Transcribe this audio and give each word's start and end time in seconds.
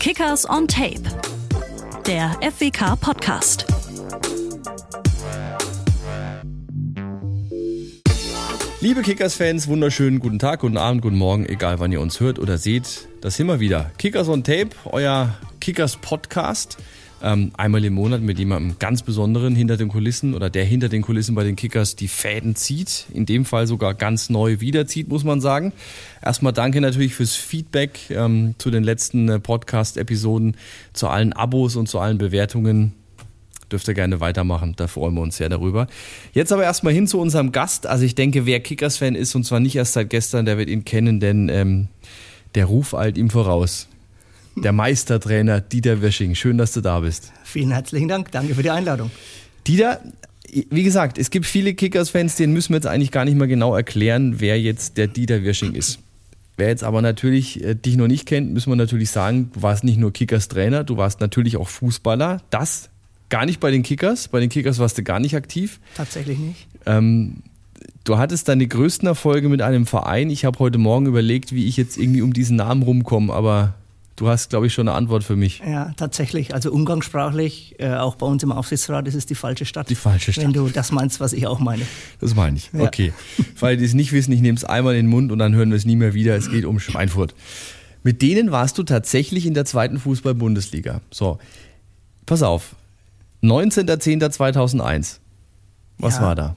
Kickers 0.00 0.48
on 0.48 0.66
Tape, 0.66 1.02
der 2.06 2.30
FWK 2.40 2.98
Podcast. 2.98 3.66
Liebe 8.80 9.02
Kickers-Fans, 9.02 9.68
wunderschönen 9.68 10.18
guten 10.18 10.38
Tag, 10.38 10.60
guten 10.60 10.78
Abend, 10.78 11.02
guten 11.02 11.18
Morgen, 11.18 11.44
egal 11.44 11.80
wann 11.80 11.92
ihr 11.92 12.00
uns 12.00 12.18
hört 12.18 12.38
oder 12.38 12.56
seht. 12.56 13.08
Das 13.20 13.36
wir 13.48 13.60
wieder. 13.60 13.90
Kickers 13.98 14.30
on 14.30 14.42
Tape, 14.42 14.70
euer 14.86 15.36
Kickers-Podcast. 15.60 16.78
Ähm, 17.22 17.52
einmal 17.56 17.84
im 17.84 17.94
Monat 17.94 18.22
mit 18.22 18.38
jemandem 18.38 18.78
ganz 18.78 19.02
Besonderen 19.02 19.54
hinter 19.54 19.76
den 19.76 19.88
Kulissen 19.88 20.34
oder 20.34 20.48
der 20.48 20.64
hinter 20.64 20.88
den 20.88 21.02
Kulissen 21.02 21.34
bei 21.34 21.44
den 21.44 21.54
Kickers 21.54 21.94
die 21.94 22.08
Fäden 22.08 22.56
zieht. 22.56 23.06
In 23.12 23.26
dem 23.26 23.44
Fall 23.44 23.66
sogar 23.66 23.94
ganz 23.94 24.30
neu 24.30 24.60
wiederzieht, 24.60 25.08
muss 25.08 25.24
man 25.24 25.40
sagen. 25.40 25.72
Erstmal 26.22 26.52
danke 26.52 26.80
natürlich 26.80 27.14
fürs 27.14 27.36
Feedback 27.36 27.98
ähm, 28.10 28.54
zu 28.58 28.70
den 28.70 28.84
letzten 28.84 29.28
äh, 29.28 29.38
Podcast-Episoden, 29.38 30.56
zu 30.92 31.08
allen 31.08 31.32
Abos 31.32 31.76
und 31.76 31.88
zu 31.88 31.98
allen 31.98 32.18
Bewertungen 32.18 32.94
dürft 33.70 33.86
ihr 33.88 33.94
gerne 33.94 34.20
weitermachen. 34.20 34.74
Da 34.76 34.86
freuen 34.86 35.14
wir 35.14 35.20
uns 35.20 35.36
sehr 35.36 35.48
darüber. 35.48 35.86
Jetzt 36.32 36.52
aber 36.52 36.64
erstmal 36.64 36.92
hin 36.92 37.06
zu 37.06 37.20
unserem 37.20 37.52
Gast. 37.52 37.86
Also 37.86 38.04
ich 38.04 38.14
denke, 38.14 38.46
wer 38.46 38.60
Kickers-Fan 38.60 39.14
ist, 39.14 39.34
und 39.34 39.44
zwar 39.44 39.60
nicht 39.60 39.76
erst 39.76 39.92
seit 39.92 40.10
gestern, 40.10 40.44
der 40.44 40.58
wird 40.58 40.68
ihn 40.68 40.84
kennen, 40.84 41.20
denn 41.20 41.48
ähm, 41.48 41.88
der 42.54 42.66
Ruf 42.66 42.94
eilt 42.94 43.16
ihm 43.16 43.30
voraus. 43.30 43.88
Der 44.62 44.72
Meistertrainer 44.72 45.62
Dieter 45.62 46.02
Wirsching. 46.02 46.34
Schön, 46.34 46.58
dass 46.58 46.72
du 46.72 46.82
da 46.82 47.00
bist. 47.00 47.32
Vielen 47.44 47.70
herzlichen 47.70 48.08
Dank. 48.08 48.30
Danke 48.30 48.54
für 48.54 48.62
die 48.62 48.70
Einladung. 48.70 49.10
Dieter, 49.66 50.00
wie 50.70 50.82
gesagt, 50.82 51.16
es 51.16 51.30
gibt 51.30 51.46
viele 51.46 51.72
Kickers-Fans, 51.72 52.36
denen 52.36 52.52
müssen 52.52 52.74
wir 52.74 52.76
jetzt 52.76 52.86
eigentlich 52.86 53.10
gar 53.10 53.24
nicht 53.24 53.36
mal 53.36 53.48
genau 53.48 53.74
erklären, 53.74 54.34
wer 54.38 54.60
jetzt 54.60 54.98
der 54.98 55.06
Dieter 55.06 55.42
Wirsching 55.42 55.74
ist. 55.74 55.98
Wer 56.58 56.68
jetzt 56.68 56.84
aber 56.84 57.00
natürlich 57.00 57.64
äh, 57.64 57.74
dich 57.74 57.96
noch 57.96 58.06
nicht 58.06 58.26
kennt, 58.26 58.52
müssen 58.52 58.70
wir 58.70 58.76
natürlich 58.76 59.10
sagen, 59.10 59.50
du 59.54 59.62
warst 59.62 59.82
nicht 59.82 59.98
nur 59.98 60.12
Kickers-Trainer, 60.12 60.84
du 60.84 60.98
warst 60.98 61.20
natürlich 61.20 61.56
auch 61.56 61.68
Fußballer. 61.68 62.42
Das 62.50 62.90
gar 63.30 63.46
nicht 63.46 63.60
bei 63.60 63.70
den 63.70 63.82
Kickers. 63.82 64.28
Bei 64.28 64.40
den 64.40 64.50
Kickers 64.50 64.78
warst 64.78 64.98
du 64.98 65.02
gar 65.02 65.20
nicht 65.20 65.34
aktiv. 65.34 65.80
Tatsächlich 65.96 66.38
nicht. 66.38 66.66
Ähm, 66.84 67.44
du 68.04 68.18
hattest 68.18 68.48
deine 68.48 68.66
größten 68.66 69.08
Erfolge 69.08 69.48
mit 69.48 69.62
einem 69.62 69.86
Verein. 69.86 70.28
Ich 70.28 70.44
habe 70.44 70.58
heute 70.58 70.76
Morgen 70.76 71.06
überlegt, 71.06 71.54
wie 71.54 71.66
ich 71.66 71.78
jetzt 71.78 71.96
irgendwie 71.96 72.20
um 72.20 72.34
diesen 72.34 72.56
Namen 72.56 72.82
rumkomme, 72.82 73.32
aber 73.32 73.74
du 74.20 74.28
hast, 74.28 74.50
glaube 74.50 74.66
ich, 74.66 74.74
schon 74.74 74.86
eine 74.86 74.96
Antwort 74.96 75.24
für 75.24 75.34
mich. 75.34 75.62
Ja, 75.66 75.92
tatsächlich. 75.96 76.52
Also 76.54 76.70
umgangssprachlich, 76.70 77.76
äh, 77.78 77.94
auch 77.94 78.16
bei 78.16 78.26
uns 78.26 78.42
im 78.42 78.52
Aufsichtsrat, 78.52 79.08
ist 79.08 79.14
es 79.14 79.24
die 79.24 79.34
falsche 79.34 79.64
Stadt. 79.64 79.88
Die 79.88 79.94
falsche 79.94 80.32
Stadt. 80.32 80.44
Wenn 80.44 80.52
du 80.52 80.68
das 80.68 80.92
meinst, 80.92 81.20
was 81.20 81.32
ich 81.32 81.46
auch 81.46 81.58
meine. 81.58 81.82
Das 82.20 82.34
meine 82.34 82.58
ich. 82.58 82.70
Ja. 82.74 82.82
Okay. 82.82 83.14
Weil 83.58 83.78
die 83.78 83.84
es 83.86 83.94
nicht 83.94 84.12
wissen, 84.12 84.30
ich 84.32 84.42
nehme 84.42 84.56
es 84.56 84.64
einmal 84.64 84.94
in 84.94 85.06
den 85.06 85.10
Mund 85.10 85.32
und 85.32 85.38
dann 85.38 85.54
hören 85.54 85.70
wir 85.70 85.76
es 85.76 85.86
nie 85.86 85.96
mehr 85.96 86.12
wieder. 86.12 86.36
Es 86.36 86.50
geht 86.50 86.66
um 86.66 86.78
Schweinfurt. 86.78 87.34
Mit 88.02 88.20
denen 88.20 88.50
warst 88.52 88.76
du 88.76 88.82
tatsächlich 88.82 89.46
in 89.46 89.54
der 89.54 89.64
zweiten 89.64 89.98
Fußball-Bundesliga. 89.98 91.00
So, 91.10 91.38
pass 92.26 92.42
auf. 92.42 92.74
19.10.2001. 93.42 95.18
Was 95.98 96.16
Ja. 96.16 96.22
war 96.22 96.34
da? 96.34 96.56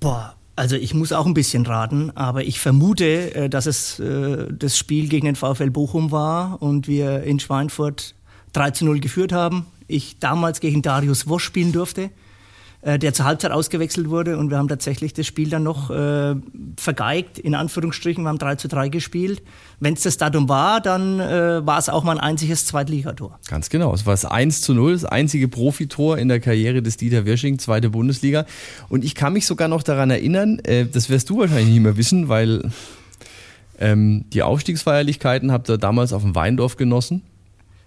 Boah, 0.00 0.31
also 0.56 0.76
ich 0.76 0.94
muss 0.94 1.12
auch 1.12 1.26
ein 1.26 1.34
bisschen 1.34 1.64
raten, 1.66 2.10
aber 2.14 2.44
ich 2.44 2.60
vermute, 2.60 3.34
äh, 3.34 3.48
dass 3.48 3.66
es 3.66 3.98
äh, 3.98 4.46
das 4.52 4.76
Spiel 4.76 5.08
gegen 5.08 5.26
den 5.26 5.36
VfL 5.36 5.70
Bochum 5.70 6.10
war 6.10 6.60
und 6.60 6.88
wir 6.88 7.22
in 7.22 7.40
Schweinfurt 7.40 8.14
3 8.52 8.70
zu 8.72 8.84
0 8.84 9.00
geführt 9.00 9.32
haben. 9.32 9.66
Ich 9.88 10.18
damals 10.18 10.60
gegen 10.60 10.82
Darius 10.82 11.28
Wosch 11.28 11.44
spielen 11.44 11.72
durfte, 11.72 12.10
der 12.84 13.14
zur 13.14 13.26
Halbzeit 13.26 13.52
ausgewechselt 13.52 14.10
wurde 14.10 14.36
und 14.36 14.50
wir 14.50 14.58
haben 14.58 14.66
tatsächlich 14.66 15.12
das 15.12 15.24
Spiel 15.24 15.48
dann 15.48 15.62
noch 15.62 15.90
äh, 15.90 16.34
vergeigt, 16.76 17.38
in 17.38 17.54
Anführungsstrichen, 17.54 18.24
wir 18.24 18.28
haben 18.28 18.38
3 18.38 18.56
zu 18.56 18.66
3 18.66 18.88
gespielt. 18.88 19.42
Wenn 19.78 19.94
es 19.94 20.02
das 20.02 20.16
Datum 20.16 20.48
war, 20.48 20.80
dann 20.80 21.20
äh, 21.20 21.64
war 21.64 21.78
es 21.78 21.88
auch 21.88 22.02
mein 22.02 22.18
einziges 22.18 22.66
Zweitligator. 22.66 23.38
Ganz 23.48 23.70
genau. 23.70 23.94
Es 23.94 24.04
war 24.04 24.14
das 24.14 24.24
1 24.24 24.62
zu 24.62 24.74
0, 24.74 24.94
das 24.94 25.04
einzige 25.04 25.46
Profitor 25.46 26.18
in 26.18 26.26
der 26.26 26.40
Karriere 26.40 26.82
des 26.82 26.96
Dieter 26.96 27.24
Wirsching, 27.24 27.60
zweite 27.60 27.90
Bundesliga. 27.90 28.46
Und 28.88 29.04
ich 29.04 29.14
kann 29.14 29.32
mich 29.32 29.46
sogar 29.46 29.68
noch 29.68 29.84
daran 29.84 30.10
erinnern, 30.10 30.58
äh, 30.64 30.86
das 30.86 31.08
wirst 31.08 31.30
du 31.30 31.38
wahrscheinlich 31.38 31.68
nicht 31.68 31.82
mehr 31.82 31.96
wissen, 31.96 32.28
weil 32.28 32.70
ähm, 33.78 34.24
die 34.32 34.42
Aufstiegsfeierlichkeiten 34.42 35.52
habt 35.52 35.68
ihr 35.70 35.78
damals 35.78 36.12
auf 36.12 36.22
dem 36.22 36.34
Weindorf 36.34 36.76
genossen. 36.76 37.22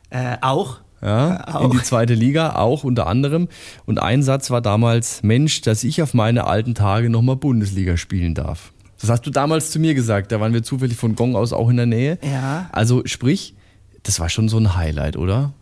Äh, 0.09 0.37
auch 0.41 0.79
Ja, 1.05 1.61
in 1.61 1.69
die 1.69 1.83
zweite 1.83 2.15
Liga, 2.15 2.55
auch 2.55 2.83
unter 2.83 3.05
anderem. 3.05 3.47
Und 3.85 3.99
ein 3.99 4.23
Satz 4.23 4.49
war 4.49 4.59
damals, 4.59 5.21
Mensch, 5.21 5.61
dass 5.61 5.83
ich 5.83 6.01
auf 6.01 6.15
meine 6.15 6.47
alten 6.47 6.73
Tage 6.73 7.11
nochmal 7.11 7.35
Bundesliga 7.35 7.95
spielen 7.95 8.33
darf. 8.33 8.71
Das 8.99 9.11
hast 9.11 9.21
du 9.27 9.29
damals 9.29 9.69
zu 9.69 9.77
mir 9.77 9.93
gesagt, 9.93 10.31
da 10.31 10.39
waren 10.39 10.53
wir 10.53 10.63
zufällig 10.63 10.97
von 10.97 11.15
Gong 11.15 11.35
aus 11.35 11.53
auch 11.53 11.69
in 11.69 11.77
der 11.77 11.85
Nähe. 11.85 12.17
Ja. 12.23 12.69
Also 12.71 13.03
sprich, 13.05 13.53
das 14.01 14.19
war 14.19 14.29
schon 14.29 14.49
so 14.49 14.57
ein 14.57 14.75
Highlight, 14.75 15.15
oder? 15.15 15.53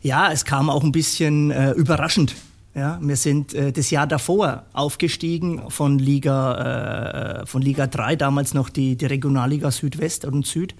Ja, 0.00 0.30
es 0.30 0.44
kam 0.44 0.70
auch 0.70 0.84
ein 0.84 0.92
bisschen 0.92 1.50
äh, 1.50 1.72
überraschend. 1.72 2.36
Ja, 2.76 3.00
wir 3.02 3.16
sind 3.16 3.52
äh, 3.52 3.72
das 3.72 3.90
Jahr 3.90 4.06
davor 4.06 4.64
aufgestiegen 4.74 5.62
von 5.70 5.98
Liga, 5.98 7.40
äh, 7.42 7.46
von 7.46 7.62
Liga 7.62 7.88
3, 7.88 8.14
damals 8.14 8.54
noch 8.54 8.68
die, 8.68 8.96
die 8.96 9.06
Regionalliga 9.06 9.72
Südwest 9.72 10.24
und 10.24 10.46
Süd, 10.46 10.76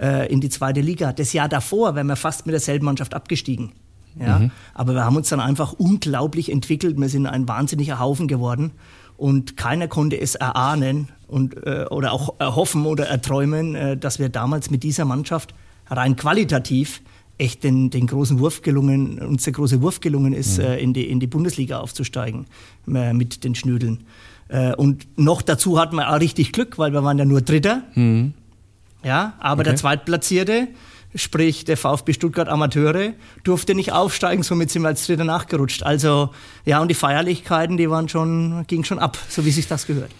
äh, 0.00 0.32
in 0.32 0.40
die 0.40 0.48
zweite 0.48 0.80
Liga. 0.80 1.12
Das 1.12 1.32
Jahr 1.32 1.48
davor 1.48 1.94
wären 1.94 2.06
wir 2.06 2.16
fast 2.16 2.46
mit 2.46 2.52
derselben 2.52 2.84
Mannschaft 2.86 3.14
abgestiegen. 3.14 3.72
Ja, 4.18 4.48
Aber 4.74 4.94
wir 4.94 5.04
haben 5.04 5.16
uns 5.16 5.28
dann 5.28 5.40
einfach 5.40 5.72
unglaublich 5.72 6.50
entwickelt. 6.50 6.96
Wir 6.98 7.08
sind 7.08 7.26
ein 7.26 7.48
wahnsinniger 7.48 7.98
Haufen 7.98 8.28
geworden 8.28 8.70
und 9.16 9.56
keiner 9.56 9.88
konnte 9.88 10.20
es 10.20 10.34
erahnen 10.34 11.08
und, 11.26 11.56
äh, 11.66 11.86
oder 11.90 12.12
auch 12.12 12.34
erhoffen 12.38 12.86
oder 12.86 13.06
erträumen, 13.06 13.74
äh, 13.74 13.96
dass 13.96 14.18
wir 14.18 14.28
damals 14.28 14.70
mit 14.70 14.82
dieser 14.82 15.04
Mannschaft 15.04 15.54
rein 15.88 16.16
qualitativ 16.16 17.02
echt 17.38 17.64
den, 17.64 17.90
den 17.90 18.06
großen 18.06 18.38
Wurf 18.38 18.62
gelungen, 18.62 19.18
uns 19.18 19.42
der 19.42 19.52
große 19.52 19.82
Wurf 19.82 20.00
gelungen 20.00 20.32
ist, 20.32 20.58
äh, 20.58 20.78
in, 20.78 20.92
die, 20.92 21.08
in 21.08 21.18
die 21.18 21.26
Bundesliga 21.26 21.80
aufzusteigen 21.80 22.46
äh, 22.86 23.12
mit 23.12 23.42
den 23.44 23.54
Schnödeln. 23.54 24.04
Äh, 24.48 24.74
und 24.76 25.06
noch 25.18 25.42
dazu 25.42 25.78
hatten 25.80 25.96
wir 25.96 26.10
auch 26.10 26.20
richtig 26.20 26.52
Glück, 26.52 26.78
weil 26.78 26.92
wir 26.92 27.02
waren 27.02 27.18
ja 27.18 27.24
nur 27.24 27.40
Dritter. 27.40 27.82
Ja, 29.04 29.34
aber 29.38 29.62
der 29.64 29.74
Okay. 29.74 29.80
Zweitplatzierte, 29.80 30.68
sprich 31.14 31.64
der 31.64 31.76
VfB 31.76 32.12
Stuttgart 32.12 32.48
Amateure, 32.48 33.12
durfte 33.44 33.74
nicht 33.74 33.92
aufsteigen, 33.92 34.42
somit 34.42 34.70
sind 34.70 34.82
wir 34.82 34.88
als 34.88 35.06
Dritter 35.06 35.24
nachgerutscht. 35.24 35.82
Also 35.82 36.30
ja, 36.64 36.80
und 36.80 36.88
die 36.88 36.94
Feierlichkeiten, 36.94 37.76
die 37.76 37.88
waren 37.90 38.08
schon, 38.08 38.64
gingen 38.66 38.84
schon 38.84 38.98
ab, 38.98 39.16
so 39.28 39.44
wie 39.44 39.50
sich 39.50 39.68
das 39.68 39.86
gehört. 39.86 40.10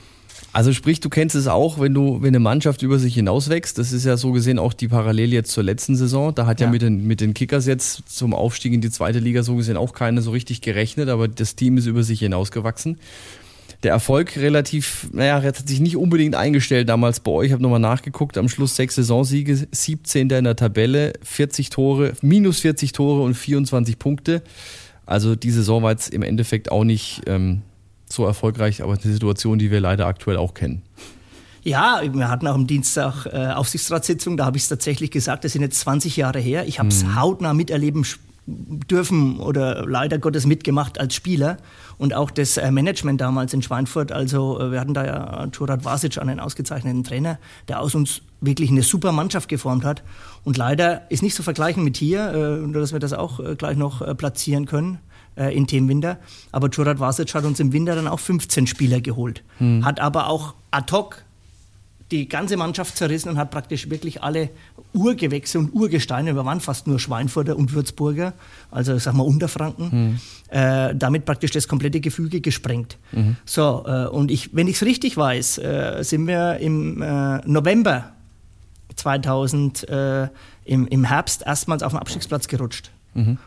Also 0.53 0.73
sprich, 0.73 1.00
du 1.00 1.09
kennst 1.09 1.34
es 1.34 1.49
auch, 1.49 1.81
wenn 1.81 1.94
du, 1.94 2.23
wenn 2.23 2.28
eine 2.28 2.39
Mannschaft 2.39 2.83
über 2.83 3.00
sich 3.00 3.15
hinauswächst. 3.15 3.77
Das 3.77 3.91
ist 3.93 4.05
ja 4.05 4.17
so 4.17 4.31
gesehen 4.31 4.61
auch 4.61 4.73
die 4.73 4.87
Parallele 4.87 5.33
jetzt 5.34 5.50
zur 5.50 5.65
letzten 5.65 5.97
Saison. 5.97 6.33
Da 6.33 6.47
hat 6.47 6.61
ja, 6.61 6.67
Ja. 6.67 6.71
mit, 6.73 6.81
den, 6.83 7.05
mit 7.09 7.21
den 7.21 7.34
Kickers 7.34 7.67
jetzt 7.67 8.03
zum 8.06 8.33
Aufstieg 8.34 8.73
in 8.73 8.81
die 8.81 8.91
zweite 8.91 9.19
Liga 9.19 9.43
so 9.43 9.56
gesehen 9.56 9.77
auch 9.77 9.93
keiner 9.94 10.23
so 10.23 10.31
richtig 10.31 10.61
gerechnet, 10.61 11.09
aber 11.09 11.27
das 11.27 11.56
Team 11.56 11.77
ist 11.77 11.87
über 11.87 12.05
sich 12.05 12.21
hinausgewachsen. 12.21 12.99
Der 13.84 13.93
Erfolg 13.93 14.39
relativ, 14.39 15.09
naja, 15.12 15.43
hat 15.43 15.69
sich 15.69 15.78
nicht 15.78 15.99
unbedingt 15.99 16.34
eingestellt 16.34 16.89
damals 16.89 17.21
bei 17.21 17.31
euch. 17.31 17.47
Ich 17.49 17.53
habe 17.53 17.62
nochmal 17.62 17.81
nachgeguckt. 17.81 18.39
Am 18.39 18.49
Schluss 18.49 18.77
sechs 18.77 18.95
Saisonsiege, 18.95 19.69
17. 19.71 20.31
in 20.31 20.45
der 20.45 20.56
Tabelle, 20.56 21.12
40 21.22 21.69
Tore, 21.69 22.15
minus 22.23 22.61
40 22.61 22.93
Tore 22.93 23.23
und 23.23 23.34
24 23.34 23.99
Punkte. 23.99 24.43
Also 25.05 25.37
die 25.37 25.50
Saison 25.50 25.83
war 25.83 25.91
jetzt 25.91 26.15
im 26.15 26.23
Endeffekt 26.23 26.73
auch 26.73 26.84
nicht 26.84 27.23
ähm, 27.27 27.61
so 28.09 28.25
erfolgreich, 28.25 28.83
aber 28.83 28.94
eine 28.94 29.03
Situation, 29.03 29.59
die 29.59 29.71
wir 29.71 29.81
leider 29.81 30.06
aktuell 30.06 30.39
auch 30.39 30.55
kennen. 30.55 30.81
Ja, 31.62 32.00
wir 32.11 32.31
hatten 32.31 32.47
auch 32.47 32.55
am 32.55 32.67
Dienstag 32.67 33.27
äh, 33.27 33.49
Aufsichtsratssitzung, 33.49 34.39
da 34.39 34.47
habe 34.47 34.56
ich 34.56 34.62
es 34.62 34.71
tatsächlich 34.71 35.11
gesagt, 35.11 35.44
das 35.44 35.53
sind 35.53 35.61
jetzt 35.62 35.81
20 35.81 36.17
Jahre 36.17 36.39
her. 36.39 36.67
Ich 36.67 36.78
habe 36.78 36.89
es 36.89 37.05
hautnah 37.15 37.53
miterleben 37.53 38.06
dürfen 38.47 39.41
oder 39.41 39.87
leider 39.87 40.19
Gottes 40.19 40.47
mitgemacht 40.47 41.00
als 41.00 41.15
Spieler 41.15 41.56
und 41.97 42.12
auch 42.12 42.31
das 42.31 42.56
äh, 42.56 42.71
Management 42.71 43.21
damals 43.21 43.55
in 43.55 43.62
Schweinfurt. 43.62 44.12
Also 44.12 44.60
äh, 44.60 44.71
wir 44.71 44.81
hatten 44.81 44.93
da 44.93 45.05
ja 45.05 45.47
Turat 45.47 45.84
Vasic, 45.84 46.19
einen 46.19 46.41
ausgezeichneten 46.41 47.05
Trainer, 47.05 47.38
der 47.69 47.81
aus 47.81 47.94
uns 47.94 48.21
wirklich 48.41 48.71
eine 48.71 48.82
super 48.82 49.12
Mannschaft 49.12 49.49
geformt 49.49 49.85
hat. 49.85 50.02
Und 50.44 50.58
leider 50.58 51.11
ist 51.11 51.23
nicht 51.23 51.35
zu 51.35 51.43
vergleichen 51.43 51.85
mit 51.85 51.96
hier, 51.96 52.32
äh, 52.32 52.67
nur 52.67 52.81
dass 52.81 52.93
wir 52.93 53.00
das 53.00 53.14
auch 53.14 53.41
gleich 53.56 53.76
noch 53.76 54.17
platzieren 54.17 54.67
können 54.67 54.99
in 55.37 55.67
Themen 55.67 55.88
Winter. 55.88 56.19
Aber 56.52 56.70
Turat 56.70 57.00
Vasic 57.00 57.35
hat 57.35 57.44
uns 57.44 57.58
im 57.58 57.73
Winter 57.73 57.97
dann 57.97 58.06
auch 58.06 58.20
15 58.20 58.69
Spieler 58.69 59.00
geholt. 59.00 59.43
Hat 59.82 59.99
aber 59.99 60.29
auch 60.29 60.55
ad 60.70 60.93
hoc 60.93 61.25
die 62.11 62.29
ganze 62.29 62.56
Mannschaft 62.56 62.97
zerrissen 62.97 63.31
und 63.31 63.39
hat 63.39 63.51
praktisch 63.51 63.89
wirklich 63.91 64.23
alle 64.23 64.51
Urgewächse 64.93 65.59
und 65.59 65.73
Urgesteine, 65.75 66.35
wir 66.35 66.45
waren 66.45 66.61
fast 66.61 66.87
nur 66.87 66.99
Schweinfurter 66.99 67.56
und 67.56 67.73
Würzburger, 67.73 68.35
also 68.71 68.97
sag 68.99 69.15
mal 69.15 69.25
Unterfranken, 69.25 70.21
äh, 70.49 70.95
damit 70.95 71.25
praktisch 71.25 71.51
das 71.51 71.67
komplette 71.67 72.01
Gefüge 72.01 72.41
gesprengt. 72.41 72.99
So, 73.45 73.85
äh, 73.87 74.06
und 74.06 74.31
ich, 74.31 74.55
wenn 74.55 74.69
ich 74.69 74.77
es 74.77 74.83
richtig 74.83 75.17
weiß, 75.17 75.59
äh, 75.59 76.03
sind 76.03 76.27
wir 76.27 76.59
im 76.59 77.01
äh, 77.03 77.39
November 77.47 78.12
2000 78.97 79.89
äh, 79.89 80.29
im, 80.65 80.87
im 80.87 81.05
Herbst 81.05 81.43
erstmals 81.45 81.83
auf 81.83 81.93
den 81.93 81.99
Abstiegsplatz 81.99 82.49
gerutscht. 82.49 82.91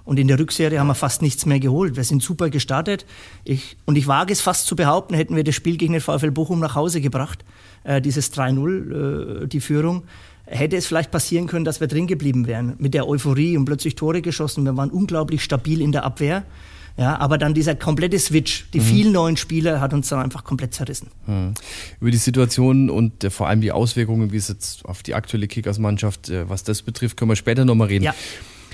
Und 0.05 0.17
in 0.17 0.27
der 0.27 0.39
Rückserie 0.39 0.79
haben 0.79 0.87
wir 0.87 0.95
fast 0.95 1.21
nichts 1.21 1.45
mehr 1.45 1.59
geholt. 1.59 1.97
Wir 1.97 2.05
sind 2.05 2.23
super 2.23 2.49
gestartet. 2.49 3.05
Ich, 3.43 3.75
und 3.85 3.97
ich 3.97 4.07
wage 4.07 4.31
es 4.31 4.39
fast 4.39 4.65
zu 4.65 4.75
behaupten, 4.77 5.13
hätten 5.13 5.35
wir 5.35 5.43
das 5.43 5.55
Spiel 5.55 5.75
gegen 5.77 5.93
den 5.93 6.01
VfL 6.01 6.31
Bochum 6.31 6.59
nach 6.59 6.75
Hause 6.75 7.01
gebracht, 7.01 7.43
äh, 7.87 8.01
dieses 8.01 8.33
3-0, 8.33 9.43
äh, 9.43 9.47
die 9.47 9.61
Führung, 9.61 10.03
hätte 10.45 10.75
es 10.75 10.85
vielleicht 10.85 11.11
passieren 11.11 11.47
können, 11.47 11.65
dass 11.65 11.79
wir 11.79 11.87
drin 11.87 12.07
geblieben 12.07 12.47
wären. 12.47 12.75
Mit 12.77 12.93
der 12.93 13.07
Euphorie 13.07 13.57
und 13.57 13.65
plötzlich 13.65 13.95
Tore 13.95 14.21
geschossen. 14.21 14.63
Wir 14.65 14.77
waren 14.77 14.91
unglaublich 14.91 15.43
stabil 15.43 15.81
in 15.81 15.91
der 15.91 16.03
Abwehr. 16.03 16.43
Ja, 16.97 17.19
aber 17.19 17.37
dann 17.37 17.53
dieser 17.53 17.75
komplette 17.75 18.17
Switch, 18.17 18.65
die 18.73 18.79
mhm. 18.79 18.83
vielen 18.83 19.13
neuen 19.13 19.37
Spieler, 19.37 19.81
hat 19.81 19.93
uns 19.93 20.09
dann 20.09 20.19
einfach 20.19 20.43
komplett 20.43 20.73
zerrissen. 20.73 21.09
Mhm. 21.27 21.53
Über 22.01 22.09
die 22.09 22.17
Situation 22.17 22.89
und 22.89 23.23
äh, 23.23 23.29
vor 23.29 23.47
allem 23.47 23.61
die 23.61 23.71
Auswirkungen, 23.71 24.31
wie 24.31 24.37
es 24.37 24.47
jetzt 24.47 24.83
auf 24.83 25.03
die 25.03 25.13
aktuelle 25.13 25.47
Kickers-Mannschaft, 25.47 26.29
äh, 26.29 26.49
was 26.49 26.63
das 26.63 26.81
betrifft, 26.81 27.15
können 27.15 27.29
wir 27.29 27.35
später 27.35 27.65
nochmal 27.65 27.87
reden. 27.87 28.05
Ja. 28.05 28.15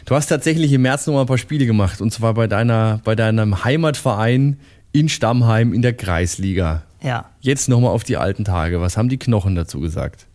Du 0.05 0.15
hast 0.15 0.27
tatsächlich 0.27 0.71
im 0.71 0.83
März 0.83 1.05
noch 1.07 1.15
mal 1.15 1.21
ein 1.21 1.27
paar 1.27 1.37
Spiele 1.37 1.65
gemacht 1.65 2.01
und 2.01 2.11
zwar 2.11 2.33
bei 2.33 2.47
deiner, 2.47 3.01
bei 3.03 3.15
deinem 3.15 3.63
Heimatverein 3.65 4.57
in 4.93 5.09
Stammheim 5.09 5.73
in 5.73 5.81
der 5.81 5.93
Kreisliga. 5.93 6.83
Ja. 7.03 7.29
Jetzt 7.41 7.69
nochmal 7.69 7.91
auf 7.91 8.03
die 8.03 8.17
alten 8.17 8.45
Tage. 8.45 8.81
Was 8.81 8.97
haben 8.97 9.09
die 9.09 9.17
Knochen 9.17 9.55
dazu 9.55 9.79
gesagt? 9.79 10.25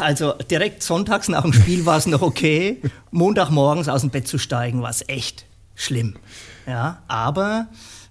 Also 0.00 0.34
direkt 0.50 0.82
sonntags 0.82 1.28
nach 1.28 1.42
dem 1.42 1.52
Spiel 1.52 1.86
war 1.86 1.96
es 1.96 2.06
noch 2.06 2.22
okay. 2.22 2.80
Montagmorgens 3.10 3.88
aus 3.88 4.00
dem 4.00 4.10
Bett 4.10 4.26
zu 4.26 4.38
steigen 4.38 4.82
war 4.82 4.90
es 4.90 5.04
echt 5.08 5.46
schlimm. 5.74 6.16
Ja, 6.66 7.02
aber 7.06 7.68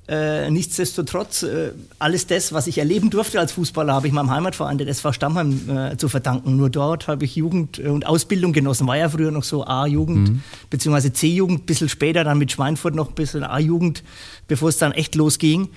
äh, 0.07 0.49
nichtsdestotrotz, 0.49 1.43
äh, 1.43 1.71
alles 1.99 2.27
das, 2.27 2.53
was 2.53 2.67
ich 2.67 2.77
erleben 2.77 3.09
durfte 3.09 3.39
als 3.39 3.51
Fußballer, 3.53 3.93
habe 3.93 4.07
ich 4.07 4.13
meinem 4.13 4.29
Heimatverein, 4.29 4.77
der 4.77 4.87
SV 4.87 5.13
Stammheim, 5.13 5.69
äh, 5.69 5.97
zu 5.97 6.09
verdanken. 6.09 6.57
Nur 6.57 6.69
dort 6.69 7.07
habe 7.07 7.23
ich 7.23 7.35
Jugend 7.35 7.79
und 7.79 8.05
Ausbildung 8.05 8.51
genossen. 8.51 8.87
War 8.87 8.97
ja 8.97 9.09
früher 9.09 9.31
noch 9.31 9.43
so 9.43 9.65
A-Jugend, 9.65 10.29
mhm. 10.29 10.43
beziehungsweise 10.69 11.13
C-Jugend, 11.13 11.63
ein 11.63 11.65
bisschen 11.65 11.87
später, 11.87 12.23
dann 12.23 12.39
mit 12.39 12.51
Schweinfurt 12.51 12.95
noch 12.95 13.09
ein 13.09 13.15
bisschen 13.15 13.43
A-Jugend, 13.43 14.03
bevor 14.47 14.69
es 14.69 14.77
dann 14.77 14.91
echt 14.91 15.15
losging. 15.15 15.69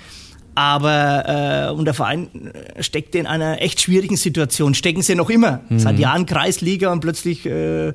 Aber 0.55 1.69
äh, 1.69 1.73
und 1.73 1.85
der 1.85 1.95
Verein 1.95 2.53
steckte 2.79 3.19
in 3.19 3.27
einer 3.27 3.61
echt 3.61 3.81
schwierigen 3.81 4.17
Situation. 4.17 4.75
Stecken 4.75 5.03
sie 5.03 5.15
noch 5.15 5.31
immer. 5.31 5.61
Mhm. 5.69 5.79
Seit 5.79 5.99
Jahren 5.99 6.27
Kreisliga 6.27 6.93
und 6.93 7.01
plötzlich 7.01 7.45
äh, 7.47 7.89
äh 7.89 7.95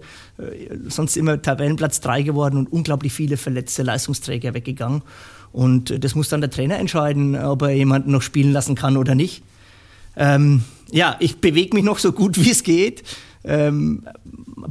sonst 0.87 1.15
immer 1.15 1.41
Tabellenplatz 1.41 2.01
3 2.01 2.23
geworden 2.23 2.57
und 2.57 2.71
unglaublich 2.71 3.13
viele 3.13 3.37
verletzte 3.37 3.83
Leistungsträger 3.83 4.53
weggegangen. 4.53 5.03
Und 5.51 6.03
das 6.03 6.15
muss 6.15 6.29
dann 6.29 6.41
der 6.41 6.49
Trainer 6.49 6.77
entscheiden, 6.77 7.35
ob 7.35 7.61
er 7.63 7.71
jemanden 7.71 8.11
noch 8.11 8.21
spielen 8.21 8.51
lassen 8.51 8.75
kann 8.75 8.97
oder 8.97 9.15
nicht. 9.15 9.43
Ähm, 10.15 10.63
ja, 10.91 11.15
ich 11.19 11.37
bewege 11.37 11.75
mich 11.75 11.85
noch 11.85 11.97
so 11.97 12.11
gut 12.11 12.43
wie 12.43 12.51
es 12.51 12.63
geht. 12.63 13.03
Ähm, 13.43 14.05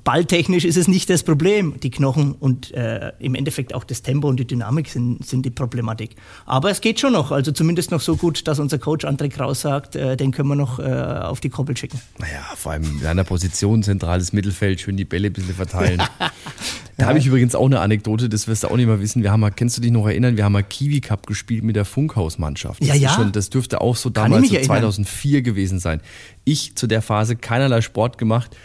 balltechnisch 0.04 0.64
ist 0.64 0.76
es 0.76 0.88
nicht 0.88 1.08
das 1.08 1.22
Problem. 1.22 1.80
Die 1.80 1.90
Knochen 1.90 2.32
und 2.32 2.72
äh, 2.72 3.12
im 3.18 3.34
Endeffekt 3.34 3.74
auch 3.74 3.84
das 3.84 4.02
Tempo 4.02 4.28
und 4.28 4.38
die 4.38 4.46
Dynamik 4.46 4.88
sind, 4.88 5.24
sind 5.24 5.44
die 5.46 5.50
Problematik. 5.50 6.16
Aber 6.44 6.70
es 6.70 6.80
geht 6.80 7.00
schon 7.00 7.12
noch. 7.12 7.32
Also 7.32 7.52
zumindest 7.52 7.90
noch 7.90 8.00
so 8.00 8.16
gut, 8.16 8.46
dass 8.46 8.58
unser 8.58 8.78
Coach 8.78 9.04
André 9.04 9.30
Kraus 9.30 9.62
sagt, 9.62 9.96
äh, 9.96 10.16
den 10.16 10.32
können 10.32 10.48
wir 10.48 10.56
noch 10.56 10.78
äh, 10.78 10.82
auf 10.82 11.40
die 11.40 11.48
Koppel 11.48 11.76
schicken. 11.76 12.00
Naja, 12.18 12.44
vor 12.56 12.72
allem 12.72 13.00
in 13.00 13.06
einer 13.06 13.24
Position, 13.24 13.82
zentrales 13.82 14.32
Mittelfeld, 14.32 14.80
schön 14.80 14.96
die 14.96 15.04
Bälle 15.04 15.28
ein 15.28 15.32
bisschen 15.32 15.54
verteilen. 15.54 16.02
da 16.98 17.06
habe 17.06 17.18
ich 17.20 17.26
übrigens 17.26 17.54
auch 17.54 17.66
eine 17.66 17.78
Anekdote, 17.78 18.28
das 18.28 18.48
wirst 18.48 18.64
du 18.64 18.68
auch 18.68 18.76
nicht 18.76 18.88
mal 18.88 19.00
wissen. 19.00 19.22
Wir 19.22 19.30
haben 19.30 19.38
mal, 19.38 19.50
kennst 19.50 19.76
du 19.76 19.80
dich 19.80 19.92
noch 19.92 20.06
erinnern, 20.06 20.36
wir 20.36 20.44
haben 20.44 20.52
mal 20.52 20.64
Kiwi 20.64 21.00
Cup 21.00 21.28
gespielt 21.28 21.62
mit 21.62 21.76
der 21.76 21.84
Funkhausmannschaft. 21.84 22.84
Ja, 22.84 22.94
ja. 22.94 23.10
Schon, 23.10 23.30
das 23.30 23.50
dürfte 23.50 23.80
auch 23.80 23.94
so 23.94 24.10
damals 24.10 24.48
so 24.48 24.58
2004 24.60 25.42
gewesen 25.42 25.78
sein. 25.78 26.00
Ich 26.44 26.74
zu 26.74 26.88
der 26.88 27.00
Phase 27.00 27.36
keinerlei 27.36 27.82
Sport 27.82 28.18
gemacht 28.18 28.56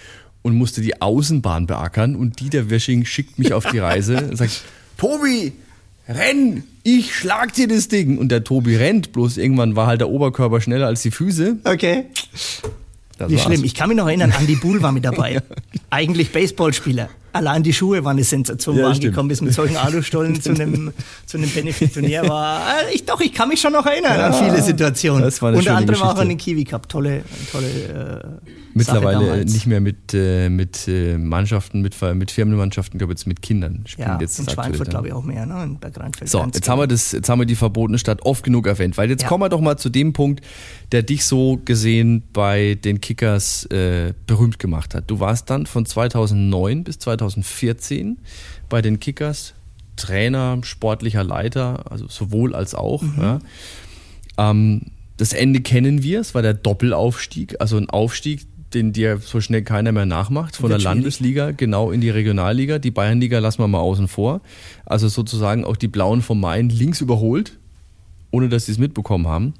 und 0.41 0.55
musste 0.55 0.81
die 0.81 0.99
Außenbahn 0.99 1.67
beackern 1.67 2.15
und 2.15 2.39
Dieter 2.39 2.71
Wesching 2.71 3.05
schickt 3.05 3.37
mich 3.37 3.53
auf 3.53 3.67
die 3.71 3.77
Reise 3.77 4.17
und 4.17 4.35
sagt, 4.35 4.63
Tobi, 4.97 5.53
renn, 6.09 6.63
ich 6.81 7.15
schlag 7.15 7.53
dir 7.53 7.67
das 7.67 7.87
Ding. 7.87 8.17
Und 8.17 8.29
der 8.29 8.43
Tobi 8.43 8.75
rennt, 8.77 9.11
bloß 9.11 9.37
irgendwann 9.37 9.75
war 9.75 9.85
halt 9.85 10.01
der 10.01 10.09
Oberkörper 10.09 10.59
schneller 10.59 10.87
als 10.87 11.03
die 11.03 11.11
Füße. 11.11 11.57
Okay. 11.65 12.05
Das 13.19 13.29
Wie 13.29 13.35
war's. 13.35 13.43
schlimm. 13.43 13.63
Ich 13.63 13.75
kann 13.75 13.89
mich 13.89 13.97
noch 13.97 14.07
erinnern, 14.07 14.33
Andy 14.37 14.55
Buhl 14.55 14.81
war 14.81 14.91
mit 14.91 15.05
dabei. 15.05 15.33
ja. 15.33 15.41
Eigentlich 15.91 16.31
Baseballspieler. 16.31 17.09
Allein 17.33 17.63
die 17.63 17.73
Schuhe 17.73 18.03
waren 18.05 18.17
eine 18.17 18.23
Sensation, 18.23 18.77
ja, 18.77 18.87
angekommen 18.87 19.31
ist 19.31 19.41
mit 19.41 19.53
solchen 19.53 19.75
Alustollen 19.75 20.39
zu 20.39 20.51
einem, 20.51 20.93
zu 21.25 21.37
einem 21.37 21.49
Benefit-Turnier. 21.49 22.29
War, 22.29 22.61
äh, 22.61 22.93
ich, 22.93 23.05
doch, 23.05 23.19
ich 23.21 23.33
kann 23.33 23.49
mich 23.49 23.59
schon 23.59 23.73
noch 23.73 23.85
erinnern 23.85 24.17
ja, 24.17 24.27
an 24.27 24.33
viele 24.33 24.61
Situationen. 24.61 25.23
Das 25.23 25.41
war 25.41 25.49
eine 25.49 25.57
Unter 25.57 25.71
anderem 25.75 25.99
Geschichte. 25.99 26.15
auch 26.15 26.21
an 26.21 26.29
den 26.29 26.37
Kiwi 26.37 26.63
Cup. 26.63 26.87
Tolle, 26.87 27.23
tolle 27.51 27.67
äh, 27.67 28.62
Mittlerweile 28.73 29.45
nicht 29.45 29.67
mehr 29.67 29.81
mit, 29.81 30.13
äh, 30.13 30.49
mit 30.49 30.87
äh, 30.87 31.17
Mannschaften, 31.17 31.81
mit, 31.81 31.95
mit 32.15 32.31
Firmenmannschaften, 32.31 32.97
glaube 32.97 33.13
jetzt 33.13 33.27
mit 33.27 33.41
Kindern 33.41 33.83
spielen. 33.85 34.07
Ja, 34.07 34.19
jetzt 34.19 34.39
in 34.39 34.49
Schweinfurt 34.49 34.89
glaube 34.89 35.07
ich 35.07 35.13
auch 35.13 35.23
mehr, 35.23 35.45
ne? 35.45 35.63
In 35.63 35.79
Bergreinfeld. 35.79 36.29
So, 36.29 36.43
jetzt 36.43 36.67
haben, 36.67 36.79
wir 36.79 36.87
das, 36.87 37.11
jetzt 37.11 37.29
haben 37.29 37.39
wir 37.39 37.45
die 37.45 37.55
verbotene 37.55 37.99
Stadt 37.99 38.23
oft 38.23 38.43
genug 38.43 38.67
erwähnt, 38.67 38.97
weil 38.97 39.09
jetzt 39.09 39.23
ja. 39.23 39.27
kommen 39.27 39.43
wir 39.43 39.49
doch 39.49 39.61
mal 39.61 39.77
zu 39.77 39.89
dem 39.89 40.13
Punkt, 40.13 40.41
der 40.91 41.03
dich 41.03 41.25
so 41.25 41.59
gesehen 41.63 42.23
bei 42.33 42.75
den 42.75 43.01
Kickers 43.01 43.65
äh, 43.65 44.13
berühmt 44.27 44.59
gemacht 44.59 44.95
hat. 44.95 45.05
Du 45.07 45.19
warst 45.19 45.49
dann 45.49 45.65
von 45.65 45.85
2009 45.85 46.83
bis 46.83 46.99
2014 46.99 48.17
bei 48.69 48.81
den 48.81 48.99
Kickers 48.99 49.53
Trainer, 49.95 50.57
sportlicher 50.63 51.23
Leiter, 51.23 51.91
also 51.91 52.07
sowohl 52.07 52.55
als 52.55 52.73
auch. 52.75 53.01
Mhm. 53.01 53.21
Ja. 53.21 53.39
Ähm, 54.37 54.81
das 55.17 55.33
Ende 55.33 55.61
kennen 55.61 56.01
wir, 56.01 56.19
es 56.19 56.33
war 56.33 56.41
der 56.41 56.55
Doppelaufstieg, 56.55 57.55
also 57.59 57.77
ein 57.77 57.89
Aufstieg, 57.89 58.47
den 58.73 58.93
dir 58.93 59.17
so 59.17 59.41
schnell 59.41 59.63
keiner 59.63 59.91
mehr 59.91 60.05
nachmacht, 60.05 60.55
von 60.55 60.69
der 60.69 60.79
Landesliga 60.79 61.51
genau 61.51 61.91
in 61.91 62.01
die 62.01 62.09
Regionalliga. 62.09 62.79
Die 62.79 62.91
Bayernliga 62.91 63.39
lassen 63.39 63.59
wir 63.59 63.67
mal 63.67 63.79
außen 63.79 64.07
vor. 64.07 64.41
Also 64.85 65.07
sozusagen 65.07 65.65
auch 65.65 65.77
die 65.77 65.87
Blauen 65.87 66.21
vom 66.21 66.39
Main 66.39 66.69
links 66.69 67.01
überholt, 67.01 67.57
ohne 68.31 68.49
dass 68.49 68.65
sie 68.65 68.71
es 68.71 68.77
mitbekommen 68.77 69.27
haben. 69.27 69.53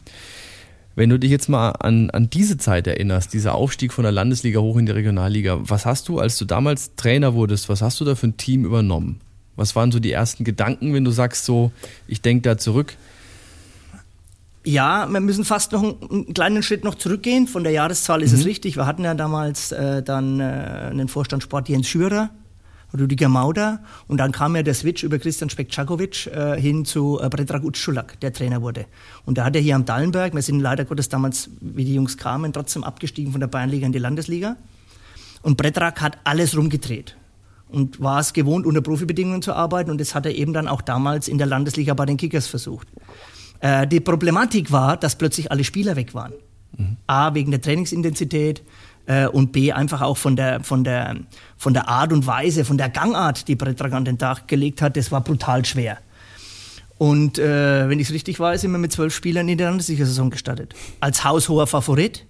Wenn 0.96 1.10
du 1.10 1.18
dich 1.18 1.32
jetzt 1.32 1.50
mal 1.50 1.72
an, 1.72 2.12
an 2.12 2.30
diese 2.30 2.58
Zeit 2.58 2.86
erinnerst, 2.86 3.34
dieser 3.34 3.56
Aufstieg 3.56 3.92
von 3.94 4.04
der 4.04 4.12
Landesliga 4.12 4.60
hoch 4.60 4.78
in 4.78 4.86
die 4.86 4.92
Regionalliga, 4.92 5.60
was 5.62 5.86
hast 5.86 6.08
du, 6.08 6.20
als 6.20 6.38
du 6.38 6.46
damals 6.46 6.96
Trainer 6.96 7.34
wurdest, 7.34 7.68
was 7.68 7.82
hast 7.82 8.00
du 8.00 8.06
da 8.06 8.14
für 8.14 8.28
ein 8.28 8.38
Team 8.38 8.64
übernommen? 8.64 9.20
Was 9.56 9.76
waren 9.76 9.92
so 9.92 10.00
die 10.00 10.12
ersten 10.12 10.44
Gedanken, 10.44 10.94
wenn 10.94 11.04
du 11.04 11.12
sagst 11.12 11.46
so, 11.46 11.72
ich 12.08 12.22
denke 12.22 12.44
da 12.44 12.58
zurück? 12.58 12.96
Ja, 14.66 15.08
wir 15.10 15.20
müssen 15.20 15.44
fast 15.44 15.74
noch 15.74 15.84
einen, 15.84 16.34
kleinen 16.34 16.64
Schritt 16.64 16.84
noch 16.84 16.96
zurückgehen. 16.96 17.48
Von 17.48 17.64
der 17.64 17.74
Jahreszahl 17.74 18.22
ist 18.22 18.32
mhm. 18.32 18.40
es 18.40 18.46
richtig. 18.46 18.78
Wir 18.78 18.86
hatten 18.86 19.04
ja 19.04 19.14
damals 19.14 19.72
äh, 19.72 20.02
dann 20.02 20.40
äh, 20.40 20.44
einen 20.44 21.10
Vorstandssport 21.10 21.68
Jens 21.68 21.88
Schürer, 21.88 22.30
Rüdiger 22.98 23.28
Mauder 23.28 23.82
und 24.08 24.18
dann 24.18 24.32
kam 24.32 24.56
ja 24.56 24.64
der 24.64 24.76
Switch 24.76 25.04
über 25.04 25.18
Christian 25.20 25.50
Spekczakovic 25.50 26.28
äh, 26.28 26.62
hin 26.62 26.86
zu 26.86 27.20
äh, 27.20 27.30
Predrag 27.30 27.64
Utschulak, 27.64 28.20
der 28.22 28.32
Trainer 28.32 28.62
wurde. 28.62 28.86
Und 29.26 29.38
da 29.38 29.46
hat 29.46 29.56
er 29.56 29.62
hier 29.62 29.76
am 29.76 29.84
Dallenberg, 29.84 30.34
wir 30.34 30.42
sind 30.42 30.60
leider 30.60 30.86
Gottes 30.86 31.10
damals, 31.10 31.50
wie 31.60 31.84
die 31.84 31.96
Jungs 31.96 32.18
kamen, 32.18 32.54
trotzdem 32.54 32.84
abgestiegen 32.84 33.32
von 33.32 33.42
der 33.42 33.48
Bayernliga 33.48 33.86
in 33.86 33.92
die 33.92 34.00
Landesliga. 34.00 34.56
Und 35.42 35.58
Predrag 35.58 36.00
hat 36.02 36.20
alles 36.24 36.56
rumgedreht 36.56 37.18
und 37.68 38.00
war 38.00 38.20
es 38.20 38.32
gewohnt, 38.32 38.66
unter 38.66 38.82
Profibedingungen 38.82 39.42
zu 39.42 39.54
arbeiten 39.54 39.90
und 39.90 40.00
das 40.00 40.16
hat 40.16 40.26
er 40.26 40.36
eben 40.36 40.54
dann 40.54 40.68
auch 40.68 40.82
damals 40.82 41.28
in 41.28 41.38
der 41.38 41.48
Landesliga 41.48 41.96
bei 41.96 42.06
den 42.06 42.18
Kickers 42.18 42.48
versucht. 42.48 42.88
Äh, 43.64 43.88
die 43.88 44.02
Problematik 44.02 44.74
war, 44.74 44.98
dass 44.98 45.16
plötzlich 45.16 45.50
alle 45.50 45.64
Spieler 45.64 45.96
weg 45.96 46.14
waren. 46.14 46.34
Mhm. 46.78 46.98
A, 47.08 47.34
wegen 47.34 47.50
der 47.50 47.62
Trainingsintensität 47.62 48.62
äh, 49.06 49.26
und 49.26 49.54
B, 49.54 49.72
einfach 49.72 50.02
auch 50.02 50.18
von 50.18 50.36
der, 50.36 50.62
von, 50.66 50.84
der, 50.84 51.16
von 51.56 51.74
der 51.74 51.88
Art 51.88 52.12
und 52.12 52.28
Weise, 52.28 52.66
von 52.66 52.78
der 52.78 52.90
Gangart, 52.90 53.48
die 53.48 53.56
Bretrag 53.56 53.94
an 53.94 54.04
den 54.04 54.18
Tag 54.18 54.50
gelegt 54.50 54.82
hat, 54.82 54.98
das 54.98 55.14
war 55.14 55.22
brutal 55.22 55.64
schwer. 55.64 55.98
Und 56.98 57.40
äh, 57.40 57.88
wenn 57.88 58.02
ich 58.02 58.08
es 58.08 58.14
richtig 58.14 58.38
weiß, 58.38 58.62
sind 58.62 58.72
wir 58.74 58.80
mit 58.80 58.92
zwölf 58.92 59.16
Spielern 59.16 59.48
in 59.48 59.58
der 59.58 59.70
Landesliga-Saison 59.70 60.30
gestartet. 60.30 60.76
Als 61.00 61.24
haushoher 61.24 61.66
Favorit. 61.66 62.26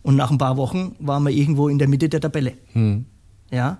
Und 0.00 0.16
nach 0.16 0.30
ein 0.30 0.38
paar 0.38 0.56
Wochen 0.56 0.96
waren 1.00 1.22
wir 1.22 1.30
irgendwo 1.30 1.68
in 1.68 1.78
der 1.78 1.86
Mitte 1.86 2.08
der 2.08 2.20
Tabelle. 2.20 2.54
Mhm. 2.72 3.04
Ja. 3.50 3.76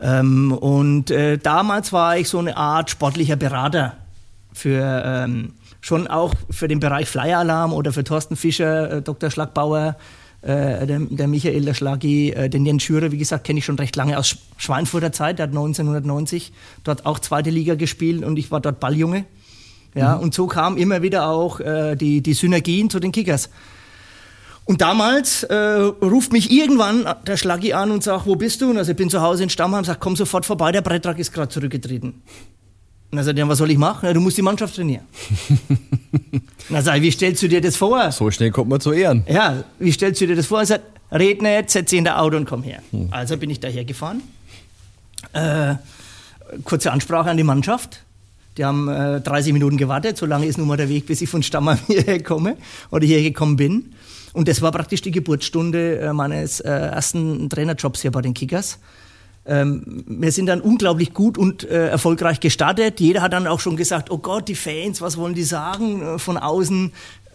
Ähm, 0.00 0.52
und 0.52 1.10
äh, 1.10 1.36
damals 1.36 1.92
war 1.92 2.16
ich 2.16 2.28
so 2.28 2.38
eine 2.38 2.56
Art 2.56 2.90
sportlicher 2.90 3.36
Berater 3.36 3.96
für, 4.52 5.02
ähm, 5.04 5.54
schon 5.82 6.06
auch 6.06 6.32
für 6.48 6.68
den 6.68 6.80
Bereich 6.80 7.08
Flyer 7.08 7.40
Alarm 7.40 7.74
oder 7.74 7.92
für 7.92 8.04
Thorsten 8.04 8.36
Fischer, 8.36 8.90
äh, 8.90 9.02
Dr. 9.02 9.30
Schlagbauer, 9.30 9.96
äh, 10.40 10.86
der, 10.86 11.00
der, 11.00 11.28
Michael, 11.28 11.64
der 11.64 11.74
Schlagi, 11.74 12.30
äh, 12.30 12.48
den 12.48 12.64
Jens 12.64 12.84
Schürer, 12.84 13.12
wie 13.12 13.18
gesagt, 13.18 13.44
kenne 13.44 13.58
ich 13.58 13.64
schon 13.64 13.78
recht 13.78 13.94
lange 13.96 14.18
aus 14.18 14.36
Schweinfurter 14.56 15.12
Zeit. 15.12 15.38
Der 15.38 15.44
hat 15.44 15.50
1990 15.50 16.52
dort 16.84 17.04
auch 17.04 17.18
zweite 17.18 17.50
Liga 17.50 17.74
gespielt 17.74 18.24
und 18.24 18.38
ich 18.38 18.50
war 18.50 18.60
dort 18.60 18.80
Balljunge. 18.80 19.26
Ja, 19.94 20.16
mhm. 20.16 20.22
und 20.22 20.34
so 20.34 20.46
kamen 20.46 20.78
immer 20.78 21.02
wieder 21.02 21.28
auch 21.28 21.60
äh, 21.60 21.96
die, 21.96 22.22
die 22.22 22.32
Synergien 22.32 22.88
zu 22.88 22.98
den 22.98 23.12
Kickers. 23.12 23.50
Und 24.64 24.80
damals 24.80 25.42
äh, 25.42 25.54
ruft 25.54 26.32
mich 26.32 26.50
irgendwann 26.50 27.06
der 27.26 27.36
Schlagi 27.36 27.72
an 27.72 27.90
und 27.90 28.04
sagt, 28.04 28.26
wo 28.26 28.36
bist 28.36 28.60
du? 28.60 28.70
Und 28.70 28.78
also 28.78 28.92
ich 28.92 28.96
bin 28.96 29.10
zu 29.10 29.20
Hause 29.20 29.42
in 29.42 29.50
Stammheim, 29.50 29.84
sagt, 29.84 30.00
komm 30.00 30.14
sofort 30.14 30.46
vorbei, 30.46 30.70
der 30.70 30.82
Beitrag 30.82 31.18
ist 31.18 31.32
gerade 31.32 31.48
zurückgetreten. 31.48 32.22
Und 33.12 33.18
er 33.18 33.24
sagt, 33.24 33.38
ja, 33.38 33.46
was 33.46 33.58
soll 33.58 33.70
ich 33.70 33.76
machen? 33.76 34.06
Ja, 34.06 34.14
du 34.14 34.20
musst 34.20 34.38
die 34.38 34.42
Mannschaft 34.42 34.74
trainieren. 34.74 35.04
dann 36.70 36.82
sag 36.82 36.96
ich, 36.96 37.02
wie 37.02 37.10
stellst 37.10 37.42
du 37.42 37.48
dir 37.48 37.60
das 37.60 37.76
vor? 37.76 38.10
So 38.10 38.30
schnell 38.30 38.50
kommt 38.50 38.70
man 38.70 38.80
zu 38.80 38.90
Ehren. 38.90 39.22
Ja, 39.28 39.64
wie 39.78 39.92
stellst 39.92 40.22
du 40.22 40.26
dir 40.26 40.34
das 40.34 40.46
vor? 40.46 40.60
Er 40.60 40.66
sagt, 40.66 40.84
red 41.12 41.42
nicht, 41.42 41.70
setz 41.70 41.90
dich 41.90 41.98
in 41.98 42.04
der 42.04 42.18
Auto 42.18 42.38
und 42.38 42.46
komm 42.46 42.62
her. 42.62 42.82
Hm. 42.90 43.08
Also 43.10 43.36
bin 43.36 43.50
ich 43.50 43.60
daher 43.60 43.84
gefahren. 43.84 44.22
Äh, 45.34 45.74
kurze 46.64 46.90
Ansprache 46.90 47.28
an 47.28 47.36
die 47.36 47.42
Mannschaft. 47.42 48.02
Die 48.56 48.64
haben 48.64 48.88
äh, 48.88 49.20
30 49.20 49.52
Minuten 49.52 49.76
gewartet, 49.76 50.16
so 50.16 50.24
lange 50.24 50.46
ist 50.46 50.56
nun 50.56 50.66
mal 50.66 50.78
der 50.78 50.88
Weg, 50.88 51.06
bis 51.06 51.20
ich 51.20 51.28
von 51.28 51.42
Stammer 51.42 51.78
hierher 51.86 52.22
komme 52.22 52.56
oder 52.90 53.04
hierher 53.04 53.24
gekommen 53.24 53.56
bin. 53.56 53.92
Und 54.32 54.48
das 54.48 54.62
war 54.62 54.72
praktisch 54.72 55.02
die 55.02 55.10
Geburtsstunde 55.10 55.98
äh, 55.98 56.12
meines 56.14 56.60
äh, 56.60 56.70
ersten 56.70 57.50
Trainerjobs 57.50 58.00
hier 58.00 58.10
bei 58.10 58.22
den 58.22 58.32
Kickers. 58.32 58.78
Ähm, 59.44 60.04
wir 60.06 60.30
sind 60.30 60.46
dann 60.46 60.60
unglaublich 60.60 61.14
gut 61.14 61.36
und 61.36 61.64
äh, 61.64 61.88
erfolgreich 61.88 62.38
gestartet. 62.38 63.00
Jeder 63.00 63.22
hat 63.22 63.32
dann 63.32 63.46
auch 63.46 63.58
schon 63.58 63.76
gesagt, 63.76 64.10
oh 64.10 64.18
Gott, 64.18 64.48
die 64.48 64.54
Fans, 64.54 65.00
was 65.00 65.16
wollen 65.16 65.34
die 65.34 65.42
sagen? 65.42 66.02
Äh, 66.02 66.18
von 66.18 66.36
außen 66.36 66.92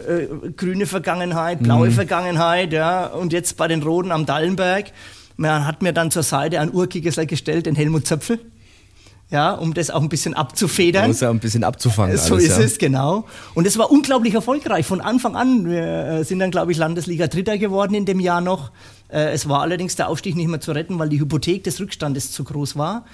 äh, 0.07 0.49
grüne 0.55 0.85
Vergangenheit, 0.85 1.61
blaue 1.61 1.89
mhm. 1.89 1.93
Vergangenheit, 1.93 2.71
ja. 2.71 3.07
Und 3.07 3.33
jetzt 3.33 3.57
bei 3.57 3.67
den 3.67 3.83
Roten 3.83 4.11
am 4.11 4.25
Dallenberg. 4.25 4.91
Man 5.35 5.67
hat 5.67 5.81
mir 5.81 5.93
dann 5.93 6.09
zur 6.09 6.23
Seite 6.23 6.59
einen 6.59 6.73
Urkickersler 6.73 7.25
gestellt, 7.25 7.65
den 7.65 7.75
Helmut 7.75 8.07
Zöpfel 8.07 8.39
ja, 9.29 9.53
um 9.53 9.73
das 9.73 9.89
auch 9.89 10.01
ein 10.01 10.09
bisschen 10.09 10.33
abzufedern. 10.33 11.07
Muss 11.07 11.19
ja 11.19 11.29
ein 11.29 11.39
bisschen 11.39 11.63
abzufangen. 11.63 12.17
So 12.17 12.35
alles, 12.35 12.45
ist 12.45 12.57
ja. 12.57 12.63
es, 12.63 12.77
genau. 12.77 13.25
Und 13.55 13.67
es 13.67 13.77
war 13.77 13.91
unglaublich 13.91 14.33
erfolgreich 14.33 14.85
von 14.85 15.01
Anfang 15.01 15.35
an. 15.35 15.69
Wir 15.69 15.83
äh, 15.83 16.23
sind 16.23 16.39
dann, 16.39 16.51
glaube 16.51 16.71
ich, 16.71 16.77
Landesliga 16.77 17.27
Dritter 17.27 17.57
geworden 17.57 17.93
in 17.93 18.05
dem 18.05 18.19
Jahr 18.19 18.39
noch. 18.39 18.71
Äh, 19.09 19.31
es 19.31 19.47
war 19.47 19.61
allerdings 19.61 19.95
der 19.95 20.09
Aufstieg 20.09 20.35
nicht 20.35 20.47
mehr 20.47 20.59
zu 20.59 20.71
retten, 20.71 20.99
weil 20.99 21.09
die 21.09 21.19
Hypothek 21.19 21.63
des 21.63 21.79
Rückstandes 21.79 22.31
zu 22.31 22.43
groß 22.43 22.75
war. 22.77 23.05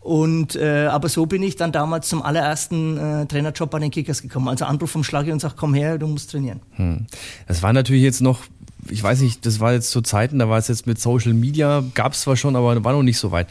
Und 0.00 0.54
äh, 0.54 0.86
aber 0.86 1.08
so 1.08 1.26
bin 1.26 1.42
ich 1.42 1.56
dann 1.56 1.72
damals 1.72 2.08
zum 2.08 2.22
allerersten 2.22 2.96
äh, 2.96 3.26
Trainerjob 3.26 3.68
bei 3.70 3.80
den 3.80 3.90
Kickers 3.90 4.22
gekommen. 4.22 4.48
Also 4.48 4.64
Anruf 4.64 4.90
vom 4.90 5.02
Schlagi 5.02 5.32
und 5.32 5.40
sagt, 5.40 5.56
komm 5.56 5.74
her, 5.74 5.98
du 5.98 6.06
musst 6.06 6.30
trainieren. 6.30 6.60
Hm. 6.76 7.06
Das 7.48 7.62
war 7.64 7.72
natürlich 7.72 8.04
jetzt 8.04 8.20
noch, 8.22 8.42
ich 8.88 9.02
weiß 9.02 9.20
nicht, 9.20 9.44
das 9.44 9.58
war 9.58 9.72
jetzt 9.72 9.90
zu 9.90 10.02
Zeiten, 10.02 10.38
da 10.38 10.48
war 10.48 10.58
es 10.58 10.68
jetzt 10.68 10.86
mit 10.86 11.00
Social 11.00 11.34
Media, 11.34 11.82
gab 11.94 12.12
es 12.12 12.20
zwar 12.20 12.36
schon, 12.36 12.54
aber 12.54 12.84
war 12.84 12.92
noch 12.92 13.02
nicht 13.02 13.18
so 13.18 13.32
weit. 13.32 13.48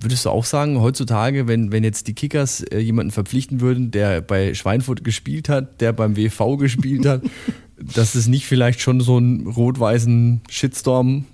Würdest 0.00 0.24
du 0.24 0.30
auch 0.30 0.46
sagen, 0.46 0.80
heutzutage, 0.80 1.46
wenn, 1.46 1.72
wenn 1.72 1.84
jetzt 1.84 2.08
die 2.08 2.14
Kickers 2.14 2.62
äh, 2.62 2.78
jemanden 2.78 3.10
verpflichten 3.10 3.60
würden, 3.60 3.90
der 3.90 4.22
bei 4.22 4.54
Schweinfurt 4.54 5.04
gespielt 5.04 5.50
hat, 5.50 5.82
der 5.82 5.92
beim 5.92 6.16
WV 6.16 6.56
gespielt 6.56 7.04
hat, 7.04 7.22
dass 7.80 8.14
es 8.14 8.26
nicht 8.26 8.46
vielleicht 8.46 8.80
schon 8.80 9.00
so 9.00 9.16
einen 9.16 9.46
rot-weißen 9.46 10.42
Shitstorm 10.48 11.24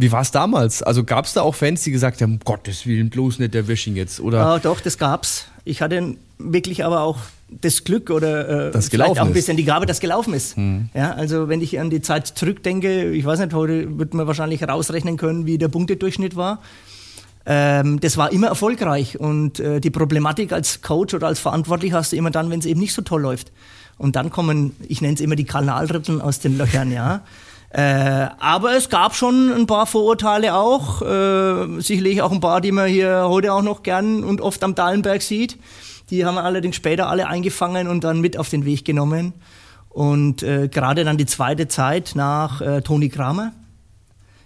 wie 0.00 0.10
war 0.12 0.22
es 0.22 0.30
damals? 0.30 0.82
Also 0.82 1.04
gab 1.04 1.26
es 1.26 1.34
da 1.34 1.42
auch 1.42 1.54
Fans, 1.54 1.82
die 1.82 1.90
gesagt 1.90 2.22
haben, 2.22 2.32
um 2.32 2.38
Gottes 2.42 2.86
Willen, 2.86 3.10
bloß 3.10 3.38
nicht 3.38 3.52
der 3.52 3.68
Wisching 3.68 3.96
jetzt? 3.96 4.18
Oder? 4.18 4.38
Ja, 4.38 4.58
doch, 4.58 4.80
das 4.80 4.96
gab's. 4.96 5.46
Ich 5.64 5.82
hatte 5.82 6.16
wirklich 6.38 6.86
aber 6.86 7.02
auch 7.02 7.18
das 7.50 7.84
Glück 7.84 8.08
oder 8.08 8.68
äh, 8.68 8.70
das 8.70 8.88
vielleicht 8.88 9.20
auch 9.20 9.26
ein 9.26 9.34
bisschen 9.34 9.58
die 9.58 9.64
Gabe, 9.64 9.84
dass 9.84 10.00
gelaufen 10.00 10.32
ist. 10.32 10.56
Hm. 10.56 10.88
Ja, 10.94 11.12
also 11.12 11.48
wenn 11.48 11.60
ich 11.60 11.78
an 11.78 11.90
die 11.90 12.00
Zeit 12.00 12.26
zurückdenke, 12.26 13.10
ich 13.10 13.26
weiß 13.26 13.40
nicht, 13.40 13.52
heute 13.52 13.98
wird 13.98 14.14
man 14.14 14.26
wahrscheinlich 14.26 14.62
herausrechnen 14.62 15.18
können, 15.18 15.44
wie 15.44 15.58
der 15.58 15.68
Punktedurchschnitt 15.68 16.34
war. 16.34 16.60
Ähm, 17.44 18.00
das 18.00 18.16
war 18.16 18.32
immer 18.32 18.46
erfolgreich 18.46 19.20
und 19.20 19.60
äh, 19.60 19.80
die 19.80 19.90
Problematik 19.90 20.52
als 20.52 20.80
Coach 20.80 21.12
oder 21.12 21.26
als 21.26 21.40
Verantwortlich 21.40 21.92
hast 21.92 22.12
du 22.12 22.16
immer 22.16 22.30
dann, 22.30 22.48
wenn 22.48 22.60
es 22.60 22.66
eben 22.66 22.80
nicht 22.80 22.94
so 22.94 23.02
toll 23.02 23.20
läuft. 23.20 23.52
Und 24.00 24.16
dann 24.16 24.30
kommen, 24.30 24.74
ich 24.88 25.02
nenne 25.02 25.12
es 25.12 25.20
immer 25.20 25.36
die 25.36 25.44
Kanalritteln 25.44 26.22
aus 26.22 26.40
den 26.40 26.56
Löchern, 26.56 26.90
ja. 26.90 27.20
Äh, 27.72 28.26
aber 28.40 28.74
es 28.76 28.88
gab 28.88 29.14
schon 29.14 29.52
ein 29.52 29.68
paar 29.68 29.86
Vorurteile 29.86 30.56
auch, 30.56 31.02
äh, 31.02 31.80
sicherlich 31.80 32.20
auch 32.20 32.32
ein 32.32 32.40
paar, 32.40 32.60
die 32.60 32.72
man 32.72 32.88
hier 32.88 33.26
heute 33.28 33.52
auch 33.52 33.62
noch 33.62 33.84
gern 33.84 34.24
und 34.24 34.40
oft 34.40 34.64
am 34.64 34.74
Dahlenberg 34.74 35.22
sieht. 35.22 35.56
Die 36.10 36.24
haben 36.24 36.34
wir 36.34 36.42
allerdings 36.42 36.74
später 36.74 37.08
alle 37.08 37.28
eingefangen 37.28 37.86
und 37.86 38.02
dann 38.02 38.20
mit 38.20 38.36
auf 38.36 38.48
den 38.48 38.64
Weg 38.64 38.84
genommen. 38.84 39.34
Und 39.88 40.42
äh, 40.42 40.66
gerade 40.66 41.04
dann 41.04 41.16
die 41.16 41.26
zweite 41.26 41.68
Zeit 41.68 42.14
nach 42.16 42.60
äh, 42.60 42.82
Toni 42.82 43.08
Kramer, 43.08 43.52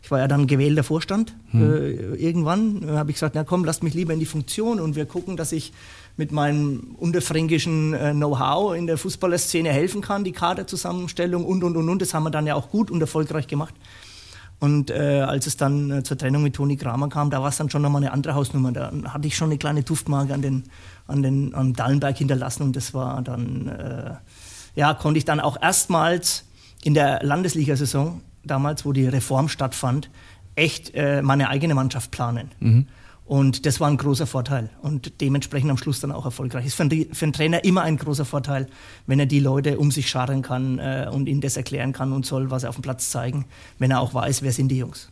ich 0.02 0.10
war 0.10 0.18
ja 0.18 0.28
dann 0.28 0.46
gewählter 0.46 0.84
Vorstand. 0.84 1.34
Hm. 1.52 1.62
Äh, 1.62 1.90
irgendwann 2.16 2.90
habe 2.90 3.10
ich 3.10 3.16
gesagt, 3.16 3.34
na 3.34 3.42
komm, 3.42 3.64
lasst 3.64 3.82
mich 3.82 3.94
lieber 3.94 4.12
in 4.12 4.20
die 4.20 4.26
Funktion 4.26 4.80
und 4.80 4.96
wir 4.96 5.06
gucken, 5.06 5.38
dass 5.38 5.50
ich 5.50 5.72
mit 6.16 6.32
meinem 6.32 6.94
unterfränkischen 6.96 7.92
äh, 7.92 8.12
Know-how 8.12 8.76
in 8.76 8.86
der 8.86 8.98
Fußballerszene 8.98 9.70
helfen 9.70 10.00
kann, 10.00 10.22
die 10.24 10.32
Kaderzusammenstellung 10.32 11.44
und, 11.44 11.64
und, 11.64 11.76
und, 11.76 11.88
und. 11.88 12.02
Das 12.02 12.14
haben 12.14 12.22
wir 12.22 12.30
dann 12.30 12.46
ja 12.46 12.54
auch 12.54 12.70
gut 12.70 12.90
und 12.90 13.00
erfolgreich 13.00 13.48
gemacht. 13.48 13.74
Und 14.60 14.90
äh, 14.90 15.20
als 15.20 15.46
es 15.46 15.56
dann 15.56 15.90
äh, 15.90 16.02
zur 16.04 16.16
Trennung 16.16 16.42
mit 16.42 16.54
Toni 16.54 16.76
Kramer 16.76 17.08
kam, 17.08 17.30
da 17.30 17.42
war 17.42 17.48
es 17.48 17.56
dann 17.56 17.68
schon 17.68 17.82
nochmal 17.82 18.02
eine 18.02 18.12
andere 18.12 18.34
Hausnummer. 18.34 18.72
Da 18.72 18.92
hatte 19.08 19.26
ich 19.26 19.36
schon 19.36 19.48
eine 19.48 19.58
kleine 19.58 19.82
Duftmarke 19.82 20.32
an 20.32 20.42
den, 20.42 20.64
an 21.06 21.22
den 21.22 21.54
am 21.54 21.74
Dallenberg 21.74 22.16
hinterlassen 22.16 22.62
und 22.62 22.76
das 22.76 22.94
war 22.94 23.20
dann, 23.22 23.68
äh, 23.68 24.14
ja, 24.76 24.94
konnte 24.94 25.18
ich 25.18 25.24
dann 25.24 25.40
auch 25.40 25.60
erstmals 25.60 26.44
in 26.82 26.94
der 26.94 27.22
Landesliga-Saison 27.22 28.20
damals, 28.44 28.84
wo 28.84 28.92
die 28.92 29.06
Reform 29.06 29.48
stattfand, 29.48 30.10
echt 30.54 30.94
äh, 30.94 31.22
meine 31.22 31.48
eigene 31.48 31.74
Mannschaft 31.74 32.10
planen. 32.10 32.50
Mhm. 32.60 32.86
Und 33.26 33.64
das 33.64 33.80
war 33.80 33.88
ein 33.88 33.96
großer 33.96 34.26
Vorteil 34.26 34.68
und 34.82 35.20
dementsprechend 35.22 35.70
am 35.70 35.78
Schluss 35.78 36.00
dann 36.00 36.12
auch 36.12 36.26
erfolgreich. 36.26 36.66
Ist 36.66 36.74
für, 36.74 36.82
einen, 36.82 37.14
für 37.14 37.24
einen 37.24 37.32
Trainer 37.32 37.64
immer 37.64 37.82
ein 37.82 37.96
großer 37.96 38.26
Vorteil, 38.26 38.66
wenn 39.06 39.18
er 39.18 39.24
die 39.24 39.40
Leute 39.40 39.78
um 39.78 39.90
sich 39.90 40.10
scharen 40.10 40.42
kann 40.42 40.78
äh, 40.78 41.08
und 41.10 41.26
ihnen 41.26 41.40
das 41.40 41.56
erklären 41.56 41.94
kann 41.94 42.12
und 42.12 42.26
soll, 42.26 42.50
was 42.50 42.64
er 42.64 42.68
auf 42.68 42.76
dem 42.76 42.82
Platz 42.82 43.08
zeigen, 43.08 43.46
wenn 43.78 43.90
er 43.90 44.00
auch 44.00 44.12
weiß, 44.12 44.42
wer 44.42 44.52
sind 44.52 44.68
die 44.68 44.76
Jungs. 44.76 45.08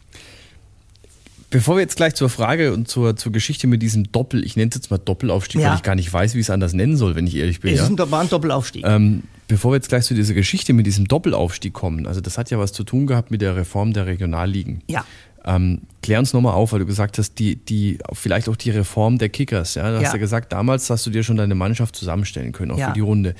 Bevor 1.48 1.76
wir 1.76 1.82
jetzt 1.82 1.96
gleich 1.96 2.14
zur 2.14 2.30
Frage 2.30 2.72
und 2.72 2.88
zur, 2.88 3.14
zur 3.16 3.30
Geschichte 3.30 3.66
mit 3.66 3.82
diesem 3.82 4.10
Doppel, 4.10 4.42
ich 4.42 4.56
nenne 4.56 4.70
es 4.70 4.74
jetzt 4.74 4.90
mal 4.90 4.96
Doppelaufstieg, 4.96 5.60
ja. 5.60 5.68
weil 5.68 5.76
ich 5.76 5.82
gar 5.82 5.94
nicht 5.94 6.10
weiß, 6.10 6.34
wie 6.34 6.38
ich 6.38 6.46
es 6.46 6.50
anders 6.50 6.72
nennen 6.72 6.96
soll, 6.96 7.14
wenn 7.14 7.26
ich 7.26 7.36
ehrlich 7.36 7.60
bin. 7.60 7.72
Es 7.72 7.80
ja? 7.80 7.84
ist 7.84 7.90
ein, 7.90 8.10
war 8.10 8.20
ein 8.20 8.30
Doppelaufstieg. 8.30 8.84
Ähm, 8.86 9.24
bevor 9.48 9.72
wir 9.72 9.76
jetzt 9.76 9.90
gleich 9.90 10.04
zu 10.04 10.14
dieser 10.14 10.32
Geschichte 10.32 10.72
mit 10.72 10.86
diesem 10.86 11.08
Doppelaufstieg 11.08 11.74
kommen, 11.74 12.06
also 12.06 12.22
das 12.22 12.38
hat 12.38 12.50
ja 12.50 12.58
was 12.58 12.72
zu 12.72 12.84
tun 12.84 13.06
gehabt 13.06 13.30
mit 13.30 13.42
der 13.42 13.54
Reform 13.54 13.92
der 13.92 14.06
Regionalligen. 14.06 14.82
Ja. 14.88 15.04
Ähm, 15.44 15.82
klär 16.02 16.20
uns 16.20 16.32
nochmal 16.32 16.54
auf, 16.54 16.72
weil 16.72 16.78
du 16.78 16.86
gesagt 16.86 17.18
hast, 17.18 17.38
die, 17.38 17.56
die, 17.56 17.98
vielleicht 18.12 18.48
auch 18.48 18.56
die 18.56 18.70
Reform 18.70 19.18
der 19.18 19.28
Kickers. 19.28 19.74
Ja? 19.74 19.90
Du 19.90 19.96
hast 19.96 20.04
ja. 20.04 20.12
ja 20.12 20.18
gesagt, 20.18 20.52
damals 20.52 20.88
hast 20.88 21.04
du 21.06 21.10
dir 21.10 21.24
schon 21.24 21.36
deine 21.36 21.54
Mannschaft 21.54 21.96
zusammenstellen 21.96 22.52
können, 22.52 22.70
auch 22.70 22.78
ja. 22.78 22.88
für 22.88 22.94
die 22.94 23.00
Runde. 23.00 23.34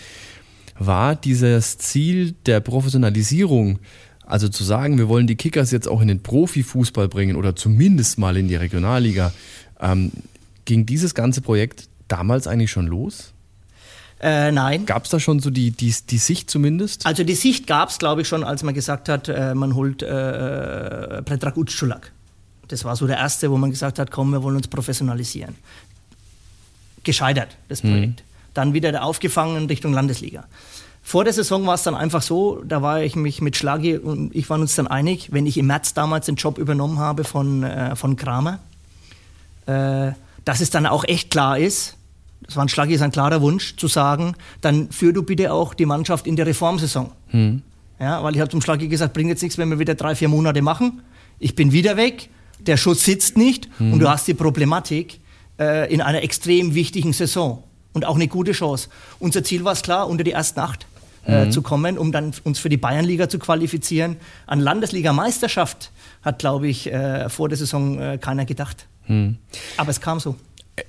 War 0.78 1.14
dieses 1.14 1.78
Ziel 1.78 2.34
der 2.46 2.60
Professionalisierung 2.60 3.78
also 4.24 4.48
zu 4.48 4.64
sagen, 4.64 4.98
wir 4.98 5.08
wollen 5.08 5.26
die 5.26 5.34
Kickers 5.34 5.70
jetzt 5.72 5.86
auch 5.86 6.00
in 6.00 6.08
den 6.08 6.22
Profifußball 6.22 7.08
bringen 7.08 7.36
oder 7.36 7.54
zumindest 7.54 8.18
mal 8.18 8.36
in 8.36 8.48
die 8.48 8.56
Regionalliga, 8.56 9.32
ähm, 9.80 10.10
ging 10.64 10.86
dieses 10.86 11.14
ganze 11.14 11.40
Projekt 11.40 11.88
damals 12.08 12.46
eigentlich 12.46 12.70
schon 12.70 12.86
los? 12.86 13.31
Äh, 14.22 14.52
nein. 14.52 14.86
Gab 14.86 15.04
es 15.04 15.10
da 15.10 15.18
schon 15.18 15.40
so 15.40 15.50
die, 15.50 15.72
die, 15.72 15.92
die 16.08 16.18
Sicht 16.18 16.48
zumindest? 16.48 17.04
Also 17.06 17.24
die 17.24 17.34
Sicht 17.34 17.66
gab 17.66 17.88
es, 17.88 17.98
glaube 17.98 18.22
ich, 18.22 18.28
schon, 18.28 18.44
als 18.44 18.62
man 18.62 18.72
gesagt 18.72 19.08
hat, 19.08 19.28
äh, 19.28 19.54
man 19.54 19.74
holt 19.74 20.02
äh, 20.02 21.18
äh 21.18 21.22
Predrag 21.22 21.56
Utschulak. 21.56 22.12
Das 22.68 22.84
war 22.84 22.94
so 22.94 23.06
der 23.08 23.18
erste, 23.18 23.50
wo 23.50 23.58
man 23.58 23.70
gesagt 23.70 23.98
hat, 23.98 24.12
komm, 24.12 24.30
wir 24.30 24.42
wollen 24.44 24.56
uns 24.56 24.68
professionalisieren. 24.68 25.56
Gescheitert, 27.02 27.56
das 27.68 27.82
mhm. 27.82 27.88
Projekt. 27.90 28.20
Mhm. 28.20 28.24
Dann 28.54 28.74
wieder 28.74 29.02
aufgefangen 29.02 29.56
in 29.56 29.66
Richtung 29.66 29.92
Landesliga. 29.92 30.44
Vor 31.02 31.24
der 31.24 31.32
Saison 31.32 31.66
war 31.66 31.74
es 31.74 31.82
dann 31.82 31.96
einfach 31.96 32.22
so, 32.22 32.62
da 32.64 32.80
war 32.80 33.02
ich 33.02 33.16
mich 33.16 33.40
mit 33.40 33.56
Schlagi 33.56 33.98
und 33.98 34.32
ich 34.36 34.48
waren 34.48 34.60
uns 34.60 34.76
dann 34.76 34.86
einig, 34.86 35.32
wenn 35.32 35.46
ich 35.46 35.58
im 35.58 35.66
März 35.66 35.94
damals 35.94 36.26
den 36.26 36.36
Job 36.36 36.58
übernommen 36.58 37.00
habe 37.00 37.24
von, 37.24 37.64
äh, 37.64 37.96
von 37.96 38.14
Kramer, 38.14 38.60
äh, 39.66 40.12
dass 40.44 40.60
es 40.60 40.70
dann 40.70 40.86
auch 40.86 41.02
echt 41.04 41.30
klar 41.30 41.58
ist, 41.58 41.96
das 42.52 42.56
war 42.58 42.66
ein 42.66 42.68
Schlagi 42.68 42.98
sein 42.98 43.10
klarer 43.10 43.40
Wunsch, 43.40 43.76
zu 43.76 43.88
sagen, 43.88 44.34
dann 44.60 44.90
führ 44.90 45.14
du 45.14 45.22
bitte 45.22 45.54
auch 45.54 45.72
die 45.72 45.86
Mannschaft 45.86 46.26
in 46.26 46.36
die 46.36 46.42
Reformsaison. 46.42 47.10
Hm. 47.28 47.62
Ja, 47.98 48.22
weil 48.22 48.34
ich 48.34 48.40
habe 48.40 48.50
zum 48.50 48.60
Schlagi 48.60 48.88
gesagt, 48.88 49.14
bringt 49.14 49.30
jetzt 49.30 49.42
nichts, 49.42 49.56
wenn 49.56 49.70
wir 49.70 49.78
wieder 49.78 49.94
drei, 49.94 50.14
vier 50.14 50.28
Monate 50.28 50.60
machen. 50.60 51.00
Ich 51.38 51.54
bin 51.54 51.72
wieder 51.72 51.96
weg, 51.96 52.28
der 52.58 52.76
Schuss 52.76 53.04
sitzt 53.04 53.38
nicht 53.38 53.70
hm. 53.78 53.94
und 53.94 54.00
du 54.00 54.08
hast 54.10 54.28
die 54.28 54.34
Problematik 54.34 55.20
äh, 55.58 55.90
in 55.90 56.02
einer 56.02 56.22
extrem 56.22 56.74
wichtigen 56.74 57.14
Saison 57.14 57.64
und 57.94 58.04
auch 58.04 58.16
eine 58.16 58.28
gute 58.28 58.52
Chance. 58.52 58.90
Unser 59.18 59.42
Ziel 59.44 59.64
war 59.64 59.72
es 59.72 59.80
klar, 59.80 60.08
unter 60.08 60.24
die 60.24 60.32
ersten 60.32 60.60
acht 60.60 60.86
äh, 61.26 61.46
mhm. 61.46 61.52
zu 61.52 61.62
kommen, 61.62 61.96
um 61.96 62.12
dann 62.12 62.34
uns 62.44 62.58
für 62.58 62.68
die 62.68 62.76
Bayernliga 62.76 63.30
zu 63.30 63.38
qualifizieren. 63.38 64.16
An 64.46 64.60
Landesliga-Meisterschaft 64.60 65.90
hat, 66.20 66.38
glaube 66.38 66.68
ich, 66.68 66.92
äh, 66.92 67.30
vor 67.30 67.48
der 67.48 67.56
Saison 67.56 67.98
äh, 67.98 68.18
keiner 68.18 68.44
gedacht. 68.44 68.88
Mhm. 69.06 69.38
Aber 69.78 69.90
es 69.90 70.02
kam 70.02 70.20
so. 70.20 70.36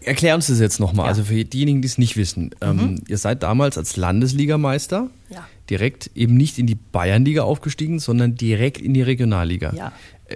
Erklär 0.02 0.36
uns 0.36 0.48
das 0.48 0.60
jetzt 0.60 0.80
nochmal, 0.80 1.06
ja. 1.06 1.10
also 1.10 1.24
für 1.24 1.44
diejenigen, 1.44 1.82
die 1.82 1.88
es 1.88 1.98
nicht 1.98 2.18
wissen. 2.18 2.52
Ähm, 2.62 2.76
mhm. 2.76 3.02
ihr 3.08 3.18
seid 3.18 3.44
damals 3.44 3.78
als 3.78 3.98
Landesligameister 3.98 5.10
ja. 5.30 5.48
direkt 5.70 6.12
eben 6.16 6.36
nicht 6.36 6.58
in 6.60 6.68
die 6.68 6.76
Bayernliga 6.76 7.44
aufgestiegen, 7.44 8.00
sondern 8.00 8.36
direkt 8.36 8.82
in 8.82 8.94
die 8.94 9.02
Regionalliga. 9.02 9.74
Ja. 9.76 9.92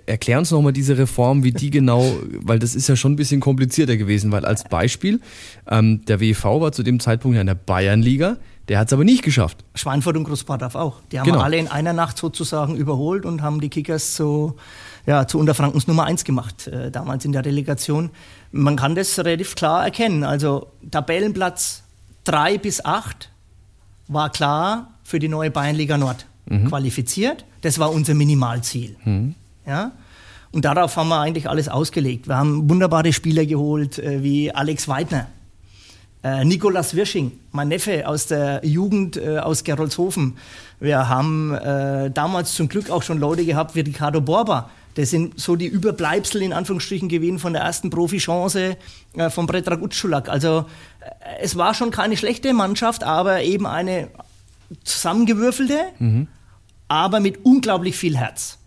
Erklär 0.05 0.37
uns 0.39 0.51
nochmal 0.51 0.73
diese 0.73 0.97
Reform, 0.97 1.43
wie 1.43 1.51
die 1.51 1.69
genau, 1.69 2.05
weil 2.41 2.59
das 2.59 2.75
ist 2.75 2.87
ja 2.87 2.95
schon 2.95 3.13
ein 3.13 3.15
bisschen 3.15 3.39
komplizierter 3.39 3.97
gewesen, 3.97 4.31
weil 4.31 4.45
als 4.45 4.63
Beispiel, 4.65 5.21
ähm, 5.67 6.05
der 6.05 6.19
WV 6.19 6.61
war 6.61 6.71
zu 6.71 6.83
dem 6.83 6.99
Zeitpunkt 6.99 7.37
in 7.37 7.47
der 7.47 7.55
Bayernliga, 7.55 8.37
der 8.67 8.79
hat 8.79 8.87
es 8.87 8.93
aber 8.93 9.05
nicht 9.05 9.23
geschafft. 9.23 9.63
Schweinfurt 9.75 10.17
und 10.17 10.25
Großbadorf 10.25 10.75
auch. 10.75 11.01
Die 11.11 11.19
haben 11.19 11.27
genau. 11.27 11.39
alle 11.39 11.57
in 11.57 11.69
einer 11.69 11.93
Nacht 11.93 12.17
sozusagen 12.17 12.75
überholt 12.75 13.25
und 13.25 13.41
haben 13.41 13.61
die 13.61 13.69
Kickers 13.69 14.13
zu, 14.13 14.57
ja, 15.05 15.25
zu 15.25 15.39
Unterfrankens 15.39 15.87
Nummer 15.87 16.03
eins 16.03 16.25
gemacht, 16.25 16.67
äh, 16.67 16.91
damals 16.91 17.23
in 17.23 17.31
der 17.31 17.45
Relegation. 17.45 18.09
Man 18.51 18.75
kann 18.75 18.95
das 18.95 19.17
relativ 19.19 19.55
klar 19.55 19.83
erkennen. 19.83 20.23
Also 20.23 20.67
Tabellenplatz 20.89 21.83
drei 22.23 22.57
bis 22.57 22.83
acht 22.83 23.29
war 24.07 24.29
klar 24.31 24.93
für 25.03 25.19
die 25.19 25.27
neue 25.27 25.51
Bayernliga 25.51 25.97
Nord 25.97 26.25
mhm. 26.45 26.69
qualifiziert. 26.69 27.45
Das 27.61 27.79
war 27.79 27.91
unser 27.91 28.13
Minimalziel. 28.13 28.95
Mhm. 29.03 29.35
Ja? 29.65 29.91
Und 30.51 30.65
darauf 30.65 30.95
haben 30.95 31.09
wir 31.09 31.19
eigentlich 31.19 31.49
alles 31.49 31.67
ausgelegt. 31.67 32.27
Wir 32.27 32.37
haben 32.37 32.69
wunderbare 32.69 33.11
Spieler 33.11 33.45
geholt, 33.45 33.99
äh, 33.99 34.23
wie 34.23 34.51
Alex 34.51 34.87
Weidner 34.87 35.27
Äh, 36.23 36.45
Nikolas 36.45 36.95
Wirsching, 36.95 37.31
mein 37.51 37.67
Neffe 37.67 38.07
aus 38.07 38.25
der 38.25 38.65
Jugend 38.65 39.17
äh, 39.17 39.37
aus 39.37 39.63
Gerolzhofen. 39.63 40.37
Wir 40.79 41.09
haben 41.09 41.57
damals 42.13 42.53
zum 42.53 42.69
Glück 42.69 42.91
auch 42.91 43.01
schon 43.01 43.17
Leute 43.19 43.43
gehabt 43.45 43.73
wie 43.73 43.79
Ricardo 43.79 44.21
Borba. 44.21 44.69
Das 44.97 45.11
sind 45.11 45.39
so 45.39 45.55
die 45.55 45.67
Überbleibsel 45.67 46.41
in 46.41 46.53
Anführungsstrichen 46.53 47.07
gewesen 47.07 47.37
von 47.37 47.53
der 47.53 47.61
ersten 47.61 47.91
Profi-Chance 47.91 48.77
äh, 49.13 49.29
von 49.29 49.45
Predrag 49.45 49.79
Utschulak. 49.79 50.27
Also 50.27 50.65
äh, 51.01 51.05
es 51.39 51.55
war 51.55 51.75
schon 51.75 51.91
keine 51.91 52.17
schlechte 52.17 52.51
Mannschaft, 52.51 53.03
aber 53.03 53.43
eben 53.43 53.67
eine 53.67 54.09
zusammengewürfelte, 54.83 55.77
mhm. 55.99 56.27
aber 56.87 57.19
mit 57.19 57.45
unglaublich 57.45 57.95
viel 57.95 58.17
Herz. 58.17 58.57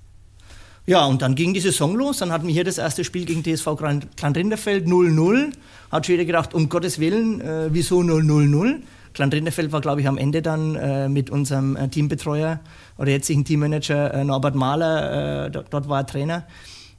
Ja, 0.87 1.05
und 1.05 1.21
dann 1.21 1.35
ging 1.35 1.53
die 1.53 1.61
Saison 1.61 1.97
los. 1.97 2.19
Dann 2.19 2.31
hatten 2.31 2.47
wir 2.47 2.55
hier 2.55 2.65
das 2.65 2.79
erste 2.79 3.03
Spiel 3.03 3.25
gegen 3.25 3.43
TSV 3.43 3.77
Kleinrinderfeld 4.15 4.87
0-0. 4.87 5.53
Hat 5.91 6.07
jeder 6.07 6.25
gedacht, 6.25 6.55
um 6.55 6.69
Gottes 6.69 7.01
Willen, 7.01 7.41
äh, 7.41 7.71
wieso 7.73 7.99
0-0-0? 8.03 8.83
Kleinrinderfeld 9.15 9.73
war, 9.73 9.81
glaube 9.81 10.01
ich, 10.01 10.09
am 10.09 10.19
Ende 10.19 10.43
dann 10.43 10.75
äh, 10.77 11.09
mit 11.09 11.31
unserem 11.31 11.77
äh, 11.77 11.89
Teambetreuer 11.89 12.61
oder 12.97 13.11
jetzigen 13.11 13.45
Teammanager 13.45 14.15
äh, 14.15 14.25
Norbert 14.25 14.55
Mahler, 14.55 15.47
äh, 15.47 15.51
dort 15.51 15.89
war 15.89 16.01
er 16.01 16.07
Trainer. 16.07 16.45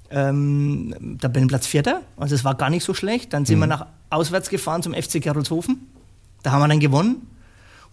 Ähm, 0.09 1.17
da 1.19 1.29
bin 1.29 1.43
ich 1.43 1.49
Platz 1.49 1.67
Vierter, 1.67 2.01
also 2.17 2.35
es 2.35 2.43
war 2.43 2.55
gar 2.55 2.69
nicht 2.69 2.83
so 2.83 2.93
schlecht. 2.93 3.33
Dann 3.33 3.45
sind 3.45 3.57
mhm. 3.57 3.61
wir 3.61 3.67
nach 3.67 3.85
auswärts 4.09 4.49
gefahren 4.49 4.83
zum 4.83 4.93
FC 4.93 5.21
Gerolzhofen. 5.21 5.87
Da 6.43 6.51
haben 6.51 6.61
wir 6.61 6.67
dann 6.67 6.79
gewonnen. 6.79 7.27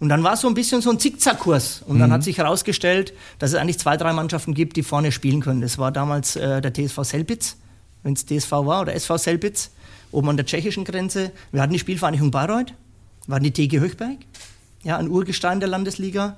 Und 0.01 0.09
dann 0.11 0.23
war 0.23 0.35
es 0.35 0.41
so 0.41 0.49
ein 0.49 0.55
bisschen 0.55 0.81
so 0.81 0.91
ein 0.91 0.99
Zickzackkurs. 0.99 1.83
Und 1.87 1.99
dann 1.99 2.11
mhm. 2.11 2.15
hat 2.15 2.25
sich 2.25 2.39
herausgestellt, 2.39 3.13
dass 3.39 3.51
es 3.51 3.57
eigentlich 3.57 3.79
zwei, 3.79 3.97
drei 3.97 4.13
Mannschaften 4.13 4.55
gibt, 4.55 4.77
die 4.77 4.83
vorne 4.83 5.13
spielen 5.13 5.41
können. 5.41 5.61
Das 5.61 5.79
war 5.79 5.93
damals 5.93 6.37
äh, 6.37 6.61
der 6.61 6.73
TSV 6.73 7.03
Selbitz, 7.03 7.57
wenn 8.03 8.15
es 8.15 8.25
TSV 8.27 8.51
war, 8.51 8.83
oder 8.83 8.95
SV 8.95 9.17
Selbitz, 9.19 9.71
oben 10.13 10.29
an 10.29 10.37
der 10.37 10.47
tschechischen 10.47 10.85
Grenze. 10.85 11.33
Wir 11.53 11.63
hatten 11.63 11.73
die 11.73 11.79
Spielvereinigung 11.79 12.31
Bayreuth, 12.31 12.75
hatten 13.35 13.44
die 13.44 13.52
TG 13.52 13.80
Höchberg, 13.80 14.18
ja, 14.82 14.97
ein 14.97 15.08
Urgestein 15.08 15.61
der 15.61 15.68
Landesliga. 15.68 16.37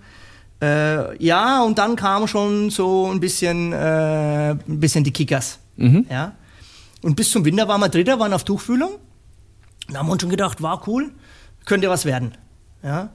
Äh, 0.62 1.22
ja, 1.22 1.62
und 1.62 1.78
dann 1.78 1.96
kam 1.96 2.26
schon 2.26 2.70
so 2.70 3.10
ein 3.10 3.20
bisschen, 3.20 3.72
äh, 3.72 4.50
ein 4.50 4.80
bisschen 4.80 5.04
die 5.04 5.12
Kickers. 5.12 5.58
Mhm. 5.76 6.06
Ja. 6.10 6.32
Und 7.02 7.16
bis 7.16 7.30
zum 7.30 7.44
Winter 7.44 7.66
waren 7.66 7.80
wir 7.80 7.88
Dritter, 7.88 8.18
waren 8.18 8.32
auf 8.32 8.44
Tuchfühlung. 8.44 8.92
Da 9.88 10.00
haben 10.00 10.06
wir 10.06 10.12
uns 10.12 10.22
schon 10.22 10.30
gedacht, 10.30 10.60
war 10.62 10.86
cool, 10.86 11.10
könnte 11.64 11.88
was 11.88 12.04
werden. 12.04 12.32
Ja. 12.82 13.10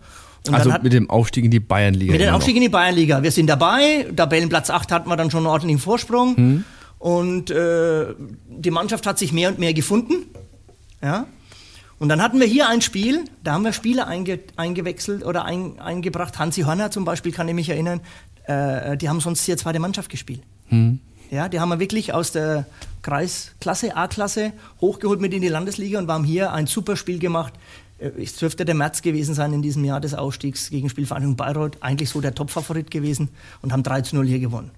Und 0.47 0.53
also 0.53 0.71
hat, 0.71 0.83
mit 0.83 0.93
dem 0.93 1.09
Aufstieg 1.09 1.45
in 1.45 1.51
die 1.51 1.59
Bayernliga. 1.59 2.11
Mit 2.11 2.21
dem 2.21 2.33
Aufstieg 2.33 2.55
in 2.55 2.61
die 2.61 2.69
Bayernliga. 2.69 3.23
Wir 3.23 3.31
sind 3.31 3.47
dabei. 3.47 4.07
Tabellenplatz 4.15 4.69
8 4.69 4.91
hatten 4.91 5.09
wir 5.09 5.15
dann 5.15 5.31
schon 5.31 5.39
einen 5.39 5.47
ordentlichen 5.47 5.79
Vorsprung. 5.79 6.35
Hm. 6.35 6.63
Und 6.99 7.51
äh, 7.51 8.05
die 8.47 8.71
Mannschaft 8.71 9.05
hat 9.07 9.17
sich 9.17 9.31
mehr 9.31 9.49
und 9.49 9.59
mehr 9.59 9.73
gefunden. 9.73 10.25
Ja. 11.01 11.25
Und 11.97 12.09
dann 12.09 12.21
hatten 12.21 12.39
wir 12.39 12.47
hier 12.47 12.67
ein 12.67 12.81
Spiel, 12.81 13.23
da 13.43 13.53
haben 13.53 13.63
wir 13.63 13.71
Spieler 13.71 14.07
einge, 14.07 14.39
eingewechselt 14.57 15.25
oder 15.25 15.45
ein, 15.45 15.79
eingebracht. 15.79 16.37
Hansi 16.37 16.63
Hörner 16.63 16.91
zum 16.91 17.05
Beispiel, 17.05 17.31
kann 17.31 17.47
ich 17.47 17.55
mich 17.55 17.69
erinnern, 17.69 18.01
äh, 18.45 18.97
die 18.97 19.07
haben 19.07 19.21
sonst 19.21 19.45
hier 19.45 19.57
zweite 19.57 19.79
Mannschaft 19.79 20.09
gespielt. 20.09 20.41
Hm. 20.67 20.99
Ja, 21.31 21.49
die 21.49 21.59
haben 21.59 21.69
wir 21.69 21.79
wirklich 21.79 22.13
aus 22.13 22.31
der 22.31 22.65
Kreisklasse, 23.01 23.95
A-Klasse, 23.95 24.53
hochgeholt 24.81 25.21
mit 25.21 25.33
in 25.33 25.41
die 25.41 25.47
Landesliga 25.47 25.99
und 25.99 26.09
haben 26.09 26.23
hier 26.23 26.51
ein 26.51 26.67
super 26.67 26.95
Spiel 26.95 27.19
gemacht. 27.19 27.53
Äh, 27.97 28.09
es 28.21 28.35
dürfte 28.35 28.65
der 28.65 28.75
März 28.75 29.01
gewesen 29.01 29.33
sein 29.33 29.53
in 29.53 29.61
diesem 29.61 29.85
Jahr 29.85 30.01
des 30.01 30.13
Ausstiegs 30.13 30.69
gegen 30.69 30.89
Spielvereinigung 30.89 31.35
Bayreuth, 31.35 31.81
eigentlich 31.81 32.09
so 32.09 32.19
der 32.19 32.35
Topfavorit 32.35 32.91
gewesen 32.91 33.29
und 33.61 33.71
haben 33.71 33.83
3 33.83 34.01
zu 34.01 34.15
0 34.17 34.27
hier 34.27 34.39
gewonnen. 34.39 34.71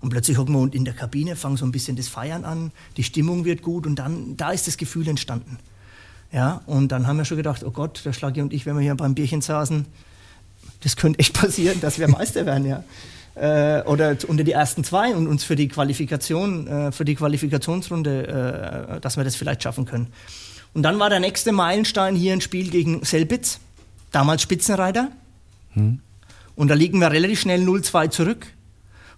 Und 0.00 0.10
plötzlich 0.10 0.36
hocken 0.36 0.54
wir 0.54 0.74
in 0.74 0.84
der 0.84 0.94
Kabine, 0.94 1.36
fangen 1.36 1.56
so 1.56 1.64
ein 1.64 1.70
bisschen 1.70 1.94
das 1.96 2.08
Feiern 2.08 2.44
an, 2.44 2.72
die 2.96 3.04
Stimmung 3.04 3.44
wird 3.44 3.62
gut 3.62 3.86
und 3.86 3.96
dann, 3.96 4.36
da 4.36 4.50
ist 4.50 4.66
das 4.66 4.76
Gefühl 4.76 5.06
entstanden. 5.06 5.58
Ja, 6.32 6.62
und 6.66 6.88
dann 6.88 7.06
haben 7.06 7.18
wir 7.18 7.24
schon 7.24 7.36
gedacht, 7.36 7.62
oh 7.62 7.70
Gott, 7.70 8.02
der 8.04 8.12
Schlagi 8.12 8.40
und 8.40 8.52
ich, 8.52 8.64
wenn 8.64 8.74
wir 8.74 8.82
hier 8.82 8.94
beim 8.94 9.14
Bierchen 9.14 9.42
saßen, 9.42 9.84
das 10.82 10.96
könnte 10.96 11.18
echt 11.18 11.34
passieren, 11.40 11.80
dass 11.80 11.98
wir 11.98 12.08
Meister 12.08 12.46
werden, 12.46 12.66
ja. 12.66 12.84
Äh, 13.34 13.82
oder 13.84 14.16
unter 14.28 14.44
die 14.44 14.52
ersten 14.52 14.84
zwei 14.84 15.14
und 15.14 15.26
uns 15.26 15.44
für 15.44 15.56
die 15.56 15.68
Qualifikation, 15.68 16.66
äh, 16.66 16.92
für 16.92 17.04
die 17.04 17.14
Qualifikationsrunde, 17.14 18.96
äh, 18.96 19.00
dass 19.00 19.16
wir 19.16 19.24
das 19.24 19.36
vielleicht 19.36 19.62
schaffen 19.62 19.86
können. 19.86 20.08
Und 20.74 20.82
dann 20.82 20.98
war 20.98 21.10
der 21.10 21.20
nächste 21.20 21.52
Meilenstein 21.52 22.14
hier 22.14 22.32
ein 22.32 22.40
Spiel 22.40 22.70
gegen 22.70 23.04
Selbitz, 23.04 23.58
damals 24.10 24.42
Spitzenreiter. 24.42 25.08
Hm. 25.72 26.00
Und 26.56 26.68
da 26.68 26.74
liegen 26.74 26.98
wir 26.98 27.10
relativ 27.10 27.40
schnell 27.40 27.62
0-2 27.62 28.10
zurück 28.10 28.46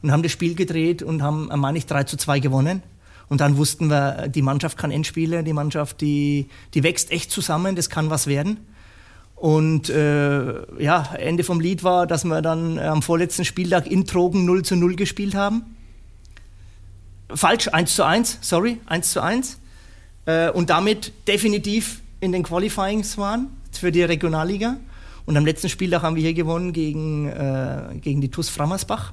und 0.02 0.12
haben 0.12 0.22
das 0.22 0.30
Spiel 0.30 0.54
gedreht 0.54 1.02
und 1.02 1.22
haben, 1.22 1.50
äh, 1.50 1.56
meine 1.56 1.78
ich, 1.78 1.86
3 1.86 2.04
zu 2.04 2.16
2 2.16 2.38
gewonnen. 2.38 2.82
Und 3.28 3.40
dann 3.40 3.56
wussten 3.56 3.88
wir, 3.88 4.28
die 4.28 4.42
Mannschaft 4.42 4.76
kann 4.76 4.90
Endspiele, 4.90 5.42
die 5.42 5.52
Mannschaft, 5.52 6.00
die, 6.00 6.48
die 6.74 6.82
wächst 6.82 7.10
echt 7.10 7.30
zusammen, 7.30 7.76
das 7.76 7.88
kann 7.88 8.10
was 8.10 8.26
werden. 8.26 8.58
Und 9.34 9.88
äh, 9.88 10.82
ja, 10.82 11.14
Ende 11.18 11.44
vom 11.44 11.60
Lied 11.60 11.84
war, 11.84 12.06
dass 12.06 12.24
wir 12.24 12.40
dann 12.40 12.78
am 12.78 13.02
vorletzten 13.02 13.44
Spieltag 13.44 13.86
in 13.86 14.06
Trogen 14.06 14.44
0 14.44 14.64
zu 14.64 14.76
0 14.76 14.96
gespielt 14.96 15.34
haben. 15.34 15.76
Falsch, 17.34 17.68
1 17.68 17.94
zu 17.94 18.04
1, 18.04 18.38
sorry, 18.42 18.80
1 18.86 19.10
zu 19.10 19.22
1 19.22 19.58
äh, 20.26 20.50
und 20.50 20.70
damit 20.70 21.12
definitiv 21.26 22.00
in 22.20 22.32
den 22.32 22.42
Qualifyings 22.42 23.18
waren 23.18 23.48
für 23.72 23.92
die 23.92 24.02
Regionalliga. 24.02 24.76
Und 25.26 25.36
am 25.36 25.44
letzten 25.44 25.68
Spieltag 25.68 26.02
haben 26.02 26.16
wir 26.16 26.22
hier 26.22 26.34
gewonnen 26.34 26.72
gegen, 26.72 27.28
äh, 27.28 27.96
gegen 28.00 28.20
die 28.20 28.30
TuS 28.30 28.48
Frammersbach. 28.48 29.12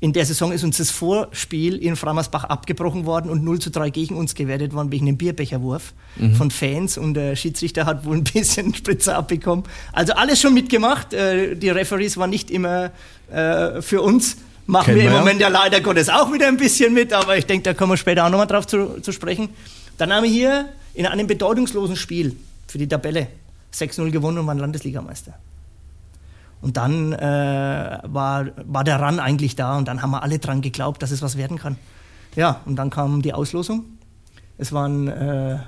In 0.00 0.12
der 0.12 0.26
Saison 0.26 0.52
ist 0.52 0.64
uns 0.64 0.76
das 0.76 0.90
Vorspiel 0.90 1.76
in 1.76 1.96
Frammersbach 1.96 2.44
abgebrochen 2.44 3.06
worden 3.06 3.30
und 3.30 3.42
0 3.42 3.58
zu 3.60 3.70
3 3.70 3.90
gegen 3.90 4.16
uns 4.16 4.34
gewertet 4.34 4.74
worden 4.74 4.92
wegen 4.92 5.06
dem 5.06 5.16
Bierbecherwurf 5.16 5.94
mhm. 6.16 6.34
von 6.34 6.50
Fans 6.50 6.98
und 6.98 7.14
der 7.14 7.36
Schiedsrichter 7.36 7.86
hat 7.86 8.04
wohl 8.04 8.16
ein 8.16 8.24
bisschen 8.24 8.74
Spritzer 8.74 9.16
abbekommen. 9.16 9.64
Also 9.92 10.12
alles 10.12 10.40
schon 10.40 10.52
mitgemacht. 10.52 11.14
Äh, 11.14 11.56
die 11.56 11.70
Referees 11.70 12.16
waren 12.16 12.30
nicht 12.30 12.50
immer 12.50 12.90
äh, 13.32 13.80
für 13.80 14.02
uns. 14.02 14.36
Machen 14.66 14.86
Kennen 14.86 14.98
wir 14.98 15.06
im 15.08 15.12
Moment 15.12 15.40
ja 15.40 15.48
leider 15.48 15.80
Gottes 15.80 16.08
auch 16.08 16.32
wieder 16.32 16.48
ein 16.48 16.56
bisschen 16.56 16.94
mit, 16.94 17.12
aber 17.12 17.36
ich 17.36 17.46
denke, 17.46 17.64
da 17.64 17.74
kommen 17.74 17.92
wir 17.92 17.96
später 17.98 18.24
auch 18.24 18.30
nochmal 18.30 18.46
drauf 18.46 18.66
zu, 18.66 19.00
zu 19.00 19.12
sprechen. 19.12 19.50
Dann 19.98 20.12
haben 20.12 20.24
wir 20.24 20.30
hier 20.30 20.68
in 20.94 21.06
einem 21.06 21.26
bedeutungslosen 21.26 21.96
Spiel 21.96 22.36
für 22.66 22.78
die 22.78 22.88
Tabelle 22.88 23.28
6-0 23.74 24.10
gewonnen 24.10 24.38
und 24.38 24.46
waren 24.46 24.58
Landesligameister. 24.58 25.34
Und 26.64 26.78
dann 26.78 27.12
äh, 27.12 27.98
war, 28.04 28.46
war 28.64 28.84
der 28.84 28.98
Run 28.98 29.20
eigentlich 29.20 29.54
da 29.54 29.76
und 29.76 29.86
dann 29.86 30.00
haben 30.00 30.12
wir 30.12 30.22
alle 30.22 30.38
dran 30.38 30.62
geglaubt, 30.62 31.02
dass 31.02 31.10
es 31.10 31.20
was 31.20 31.36
werden 31.36 31.58
kann. 31.58 31.76
Ja, 32.36 32.62
und 32.64 32.76
dann 32.76 32.88
kam 32.88 33.20
die 33.20 33.34
Auslosung. 33.34 33.84
Es 34.56 34.72
waren, 34.72 35.08
äh, 35.08 35.58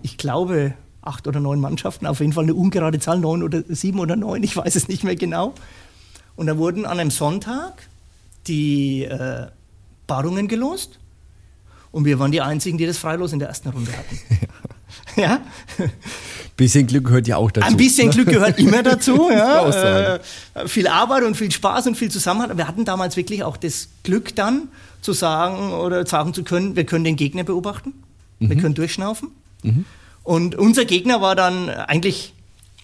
ich 0.00 0.16
glaube, 0.16 0.72
acht 1.02 1.26
oder 1.26 1.40
neun 1.40 1.60
Mannschaften, 1.60 2.06
auf 2.06 2.20
jeden 2.20 2.32
Fall 2.32 2.44
eine 2.44 2.54
ungerade 2.54 2.98
Zahl, 2.98 3.18
neun 3.18 3.42
oder 3.42 3.64
sieben 3.68 4.00
oder 4.00 4.16
neun, 4.16 4.42
ich 4.42 4.56
weiß 4.56 4.76
es 4.76 4.88
nicht 4.88 5.04
mehr 5.04 5.14
genau. 5.14 5.52
Und 6.36 6.46
da 6.46 6.56
wurden 6.56 6.86
an 6.86 6.98
einem 6.98 7.10
Sonntag 7.10 7.86
die 8.46 9.04
äh, 9.04 9.48
Paarungen 10.06 10.48
gelost 10.48 11.00
und 11.92 12.06
wir 12.06 12.18
waren 12.18 12.32
die 12.32 12.40
Einzigen, 12.40 12.78
die 12.78 12.86
das 12.86 12.96
freilos 12.96 13.34
in 13.34 13.40
der 13.40 13.48
ersten 13.48 13.68
Runde 13.68 13.92
hatten. 13.92 14.18
ja. 15.20 15.42
Bisschen 16.60 16.86
Glück 16.86 17.06
gehört 17.06 17.26
ja 17.26 17.38
auch 17.38 17.50
dazu. 17.50 17.66
Ein 17.66 17.78
bisschen? 17.78 18.10
Glück 18.10 18.28
gehört 18.28 18.58
immer 18.58 18.82
dazu. 18.82 19.30
ja. 19.30 20.16
Äh, 20.16 20.20
viel 20.66 20.88
Arbeit 20.88 21.22
und 21.22 21.34
viel 21.34 21.50
Spaß 21.50 21.86
und 21.86 21.96
viel 21.96 22.10
Zusammenhalt. 22.10 22.54
Wir 22.58 22.68
hatten 22.68 22.84
damals 22.84 23.16
wirklich 23.16 23.42
auch 23.44 23.56
das 23.56 23.88
Glück 24.02 24.36
dann 24.36 24.68
zu 25.00 25.14
sagen 25.14 25.72
oder 25.72 26.04
sagen 26.06 26.34
zu 26.34 26.44
können, 26.44 26.76
wir 26.76 26.84
können 26.84 27.04
den 27.04 27.16
Gegner 27.16 27.44
beobachten, 27.44 27.94
mhm. 28.40 28.50
wir 28.50 28.56
können 28.58 28.74
durchschnaufen. 28.74 29.30
Mhm. 29.62 29.86
Und 30.22 30.54
unser 30.54 30.84
Gegner 30.84 31.22
war 31.22 31.34
dann 31.34 31.70
eigentlich 31.70 32.34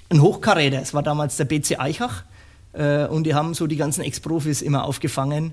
ein 0.08 0.22
Hochkaräter. 0.22 0.80
Es 0.80 0.94
war 0.94 1.02
damals 1.02 1.36
der 1.36 1.44
BC 1.44 1.78
Eichach. 1.78 2.24
Äh, 2.72 3.04
und 3.08 3.24
die 3.24 3.34
haben 3.34 3.52
so 3.52 3.66
die 3.66 3.76
ganzen 3.76 4.00
Ex-Profis 4.00 4.62
immer 4.62 4.84
aufgefangen 4.84 5.52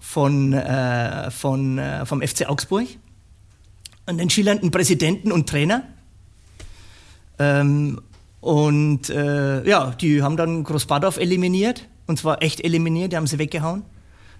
von, 0.00 0.54
äh, 0.54 1.30
von, 1.30 1.76
äh, 1.76 2.06
vom 2.06 2.22
FC 2.22 2.48
Augsburg, 2.48 2.86
einen 4.06 4.30
schillernden 4.30 4.70
Präsidenten 4.70 5.32
und 5.32 5.50
Trainer. 5.50 5.82
Ähm, 7.38 8.00
und 8.40 9.10
äh, 9.10 9.66
ja, 9.68 9.90
die 9.90 10.22
haben 10.22 10.36
dann 10.36 10.64
Großbadorf 10.64 11.18
eliminiert, 11.18 11.86
und 12.06 12.18
zwar 12.18 12.42
echt 12.42 12.60
eliminiert, 12.60 13.12
die 13.12 13.16
haben 13.16 13.26
sie 13.26 13.38
weggehauen. 13.38 13.82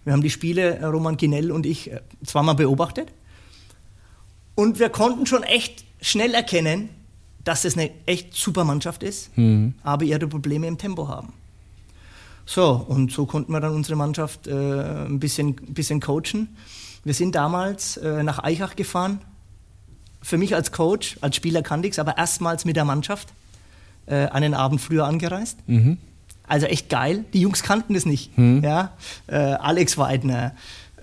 Wir 0.04 0.12
haben 0.12 0.22
die 0.22 0.30
Spiele, 0.30 0.76
äh, 0.78 0.84
Roman 0.84 1.16
Kinell 1.16 1.50
und 1.50 1.66
ich, 1.66 1.92
äh, 1.92 2.00
zweimal 2.24 2.54
beobachtet. 2.54 3.08
Und 4.54 4.78
wir 4.78 4.88
konnten 4.88 5.26
schon 5.26 5.42
echt 5.42 5.84
schnell 6.00 6.34
erkennen, 6.34 6.88
dass 7.44 7.64
es 7.64 7.76
eine 7.76 7.90
echt 8.06 8.34
super 8.34 8.64
Mannschaft 8.64 9.02
ist, 9.02 9.36
mhm. 9.36 9.74
aber 9.82 10.04
ihre 10.04 10.26
Probleme 10.26 10.66
im 10.66 10.78
Tempo 10.78 11.08
haben. 11.08 11.32
So, 12.44 12.84
und 12.88 13.12
so 13.12 13.26
konnten 13.26 13.52
wir 13.52 13.60
dann 13.60 13.74
unsere 13.74 13.96
Mannschaft 13.96 14.46
äh, 14.46 14.52
ein 14.52 15.18
bisschen, 15.18 15.54
bisschen 15.54 16.00
coachen. 16.00 16.56
Wir 17.04 17.14
sind 17.14 17.34
damals 17.34 17.98
äh, 17.98 18.22
nach 18.22 18.42
Eichach 18.42 18.74
gefahren. 18.74 19.20
Für 20.20 20.36
mich 20.36 20.54
als 20.54 20.72
Coach, 20.72 21.16
als 21.20 21.36
Spieler 21.36 21.62
kannte 21.62 21.88
ich 21.88 21.92
es, 21.92 21.98
aber 21.98 22.18
erstmals 22.18 22.64
mit 22.64 22.76
der 22.76 22.84
Mannschaft 22.84 23.28
äh, 24.06 24.26
einen 24.26 24.54
Abend 24.54 24.80
früher 24.80 25.06
angereist. 25.06 25.58
Mhm. 25.66 25.98
Also 26.46 26.66
echt 26.66 26.88
geil. 26.88 27.24
Die 27.32 27.40
Jungs 27.40 27.62
kannten 27.62 27.94
das 27.94 28.06
nicht. 28.06 28.36
Mhm. 28.36 28.62
Ja? 28.64 28.92
Äh, 29.26 29.36
Alex 29.36 29.98
Weidner, 29.98 30.54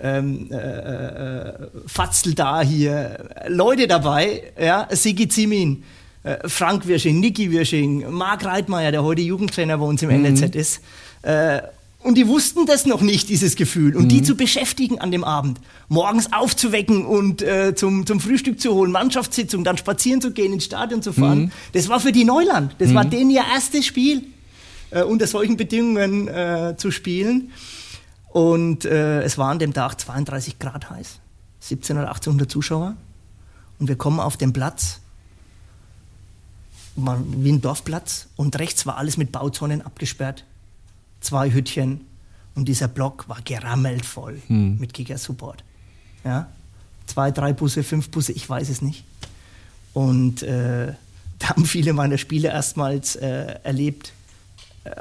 ähm, 0.02 0.50
äh, 0.52 0.56
äh, 0.56 1.54
Fatzl 1.86 2.34
da 2.34 2.62
hier, 2.62 3.30
Leute 3.48 3.88
dabei, 3.88 4.52
ja? 4.60 4.88
Sigi 4.92 5.28
Zimin, 5.30 5.84
äh, 6.24 6.48
Frank 6.50 6.88
Wirsching, 6.88 7.20
Niki 7.20 7.52
Wirsching, 7.52 8.10
Marc 8.10 8.44
Reitmeier, 8.44 8.92
der 8.92 9.04
heute 9.04 9.22
Jugendtrainer 9.22 9.78
bei 9.78 9.86
uns 9.86 10.02
im 10.02 10.10
NLZ 10.10 10.56
ist. 10.56 10.82
Und 12.06 12.20
die 12.20 12.28
wussten 12.28 12.68
das 12.68 12.86
noch 12.86 13.02
nicht, 13.02 13.30
dieses 13.30 13.56
Gefühl. 13.56 13.96
Und 13.96 14.10
die 14.10 14.22
zu 14.22 14.36
beschäftigen 14.36 15.00
an 15.00 15.10
dem 15.10 15.24
Abend, 15.24 15.60
morgens 15.88 16.32
aufzuwecken 16.34 17.04
und 17.04 17.42
äh, 17.42 17.74
zum, 17.74 18.06
zum 18.06 18.20
Frühstück 18.20 18.62
zu 18.62 18.76
holen, 18.76 18.92
Mannschaftssitzung, 18.92 19.64
dann 19.64 19.76
spazieren 19.76 20.22
zu 20.22 20.30
gehen, 20.30 20.54
ins 20.54 20.66
Stadion 20.66 21.02
zu 21.02 21.14
fahren, 21.14 21.52
das 21.74 21.90
war 21.90 22.00
für 22.00 22.12
die 22.12 22.24
Neuland. 22.24 22.76
Das 22.78 22.94
war 22.94 23.06
denen 23.06 23.32
ihr 23.32 23.42
erstes 23.52 23.88
Spiel, 23.88 24.22
äh, 24.92 25.02
unter 25.02 25.26
solchen 25.26 25.58
Bedingungen 25.58 26.28
äh, 26.28 26.76
zu 26.78 26.92
spielen. 26.92 27.50
Und 28.28 28.86
äh, 28.86 29.24
es 29.24 29.40
war 29.40 29.50
an 29.50 29.58
dem 29.58 29.74
Tag 29.74 30.00
32 30.00 30.60
Grad 30.60 30.92
heiß, 30.92 31.20
17 31.62 31.98
oder 31.98 32.10
1800 32.10 32.52
Zuschauer. 32.52 32.96
Und 33.80 33.88
wir 33.88 33.96
kommen 33.96 34.20
auf 34.20 34.38
den 34.38 34.54
Platz, 34.54 35.00
wie 36.96 37.52
ein 37.52 37.62
Dorfplatz, 37.62 38.28
und 38.36 38.60
rechts 38.60 38.86
war 38.86 38.98
alles 38.98 39.18
mit 39.18 39.32
Bauzonen 39.32 39.82
abgesperrt. 39.82 40.46
Zwei 41.26 41.50
Hütchen. 41.52 42.02
Und 42.54 42.68
dieser 42.68 42.88
Block 42.88 43.28
war 43.28 43.40
gerammelt 43.44 44.06
voll 44.06 44.42
mit 44.48 44.94
Kicker-Support. 44.94 45.64
Ja? 46.24 46.48
Zwei, 47.08 47.32
drei 47.32 47.52
Busse, 47.52 47.82
fünf 47.84 48.10
Busse, 48.10 48.32
ich 48.32 48.48
weiß 48.48 48.70
es 48.70 48.84
nicht. 48.84 49.04
Und 49.94 50.44
äh, 50.44 50.94
da 51.40 51.50
haben 51.50 51.66
viele 51.66 51.94
meiner 51.94 52.20
Spiele 52.20 52.50
erstmals 52.50 53.16
äh, 53.16 53.56
erlebt, 53.64 54.14
äh, 54.84 54.92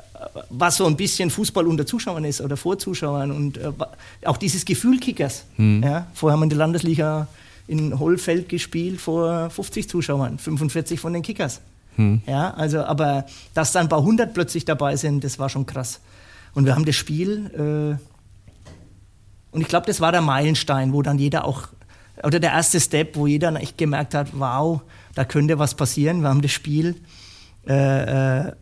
was 0.48 0.78
so 0.78 0.87
ein 0.87 0.96
bisschen 0.96 1.28
Fußball 1.28 1.66
unter 1.66 1.84
Zuschauern 1.84 2.24
ist 2.24 2.40
oder 2.40 2.56
vor 2.56 2.78
Zuschauern 2.78 3.30
und 3.30 3.58
äh, 3.58 3.70
auch 4.24 4.38
dieses 4.38 4.64
Gefühl 4.64 4.98
Kickers. 4.98 5.44
Ja, 5.58 6.06
vorher 6.14 6.32
haben 6.32 6.40
wir 6.40 6.44
in 6.44 6.50
der 6.50 6.58
Landesliga 6.58 7.28
in 7.66 7.98
Hollfeld 7.98 8.48
gespielt 8.48 8.98
vor 8.98 9.50
50 9.50 9.88
Zuschauern, 9.90 10.38
45 10.38 10.98
von 10.98 11.12
den 11.12 11.22
Kickers. 11.22 11.60
Ja, 12.26 12.52
also, 12.54 12.85
aber 12.85 13.26
dass 13.54 13.72
dann 13.72 13.87
ein 13.87 13.88
paar 13.88 14.02
hundert 14.02 14.35
plötzlich 14.35 14.64
dabei 14.64 14.96
sind, 14.96 15.24
das 15.24 15.38
war 15.38 15.48
schon 15.48 15.66
krass. 15.66 16.00
Und 16.54 16.66
wir 16.66 16.74
haben 16.74 16.85
das 16.85 16.96
Spiel, 16.96 17.98
äh, 18.00 18.14
und 19.54 19.61
ich 19.61 19.68
glaube, 19.68 19.87
das 19.87 20.00
war 20.00 20.11
der 20.11 20.20
Meilenstein, 20.20 20.92
wo 20.92 21.02
dann 21.02 21.18
jeder 21.18 21.44
auch, 21.44 21.68
oder 22.22 22.40
der 22.40 22.50
erste 22.50 22.80
Step, 22.80 23.16
wo 23.16 23.26
jeder 23.26 23.54
echt 23.57 23.78
gemerkt 23.78 24.14
hat, 24.14 24.28
wow, 24.33 24.83
da 25.14 25.24
könnte 25.24 25.59
was 25.59 25.74
passieren. 25.74 26.22
Wir 26.22 26.28
haben 26.28 26.42
das 26.42 26.50
Spiel 26.50 26.96
äh, 27.66 28.46
äh, 28.48 28.52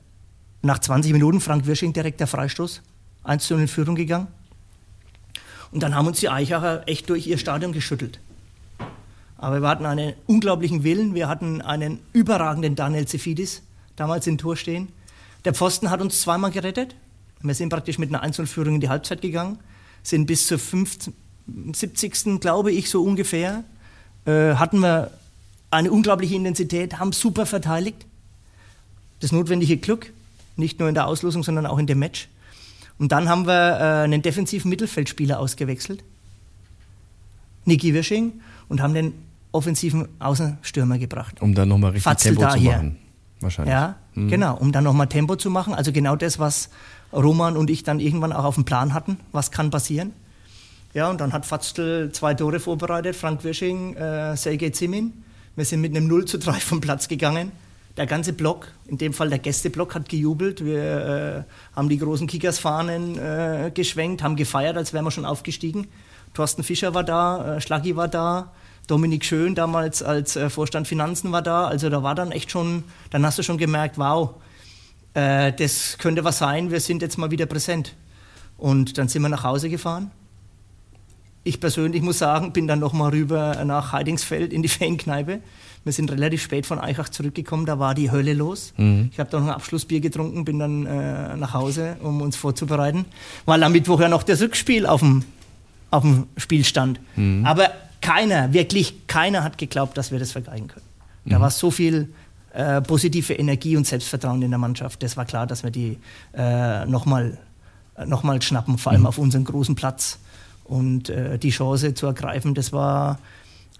nach 0.62 0.78
20 0.78 1.12
Minuten, 1.12 1.40
Frank 1.40 1.66
Wirsching 1.66 1.92
direkt 1.92 2.20
der 2.20 2.26
Freistoß, 2.26 2.82
1 3.24 3.46
zu 3.46 3.54
0 3.54 3.62
in 3.62 3.68
Führung 3.68 3.94
gegangen. 3.94 4.28
Und 5.70 5.82
dann 5.82 5.94
haben 5.94 6.06
uns 6.06 6.20
die 6.20 6.28
Eichacher 6.28 6.86
echt 6.86 7.08
durch 7.08 7.26
ihr 7.26 7.38
Stadion 7.38 7.72
geschüttelt. 7.72 8.20
Aber 9.42 9.60
wir 9.60 9.68
hatten 9.68 9.86
einen 9.86 10.14
unglaublichen 10.28 10.84
Willen, 10.84 11.16
wir 11.16 11.28
hatten 11.28 11.60
einen 11.62 11.98
überragenden 12.12 12.76
Daniel 12.76 13.08
Zefidis, 13.08 13.62
damals 13.96 14.28
im 14.28 14.38
Tor 14.38 14.56
stehen. 14.56 14.86
Der 15.44 15.52
Pfosten 15.52 15.90
hat 15.90 16.00
uns 16.00 16.20
zweimal 16.20 16.52
gerettet. 16.52 16.94
Wir 17.40 17.52
sind 17.56 17.68
praktisch 17.68 17.98
mit 17.98 18.14
einer 18.14 18.24
1-0-Führung 18.24 18.76
in 18.76 18.80
die 18.80 18.88
Halbzeit 18.88 19.20
gegangen, 19.20 19.58
sind 20.04 20.26
bis 20.26 20.46
zur 20.46 20.60
50, 20.60 21.12
70. 21.72 22.40
glaube 22.40 22.70
ich, 22.70 22.88
so 22.88 23.02
ungefähr, 23.02 23.64
äh, 24.26 24.54
hatten 24.54 24.78
wir 24.78 25.10
eine 25.72 25.90
unglaubliche 25.90 26.36
Intensität, 26.36 27.00
haben 27.00 27.10
super 27.10 27.44
verteidigt. 27.44 28.06
Das 29.18 29.32
notwendige 29.32 29.76
Glück, 29.76 30.12
nicht 30.54 30.78
nur 30.78 30.88
in 30.88 30.94
der 30.94 31.08
Auslosung, 31.08 31.42
sondern 31.42 31.66
auch 31.66 31.78
in 31.78 31.88
dem 31.88 31.98
Match. 31.98 32.28
Und 32.96 33.10
dann 33.10 33.28
haben 33.28 33.48
wir 33.48 33.52
äh, 33.52 34.04
einen 34.04 34.22
defensiven 34.22 34.68
Mittelfeldspieler 34.68 35.40
ausgewechselt, 35.40 36.04
Niki 37.64 37.92
Wirsching, 37.92 38.40
und 38.68 38.80
haben 38.80 38.94
den 38.94 39.31
offensiven 39.52 40.08
Außenstürmer 40.18 40.98
gebracht. 40.98 41.40
Um 41.40 41.54
dann 41.54 41.68
nochmal 41.68 41.90
richtig 41.90 42.04
Fatzel 42.04 42.34
Tempo 42.34 42.42
da 42.42 42.50
zu 42.56 42.60
machen. 42.60 42.96
Wahrscheinlich. 43.40 43.72
Ja, 43.72 43.96
genau, 44.14 44.56
um 44.56 44.72
dann 44.72 44.84
nochmal 44.84 45.08
Tempo 45.08 45.36
zu 45.36 45.50
machen. 45.50 45.74
Also 45.74 45.92
genau 45.92 46.16
das, 46.16 46.38
was 46.38 46.70
Roman 47.12 47.56
und 47.56 47.70
ich 47.70 47.82
dann 47.82 48.00
irgendwann 48.00 48.32
auch 48.32 48.44
auf 48.44 48.54
dem 48.54 48.64
Plan 48.64 48.94
hatten. 48.94 49.18
Was 49.32 49.50
kann 49.50 49.70
passieren? 49.70 50.12
Ja, 50.94 51.08
und 51.08 51.20
dann 51.20 51.32
hat 51.32 51.46
Fatzl 51.46 52.10
zwei 52.12 52.34
Tore 52.34 52.60
vorbereitet, 52.60 53.16
Frank 53.16 53.44
Wirsching, 53.44 53.94
äh, 53.96 54.36
Sergei 54.36 54.70
Zimin. 54.70 55.12
Wir 55.56 55.64
sind 55.64 55.80
mit 55.80 55.94
einem 55.96 56.06
0 56.06 56.24
zu 56.26 56.38
3 56.38 56.52
vom 56.60 56.80
Platz 56.80 57.08
gegangen. 57.08 57.52
Der 57.96 58.06
ganze 58.06 58.32
Block, 58.32 58.68
in 58.86 58.96
dem 58.96 59.12
Fall 59.12 59.28
der 59.28 59.38
Gästeblock, 59.38 59.94
hat 59.94 60.08
gejubelt. 60.08 60.64
Wir 60.64 61.44
äh, 61.46 61.76
haben 61.76 61.90
die 61.90 61.98
großen 61.98 62.26
Kickers-Fahnen 62.26 63.18
äh, 63.18 63.70
geschwenkt, 63.74 64.22
haben 64.22 64.36
gefeiert, 64.36 64.78
als 64.78 64.94
wären 64.94 65.04
wir 65.04 65.10
schon 65.10 65.26
aufgestiegen. 65.26 65.88
Thorsten 66.32 66.62
Fischer 66.62 66.94
war 66.94 67.04
da, 67.04 67.56
äh, 67.56 67.60
Schlaggi 67.60 67.94
war 67.94 68.08
da, 68.08 68.52
Dominik 68.86 69.24
Schön 69.24 69.54
damals 69.54 70.02
als 70.02 70.36
äh, 70.36 70.50
Vorstand 70.50 70.88
Finanzen 70.88 71.32
war 71.32 71.42
da. 71.42 71.66
Also 71.66 71.88
da 71.88 72.02
war 72.02 72.14
dann 72.14 72.32
echt 72.32 72.50
schon, 72.50 72.84
dann 73.10 73.24
hast 73.24 73.38
du 73.38 73.42
schon 73.42 73.58
gemerkt, 73.58 73.98
wow, 73.98 74.34
äh, 75.14 75.52
das 75.52 75.98
könnte 75.98 76.24
was 76.24 76.38
sein, 76.38 76.70
wir 76.70 76.80
sind 76.80 77.02
jetzt 77.02 77.18
mal 77.18 77.30
wieder 77.30 77.46
präsent. 77.46 77.94
Und 78.58 78.98
dann 78.98 79.08
sind 79.08 79.22
wir 79.22 79.28
nach 79.28 79.44
Hause 79.44 79.68
gefahren. 79.70 80.10
Ich 81.44 81.58
persönlich 81.58 82.02
muss 82.02 82.18
sagen, 82.18 82.52
bin 82.52 82.68
dann 82.68 82.78
noch 82.78 82.92
mal 82.92 83.10
rüber 83.10 83.64
nach 83.64 83.92
Heidingsfeld 83.92 84.52
in 84.52 84.62
die 84.62 84.68
Fankneipe. 84.68 85.40
Wir 85.84 85.92
sind 85.92 86.12
relativ 86.12 86.42
spät 86.42 86.64
von 86.64 86.78
Eichach 86.78 87.08
zurückgekommen, 87.08 87.66
da 87.66 87.80
war 87.80 87.94
die 87.94 88.12
Hölle 88.12 88.34
los. 88.34 88.72
Ich 89.10 89.18
habe 89.18 89.28
dann 89.30 89.40
noch 89.42 89.48
ein 89.48 89.54
Abschlussbier 89.54 89.98
getrunken, 89.98 90.44
bin 90.44 90.60
dann 90.60 90.86
äh, 90.86 91.36
nach 91.36 91.54
Hause, 91.54 91.96
um 92.00 92.20
uns 92.22 92.36
vorzubereiten, 92.36 93.04
weil 93.46 93.60
am 93.64 93.72
Mittwoch 93.72 93.98
ja 93.98 94.08
noch 94.08 94.22
das 94.22 94.40
Rückspiel 94.40 94.86
auf 94.86 95.00
dem, 95.00 95.24
auf 95.90 96.02
dem 96.02 96.26
Spiel 96.36 96.64
stand. 96.64 97.00
Aber 97.44 97.72
keiner, 98.02 98.52
wirklich 98.52 99.06
keiner 99.06 99.42
hat 99.42 99.56
geglaubt, 99.56 99.96
dass 99.96 100.10
wir 100.12 100.18
das 100.18 100.32
vergleichen 100.32 100.68
können. 100.68 100.84
Da 101.24 101.40
war 101.40 101.50
so 101.50 101.70
viel 101.70 102.12
äh, 102.52 102.82
positive 102.82 103.32
Energie 103.32 103.76
und 103.76 103.86
Selbstvertrauen 103.86 104.42
in 104.42 104.50
der 104.50 104.58
Mannschaft. 104.58 105.02
Das 105.02 105.16
war 105.16 105.24
klar, 105.24 105.46
dass 105.46 105.62
wir 105.62 105.70
die 105.70 105.96
äh, 106.36 106.84
nochmal 106.84 107.38
noch 108.06 108.22
mal 108.22 108.40
schnappen, 108.42 108.78
vor 108.78 108.92
allem 108.92 109.06
auf 109.06 109.18
unseren 109.18 109.44
großen 109.44 109.74
Platz. 109.74 110.18
Und 110.64 111.10
äh, 111.10 111.38
die 111.38 111.50
Chance 111.50 111.94
zu 111.94 112.06
ergreifen, 112.06 112.54
das 112.54 112.72
war, 112.72 113.18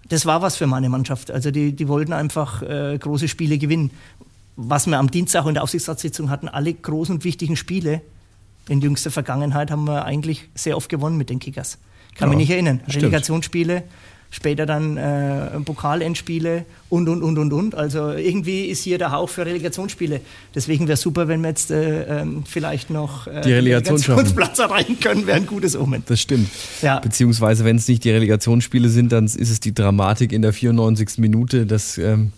das 0.08 0.26
war 0.26 0.42
was 0.42 0.56
für 0.56 0.66
meine 0.66 0.88
Mannschaft. 0.90 1.30
Also 1.30 1.50
die, 1.50 1.72
die 1.72 1.88
wollten 1.88 2.12
einfach 2.12 2.62
äh, 2.62 2.96
große 2.98 3.26
Spiele 3.28 3.56
gewinnen. 3.58 3.90
Was 4.56 4.86
wir 4.86 4.98
am 4.98 5.10
Dienstag 5.10 5.46
in 5.46 5.54
der 5.54 5.62
Aufsichtsratssitzung 5.62 6.28
hatten, 6.28 6.48
alle 6.48 6.72
großen 6.74 7.16
und 7.16 7.24
wichtigen 7.24 7.56
Spiele 7.56 8.02
in 8.68 8.80
jüngster 8.82 9.10
Vergangenheit 9.10 9.70
haben 9.70 9.86
wir 9.86 10.04
eigentlich 10.04 10.48
sehr 10.54 10.76
oft 10.76 10.88
gewonnen 10.90 11.16
mit 11.16 11.30
den 11.30 11.38
Kickers. 11.38 11.78
Ich 12.10 12.16
kann 12.18 12.28
Ja, 12.28 12.36
mich 12.36 12.46
nicht 12.46 12.50
erinnern. 12.54 12.80
stimmt. 12.86 13.04
Relegationsspiele, 13.04 13.82
später 14.32 14.66
dann 14.66 14.96
äh, 14.96 15.60
Pokalendspiele 15.60 16.64
und, 16.88 17.08
und, 17.08 17.22
und, 17.22 17.38
und, 17.38 17.52
und. 17.52 17.74
Also 17.74 18.12
irgendwie 18.12 18.64
ist 18.64 18.82
hier 18.82 18.98
der 18.98 19.12
Hauch 19.12 19.28
für 19.28 19.46
Relegationsspiele. 19.46 20.22
Deswegen 20.54 20.88
wäre 20.88 20.94
es 20.94 21.02
super, 21.02 21.28
wenn 21.28 21.42
wir 21.42 21.50
jetzt 21.50 21.70
äh, 21.70 22.20
ähm, 22.22 22.42
vielleicht 22.46 22.90
noch 22.90 23.26
äh, 23.26 23.42
Die 23.42 23.52
Relegationsplatz 23.52 24.58
erreichen 24.58 24.98
können, 24.98 25.26
wäre 25.26 25.36
ein 25.36 25.46
gutes 25.46 25.76
Omen. 25.76 26.02
Das 26.06 26.20
stimmt. 26.20 26.48
Ja. 26.80 26.98
Beziehungsweise, 26.98 27.64
wenn 27.64 27.76
es 27.76 27.86
nicht 27.86 28.04
die 28.04 28.10
Relegationsspiele 28.10 28.88
sind, 28.88 29.12
dann 29.12 29.26
ist 29.26 29.36
es 29.36 29.60
die 29.60 29.74
Dramatik 29.74 30.32
in 30.32 30.40
der 30.40 30.54
94. 30.54 31.18
Minute. 31.18 31.66
Das 31.66 31.98
ähm, 31.98 32.32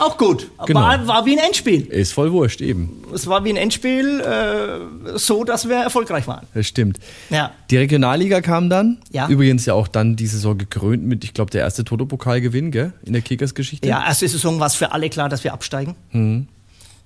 Auch 0.00 0.16
gut. 0.16 0.50
Genau. 0.66 0.80
War, 0.80 1.06
war 1.06 1.26
wie 1.26 1.38
ein 1.38 1.44
Endspiel. 1.44 1.82
ist 1.82 2.12
voll 2.12 2.32
wurscht, 2.32 2.62
eben. 2.62 3.04
Es 3.14 3.26
war 3.26 3.44
wie 3.44 3.50
ein 3.50 3.56
Endspiel, 3.56 4.20
äh, 4.20 5.18
so 5.18 5.44
dass 5.44 5.68
wir 5.68 5.76
erfolgreich 5.76 6.26
waren. 6.26 6.46
Das 6.54 6.66
stimmt. 6.66 6.98
Ja. 7.28 7.52
Die 7.70 7.76
Regionalliga 7.76 8.40
kam 8.40 8.70
dann. 8.70 8.98
Ja. 9.10 9.28
Übrigens 9.28 9.66
ja 9.66 9.74
auch 9.74 9.88
dann 9.88 10.16
die 10.16 10.26
Saison 10.26 10.56
gekrönt 10.56 11.04
mit, 11.04 11.22
ich 11.24 11.34
glaube, 11.34 11.50
der 11.50 11.60
erste 11.60 11.84
Toto-Pokalgewinn, 11.84 12.70
gell? 12.70 12.94
In 13.04 13.12
der 13.12 13.20
Kickers-Geschichte. 13.20 13.86
Ja, 13.86 14.02
erste 14.06 14.26
Saison 14.26 14.58
war 14.58 14.68
es 14.68 14.74
für 14.74 14.92
alle 14.92 15.10
klar, 15.10 15.28
dass 15.28 15.44
wir 15.44 15.52
absteigen. 15.52 15.94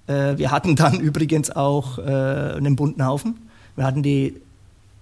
Äh, 0.06 0.38
wir 0.38 0.52
hatten 0.52 0.76
dann 0.76 1.00
übrigens 1.00 1.50
auch 1.50 1.98
äh, 1.98 2.02
einen 2.02 2.76
bunten 2.76 3.04
Haufen. 3.04 3.48
Wir 3.74 3.84
hatten 3.84 4.04
die, 4.04 4.40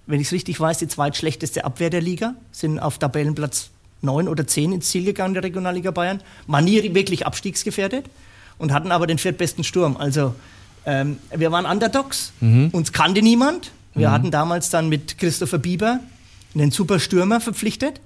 wenn 0.07 0.19
ich 0.19 0.27
es 0.27 0.33
richtig 0.33 0.59
weiß, 0.59 0.79
die 0.79 0.87
zweitschlechteste 0.87 1.63
Abwehr 1.63 1.91
der 1.91 2.01
Liga, 2.01 2.33
sind 2.51 2.79
auf 2.79 2.97
Tabellenplatz 2.97 3.69
9 4.03 4.27
oder 4.27 4.45
10 4.45 4.73
ins 4.73 4.89
Ziel 4.89 5.05
gegangen, 5.05 5.33
der 5.33 5.43
Regionalliga 5.43 5.91
Bayern. 5.91 6.21
Waren 6.47 6.65
nie 6.65 6.93
wirklich 6.93 7.25
abstiegsgefährdet 7.25 8.05
und 8.57 8.71
hatten 8.71 8.91
aber 8.91 9.07
den 9.07 9.17
viertbesten 9.17 9.63
Sturm. 9.63 9.97
Also 9.97 10.35
ähm, 10.85 11.17
wir 11.35 11.51
waren 11.51 11.65
Underdogs, 11.65 12.33
uns 12.41 12.91
kannte 12.91 13.21
niemand. 13.21 13.71
Wir 13.95 14.11
hatten 14.11 14.31
damals 14.31 14.69
dann 14.69 14.89
mit 14.89 15.17
Christopher 15.17 15.59
Bieber 15.59 15.99
einen 16.55 16.71
super 16.71 16.99
Stürmer 16.99 17.39
verpflichtet. 17.39 18.01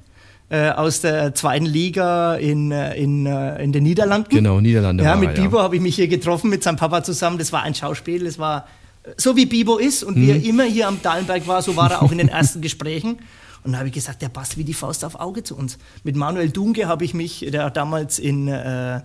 Äh, 0.50 0.70
aus 0.70 1.02
der 1.02 1.36
zweiten 1.36 1.66
Liga 1.66 2.36
in, 2.36 2.72
äh, 2.72 2.96
in, 2.96 3.26
äh, 3.26 3.62
in 3.62 3.74
den 3.74 3.84
Niederlanden. 3.84 4.30
Genau, 4.30 4.62
Niederlande 4.62 5.04
Ja, 5.04 5.18
mit 5.18 5.32
er, 5.32 5.36
ja. 5.36 5.42
Bibo 5.42 5.60
habe 5.60 5.76
ich 5.76 5.82
mich 5.82 5.96
hier 5.96 6.08
getroffen, 6.08 6.50
mit 6.50 6.64
seinem 6.64 6.78
Papa 6.78 7.04
zusammen. 7.04 7.38
Das 7.38 7.52
war 7.52 7.64
ein 7.64 7.76
Schauspiel. 7.76 8.24
Das 8.24 8.40
war 8.40 8.66
äh, 9.04 9.10
so 9.18 9.36
wie 9.36 9.46
Bibo 9.46 9.76
ist 9.76 10.06
und 10.06 10.16
wie 10.16 10.30
er 10.30 10.42
immer 10.42 10.64
hier 10.64 10.88
am 10.88 11.02
Dahlenberg 11.02 11.48
war, 11.48 11.62
so 11.62 11.76
war 11.76 11.92
er 11.92 12.02
auch 12.02 12.14
in 12.14 12.18
den 12.18 12.30
ersten 12.30 12.62
Gesprächen. 12.62 13.20
Und 13.68 13.74
da 13.74 13.80
habe 13.80 13.90
ich 13.90 13.94
gesagt, 13.94 14.22
der 14.22 14.30
passt 14.30 14.58
wie 14.58 14.64
die 14.64 14.74
Faust 14.74 15.04
auf 15.04 15.20
Auge 15.20 15.44
zu 15.44 15.58
uns. 15.58 15.78
Mit 16.06 16.16
Manuel 16.16 16.52
Dunke 16.52 16.88
habe 16.88 17.04
ich 17.04 17.14
mich, 17.14 17.46
der 17.52 17.66
hat 17.66 17.76
damals 17.76 18.18
in, 18.18 18.48
äh, 18.48 19.02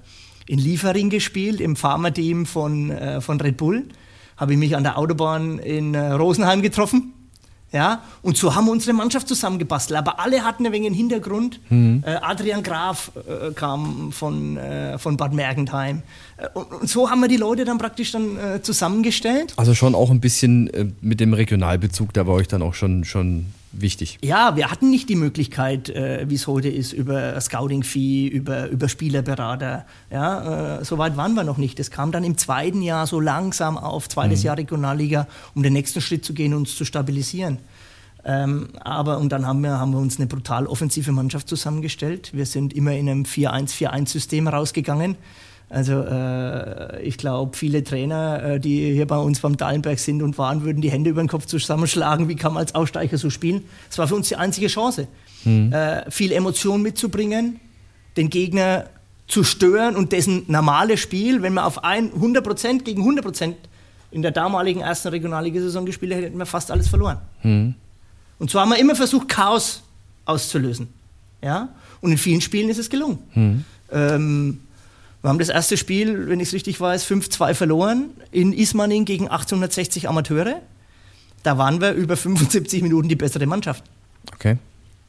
in 0.46 0.60
Liefering 0.60 1.10
gespielt, 1.10 1.60
im 1.60 1.74
Farmerteam 1.74 2.46
von, 2.46 2.92
äh, 2.92 3.20
von 3.20 3.40
Red 3.40 3.56
Bull, 3.56 3.88
habe 4.36 4.52
ich 4.52 4.58
mich 4.60 4.76
an 4.76 4.84
der 4.84 4.98
Autobahn 4.98 5.58
in 5.58 5.94
äh, 5.94 6.12
Rosenheim 6.12 6.62
getroffen. 6.62 7.12
Ja, 7.72 8.02
und 8.20 8.36
so 8.36 8.54
haben 8.54 8.66
wir 8.66 8.70
unsere 8.70 8.92
Mannschaft 8.92 9.26
zusammengebastelt. 9.26 9.98
Aber 9.98 10.20
alle 10.20 10.44
hatten 10.44 10.64
ein 10.64 10.72
wenig 10.72 10.88
einen 10.88 10.94
Hintergrund. 10.94 11.58
Mhm. 11.70 12.04
Adrian 12.04 12.62
Graf 12.62 13.10
äh, 13.16 13.52
kam 13.54 14.12
von, 14.12 14.58
äh, 14.58 14.96
von 14.98 15.16
Bad 15.16 15.32
Mergentheim. 15.32 16.02
Äh, 16.36 16.46
und, 16.54 16.70
und, 16.70 16.88
so 16.88 17.10
haben 17.10 17.20
wir 17.20 17.28
die 17.28 17.36
Leute 17.36 17.64
dann 17.64 17.78
praktisch 17.78 18.12
dann 18.12 18.36
äh, 18.36 18.62
zusammengestellt. 18.62 19.54
Also 19.56 19.74
schon 19.74 19.96
auch 19.96 20.10
ein 20.10 20.20
bisschen 20.20 20.68
äh, 20.68 20.86
mit 21.00 21.18
dem 21.18 21.32
Regionalbezug, 21.32 22.12
der 22.12 22.24
bei 22.24 22.32
euch 22.32 22.46
dann 22.46 22.62
auch 22.62 22.74
schon, 22.74 23.04
schon 23.04 23.46
wichtig. 23.72 24.18
Ja, 24.22 24.56
wir 24.56 24.70
hatten 24.70 24.90
nicht 24.90 25.08
die 25.08 25.16
Möglichkeit, 25.16 25.88
äh, 25.88 26.24
wie 26.28 26.34
es 26.34 26.46
heute 26.46 26.68
ist, 26.68 26.92
über 26.92 27.40
Scouting-Fee, 27.40 28.28
über, 28.28 28.68
über 28.68 28.88
Spielerberater. 28.88 29.86
Ja, 30.10 30.78
äh, 30.78 30.84
so 30.84 30.98
weit 30.98 31.16
waren 31.16 31.34
wir 31.34 31.44
noch 31.44 31.58
nicht. 31.58 31.78
Das 31.78 31.90
kam 31.90 32.12
dann 32.12 32.24
im 32.24 32.36
zweiten 32.38 32.82
Jahr 32.82 33.06
so 33.06 33.20
langsam 33.20 33.78
auf, 33.78 34.08
zweites 34.08 34.40
mhm. 34.40 34.46
Jahr 34.46 34.58
Regionalliga, 34.58 35.26
um 35.54 35.62
den 35.62 35.72
nächsten 35.72 36.00
Schritt 36.00 36.24
zu 36.24 36.34
gehen 36.34 36.54
und 36.54 36.62
uns 36.62 36.76
zu 36.76 36.84
stabilisieren. 36.84 37.58
Ähm, 38.24 38.68
aber 38.80 39.18
und 39.18 39.30
dann 39.30 39.46
haben 39.46 39.62
wir, 39.62 39.78
haben 39.78 39.92
wir 39.92 39.98
uns 39.98 40.16
eine 40.18 40.26
brutal 40.26 40.66
offensive 40.66 41.10
Mannschaft 41.10 41.48
zusammengestellt. 41.48 42.30
Wir 42.32 42.46
sind 42.46 42.72
immer 42.72 42.92
in 42.92 43.08
einem 43.08 43.22
4-1-4-1-System 43.24 44.46
rausgegangen. 44.48 45.16
Also 45.72 46.02
äh, 46.02 47.00
ich 47.02 47.16
glaube, 47.16 47.56
viele 47.56 47.82
Trainer, 47.82 48.42
äh, 48.42 48.60
die 48.60 48.92
hier 48.92 49.06
bei 49.06 49.16
uns 49.16 49.40
beim 49.40 49.56
Dallenberg 49.56 49.98
sind 49.98 50.22
und 50.22 50.36
waren, 50.36 50.64
würden 50.64 50.82
die 50.82 50.90
Hände 50.90 51.08
über 51.08 51.22
den 51.22 51.28
Kopf 51.28 51.46
zusammenschlagen, 51.46 52.28
wie 52.28 52.36
kann 52.36 52.52
man 52.52 52.60
als 52.60 52.74
Aussteiger 52.74 53.16
so 53.16 53.30
spielen. 53.30 53.64
Es 53.90 53.96
war 53.96 54.06
für 54.06 54.14
uns 54.14 54.28
die 54.28 54.36
einzige 54.36 54.66
Chance, 54.66 55.08
mhm. 55.44 55.72
äh, 55.72 56.10
viel 56.10 56.32
Emotion 56.32 56.82
mitzubringen, 56.82 57.58
den 58.18 58.28
Gegner 58.28 58.84
zu 59.26 59.44
stören 59.44 59.96
und 59.96 60.12
dessen 60.12 60.44
normales 60.46 61.00
Spiel, 61.00 61.40
wenn 61.40 61.54
man 61.54 61.64
auf 61.64 61.82
ein 61.84 62.12
100% 62.12 62.82
gegen 62.82 63.02
100% 63.02 63.54
in 64.10 64.20
der 64.20 64.30
damaligen 64.30 64.82
ersten 64.82 65.08
Regionalliga-Saison 65.08 65.86
gespielt 65.86 66.12
hätte, 66.12 66.26
hätten 66.26 66.38
wir 66.38 66.44
fast 66.44 66.70
alles 66.70 66.88
verloren. 66.88 67.16
Mhm. 67.42 67.74
Und 68.38 68.50
so 68.50 68.60
haben 68.60 68.68
wir 68.68 68.78
immer 68.78 68.94
versucht, 68.94 69.26
Chaos 69.26 69.82
auszulösen. 70.26 70.88
Ja? 71.42 71.70
Und 72.02 72.12
in 72.12 72.18
vielen 72.18 72.42
Spielen 72.42 72.68
ist 72.68 72.78
es 72.78 72.90
gelungen. 72.90 73.20
Mhm. 73.34 73.64
Ähm, 73.90 74.60
wir 75.22 75.28
haben 75.28 75.38
das 75.38 75.48
erste 75.48 75.76
Spiel, 75.76 76.28
wenn 76.28 76.40
ich 76.40 76.48
es 76.48 76.54
richtig 76.54 76.80
weiß, 76.80 77.06
5-2 77.06 77.54
verloren 77.54 78.10
in 78.32 78.52
Ismaning 78.52 79.04
gegen 79.04 79.28
1860 79.28 80.08
Amateure. 80.08 80.60
Da 81.44 81.58
waren 81.58 81.80
wir 81.80 81.92
über 81.92 82.16
75 82.16 82.82
Minuten 82.82 83.08
die 83.08 83.16
bessere 83.16 83.46
Mannschaft. 83.46 83.84
Okay. 84.34 84.58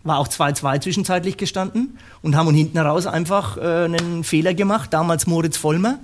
War 0.04 0.20
auch 0.20 0.28
2-2 0.28 0.82
zwischenzeitlich 0.82 1.38
gestanden 1.38 1.98
und 2.22 2.36
haben 2.36 2.54
hinten 2.54 2.78
heraus 2.78 3.08
einfach 3.08 3.58
äh, 3.58 3.86
einen 3.86 4.24
Fehler 4.24 4.54
gemacht. 4.54 4.94
Damals 4.94 5.26
Moritz 5.26 5.58
Vollmer, 5.58 6.00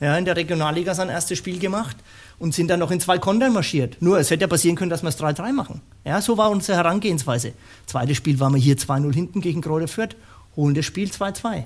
ja, 0.00 0.16
in 0.16 0.24
der 0.24 0.36
Regionalliga 0.36 0.94
sein 0.94 1.08
erstes 1.08 1.38
Spiel 1.38 1.58
gemacht 1.58 1.96
und 2.40 2.54
sind 2.54 2.68
dann 2.68 2.80
noch 2.80 2.90
in 2.90 2.98
zwei 2.98 3.18
Kontern 3.18 3.52
marschiert. 3.52 3.98
Nur, 4.00 4.18
es 4.18 4.30
hätte 4.30 4.42
ja 4.42 4.48
passieren 4.48 4.74
können, 4.74 4.90
dass 4.90 5.02
wir 5.02 5.10
es 5.10 5.18
3-3 5.18 5.52
machen. 5.52 5.82
Ja, 6.04 6.20
so 6.20 6.36
war 6.36 6.50
unsere 6.50 6.78
Herangehensweise. 6.78 7.52
Zweites 7.86 8.16
Spiel 8.16 8.40
waren 8.40 8.54
wir 8.54 8.60
hier 8.60 8.76
2-0 8.76 9.12
hinten 9.12 9.40
gegen 9.40 9.60
Grote 9.60 9.86
Fürth, 9.86 10.16
holen 10.56 10.74
das 10.74 10.86
Spiel 10.86 11.10
2-2. 11.10 11.64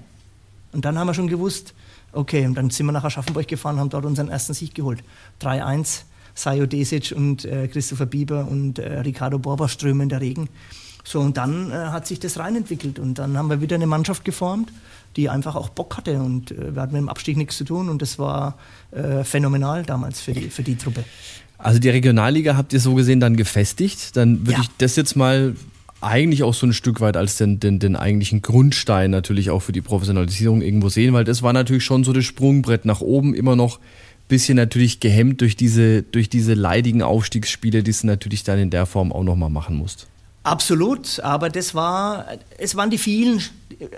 Und 0.75 0.85
dann 0.85 0.99
haben 0.99 1.07
wir 1.07 1.15
schon 1.15 1.29
gewusst, 1.29 1.73
okay, 2.13 2.45
und 2.47 2.55
dann 2.55 2.71
sind 2.71 2.87
wir 2.87 2.93
nach 2.93 3.05
Aschaffenburg 3.05 3.49
gefahren, 3.49 3.79
haben 3.79 3.91
dort 3.91 4.05
unseren 4.05 4.29
ersten 4.29 4.55
Sieg 4.55 4.75
geholt. 4.75 5.03
3-1, 5.41 6.03
Sajo 6.35 6.67
Desic 6.67 7.13
und 7.17 7.45
äh, 7.45 7.69
Christopher 7.69 8.07
Bieber 8.07 8.49
und 8.49 8.79
äh, 8.79 9.01
Ricardo 9.01 9.39
Borba 9.39 9.69
strömen 9.69 10.09
der 10.09 10.21
Regen. 10.21 10.49
So, 11.05 11.21
und 11.21 11.37
dann 11.37 11.71
äh, 11.71 11.75
hat 11.75 12.07
sich 12.07 12.19
das 12.19 12.39
reinentwickelt 12.39 12.99
und 12.99 13.19
dann 13.19 13.37
haben 13.37 13.51
wir 13.51 13.61
wieder 13.61 13.77
eine 13.77 13.87
Mannschaft 13.87 14.25
geformt, 14.25 14.73
die 15.17 15.29
einfach 15.29 15.55
auch 15.55 15.69
Bock 15.69 15.97
hatte 15.97 16.19
und 16.19 16.51
äh, 16.51 16.75
wir 16.75 16.83
hatten 16.83 16.95
mit 16.95 17.03
dem 17.03 17.09
Abstieg 17.09 17.37
nichts 17.37 17.57
zu 17.59 17.65
tun 17.65 17.89
und 17.89 18.03
das 18.03 18.19
war 18.19 18.59
äh, 18.91 19.23
phänomenal 19.23 19.85
damals 19.85 20.21
für 20.21 20.33
die, 20.33 20.49
für 20.49 20.63
die 20.63 20.77
Truppe. 20.77 21.05
Also 21.59 21.79
die 21.79 21.91
Regionalliga 21.91 22.57
habt 22.57 22.73
ihr 22.73 22.81
so 22.81 22.95
gesehen 22.95 23.21
dann 23.21 23.37
gefestigt. 23.37 24.17
Dann 24.17 24.41
würde 24.41 24.53
ja. 24.53 24.61
ich 24.63 24.71
das 24.79 24.97
jetzt 24.97 25.15
mal 25.15 25.55
eigentlich 26.05 26.43
auch 26.43 26.55
so 26.55 26.67
ein 26.67 26.73
Stück 26.73 27.01
weit 27.01 27.17
als 27.17 27.37
den, 27.37 27.61
den, 27.61 27.79
den 27.79 27.97
eigentlichen 27.97 28.43
Grundstein 28.43 29.11
natürlich 29.11 29.51
auch 29.51 29.61
für 29.61 29.73
die 29.73 29.81
Professionalisierung 29.81 30.63
irgendwo 30.63 30.89
sehen, 30.89 31.13
weil 31.15 31.25
das 31.25 31.43
war 31.43 31.53
natürlich 31.53 31.85
schon 31.85 32.05
so 32.05 32.13
das 32.13 32.25
Sprungbrett 32.25 32.85
nach 32.85 33.01
oben, 33.01 33.35
immer 33.35 33.57
noch 33.57 33.81
bisschen 34.29 34.57
natürlich 34.57 35.01
gehemmt 35.01 35.41
durch 35.41 35.57
diese, 35.57 36.03
durch 36.03 36.29
diese 36.29 36.55
leidigen 36.55 37.03
Aufstiegsspiele, 37.03 37.83
die 37.83 37.91
es 37.91 38.05
natürlich 38.05 38.43
dann 38.43 38.59
in 38.59 38.71
der 38.71 38.87
Form 38.87 39.13
auch 39.13 39.23
nochmal 39.23 39.51
machen 39.51 39.77
musst. 39.77 40.09
Absolut, 40.45 41.21
aber 41.21 41.49
das 41.49 41.75
war, 41.75 42.27
es 42.59 42.77
waren 42.77 42.91
die 42.91 42.99
vielen, 42.99 43.43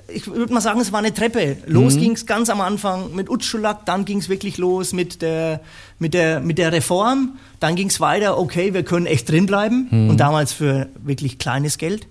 ich 0.06 0.28
würde 0.28 0.54
mal 0.54 0.60
sagen, 0.60 0.80
es 0.80 0.92
war 0.92 1.00
eine 1.00 1.12
Treppe. 1.12 1.56
Los 1.66 1.96
mhm. 1.96 2.00
ging 2.00 2.12
es 2.12 2.24
ganz 2.24 2.48
am 2.50 2.60
Anfang 2.60 3.14
mit 3.16 3.28
Utschulak, 3.28 3.84
dann 3.84 4.04
ging 4.04 4.18
es 4.18 4.28
wirklich 4.28 4.56
los 4.56 4.92
mit 4.92 5.22
der, 5.22 5.60
mit 5.98 6.14
der, 6.14 6.38
mit 6.38 6.58
der 6.58 6.70
Reform, 6.70 7.38
dann 7.58 7.74
ging 7.74 7.88
es 7.88 7.98
weiter, 7.98 8.38
okay, 8.38 8.74
wir 8.74 8.84
können 8.84 9.06
echt 9.06 9.28
drinbleiben 9.28 9.88
mhm. 9.90 10.10
und 10.10 10.18
damals 10.18 10.52
für 10.52 10.88
wirklich 11.02 11.38
kleines 11.38 11.78
Geld 11.78 12.06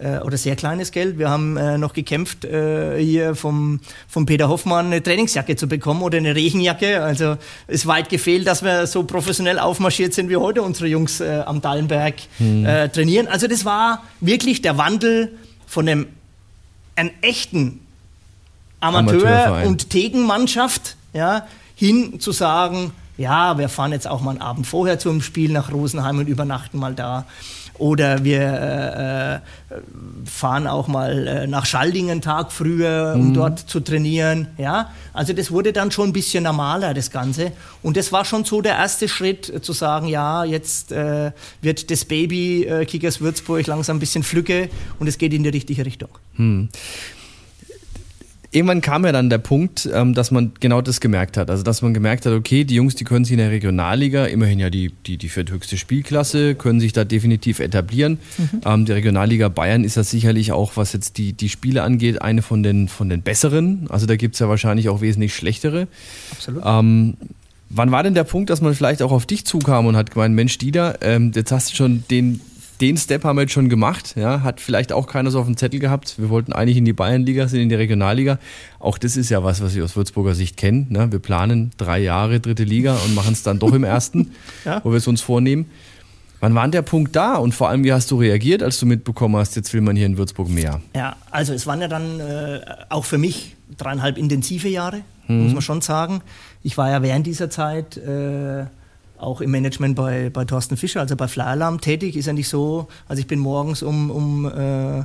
äh, 0.00 0.18
oder 0.18 0.36
sehr 0.36 0.56
kleines 0.56 0.92
Geld. 0.92 1.18
Wir 1.18 1.30
haben 1.30 1.56
äh, 1.56 1.78
noch 1.78 1.92
gekämpft, 1.92 2.44
äh, 2.44 2.98
hier 2.98 3.34
vom, 3.34 3.80
vom 4.08 4.26
Peter 4.26 4.48
Hoffmann 4.48 4.86
eine 4.86 5.02
Trainingsjacke 5.02 5.56
zu 5.56 5.68
bekommen 5.68 6.02
oder 6.02 6.18
eine 6.18 6.34
Regenjacke. 6.34 7.02
Also 7.02 7.36
ist 7.68 7.86
weit 7.86 8.08
gefehlt, 8.08 8.46
dass 8.46 8.62
wir 8.62 8.86
so 8.86 9.04
professionell 9.04 9.58
aufmarschiert 9.58 10.14
sind, 10.14 10.28
wie 10.28 10.36
heute 10.36 10.62
unsere 10.62 10.86
Jungs 10.86 11.20
äh, 11.20 11.42
am 11.44 11.60
Dallenberg 11.60 12.14
mhm. 12.38 12.64
Äh, 12.64 12.88
trainieren. 12.88 13.28
Also 13.28 13.46
das 13.46 13.64
war 13.64 14.02
wirklich 14.20 14.62
der 14.62 14.78
Wandel 14.78 15.32
von 15.66 15.88
einem, 15.88 16.06
einem 16.96 17.10
echten 17.20 17.80
Amateur- 18.80 19.66
und 19.66 19.90
Tegenmannschaft 19.90 20.96
ja, 21.12 21.46
hin 21.74 22.20
zu 22.20 22.32
sagen, 22.32 22.92
ja, 23.20 23.58
wir 23.58 23.68
fahren 23.68 23.92
jetzt 23.92 24.08
auch 24.08 24.22
mal 24.22 24.30
einen 24.30 24.40
Abend 24.40 24.66
vorher 24.66 24.98
zum 24.98 25.20
Spiel 25.20 25.52
nach 25.52 25.70
Rosenheim 25.72 26.18
und 26.18 26.28
übernachten 26.28 26.78
mal 26.78 26.94
da. 26.94 27.26
Oder 27.80 28.24
wir 28.24 28.42
äh, 28.42 29.34
äh, 29.36 29.40
fahren 30.26 30.66
auch 30.66 30.86
mal 30.86 31.26
äh, 31.26 31.46
nach 31.46 31.64
Schaldingen 31.64 32.20
Tag 32.20 32.52
früher, 32.52 33.14
um 33.16 33.28
mhm. 33.28 33.34
dort 33.34 33.58
zu 33.58 33.80
trainieren. 33.80 34.48
Ja? 34.58 34.90
Also 35.14 35.32
das 35.32 35.50
wurde 35.50 35.72
dann 35.72 35.90
schon 35.90 36.10
ein 36.10 36.12
bisschen 36.12 36.44
normaler, 36.44 36.92
das 36.92 37.10
Ganze. 37.10 37.52
Und 37.82 37.96
das 37.96 38.12
war 38.12 38.26
schon 38.26 38.44
so 38.44 38.60
der 38.60 38.74
erste 38.74 39.08
Schritt, 39.08 39.48
äh, 39.48 39.62
zu 39.62 39.72
sagen, 39.72 40.08
ja, 40.08 40.44
jetzt 40.44 40.92
äh, 40.92 41.32
wird 41.62 41.90
das 41.90 42.04
Baby 42.04 42.64
äh, 42.64 42.84
Kickers 42.84 43.22
Würzburg 43.22 43.66
langsam 43.66 43.96
ein 43.96 44.00
bisschen 44.00 44.24
flücke 44.24 44.68
und 44.98 45.06
es 45.06 45.16
geht 45.16 45.32
in 45.32 45.42
die 45.42 45.48
richtige 45.48 45.86
Richtung. 45.86 46.10
Mhm 46.36 46.68
irgendwann 48.52 48.80
kam 48.80 49.04
ja 49.04 49.12
dann 49.12 49.30
der 49.30 49.38
Punkt, 49.38 49.88
ähm, 49.92 50.14
dass 50.14 50.30
man 50.30 50.52
genau 50.60 50.80
das 50.80 51.00
gemerkt 51.00 51.36
hat. 51.36 51.50
Also, 51.50 51.62
dass 51.62 51.82
man 51.82 51.94
gemerkt 51.94 52.26
hat, 52.26 52.32
okay, 52.32 52.64
die 52.64 52.74
Jungs, 52.74 52.94
die 52.94 53.04
können 53.04 53.24
sich 53.24 53.32
in 53.32 53.38
der 53.38 53.50
Regionalliga, 53.50 54.26
immerhin 54.26 54.58
ja 54.58 54.70
die, 54.70 54.92
die, 55.06 55.16
die 55.16 55.28
vierthöchste 55.28 55.76
Spielklasse, 55.76 56.54
können 56.54 56.80
sich 56.80 56.92
da 56.92 57.04
definitiv 57.04 57.60
etablieren. 57.60 58.18
Mhm. 58.38 58.60
Ähm, 58.64 58.84
die 58.86 58.92
Regionalliga 58.92 59.48
Bayern 59.48 59.84
ist 59.84 59.96
ja 59.96 60.02
sicherlich 60.02 60.52
auch, 60.52 60.72
was 60.76 60.92
jetzt 60.92 61.18
die, 61.18 61.32
die 61.32 61.48
Spiele 61.48 61.82
angeht, 61.82 62.22
eine 62.22 62.42
von 62.42 62.62
den, 62.62 62.88
von 62.88 63.08
den 63.08 63.22
besseren. 63.22 63.86
Also, 63.88 64.06
da 64.06 64.16
gibt 64.16 64.34
es 64.34 64.40
ja 64.40 64.48
wahrscheinlich 64.48 64.88
auch 64.88 65.00
wesentlich 65.00 65.34
schlechtere. 65.34 65.86
Absolut. 66.32 66.62
Ähm, 66.66 67.16
wann 67.68 67.92
war 67.92 68.02
denn 68.02 68.14
der 68.14 68.24
Punkt, 68.24 68.50
dass 68.50 68.60
man 68.60 68.74
vielleicht 68.74 69.02
auch 69.02 69.12
auf 69.12 69.26
dich 69.26 69.44
zukam 69.44 69.86
und 69.86 69.96
hat 69.96 70.10
gemeint, 70.10 70.34
Mensch, 70.34 70.58
Dieter, 70.58 70.98
ähm, 71.02 71.30
jetzt 71.34 71.52
hast 71.52 71.70
du 71.70 71.76
schon 71.76 72.04
den 72.10 72.40
den 72.80 72.96
Step 72.96 73.24
haben 73.24 73.36
wir 73.36 73.42
jetzt 73.42 73.52
schon 73.52 73.68
gemacht. 73.68 74.14
Ja, 74.16 74.42
hat 74.42 74.60
vielleicht 74.60 74.92
auch 74.92 75.06
keiner 75.06 75.30
so 75.30 75.40
auf 75.40 75.46
dem 75.46 75.56
Zettel 75.56 75.80
gehabt. 75.80 76.18
Wir 76.18 76.30
wollten 76.30 76.52
eigentlich 76.52 76.76
in 76.76 76.84
die 76.84 76.92
Bayernliga, 76.92 77.48
sind 77.48 77.60
in 77.60 77.68
die 77.68 77.74
Regionalliga. 77.74 78.38
Auch 78.78 78.98
das 78.98 79.16
ist 79.16 79.30
ja 79.30 79.44
was, 79.44 79.62
was 79.62 79.74
ich 79.74 79.82
aus 79.82 79.96
Würzburger 79.96 80.34
Sicht 80.34 80.56
kenne. 80.56 80.86
Ne? 80.88 81.12
Wir 81.12 81.18
planen 81.18 81.72
drei 81.76 82.00
Jahre 82.00 82.40
dritte 82.40 82.64
Liga 82.64 82.96
und 83.04 83.14
machen 83.14 83.32
es 83.32 83.42
dann 83.42 83.58
doch 83.58 83.72
im 83.72 83.84
ersten, 83.84 84.32
ja. 84.64 84.80
wo 84.84 84.90
wir 84.90 84.98
es 84.98 85.06
uns 85.06 85.20
vornehmen. 85.20 85.66
Wann 86.40 86.54
war 86.54 86.62
denn 86.62 86.72
der 86.72 86.82
Punkt 86.82 87.14
da 87.14 87.36
und 87.36 87.54
vor 87.54 87.68
allem, 87.68 87.84
wie 87.84 87.92
hast 87.92 88.10
du 88.10 88.16
reagiert, 88.16 88.62
als 88.62 88.80
du 88.80 88.86
mitbekommen 88.86 89.36
hast, 89.36 89.56
jetzt 89.56 89.74
will 89.74 89.82
man 89.82 89.94
hier 89.94 90.06
in 90.06 90.16
Würzburg 90.16 90.48
mehr? 90.48 90.80
Ja, 90.96 91.16
also 91.30 91.52
es 91.52 91.66
waren 91.66 91.82
ja 91.82 91.88
dann 91.88 92.18
äh, 92.18 92.60
auch 92.88 93.04
für 93.04 93.18
mich 93.18 93.56
dreieinhalb 93.76 94.16
intensive 94.16 94.68
Jahre, 94.68 95.02
mhm. 95.28 95.44
muss 95.44 95.52
man 95.52 95.62
schon 95.62 95.82
sagen. 95.82 96.22
Ich 96.62 96.78
war 96.78 96.90
ja 96.90 97.02
während 97.02 97.26
dieser 97.26 97.50
Zeit 97.50 97.98
äh, 97.98 98.64
auch 99.20 99.40
im 99.40 99.50
Management 99.50 99.96
bei, 99.96 100.30
bei 100.30 100.44
Thorsten 100.44 100.76
Fischer, 100.76 101.00
also 101.00 101.16
bei 101.16 101.28
Flyalarm 101.28 101.80
tätig. 101.80 102.16
Ist 102.16 102.26
ja 102.26 102.32
nicht 102.32 102.48
so, 102.48 102.88
also 103.08 103.20
ich 103.20 103.26
bin 103.26 103.38
morgens 103.38 103.82
um, 103.82 104.10
um 104.10 104.46
äh, 104.46 105.04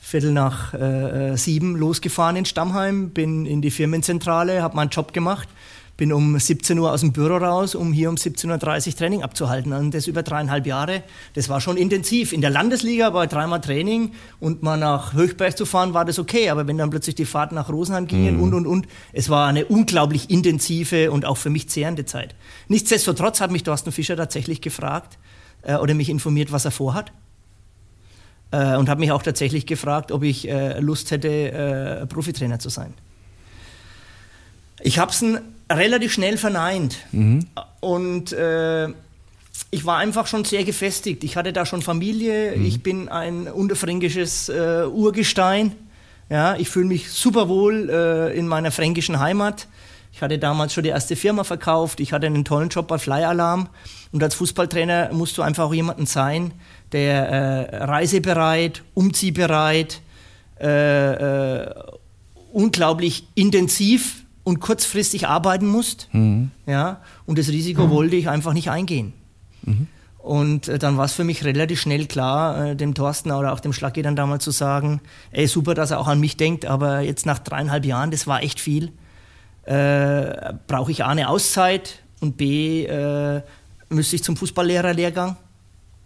Viertel 0.00 0.32
nach 0.32 0.74
äh, 0.74 1.36
sieben 1.36 1.76
losgefahren 1.76 2.36
in 2.36 2.44
Stammheim, 2.44 3.10
bin 3.10 3.46
in 3.46 3.62
die 3.62 3.70
Firmenzentrale, 3.70 4.62
habe 4.62 4.76
meinen 4.76 4.90
Job 4.90 5.12
gemacht 5.12 5.48
bin 6.02 6.12
um 6.12 6.36
17 6.36 6.76
Uhr 6.80 6.90
aus 6.90 7.02
dem 7.02 7.12
Büro 7.12 7.36
raus, 7.36 7.76
um 7.76 7.92
hier 7.92 8.08
um 8.08 8.16
17.30 8.16 8.88
Uhr 8.88 8.96
Training 8.96 9.22
abzuhalten. 9.22 9.72
Und 9.72 9.94
das 9.94 10.08
über 10.08 10.24
dreieinhalb 10.24 10.66
Jahre. 10.66 11.04
Das 11.34 11.48
war 11.48 11.60
schon 11.60 11.76
intensiv. 11.76 12.32
In 12.32 12.40
der 12.40 12.50
Landesliga 12.50 13.14
war 13.14 13.28
dreimal 13.28 13.60
Training 13.60 14.10
und 14.40 14.64
mal 14.64 14.76
nach 14.76 15.12
Höchberg 15.12 15.56
zu 15.56 15.64
fahren, 15.64 15.94
war 15.94 16.04
das 16.04 16.18
okay. 16.18 16.50
Aber 16.50 16.66
wenn 16.66 16.76
dann 16.76 16.90
plötzlich 16.90 17.14
die 17.14 17.24
Fahrten 17.24 17.54
nach 17.54 17.68
Rosenheim 17.68 18.08
gingen 18.08 18.38
mhm. 18.38 18.42
und, 18.42 18.54
und, 18.54 18.66
und, 18.66 18.88
es 19.12 19.30
war 19.30 19.46
eine 19.46 19.64
unglaublich 19.66 20.28
intensive 20.28 21.12
und 21.12 21.24
auch 21.24 21.36
für 21.36 21.50
mich 21.50 21.68
zehrende 21.68 22.04
Zeit. 22.04 22.34
Nichtsdestotrotz 22.66 23.40
hat 23.40 23.52
mich 23.52 23.62
Thorsten 23.62 23.92
Fischer 23.92 24.16
tatsächlich 24.16 24.60
gefragt 24.60 25.20
äh, 25.62 25.76
oder 25.76 25.94
mich 25.94 26.08
informiert, 26.08 26.50
was 26.50 26.64
er 26.64 26.72
vorhat. 26.72 27.12
Äh, 28.50 28.74
und 28.74 28.88
hat 28.88 28.98
mich 28.98 29.12
auch 29.12 29.22
tatsächlich 29.22 29.66
gefragt, 29.66 30.10
ob 30.10 30.24
ich 30.24 30.48
äh, 30.48 30.80
Lust 30.80 31.12
hätte, 31.12 31.28
äh, 31.28 32.06
Profitrainer 32.06 32.58
zu 32.58 32.70
sein. 32.70 32.92
Ich 34.80 34.98
habe 34.98 35.12
es 35.12 35.24
relativ 35.70 36.12
schnell 36.12 36.36
verneint. 36.36 36.96
Mhm. 37.12 37.46
Und 37.80 38.32
äh, 38.32 38.88
ich 39.70 39.84
war 39.84 39.98
einfach 39.98 40.26
schon 40.26 40.44
sehr 40.44 40.64
gefestigt. 40.64 41.24
Ich 41.24 41.36
hatte 41.36 41.52
da 41.52 41.66
schon 41.66 41.82
Familie. 41.82 42.56
Mhm. 42.56 42.66
Ich 42.66 42.82
bin 42.82 43.08
ein 43.08 43.48
unterfränkisches 43.48 44.48
äh, 44.48 44.84
Urgestein. 44.86 45.72
Ja, 46.30 46.56
ich 46.56 46.68
fühle 46.68 46.86
mich 46.86 47.10
super 47.10 47.48
wohl 47.48 47.90
äh, 47.90 48.36
in 48.36 48.46
meiner 48.46 48.70
fränkischen 48.70 49.20
Heimat. 49.20 49.66
Ich 50.12 50.22
hatte 50.22 50.38
damals 50.38 50.74
schon 50.74 50.84
die 50.84 50.90
erste 50.90 51.16
Firma 51.16 51.44
verkauft. 51.44 52.00
Ich 52.00 52.12
hatte 52.12 52.26
einen 52.26 52.44
tollen 52.44 52.68
Job 52.68 52.86
bei 52.86 52.98
Fly 52.98 53.24
Alarm. 53.24 53.68
Und 54.12 54.22
als 54.22 54.34
Fußballtrainer 54.34 55.10
musst 55.12 55.38
du 55.38 55.42
einfach 55.42 55.64
auch 55.64 55.74
jemanden 55.74 56.06
sein, 56.06 56.52
der 56.92 57.28
äh, 57.28 57.84
reisebereit, 57.84 58.82
umziehbereit, 58.94 60.00
äh, 60.60 61.62
äh, 61.62 61.74
unglaublich 62.52 63.26
intensiv 63.34 64.21
und 64.44 64.60
kurzfristig 64.60 65.28
arbeiten 65.28 65.66
muss. 65.66 66.08
Mhm. 66.12 66.50
Ja, 66.66 67.00
und 67.26 67.38
das 67.38 67.48
Risiko 67.48 67.86
mhm. 67.86 67.90
wollte 67.90 68.16
ich 68.16 68.28
einfach 68.28 68.52
nicht 68.52 68.70
eingehen. 68.70 69.12
Mhm. 69.62 69.86
Und 70.18 70.68
äh, 70.68 70.78
dann 70.78 70.96
war 70.96 71.04
es 71.04 71.12
für 71.12 71.24
mich 71.24 71.44
relativ 71.44 71.80
schnell 71.80 72.06
klar, 72.06 72.66
äh, 72.66 72.76
dem 72.76 72.94
Thorsten 72.94 73.32
oder 73.32 73.52
auch 73.52 73.60
dem 73.60 73.72
Schlacki 73.72 74.02
dann 74.02 74.16
damals 74.16 74.44
zu 74.44 74.52
sagen, 74.52 75.00
ey, 75.32 75.46
super, 75.46 75.74
dass 75.74 75.90
er 75.90 75.98
auch 75.98 76.06
an 76.06 76.20
mich 76.20 76.36
denkt, 76.36 76.64
aber 76.64 77.00
jetzt 77.00 77.26
nach 77.26 77.40
dreieinhalb 77.40 77.84
Jahren, 77.84 78.10
das 78.10 78.26
war 78.26 78.42
echt 78.42 78.60
viel, 78.60 78.92
äh, 79.64 80.54
brauche 80.66 80.92
ich 80.92 81.04
A, 81.04 81.08
eine 81.08 81.28
Auszeit 81.28 82.02
und 82.20 82.36
B, 82.36 82.84
äh, 82.84 83.42
müsste 83.88 84.16
ich 84.16 84.22
zum 84.22 84.36
Fußballlehrerlehrgang. 84.36 85.36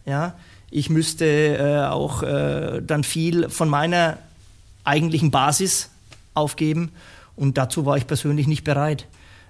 Ja, 0.06 0.34
ich 0.70 0.88
müsste 0.88 1.26
äh, 1.26 1.86
auch 1.86 2.22
äh, 2.22 2.80
dann 2.82 3.04
viel 3.04 3.48
von 3.50 3.68
meiner 3.68 4.18
eigentlichen 4.84 5.30
Basis 5.30 5.90
aufgeben 6.32 6.92
und 7.36 7.58
dazu 7.58 7.86
war 7.86 7.96
ich 7.96 8.06
persönlich 8.06 8.46
nicht 8.46 8.64
bereit. 8.64 9.06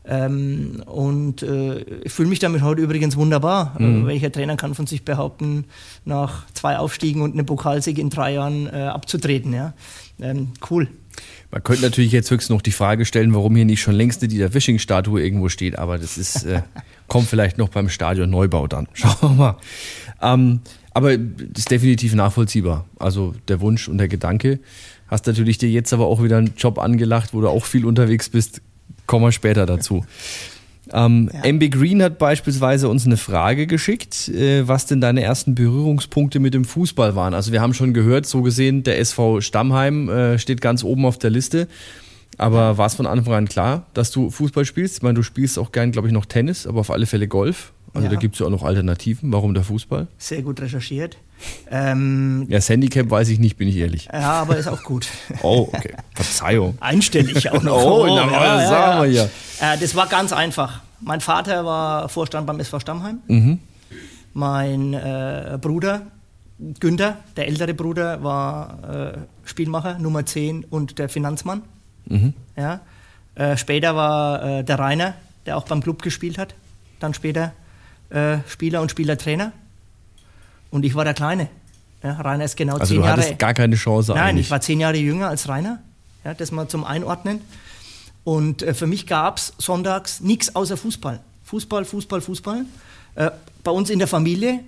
Ähm, 0.09 0.83
und 0.87 1.43
äh, 1.43 1.81
ich 2.05 2.13
fühle 2.13 2.29
mich 2.29 2.39
damit 2.39 2.63
heute 2.63 2.81
übrigens 2.81 3.17
wunderbar. 3.17 3.75
Mhm. 3.79 4.07
Welcher 4.07 4.31
Trainer 4.31 4.57
kann 4.57 4.75
von 4.75 4.87
sich 4.87 5.05
behaupten, 5.05 5.65
nach 6.05 6.47
zwei 6.53 6.79
Aufstiegen 6.79 7.23
und 7.23 7.33
einem 7.33 7.47
Pokalsieg 7.47 7.99
in 7.99 8.11
drei 8.11 8.35
Jahren 8.35 8.69
äh, 8.69 8.83
abzutreten? 8.83 9.53
Ja? 9.53 9.75
Ähm, 10.21 10.53
cool. 10.71 10.89
Man 11.51 11.63
könnte 11.63 11.83
natürlich 11.83 12.13
jetzt 12.13 12.31
höchstens 12.31 12.55
noch 12.55 12.63
die 12.63 12.73
Frage 12.73 13.05
stellen, 13.05 13.35
warum 13.35 13.57
hier 13.57 13.65
nicht 13.65 13.81
schon 13.81 13.95
längst 13.95 14.23
eine 14.23 14.29
Dieter 14.29 14.53
Wishing-Statue 14.55 15.23
irgendwo 15.23 15.49
steht, 15.49 15.79
aber 15.79 15.99
das 15.99 16.19
ist, 16.19 16.45
äh, 16.45 16.63
kommt 17.09 17.29
vielleicht 17.29 17.59
noch 17.59 17.71
beim 17.71 17.89
Stadion 17.89 18.31
Neubau 18.31 18.69
dann. 18.69 18.87
Schauen 18.93 19.17
wir 19.21 19.29
mal. 19.31 19.57
Ähm, 20.23 20.61
aber 20.93 21.19
das 21.19 21.59
ist 21.59 21.71
definitiv 21.71 22.15
nachvollziehbar. 22.15 22.87
Also 22.99 23.35
der 23.49 23.61
Wunsch 23.61 23.89
und 23.89 23.99
der 23.99 24.09
Gedanke. 24.09 24.61
Hast 25.09 25.27
natürlich 25.27 25.59
dir 25.59 25.71
jetzt 25.71 25.93
aber 25.93 26.07
auch 26.07 26.23
wieder 26.23 26.39
einen 26.39 26.55
Job 26.57 26.79
angelacht, 26.79 27.33
wo 27.33 27.41
du 27.41 27.49
auch 27.49 27.65
viel 27.65 27.85
unterwegs 27.85 28.29
bist. 28.29 28.61
Kommen 29.07 29.25
wir 29.25 29.33
später 29.33 29.67
dazu. 29.67 30.05
Ähm, 30.93 31.31
ja. 31.33 31.51
MB 31.51 31.71
Green 31.71 32.03
hat 32.03 32.19
beispielsweise 32.19 32.89
uns 32.89 33.07
eine 33.07 33.17
Frage 33.17 33.67
geschickt, 33.67 34.29
äh, 34.29 34.67
was 34.69 34.87
denn 34.87 35.01
deine 35.01 35.23
ersten 35.23 35.55
Berührungspunkte 35.55 36.39
mit 36.39 36.55
dem 36.55 36.65
Fußball 36.65 37.17
waren. 37.17 37.35
Also 37.35 37.53
wir 37.53 37.61
haben 37.61 37.75
schon 37.75 37.93
gehört, 37.93 38.27
so 38.27 38.43
gesehen, 38.43 38.83
der 38.85 38.99
SV 39.01 39.41
Stammheim 39.41 40.09
äh, 40.09 40.39
steht 40.39 40.61
ganz 40.61 40.85
oben 40.85 41.05
auf 41.05 41.19
der 41.19 41.31
Liste. 41.31 41.69
Aber 42.39 42.77
war 42.77 42.87
es 42.87 42.95
von 42.95 43.07
Anfang 43.07 43.35
an 43.35 43.49
klar, 43.49 43.87
dass 43.95 44.11
du 44.11 44.31
Fußball 44.31 44.65
spielst? 44.65 44.99
Ich 44.99 45.03
meine, 45.03 45.15
du 45.15 45.23
spielst 45.23 45.59
auch 45.59 45.73
gern, 45.73 45.91
glaube 45.91 46.09
ich, 46.09 46.15
noch 46.15 46.27
Tennis, 46.27 46.67
aber 46.67 46.81
auf 46.81 46.91
alle 46.91 47.07
Fälle 47.07 47.29
Golf. 47.29 47.73
Also 47.95 48.09
ja. 48.09 48.13
da 48.13 48.21
gibt 48.21 48.35
es 48.35 48.41
ja 48.41 48.47
auch 48.47 48.51
noch 48.51 48.63
Alternativen. 48.63 49.33
Warum 49.33 49.55
der 49.55 49.65
Fußball? 49.65 50.07
Sehr 50.19 50.43
gut 50.43 50.61
recherchiert. 50.61 51.17
Ähm, 51.71 52.47
ja, 52.49 52.59
das 52.59 52.69
Handicap 52.69 53.11
weiß 53.11 53.29
ich 53.29 53.39
nicht, 53.39 53.57
bin 53.57 53.69
ich 53.69 53.77
ehrlich. 53.77 54.09
Ja, 54.13 54.43
aber 54.43 54.57
ist 54.57 54.69
auch 54.69 54.83
gut. 54.83 55.09
oh, 55.43 55.69
okay. 55.73 55.95
Verzeihung. 56.15 56.77
Einstellig 56.81 57.51
auch 57.51 57.63
noch. 57.63 57.77
oh, 57.85 58.07
na, 58.07 58.31
ja, 58.31 58.61
ja, 58.61 58.69
sagen 58.69 59.03
wir 59.03 59.11
ja. 59.11 59.25
Äh, 59.61 59.79
das 59.79 59.95
war 59.95 60.07
ganz 60.07 60.33
einfach. 60.33 60.81
Mein 61.01 61.21
Vater 61.21 61.65
war 61.65 62.09
Vorstand 62.09 62.47
beim 62.47 62.59
SV 62.61 62.81
Stammheim. 62.81 63.19
Mhm. 63.27 63.59
Mein 64.33 64.95
äh, 64.95 65.59
Bruder, 65.61 66.03
Günther, 66.81 67.19
der 67.37 67.49
ältere 67.49 67.75
Bruder, 67.75 68.23
war 68.23 69.15
äh, 69.15 69.19
Spielmacher, 69.45 69.99
Nummer 69.99 70.25
10 70.25 70.65
und 70.65 70.99
der 70.99 71.09
Finanzmann. 71.09 71.63
Mhm. 72.07 72.35
Ja. 72.57 72.81
Äh, 73.35 73.57
später 73.57 73.95
war 73.97 74.43
äh, 74.43 74.65
der 74.65 74.79
Rainer, 74.79 75.15
der 75.45 75.57
auch 75.57 75.65
beim 75.65 75.83
Club 75.83 76.03
gespielt 76.03 76.39
hat. 76.39 76.55
Dann 77.01 77.15
später 77.15 77.53
Spieler 78.49 78.83
und 78.83 78.93
Spielertrainer. 78.93 79.51
Und 80.77 80.85
ich 80.85 80.95
war 80.95 81.05
der 81.05 81.15
Kleine. 81.15 81.49
Ja, 82.03 82.21
Rainer 82.21 82.45
ist 82.45 82.55
genau 82.55 82.75
also 82.75 82.93
zehn 82.93 82.97
Jahre. 83.01 83.13
Also 83.13 83.23
du 83.23 83.27
hattest 83.29 83.39
gar 83.39 83.55
keine 83.55 83.77
Chance 83.77 84.13
Nein, 84.13 84.23
eigentlich. 84.23 84.45
ich 84.45 84.51
war 84.51 84.61
zehn 84.61 84.79
Jahre 84.79 84.99
jünger 84.99 85.29
als 85.29 85.49
Rainer. 85.49 85.79
Ja, 86.23 86.35
das 86.35 86.53
mal 86.53 86.69
zum 86.69 86.85
Einordnen. 86.85 87.41
Und 88.25 88.63
äh, 88.63 88.75
für 88.75 88.87
mich 88.87 89.07
gab 89.07 89.39
es 89.39 89.55
sonntags 89.57 90.21
nichts 90.21 90.55
außer 90.55 90.77
Fußball. 90.77 91.21
Fußball, 91.45 91.87
Fußball, 91.87 92.21
Fußball. 92.21 92.67
Äh, 93.15 93.31
bei 93.65 93.71
uns 93.71 93.89
in 93.89 93.99
der 93.99 94.07
Familie. 94.07 94.61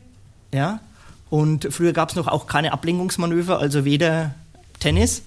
Ja. 0.50 0.80
Und 1.28 1.68
früher 1.70 1.92
gab 1.92 2.08
es 2.08 2.16
noch 2.16 2.26
auch 2.26 2.46
keine 2.46 2.72
Ablenkungsmanöver, 2.72 3.58
also 3.58 3.84
weder 3.84 4.34
Tennis, 4.80 5.24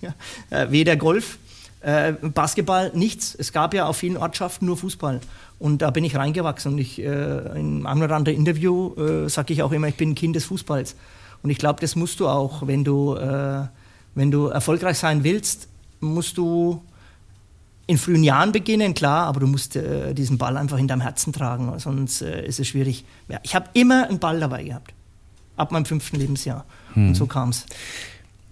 äh, 0.50 0.70
weder 0.70 0.96
Golf, 0.96 1.38
äh, 1.82 2.14
Basketball, 2.14 2.90
nichts. 2.94 3.32
Es 3.32 3.52
gab 3.52 3.74
ja 3.74 3.86
auf 3.86 3.98
vielen 3.98 4.16
Ortschaften 4.16 4.66
nur 4.66 4.76
Fußball. 4.76 5.20
Und 5.58 5.82
da 5.82 5.90
bin 5.90 6.04
ich 6.04 6.16
reingewachsen. 6.16 6.72
Und 6.72 6.78
ich, 6.78 7.00
äh, 7.00 7.58
in 7.58 7.86
einem 7.86 8.02
oder 8.02 8.16
anderen 8.16 8.36
Interview 8.36 8.94
äh, 8.96 9.28
sage 9.28 9.52
ich 9.52 9.62
auch 9.62 9.72
immer, 9.72 9.88
ich 9.88 9.96
bin 9.96 10.10
ein 10.10 10.14
Kind 10.14 10.36
des 10.36 10.44
Fußballs. 10.44 10.96
Und 11.42 11.50
ich 11.50 11.58
glaube, 11.58 11.80
das 11.80 11.96
musst 11.96 12.20
du 12.20 12.28
auch, 12.28 12.66
wenn 12.66 12.84
du, 12.84 13.14
äh, 13.14 13.64
wenn 14.14 14.30
du 14.30 14.46
erfolgreich 14.46 14.98
sein 14.98 15.24
willst, 15.24 15.68
musst 16.00 16.36
du 16.36 16.82
in 17.86 17.98
frühen 17.98 18.24
Jahren 18.24 18.52
beginnen, 18.52 18.94
klar, 18.94 19.26
aber 19.26 19.40
du 19.40 19.46
musst 19.46 19.76
äh, 19.76 20.12
diesen 20.12 20.38
Ball 20.38 20.56
einfach 20.56 20.78
in 20.78 20.88
deinem 20.88 21.02
Herzen 21.02 21.32
tragen, 21.32 21.78
sonst 21.78 22.20
äh, 22.20 22.44
ist 22.44 22.58
es 22.58 22.66
schwierig. 22.66 23.04
Ja, 23.28 23.38
ich 23.42 23.54
habe 23.54 23.66
immer 23.74 24.08
einen 24.08 24.18
Ball 24.18 24.40
dabei 24.40 24.64
gehabt, 24.64 24.92
ab 25.56 25.70
meinem 25.70 25.84
fünften 25.84 26.16
Lebensjahr. 26.16 26.64
Hm. 26.94 27.08
Und 27.08 27.14
so 27.14 27.26
kam 27.26 27.50
es. 27.50 27.64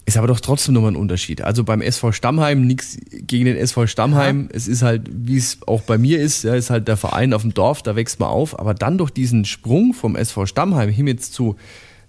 Ist 0.07 0.19
aber 0.19 0.27
doch 0.27 0.41
trotzdem 0.41 0.75
nochmal 0.75 0.93
ein 0.93 0.97
Unterschied. 0.97 1.41
Also 1.41 1.65
beim 1.65 1.81
SV 1.81 2.13
Stammheim, 2.13 2.67
nichts 2.67 2.99
gegen 3.11 3.47
den 3.47 3.57
SV 3.57 3.87
Stammheim. 3.87 4.49
Ja. 4.51 4.57
Es 4.57 4.69
ist 4.69 4.83
halt, 4.83 5.09
wie 5.11 5.39
es 5.39 5.59
auch 5.67 5.81
bei 5.81 5.97
mir 5.97 6.21
ist, 6.21 6.45
ja, 6.45 6.55
ist 6.55 6.69
halt 6.69 6.89
der 6.89 6.99
Verein 6.99 7.33
auf 7.33 7.41
dem 7.41 7.55
Dorf, 7.55 7.83
da 7.83 7.97
wächst 7.97 8.21
man 8.21 8.29
auf. 8.29 8.59
Aber 8.59 8.75
dann 8.75 8.99
durch 8.99 9.11
diesen 9.11 9.47
Sprung 9.47 9.95
vom 9.95 10.15
SV 10.15 10.45
Stammheim 10.45 10.91
hin 10.91 11.07
jetzt 11.07 11.33
zu, 11.33 11.57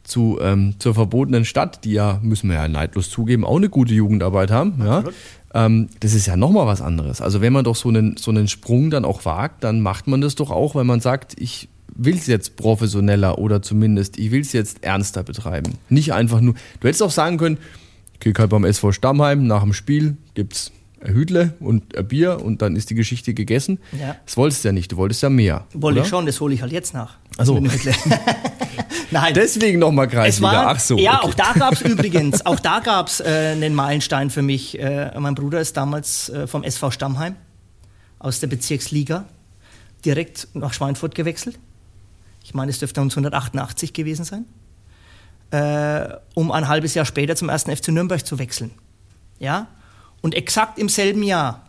zu, 0.04 0.40
ähm, 0.42 0.76
zur 0.78 0.94
verbotenen 0.94 1.46
Stadt, 1.46 1.86
die 1.86 1.94
ja, 1.94 2.20
müssen 2.22 2.50
wir 2.50 2.58
ja 2.58 2.68
neidlos 2.68 3.10
zugeben, 3.10 3.46
auch 3.46 3.58
eine 3.58 3.70
gute 3.70 3.94
Jugendarbeit 3.94 4.52
haben. 4.52 4.76
Ja. 4.80 5.04
Ähm, 5.54 5.88
das 6.02 6.14
ist 6.14 6.26
ja 6.26 6.36
nochmal 6.36 6.68
was 6.68 6.82
anderes. 6.82 7.22
Also 7.22 7.40
wenn 7.40 7.54
man 7.54 7.64
doch 7.64 7.78
so 7.78 7.88
einen, 7.88 8.18
so 8.18 8.30
einen 8.30 8.50
Sprung 8.50 8.90
dann 8.90 9.06
auch 9.06 9.24
wagt, 9.24 9.64
dann 9.64 9.80
macht 9.80 10.08
man 10.08 10.20
das 10.20 10.36
doch 10.36 10.52
auch, 10.52 10.76
weil 10.76 10.84
man 10.84 11.00
sagt, 11.00 11.40
ich 11.40 11.70
will 11.96 12.16
es 12.16 12.28
jetzt 12.28 12.58
professioneller 12.58 13.38
oder 13.40 13.62
zumindest, 13.62 14.20
ich 14.20 14.32
will 14.32 14.42
es 14.42 14.52
jetzt 14.52 14.84
ernster 14.84 15.24
betreiben. 15.24 15.76
Nicht 15.88 16.14
einfach 16.14 16.42
nur, 16.42 16.56
du 16.82 16.88
hättest 16.90 17.04
auch 17.04 17.12
sagen 17.12 17.38
können, 17.38 17.58
kick 18.20 18.40
halt 18.40 18.50
beim 18.50 18.66
SV 18.66 18.92
Stammheim, 18.92 19.48
nach 19.48 19.64
dem 19.64 19.74
Spiel 19.74 20.18
gibt's 20.34 20.72
ein 21.02 21.14
Hüdle 21.14 21.54
und 21.60 21.96
ein 21.96 22.08
Bier 22.08 22.44
und 22.44 22.62
dann 22.62 22.76
ist 22.76 22.90
die 22.90 22.96
Geschichte 22.96 23.34
gegessen. 23.34 23.80
Ja. 24.00 24.16
Das 24.26 24.38
wolltest 24.38 24.64
du 24.64 24.70
ja 24.70 24.72
nicht, 24.72 24.92
du 24.92 24.98
wolltest 24.98 25.22
ja 25.24 25.30
mehr. 25.30 25.66
Wollte 25.74 26.02
ich 26.02 26.08
schon, 26.08 26.26
das 26.26 26.40
hole 26.42 26.54
ich 26.54 26.62
halt 26.62 26.72
jetzt 26.72 26.94
nach. 26.94 27.18
Also 27.38 27.60
Nein. 29.12 29.34
Deswegen 29.34 29.80
nochmal 29.80 30.08
Kreisliga. 30.08 30.66
Ach 30.68 30.80
so. 30.80 30.98
Ja, 30.98 31.20
okay. 31.20 31.28
auch 31.28 31.34
da 31.36 31.54
gab 31.54 31.74
es 31.74 31.82
übrigens, 31.82 32.46
auch 32.46 32.60
da 32.60 32.80
gab 32.80 33.08
es 33.08 33.20
äh, 33.20 33.54
einen 33.54 33.76
Meilenstein 33.76 34.30
für 34.30 34.42
mich. 34.42 34.80
Äh, 34.80 35.18
mein 35.20 35.36
Bruder 35.36 35.62
ist 35.62 35.78
damals 35.78 36.30
äh, 36.30 36.48
vom 36.48 36.64
SV 36.64 36.92
Stammheim 36.92 37.36
aus 38.20 38.40
der 38.40 38.48
Bezirksliga 38.48 39.26
direkt 40.04 40.48
nach 40.54 40.74
Schweinfurt 40.74 41.16
gewechselt. 41.16 41.60
Ich 42.44 42.54
meine, 42.54 42.72
es 42.72 42.80
dürfte 42.80 43.02
1988 43.02 43.94
gewesen 43.94 44.26
sein 44.26 44.46
äh, 45.52 46.08
um 46.34 46.52
ein 46.52 46.68
halbes 46.68 46.94
Jahr 46.94 47.06
später 47.06 47.36
zum 47.36 47.50
ersten 47.50 47.76
FC 47.76 47.90
Nürnberg 47.90 48.26
zu 48.26 48.40
wechseln. 48.40 48.72
Ja? 49.40 49.68
Und 50.22 50.34
exakt 50.36 50.80
im 50.80 50.90
selben 50.90 51.24
Jahr, 51.24 51.68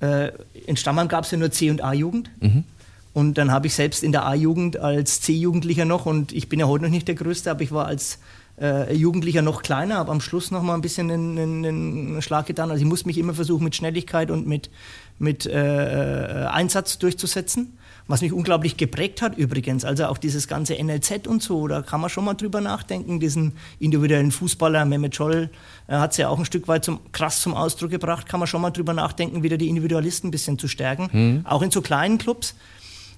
äh, 0.00 0.32
in 0.66 0.76
Stammheim 0.76 1.08
gab 1.08 1.24
es 1.24 1.30
ja 1.30 1.38
nur 1.38 1.50
C- 1.50 1.70
und 1.70 1.82
A-Jugend. 1.82 2.30
Mhm. 2.40 2.64
Und 3.12 3.38
dann 3.38 3.52
habe 3.52 3.68
ich 3.68 3.74
selbst 3.74 4.02
in 4.02 4.12
der 4.12 4.26
A-Jugend 4.26 4.76
als 4.76 5.20
C-Jugendlicher 5.20 5.84
noch, 5.84 6.04
und 6.04 6.32
ich 6.32 6.48
bin 6.48 6.58
ja 6.58 6.66
heute 6.66 6.84
noch 6.84 6.90
nicht 6.90 7.06
der 7.06 7.14
Größte, 7.14 7.50
aber 7.50 7.62
ich 7.62 7.70
war 7.70 7.86
als 7.86 8.18
äh, 8.60 8.94
Jugendlicher 8.94 9.42
noch 9.42 9.62
kleiner, 9.62 9.98
aber 9.98 10.12
am 10.12 10.20
Schluss 10.20 10.50
noch 10.50 10.62
mal 10.62 10.74
ein 10.74 10.80
bisschen 10.80 11.10
einen, 11.10 11.38
einen, 11.38 11.64
einen 11.64 12.22
Schlag 12.22 12.46
getan. 12.46 12.70
Also 12.70 12.82
ich 12.82 12.88
musste 12.88 13.06
mich 13.06 13.18
immer 13.18 13.34
versuchen, 13.34 13.64
mit 13.64 13.76
Schnelligkeit 13.76 14.30
und 14.30 14.46
mit, 14.46 14.70
mit 15.18 15.46
äh, 15.46 16.46
Einsatz 16.50 16.98
durchzusetzen. 16.98 17.78
Was 18.06 18.20
mich 18.20 18.34
unglaublich 18.34 18.76
geprägt 18.76 19.22
hat 19.22 19.38
übrigens, 19.38 19.84
also 19.84 20.06
auch 20.06 20.18
dieses 20.18 20.46
ganze 20.46 20.74
NLZ 20.74 21.26
und 21.26 21.42
so, 21.42 21.66
da 21.68 21.80
kann 21.80 22.02
man 22.02 22.10
schon 22.10 22.26
mal 22.26 22.34
drüber 22.34 22.60
nachdenken, 22.60 23.18
diesen 23.18 23.52
individuellen 23.78 24.30
Fußballer, 24.30 24.84
Mehmet 24.84 25.14
Scholl 25.14 25.48
äh, 25.86 25.94
hat 25.94 26.10
es 26.10 26.18
ja 26.18 26.28
auch 26.28 26.38
ein 26.38 26.44
Stück 26.44 26.68
weit 26.68 26.84
zum, 26.84 27.00
krass 27.12 27.40
zum 27.40 27.54
Ausdruck 27.54 27.90
gebracht, 27.90 28.28
kann 28.28 28.40
man 28.40 28.46
schon 28.46 28.60
mal 28.60 28.70
drüber 28.70 28.92
nachdenken, 28.92 29.42
wieder 29.42 29.56
die 29.56 29.68
Individualisten 29.68 30.28
ein 30.28 30.30
bisschen 30.32 30.58
zu 30.58 30.68
stärken, 30.68 31.08
mhm. 31.12 31.46
auch 31.46 31.62
in 31.62 31.70
so 31.70 31.80
kleinen 31.80 32.18
Clubs. 32.18 32.54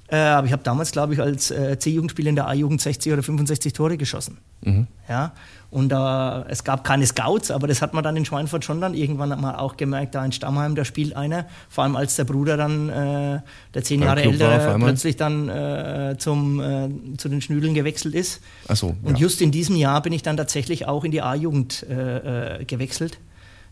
Äh, 0.08 0.18
aber 0.18 0.46
ich 0.46 0.52
habe 0.52 0.62
damals, 0.62 0.92
glaube 0.92 1.14
ich, 1.14 1.20
als 1.20 1.50
äh, 1.50 1.78
C-Jugendspieler 1.78 2.28
in 2.28 2.36
der 2.36 2.46
A-Jugend 2.46 2.80
60 2.80 3.12
oder 3.12 3.24
65 3.24 3.72
Tore 3.72 3.96
geschossen. 3.96 4.38
Mhm. 4.62 4.86
Ja, 5.08 5.32
und 5.76 5.92
äh, 5.92 6.48
es 6.48 6.64
gab 6.64 6.84
keine 6.84 7.04
Scouts, 7.04 7.50
aber 7.50 7.66
das 7.66 7.82
hat 7.82 7.92
man 7.92 8.02
dann 8.02 8.16
in 8.16 8.24
Schweinfurt 8.24 8.64
schon 8.64 8.80
dann 8.80 8.94
irgendwann 8.94 9.38
mal 9.38 9.56
auch 9.56 9.76
gemerkt, 9.76 10.14
da 10.14 10.24
in 10.24 10.32
Stammheim, 10.32 10.74
da 10.74 10.86
spielt 10.86 11.14
einer, 11.14 11.44
vor 11.68 11.84
allem 11.84 11.96
als 11.96 12.16
der 12.16 12.24
Bruder 12.24 12.56
dann, 12.56 12.88
äh, 12.88 13.40
der 13.74 13.84
zehn 13.84 14.00
Jahre 14.00 14.22
älter, 14.22 14.78
plötzlich 14.78 15.16
dann 15.16 15.50
äh, 15.50 16.16
zum, 16.16 16.60
äh, 16.60 16.88
zu 17.18 17.28
den 17.28 17.42
Schnüdeln 17.42 17.74
gewechselt 17.74 18.14
ist. 18.14 18.40
Ach 18.68 18.76
so, 18.76 18.96
Und 19.02 19.18
just 19.18 19.42
in 19.42 19.50
diesem 19.50 19.76
Jahr 19.76 20.00
bin 20.00 20.14
ich 20.14 20.22
dann 20.22 20.38
tatsächlich 20.38 20.88
auch 20.88 21.04
in 21.04 21.10
die 21.10 21.20
A-Jugend 21.20 21.82
äh, 21.82 22.64
gewechselt, 22.64 23.18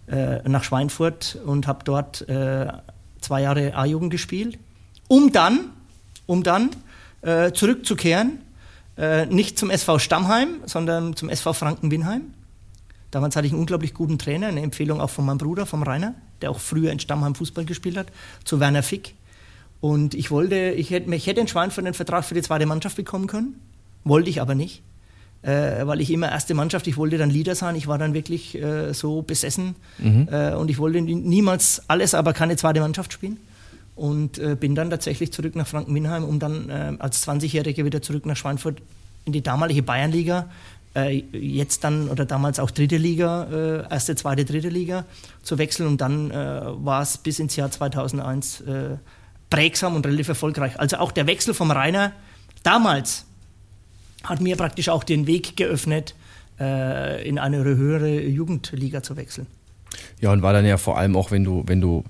nach 0.07 0.63
Schweinfurt 0.63 1.39
und 1.47 1.67
habe 1.67 1.83
dort 1.83 2.27
zwei 2.27 3.41
Jahre 3.41 3.75
A-Jugend 3.75 4.11
gespielt, 4.11 4.59
um 5.09 5.33
dann 5.33 5.71
um 6.27 6.43
dann 6.43 6.71
äh, 7.23 7.53
zurückzukehren, 7.53 8.41
äh, 8.97 9.27
nicht 9.27 9.59
zum 9.59 9.71
SV 9.71 9.99
Stammheim, 9.99 10.61
sondern 10.67 11.17
zum 11.17 11.29
SV 11.29 11.53
Franken-Winheim. 11.53 12.23
Damals 13.11 13.37
hatte 13.37 13.47
ich 13.47 13.53
einen 13.53 13.61
unglaublich 13.61 13.95
guten 13.95 14.19
Trainer, 14.19 14.49
eine 14.49 14.61
Empfehlung 14.61 15.01
auch 15.01 15.11
von 15.11 15.25
meinem 15.25 15.39
Bruder, 15.39 15.67
vom 15.67 15.83
Rainer, 15.83 16.15
der 16.43 16.51
auch 16.51 16.59
früher 16.59 16.91
in 16.91 16.99
Stammheim 16.99 17.35
Fußball 17.35 17.65
gespielt 17.65 17.97
hat, 17.97 18.09
zu 18.45 18.61
Werner 18.61 18.83
Fick. 18.83 19.15
Und 19.81 20.15
ich 20.15 20.31
wollte, 20.31 20.71
ich 20.71 20.91
hätte, 20.91 21.15
ich 21.15 21.27
hätte 21.27 21.41
in 21.41 21.49
Schweinfurt 21.49 21.85
einen 21.85 21.95
Vertrag 21.95 22.25
für 22.25 22.35
die 22.35 22.43
zweite 22.43 22.67
Mannschaft 22.67 22.97
bekommen 22.97 23.27
können, 23.27 23.61
wollte 24.03 24.31
ich 24.31 24.41
aber 24.41 24.55
nicht, 24.55 24.83
äh, 25.43 25.87
weil 25.87 26.01
ich 26.01 26.11
immer 26.11 26.31
erste 26.31 26.55
Mannschaft, 26.55 26.87
ich 26.87 26.97
wollte 26.97 27.19
dann 27.19 27.31
Leader 27.31 27.55
sein, 27.55 27.77
ich 27.77 27.87
war 27.87 27.99
dann 27.99 28.15
wirklich 28.15 28.61
äh, 28.61 28.93
so 28.95 29.23
besessen 29.23 29.77
mhm. 29.99 30.29
äh, 30.31 30.55
und 30.55 30.71
ich 30.71 30.79
wollte 30.79 31.01
niemals 31.01 31.83
alles, 31.89 32.15
aber 32.15 32.33
keine 32.33 32.57
zweite 32.57 32.81
Mannschaft 32.81 33.13
spielen 33.13 33.39
und 33.97 34.39
äh, 34.39 34.57
bin 34.59 34.75
dann 34.75 34.91
tatsächlich 34.91 35.33
zurück 35.33 35.55
nach 35.57 35.67
Franken-Winheim, 35.67 36.25
um 36.25 36.39
dann 36.39 36.69
äh, 36.69 36.97
als 36.99 37.27
20-Jähriger 37.27 37.85
wieder 37.85 38.03
zurück 38.03 38.27
nach 38.27 38.37
Schweinfurt 38.37 38.83
in 39.25 39.33
die 39.33 39.43
damalige 39.43 39.83
Bayernliga, 39.83 40.51
äh, 40.95 41.23
jetzt 41.33 41.85
dann 41.85 42.09
oder 42.09 42.25
damals 42.25 42.59
auch 42.59 42.71
dritte 42.71 42.97
Liga, 42.97 43.45
äh, 43.51 43.93
erste, 43.93 44.17
zweite, 44.17 44.45
dritte 44.45 44.69
Liga 44.69 45.05
zu 45.43 45.59
wechseln 45.59 45.87
und 45.87 46.01
dann 46.01 46.31
äh, 46.31 46.35
war 46.35 47.03
es 47.03 47.19
bis 47.19 47.39
ins 47.39 47.57
Jahr 47.57 47.71
2001 47.71 48.61
äh, 48.63 48.97
prägsam 49.51 49.95
und 49.97 50.07
relativ 50.07 50.29
erfolgreich. 50.29 50.79
Also 50.79 50.97
auch 50.97 51.13
der 51.13 51.27
Wechsel 51.27 51.55
vom 51.55 51.71
Rainer 51.71 52.13
damals 52.63 53.25
hat 54.25 54.41
mir 54.41 54.57
praktisch 54.57 54.89
auch 54.89 55.05
den 55.05 55.27
Weg 55.27 55.57
geöffnet, 55.57 56.15
in 56.57 57.39
eine 57.41 57.65
höhere 57.65 58.21
Jugendliga 58.21 59.03
zu 59.03 59.17
wechseln. 59.17 59.49
Ja, 60.21 60.31
und 60.31 60.43
war 60.43 60.53
dann 60.53 60.65
ja 60.65 60.77
vor 60.77 60.97
allem 60.97 61.17
auch, 61.17 61.33
wenn 61.33 61.43
du, 61.43 61.65
wenn 61.67 61.81
du, 61.81 62.05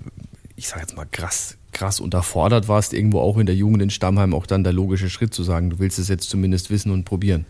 ich 0.55 0.69
sag 0.69 0.81
jetzt 0.81 0.95
mal 0.95 1.07
krass, 1.11 1.57
krass 1.75 2.01
unterfordert 2.01 2.69
warst, 2.69 2.95
irgendwo 2.95 3.21
auch 3.21 3.37
in 3.37 3.45
der 3.45 3.55
Jugend 3.55 3.83
in 3.83 3.91
Stammheim, 3.91 4.33
auch 4.33 4.47
dann 4.47 4.65
der 4.65 4.73
logische 4.73 5.11
Schritt 5.11 5.35
zu 5.35 5.43
sagen, 5.43 5.69
du 5.69 5.79
willst 5.79 5.99
es 5.99 6.09
jetzt 6.09 6.31
zumindest 6.31 6.71
wissen 6.71 6.91
und 6.91 7.05
probieren. 7.05 7.45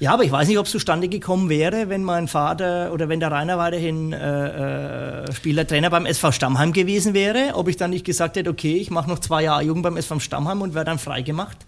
Ja, 0.00 0.14
aber 0.14 0.24
ich 0.24 0.32
weiß 0.32 0.48
nicht, 0.48 0.58
ob 0.58 0.64
es 0.64 0.72
zustande 0.72 1.08
gekommen 1.08 1.50
wäre, 1.50 1.90
wenn 1.90 2.02
mein 2.02 2.26
Vater 2.26 2.90
oder 2.94 3.10
wenn 3.10 3.20
der 3.20 3.30
Rainer 3.30 3.58
weiterhin 3.58 4.14
äh, 4.14 5.24
äh, 5.24 5.32
Spieler, 5.32 5.66
Trainer 5.66 5.90
beim 5.90 6.06
SV 6.06 6.32
Stammheim 6.32 6.72
gewesen 6.72 7.12
wäre, 7.12 7.50
ob 7.52 7.68
ich 7.68 7.76
dann 7.76 7.90
nicht 7.90 8.06
gesagt 8.06 8.36
hätte, 8.36 8.48
okay, 8.48 8.76
ich 8.78 8.90
mache 8.90 9.10
noch 9.10 9.18
zwei 9.18 9.42
Jahre 9.42 9.62
Jugend 9.62 9.82
beim 9.82 9.98
SV 9.98 10.18
Stammheim 10.20 10.62
und 10.62 10.74
werde 10.74 10.86
dann 10.86 10.98
freigemacht, 10.98 11.58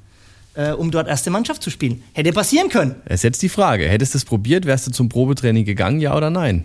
äh, 0.55 0.71
um 0.71 0.91
dort 0.91 1.09
erste 1.09 1.31
Mannschaft 1.31 1.63
zu 1.63 1.69
spielen. 1.69 2.03
Hätte 2.15 2.33
passieren 2.33 2.71
können. 2.71 2.95
Es 3.05 3.17
ist 3.17 3.25
jetzt 3.25 3.43
die 3.43 3.51
Frage, 3.51 3.87
hättest 3.87 4.15
du 4.15 4.19
es 4.19 4.25
probiert, 4.25 4.65
wärst 4.65 4.87
du 4.87 4.93
zum 4.93 5.11
Probetraining 5.11 5.67
gegangen, 5.67 6.01
ja 6.01 6.17
oder 6.17 6.31
nein? 6.31 6.65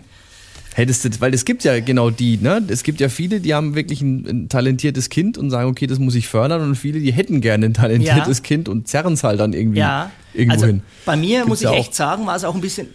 Hättest 0.78 1.04
du, 1.04 1.08
weil 1.20 1.34
es 1.34 1.44
gibt 1.44 1.64
ja 1.64 1.80
genau 1.80 2.10
die, 2.10 2.36
ne? 2.36 2.62
Es 2.68 2.84
gibt 2.84 3.00
ja 3.00 3.08
viele, 3.08 3.40
die 3.40 3.52
haben 3.52 3.74
wirklich 3.74 4.00
ein, 4.00 4.24
ein, 4.28 4.48
talentiertes 4.48 5.08
Kind 5.08 5.36
und 5.36 5.50
sagen, 5.50 5.68
okay, 5.68 5.88
das 5.88 5.98
muss 5.98 6.14
ich 6.14 6.28
fördern 6.28 6.62
und 6.62 6.76
viele, 6.76 7.00
die 7.00 7.12
hätten 7.12 7.40
gerne 7.40 7.66
ein 7.66 7.74
talentiertes 7.74 8.38
ja. 8.38 8.44
Kind 8.44 8.68
und 8.68 8.86
zerren 8.86 9.14
es 9.14 9.24
halt 9.24 9.40
dann 9.40 9.54
irgendwie 9.54 9.80
ja. 9.80 10.12
irgendwo 10.34 10.54
also 10.54 10.66
hin. 10.66 10.82
Bei 11.04 11.16
mir 11.16 11.38
Gibt's 11.38 11.48
muss 11.48 11.62
ich 11.62 11.70
echt 11.70 11.96
sagen, 11.96 12.26
war 12.26 12.36
es 12.36 12.44
auch 12.44 12.54
ein 12.54 12.60
bisschen, 12.60 12.86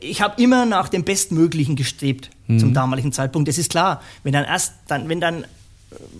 ich 0.00 0.20
habe 0.20 0.40
immer 0.40 0.66
nach 0.66 0.88
dem 0.88 1.02
Bestmöglichen 1.02 1.74
gestrebt 1.74 2.30
mhm. 2.46 2.60
zum 2.60 2.74
damaligen 2.74 3.10
Zeitpunkt. 3.10 3.48
Das 3.48 3.58
ist 3.58 3.72
klar, 3.72 4.02
wenn 4.22 4.32
dann 4.32 4.44
erst, 4.44 4.74
dann, 4.86 5.08
wenn 5.08 5.20
dann 5.20 5.46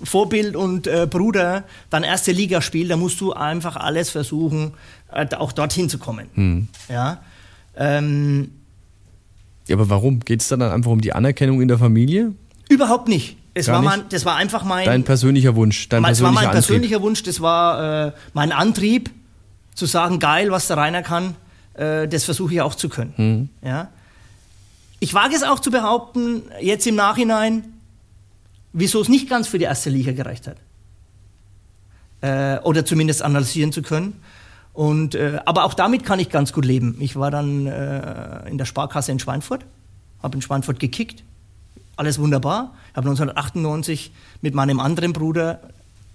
Vorbild 0.03 0.57
und 0.57 0.89
äh, 0.89 1.07
Bruder 1.09 1.63
dann 1.89 2.03
erste 2.03 2.33
Liga 2.33 2.61
spielt, 2.61 2.91
dann 2.91 2.99
musst 2.99 3.21
du 3.21 3.33
einfach 3.33 3.77
alles 3.77 4.11
versuchen, 4.11 4.73
äh, 5.13 5.25
auch 5.37 5.53
dorthin 5.53 5.89
zu 5.89 5.99
kommen. 5.99 6.27
Mhm. 6.35 6.69
Ja. 6.89 7.23
Ähm, 7.77 8.51
ja, 9.67 9.77
aber 9.77 9.89
warum? 9.89 10.21
Geht 10.21 10.43
es 10.43 10.49
dann 10.49 10.63
einfach 10.63 10.91
um 10.91 11.01
die 11.01 11.13
Anerkennung 11.13 11.61
in 11.61 11.69
der 11.69 11.79
Familie? 11.79 12.33
Überhaupt 12.69 13.09
nicht. 13.09 13.37
Es 13.55 13.69
war 13.69 13.81
mein, 13.81 14.03
das 14.11 14.27
war 14.27 14.37
einfach 14.37 14.65
mein. 14.65 14.85
Dein 14.85 15.03
persönlicher 15.03 15.57
Wunsch. 15.57 15.89
Dein 15.89 16.03
persönlicher 16.03 16.11
das 16.13 16.23
war 16.23 16.33
mein 16.33 16.45
Antrieb. 16.45 16.67
persönlicher 16.67 17.03
Wunsch, 17.03 17.23
das 17.23 17.41
war 17.41 18.07
äh, 18.09 18.13
mein 18.35 18.53
Antrieb, 18.53 19.11
zu 19.75 19.87
sagen, 19.87 20.19
geil, 20.19 20.51
was 20.51 20.67
der 20.67 20.77
Rainer 20.77 21.03
kann, 21.03 21.37
äh, 21.75 22.07
das 22.07 22.25
versuche 22.25 22.55
ich 22.55 22.61
auch 22.61 22.75
zu 22.75 22.89
können. 22.89 23.15
Mhm. 23.17 23.49
Ja? 23.67 23.89
Ich 25.01 25.15
wage 25.15 25.35
es 25.35 25.43
auch 25.43 25.61
zu 25.61 25.71
behaupten, 25.71 26.43
jetzt 26.61 26.87
im 26.87 26.97
Nachhinein, 26.97 27.65
wieso 28.73 29.01
es 29.01 29.09
nicht 29.09 29.29
ganz 29.29 29.49
für 29.49 29.59
die 29.59 29.65
erste 29.65 29.91
Liga 29.91 30.13
gereicht 30.13 30.49
hat. 30.49 30.57
Äh, 32.21 32.61
oder 32.63 32.85
zumindest 32.85 33.23
analysieren 33.23 33.73
zu 33.73 33.83
können. 33.83 34.21
Und, 34.77 35.15
äh, 35.15 35.41
aber 35.47 35.65
auch 35.65 35.73
damit 35.73 36.05
kann 36.05 36.21
ich 36.21 36.29
ganz 36.29 36.53
gut 36.53 36.67
leben. 36.67 36.99
Ich 37.01 37.17
war 37.17 37.31
dann 37.31 37.67
äh, 37.67 38.47
in 38.47 38.59
der 38.59 38.67
Sparkasse 38.67 39.11
in 39.11 39.19
Schweinfurt, 39.19 39.65
habe 40.23 40.37
in 40.37 40.43
Schweinfurt 40.43 40.79
gekickt, 40.79 41.25
alles 41.97 42.19
wunderbar. 42.19 42.75
Ich 42.91 42.97
habe 42.97 43.09
1998 43.09 44.13
mit 44.43 44.55
meinem 44.55 44.79
anderen 44.79 45.15
Bruder 45.15 45.61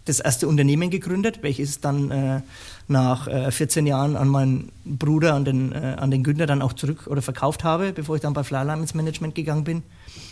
das 0.06 0.20
erste 0.20 0.48
Unternehmen 0.48 0.92
gegründet, 0.92 1.40
welches 1.42 1.82
dann 1.82 2.12
äh, 2.12 2.42
nach 2.88 3.28
äh, 3.28 3.50
14 3.50 3.88
Jahren 3.88 4.16
an 4.16 4.28
meinen 4.28 4.72
Bruder, 4.86 5.34
an 5.34 5.44
den, 5.44 5.72
äh, 5.72 5.96
an 5.98 6.12
den 6.12 6.24
Günther 6.24 6.46
dann 6.46 6.62
auch 6.62 6.74
zurück 6.74 7.08
oder 7.08 7.24
verkauft 7.24 7.64
habe, 7.64 7.94
bevor 7.94 8.16
ich 8.16 8.22
dann 8.22 8.34
bei 8.34 8.44
Flyline 8.44 8.80
ins 8.80 8.94
Management 8.94 9.34
gegangen 9.34 9.64
bin. 9.64 9.82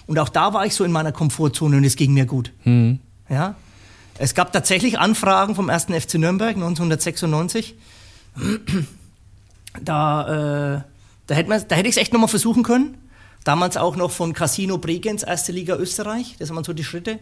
Und 0.05 0.19
auch 0.19 0.29
da 0.29 0.53
war 0.53 0.67
ich 0.67 0.75
so 0.75 0.83
in 0.83 0.91
meiner 0.91 1.11
Komfortzone 1.11 1.77
und 1.77 1.83
es 1.83 1.95
ging 1.95 2.13
mir 2.13 2.27
gut. 2.27 2.51
Mhm. 2.63 2.99
Ja? 3.27 3.55
Es 4.19 4.35
gab 4.35 4.53
tatsächlich 4.53 4.99
Anfragen 4.99 5.55
vom 5.55 5.67
ersten 5.69 5.99
FC 5.99 6.19
Nürnberg 6.19 6.53
1996 6.55 7.73
da, 9.83 10.77
äh, 10.77 10.81
da 11.27 11.35
hätte, 11.35 11.49
man, 11.49 11.63
da 11.67 11.75
hätte 11.75 11.89
ich 11.89 11.95
es 11.95 12.01
echt 12.01 12.13
nochmal 12.13 12.29
versuchen 12.29 12.63
können. 12.63 12.97
Damals 13.43 13.77
auch 13.77 13.95
noch 13.95 14.11
von 14.11 14.33
Casino 14.33 14.77
Bregenz, 14.77 15.23
erste 15.23 15.51
Liga 15.51 15.75
Österreich. 15.75 16.35
Das 16.39 16.53
waren 16.53 16.63
so 16.63 16.73
die 16.73 16.83
Schritte. 16.83 17.19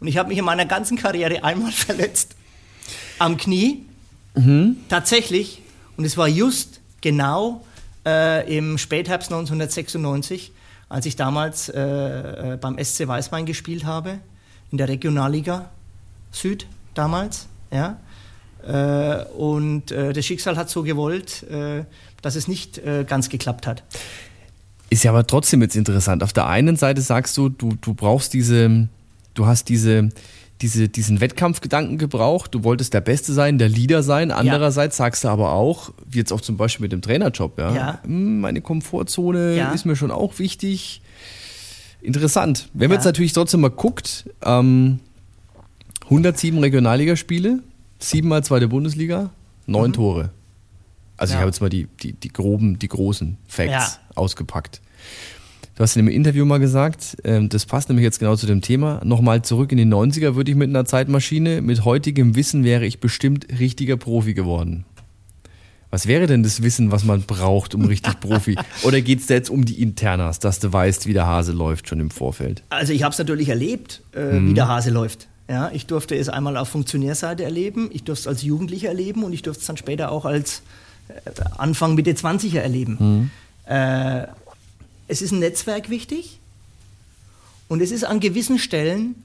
Und 0.00 0.08
ich 0.08 0.18
habe 0.18 0.28
mich 0.28 0.38
in 0.38 0.44
meiner 0.44 0.66
ganzen 0.66 0.96
Karriere 0.96 1.42
einmal 1.44 1.72
verletzt. 1.72 2.36
Am 3.18 3.36
Knie. 3.36 3.84
Mhm. 4.34 4.76
Tatsächlich. 4.88 5.62
Und 5.96 6.04
es 6.04 6.16
war 6.16 6.28
just 6.28 6.80
genau 7.00 7.64
äh, 8.04 8.56
im 8.56 8.78
Spätherbst 8.78 9.32
1996, 9.32 10.52
als 10.88 11.06
ich 11.06 11.16
damals 11.16 11.68
äh, 11.68 11.80
äh 12.52 12.58
beim 12.60 12.82
SC 12.82 13.06
Weißwein 13.06 13.46
gespielt 13.46 13.84
habe, 13.84 14.18
in 14.70 14.78
der 14.78 14.88
Regionalliga 14.88 15.70
Süd 16.32 16.66
damals. 16.94 17.46
Ja. 17.70 17.98
Äh, 18.66 19.24
und 19.36 19.90
äh, 19.90 20.12
das 20.12 20.24
Schicksal 20.24 20.56
hat 20.56 20.70
so 20.70 20.82
gewollt, 20.82 21.42
äh, 21.44 21.84
dass 22.22 22.36
es 22.36 22.48
nicht 22.48 22.80
ganz 23.06 23.28
geklappt 23.28 23.66
hat. 23.66 23.82
Ist 24.88 25.04
ja 25.04 25.10
aber 25.10 25.26
trotzdem 25.26 25.60
jetzt 25.60 25.76
interessant. 25.76 26.22
Auf 26.22 26.32
der 26.32 26.46
einen 26.46 26.76
Seite 26.76 27.02
sagst 27.02 27.36
du, 27.36 27.50
du, 27.50 27.74
du 27.78 27.92
brauchst 27.92 28.32
diese, 28.32 28.88
du 29.34 29.44
hast 29.44 29.68
diese, 29.68 30.08
diese, 30.62 30.88
diesen 30.88 31.20
Wettkampfgedanken 31.20 31.98
gebraucht, 31.98 32.54
du 32.54 32.64
wolltest 32.64 32.94
der 32.94 33.02
Beste 33.02 33.34
sein, 33.34 33.58
der 33.58 33.68
Leader 33.68 34.02
sein. 34.02 34.30
Andererseits 34.30 34.96
ja. 34.96 35.04
sagst 35.04 35.24
du 35.24 35.28
aber 35.28 35.52
auch, 35.52 35.92
wie 36.06 36.16
jetzt 36.16 36.32
auch 36.32 36.40
zum 36.40 36.56
Beispiel 36.56 36.84
mit 36.84 36.92
dem 36.92 37.02
Trainerjob, 37.02 37.58
ja, 37.58 37.74
ja. 37.74 37.98
Hm, 38.04 38.40
meine 38.40 38.62
Komfortzone 38.62 39.56
ja. 39.56 39.72
ist 39.72 39.84
mir 39.84 39.96
schon 39.96 40.10
auch 40.10 40.38
wichtig. 40.38 41.02
Interessant. 42.00 42.70
Wenn 42.72 42.88
man 42.88 42.96
jetzt 42.96 43.04
natürlich 43.04 43.34
trotzdem 43.34 43.60
mal 43.60 43.70
guckt, 43.70 44.30
ähm, 44.42 45.00
107 46.04 46.58
Regionalligaspiele, 46.58 47.60
Siebenmal 48.04 48.44
zweite 48.44 48.68
Bundesliga, 48.68 49.30
neun 49.66 49.88
mhm. 49.88 49.94
Tore. 49.94 50.30
Also 51.16 51.32
ja. 51.32 51.38
ich 51.38 51.40
habe 51.40 51.48
jetzt 51.48 51.60
mal 51.62 51.70
die, 51.70 51.88
die, 52.02 52.12
die 52.12 52.28
groben, 52.28 52.78
die 52.78 52.88
großen 52.88 53.38
Facts 53.46 53.70
ja. 53.72 53.98
ausgepackt. 54.14 54.82
Du 55.74 55.82
hast 55.82 55.96
in 55.96 56.00
einem 56.00 56.14
Interview 56.14 56.44
mal 56.44 56.58
gesagt, 56.58 57.16
ähm, 57.24 57.48
das 57.48 57.64
passt 57.64 57.88
nämlich 57.88 58.04
jetzt 58.04 58.18
genau 58.18 58.36
zu 58.36 58.46
dem 58.46 58.60
Thema. 58.60 59.00
Nochmal 59.04 59.42
zurück 59.42 59.72
in 59.72 59.78
die 59.78 59.86
90er 59.86 60.34
würde 60.34 60.50
ich 60.50 60.56
mit 60.56 60.68
einer 60.68 60.84
Zeitmaschine, 60.84 61.62
mit 61.62 61.84
heutigem 61.86 62.36
Wissen 62.36 62.62
wäre 62.62 62.84
ich 62.84 63.00
bestimmt 63.00 63.46
richtiger 63.58 63.96
Profi 63.96 64.34
geworden. 64.34 64.84
Was 65.90 66.06
wäre 66.06 66.26
denn 66.26 66.42
das 66.42 66.62
Wissen, 66.62 66.90
was 66.90 67.04
man 67.04 67.22
braucht, 67.22 67.74
um 67.74 67.86
richtig 67.86 68.20
Profi? 68.20 68.56
Oder 68.82 69.00
geht 69.00 69.20
es 69.20 69.26
da 69.26 69.34
jetzt 69.34 69.48
um 69.48 69.64
die 69.64 69.80
Internas, 69.80 70.40
dass 70.40 70.58
du 70.58 70.72
weißt, 70.72 71.06
wie 71.06 71.14
der 71.14 71.26
Hase 71.26 71.52
läuft 71.52 71.88
schon 71.88 72.00
im 72.00 72.10
Vorfeld? 72.10 72.64
Also 72.68 72.92
ich 72.92 73.02
habe 73.02 73.12
es 73.12 73.18
natürlich 73.18 73.48
erlebt, 73.48 74.02
äh, 74.14 74.38
mhm. 74.38 74.50
wie 74.50 74.54
der 74.54 74.68
Hase 74.68 74.90
läuft. 74.90 75.28
Ja, 75.48 75.70
ich 75.72 75.86
durfte 75.86 76.16
es 76.16 76.28
einmal 76.28 76.56
auf 76.56 76.70
Funktionärseite 76.70 77.44
erleben, 77.44 77.90
ich 77.92 78.04
durfte 78.04 78.22
es 78.22 78.26
als 78.26 78.42
Jugendlicher 78.42 78.88
erleben 78.88 79.24
und 79.24 79.32
ich 79.32 79.42
durfte 79.42 79.60
es 79.60 79.66
dann 79.66 79.76
später 79.76 80.10
auch 80.10 80.24
als 80.24 80.62
äh, 81.08 81.30
Anfang 81.58 81.94
Mitte 81.94 82.12
20er 82.12 82.60
erleben. 82.60 82.96
Mhm. 82.98 83.30
Äh, 83.70 84.26
es 85.06 85.20
ist 85.20 85.32
ein 85.32 85.40
Netzwerk 85.40 85.90
wichtig 85.90 86.38
und 87.68 87.82
es 87.82 87.90
ist 87.90 88.04
an 88.04 88.20
gewissen 88.20 88.58
Stellen 88.58 89.16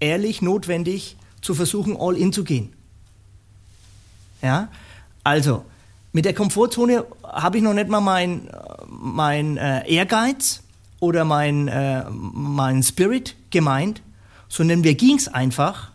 ehrlich 0.00 0.40
notwendig 0.40 1.16
zu 1.42 1.54
versuchen, 1.54 1.96
all 1.98 2.16
in 2.16 2.32
zu 2.32 2.44
gehen. 2.44 2.72
Ja, 4.40 4.68
also 5.24 5.64
mit 6.12 6.24
der 6.24 6.32
Komfortzone 6.34 7.04
habe 7.22 7.58
ich 7.58 7.62
noch 7.62 7.74
nicht 7.74 7.88
mal 7.88 8.00
mein, 8.00 8.48
mein 8.88 9.56
äh, 9.58 9.86
Ehrgeiz 9.90 10.62
oder 11.00 11.24
mein, 11.24 11.68
äh, 11.68 12.04
mein 12.10 12.82
Spirit 12.82 13.36
gemeint, 13.50 14.02
sondern 14.48 14.80
mir 14.80 14.94
ging 14.94 15.16
es 15.16 15.28
einfach 15.28 15.90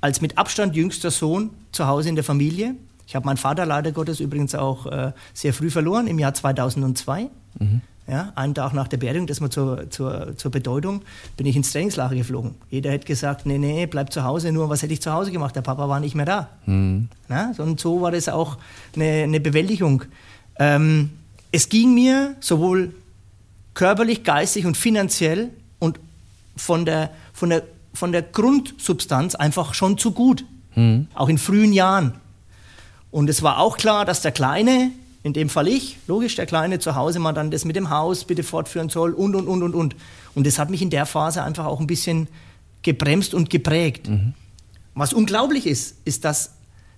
als 0.00 0.20
mit 0.20 0.38
Abstand 0.38 0.74
jüngster 0.74 1.10
Sohn 1.10 1.50
zu 1.70 1.86
Hause 1.86 2.08
in 2.08 2.14
der 2.14 2.24
Familie. 2.24 2.74
Ich 3.06 3.14
habe 3.14 3.26
meinen 3.26 3.36
Vater 3.36 3.66
leider 3.66 3.92
Gottes 3.92 4.20
übrigens 4.20 4.54
auch 4.54 4.86
äh, 4.86 5.12
sehr 5.34 5.52
früh 5.52 5.70
verloren, 5.70 6.06
im 6.06 6.18
Jahr 6.18 6.34
2002. 6.34 7.28
Mhm. 7.58 7.80
Ja, 8.08 8.32
einen 8.34 8.54
Tag 8.54 8.72
nach 8.72 8.88
der 8.88 8.96
Beerdigung, 8.96 9.28
das 9.28 9.40
mal 9.40 9.50
zur, 9.50 9.88
zur, 9.90 10.36
zur 10.36 10.50
Bedeutung, 10.50 11.02
bin 11.36 11.46
ich 11.46 11.54
ins 11.54 11.70
Trainingslager 11.70 12.16
geflogen. 12.16 12.56
Jeder 12.68 12.90
hätte 12.90 13.06
gesagt, 13.06 13.46
nee, 13.46 13.58
nee, 13.58 13.86
bleib 13.86 14.12
zu 14.12 14.24
Hause, 14.24 14.50
nur 14.50 14.68
was 14.68 14.82
hätte 14.82 14.92
ich 14.92 15.00
zu 15.00 15.12
Hause 15.12 15.30
gemacht? 15.30 15.54
Der 15.54 15.62
Papa 15.62 15.88
war 15.88 16.00
nicht 16.00 16.16
mehr 16.16 16.26
da. 16.26 16.48
Mhm. 16.66 17.08
Ja, 17.28 17.52
und 17.58 17.78
so 17.78 18.00
war 18.00 18.10
das 18.10 18.28
auch 18.28 18.58
eine, 18.96 19.22
eine 19.22 19.38
Bewältigung. 19.38 20.02
Ähm, 20.58 21.10
es 21.52 21.68
ging 21.68 21.94
mir 21.94 22.34
sowohl 22.40 22.92
körperlich, 23.74 24.24
geistig 24.24 24.66
und 24.66 24.76
finanziell 24.76 25.50
von 26.56 26.84
der, 26.84 27.10
von 27.32 27.50
der, 27.50 27.62
von 27.94 28.12
der 28.12 28.22
Grundsubstanz 28.22 29.34
einfach 29.34 29.74
schon 29.74 29.98
zu 29.98 30.12
gut. 30.12 30.44
Mhm. 30.74 31.08
Auch 31.14 31.28
in 31.28 31.38
frühen 31.38 31.72
Jahren. 31.72 32.14
Und 33.10 33.28
es 33.28 33.42
war 33.42 33.58
auch 33.58 33.76
klar, 33.76 34.04
dass 34.04 34.22
der 34.22 34.32
Kleine 34.32 34.90
in 35.22 35.32
dem 35.32 35.48
Fall 35.48 35.68
ich, 35.68 35.98
logisch, 36.08 36.34
der 36.34 36.46
Kleine 36.46 36.78
zu 36.78 36.96
Hause 36.96 37.18
mal 37.18 37.32
dann 37.32 37.50
das 37.50 37.64
mit 37.64 37.76
dem 37.76 37.90
Haus 37.90 38.24
bitte 38.24 38.42
fortführen 38.42 38.88
soll 38.88 39.12
und, 39.12 39.36
und, 39.36 39.46
und, 39.46 39.62
und, 39.62 39.74
und. 39.74 39.96
Und 40.34 40.46
das 40.46 40.58
hat 40.58 40.70
mich 40.70 40.82
in 40.82 40.90
der 40.90 41.06
Phase 41.06 41.42
einfach 41.42 41.66
auch 41.66 41.80
ein 41.80 41.86
bisschen 41.86 42.28
gebremst 42.82 43.32
und 43.32 43.48
geprägt. 43.48 44.08
Mhm. 44.08 44.34
Was 44.94 45.12
unglaublich 45.12 45.66
ist, 45.66 45.96
ist, 46.04 46.24
dass 46.24 46.54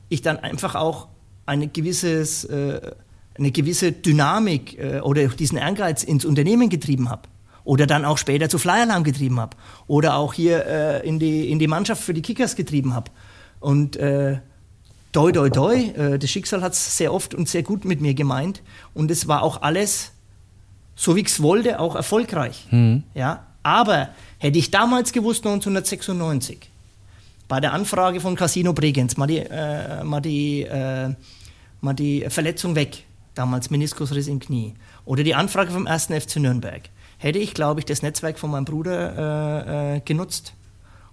ich 0.09 0.23
dann 0.23 0.39
einfach 0.39 0.75
auch 0.75 1.09
eine, 1.47 1.69
gewisses, 1.69 2.45
äh, 2.45 2.93
eine 3.35 3.51
gewisse 3.53 3.93
Dynamik 3.93 4.79
äh, 4.79 5.01
oder 5.01 5.29
diesen 5.29 5.59
Ehrgeiz 5.59 6.03
ins 6.03 6.25
Unternehmen 6.25 6.71
getrieben 6.71 7.11
habe. 7.11 7.29
Oder 7.65 7.87
dann 7.87 8.05
auch 8.05 8.19
später 8.19 8.49
zu 8.49 8.59
Flyalarm 8.59 9.05
getrieben 9.05 9.41
habe. 9.41 9.57
Oder 9.87 10.17
auch 10.17 10.35
hier 10.35 10.67
äh, 10.67 11.09
in, 11.09 11.19
die, 11.19 11.51
in 11.51 11.59
die 11.59 11.67
Mannschaft 11.67 12.03
für 12.03 12.13
die 12.13 12.23
Kickers 12.23 12.57
getrieben 12.57 12.95
habe. 12.95 13.11
Und 13.61 13.97
äh, 13.97 14.39
doi, 15.13 15.33
doi, 15.33 15.49
doi. 15.49 15.91
Äh, 15.97 16.19
das 16.19 16.31
Schicksal 16.31 16.63
hat 16.63 16.75
es 16.75 16.97
sehr 16.99 17.13
oft 17.13 17.35
und 17.35 17.49
sehr 17.49 17.63
gut 17.63 17.85
mit 17.85 18.01
mir 18.01 18.15
gemeint. 18.15 18.63
Und 18.93 19.11
es 19.11 19.29
war 19.29 19.43
auch 19.43 19.63
alles, 19.63 20.13
so 20.95 21.17
wie 21.17 21.21
ich 21.21 21.29
es 21.29 21.43
wollte, 21.43 21.81
auch 21.81 21.97
erfolgreich. 21.97 22.67
Mhm. 22.71 23.05
Ja? 23.15 23.47
Aber 23.63 24.11
hätte 24.39 24.59
ich 24.59 24.71
damals 24.71 25.13
gewusst, 25.13 25.47
1996, 25.47 26.71
bei 27.49 27.61
der 27.61 27.73
Anfrage 27.73 28.21
von 28.21 28.37
Casino 28.37 28.75
Bregenz, 28.75 29.17
mal 29.17 29.27
die, 29.27 29.39
äh, 29.39 30.05
mal 30.05 30.21
die, 30.21 30.63
äh, 30.63 31.15
mal 31.81 31.95
die 31.95 32.27
Verletzung 32.29 32.75
weg, 32.75 33.05
damals 33.35 33.71
Meniskusriss 33.71 34.29
im 34.29 34.39
Knie, 34.39 34.75
oder 35.07 35.23
die 35.23 35.35
Anfrage 35.35 35.71
vom 35.71 35.87
1. 35.87 36.07
FC 36.07 36.37
Nürnberg, 36.37 36.83
hätte 37.19 37.39
ich, 37.39 37.55
glaube 37.55 37.81
ich, 37.81 37.87
das 37.87 38.03
Netzwerk 38.03 38.39
von 38.39 38.51
meinem 38.51 38.65
Bruder 38.65 39.95
äh, 39.95 39.97
äh, 39.97 40.01
genutzt 40.01 40.55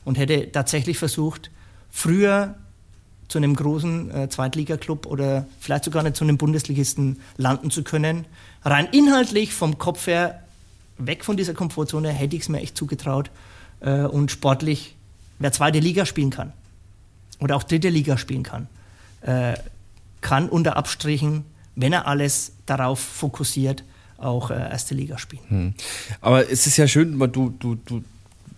und 0.06 0.18
hätte 0.18 0.52
tatsächlich 0.52 0.98
versucht, 0.98 1.52
früher 1.90 2.56
zu 3.28 3.38
einem 3.38 3.56
großen 3.56 4.12
äh, 4.12 4.30
Zweitligaklub 4.30 5.06
oder 5.06 5.48
vielleicht 5.60 5.86
sogar 5.86 6.04
nicht 6.04 6.18
zu 6.18 6.24
einem 6.24 6.38
Bundesligisten 6.38 7.22
landen 7.38 7.72
zu 7.72 7.84
können. 7.84 8.26
Rein 8.64 8.88
inhaltlich 8.92 9.54
vom 9.54 9.78
Kopf 9.78 10.08
her 10.08 10.42
weg 10.98 11.24
von 11.24 11.38
dieser 11.38 11.54
Komfortzone 11.54 12.10
hätte 12.10 12.36
ich 12.36 12.44
es 12.44 12.50
mir 12.50 12.60
echt 12.60 12.78
zugetraut 12.78 13.32
äh, 13.80 14.02
und 14.02 14.32
sportlich, 14.32 14.96
wer 15.40 15.52
zweite 15.52 15.80
Liga 15.80 16.06
spielen 16.06 16.30
kann 16.30 16.52
oder 17.40 17.56
auch 17.56 17.64
dritte 17.64 17.90
Liga 17.90 18.18
spielen 18.18 18.44
kann, 18.44 18.68
äh, 19.22 19.54
kann 20.22 20.50
unter 20.50 20.78
Abstrichen, 20.78 21.46
wenn 21.76 21.94
er 21.94 22.08
alles 22.08 22.54
darauf 22.66 23.00
fokussiert, 23.00 23.84
auch 24.24 24.52
äh, 24.52 24.56
erste 24.56 24.96
Liga 24.96 25.18
spielen. 25.18 25.44
Hm. 25.48 25.74
Aber 26.22 26.50
es 26.50 26.68
ist 26.68 26.78
ja 26.78 26.88
schön, 26.88 27.18
du, 27.32 27.54
du, 27.60 27.76
du, 27.76 28.02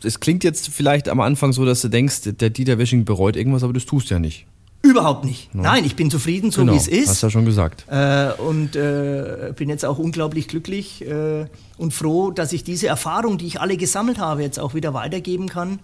es 0.04 0.20
klingt 0.20 0.44
jetzt 0.44 0.70
vielleicht 0.70 1.10
am 1.10 1.20
Anfang 1.20 1.54
so, 1.54 1.66
dass 1.66 1.82
du 1.82 1.90
denkst, 1.90 2.22
der 2.26 2.50
Dieter 2.50 2.78
Wisching 2.78 3.06
bereut 3.06 3.36
irgendwas, 3.36 3.64
aber 3.64 3.74
das 3.74 3.86
tust 3.86 4.10
du 4.10 4.16
ja 4.16 4.20
nicht. 4.20 4.46
Überhaupt 4.82 5.24
nicht. 5.24 5.56
No. 5.56 5.64
Nein, 5.64 5.86
ich 5.86 5.96
bin 5.96 6.12
zufrieden, 6.12 6.52
so 6.52 6.62
genau, 6.62 6.74
wie 6.74 6.78
es 6.78 6.90
ist. 6.90 7.08
Hast 7.08 7.24
du 7.24 7.28
ja 7.28 7.32
schon 7.32 7.46
gesagt. 7.46 7.86
Äh, 7.90 8.34
und 8.34 8.76
äh, 8.76 9.54
bin 9.56 9.70
jetzt 9.70 9.86
auch 9.86 9.98
unglaublich 9.98 10.50
glücklich 10.50 11.02
äh, 11.08 11.46
und 11.78 11.94
froh, 11.94 12.32
dass 12.32 12.52
ich 12.52 12.66
diese 12.66 12.88
Erfahrung, 12.88 13.38
die 13.38 13.48
ich 13.48 13.62
alle 13.62 13.78
gesammelt 13.78 14.20
habe, 14.20 14.42
jetzt 14.42 14.60
auch 14.60 14.74
wieder 14.74 14.94
weitergeben 14.94 15.48
kann. 15.48 15.80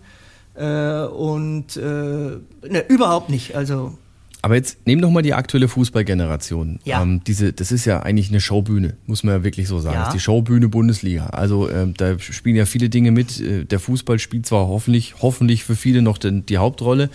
Äh, 0.55 1.05
und 1.05 1.77
äh, 1.77 1.82
ne, 1.82 2.86
überhaupt 2.89 3.30
nicht. 3.30 3.55
Also 3.55 3.97
aber 4.41 4.55
jetzt 4.55 4.85
nehmen 4.87 5.01
doch 5.01 5.09
mal 5.09 5.21
die 5.21 5.33
aktuelle 5.33 5.67
Fußballgeneration. 5.67 6.79
Ja. 6.85 7.01
Ähm, 7.01 7.21
diese, 7.25 7.51
das 7.51 7.71
ist 7.71 7.85
ja 7.85 8.01
eigentlich 8.01 8.29
eine 8.29 8.39
Showbühne, 8.39 8.95
muss 9.05 9.23
man 9.23 9.35
ja 9.35 9.43
wirklich 9.43 9.67
so 9.67 9.79
sagen. 9.79 9.95
Ja. 9.95 9.99
Das 10.05 10.09
ist 10.09 10.13
die 10.15 10.23
Showbühne 10.23 10.69
Bundesliga. 10.69 11.27
Also 11.27 11.69
ähm, 11.69 11.93
da 11.95 12.17
spielen 12.19 12.55
ja 12.55 12.65
viele 12.65 12.89
Dinge 12.89 13.11
mit. 13.11 13.39
Äh, 13.39 13.65
der 13.65 13.79
Fußball 13.79 14.17
spielt 14.17 14.45
zwar 14.45 14.67
hoffentlich, 14.67 15.15
hoffentlich 15.21 15.65
für 15.65 15.75
viele 15.75 16.01
noch 16.01 16.17
den, 16.17 16.45
die 16.45 16.57
Hauptrolle, 16.57 17.09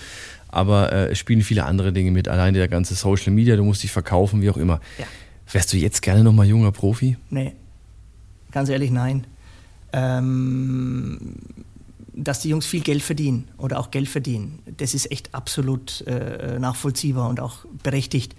aber 0.48 0.92
äh, 0.92 1.12
es 1.12 1.18
spielen 1.18 1.40
viele 1.42 1.64
andere 1.64 1.92
Dinge 1.92 2.10
mit. 2.10 2.28
Allein 2.28 2.52
der 2.52 2.68
ganze 2.68 2.94
Social 2.94 3.32
Media, 3.32 3.56
du 3.56 3.64
musst 3.64 3.82
dich 3.82 3.90
verkaufen, 3.90 4.42
wie 4.42 4.50
auch 4.50 4.58
immer. 4.58 4.80
Ja. 4.98 5.06
Wärst 5.50 5.72
du 5.72 5.78
jetzt 5.78 6.02
gerne 6.02 6.24
nochmal 6.24 6.46
junger 6.46 6.72
Profi? 6.72 7.16
Nee, 7.30 7.52
ganz 8.52 8.68
ehrlich, 8.68 8.90
nein. 8.90 9.26
Ähm, 9.92 11.36
dass 12.16 12.40
die 12.40 12.48
Jungs 12.48 12.66
viel 12.66 12.80
Geld 12.80 13.02
verdienen 13.02 13.48
oder 13.58 13.78
auch 13.78 13.90
Geld 13.90 14.08
verdienen, 14.08 14.60
das 14.76 14.94
ist 14.94 15.10
echt 15.10 15.34
absolut 15.34 16.02
äh, 16.02 16.58
nachvollziehbar 16.58 17.28
und 17.28 17.40
auch 17.40 17.64
berechtigt. 17.82 18.34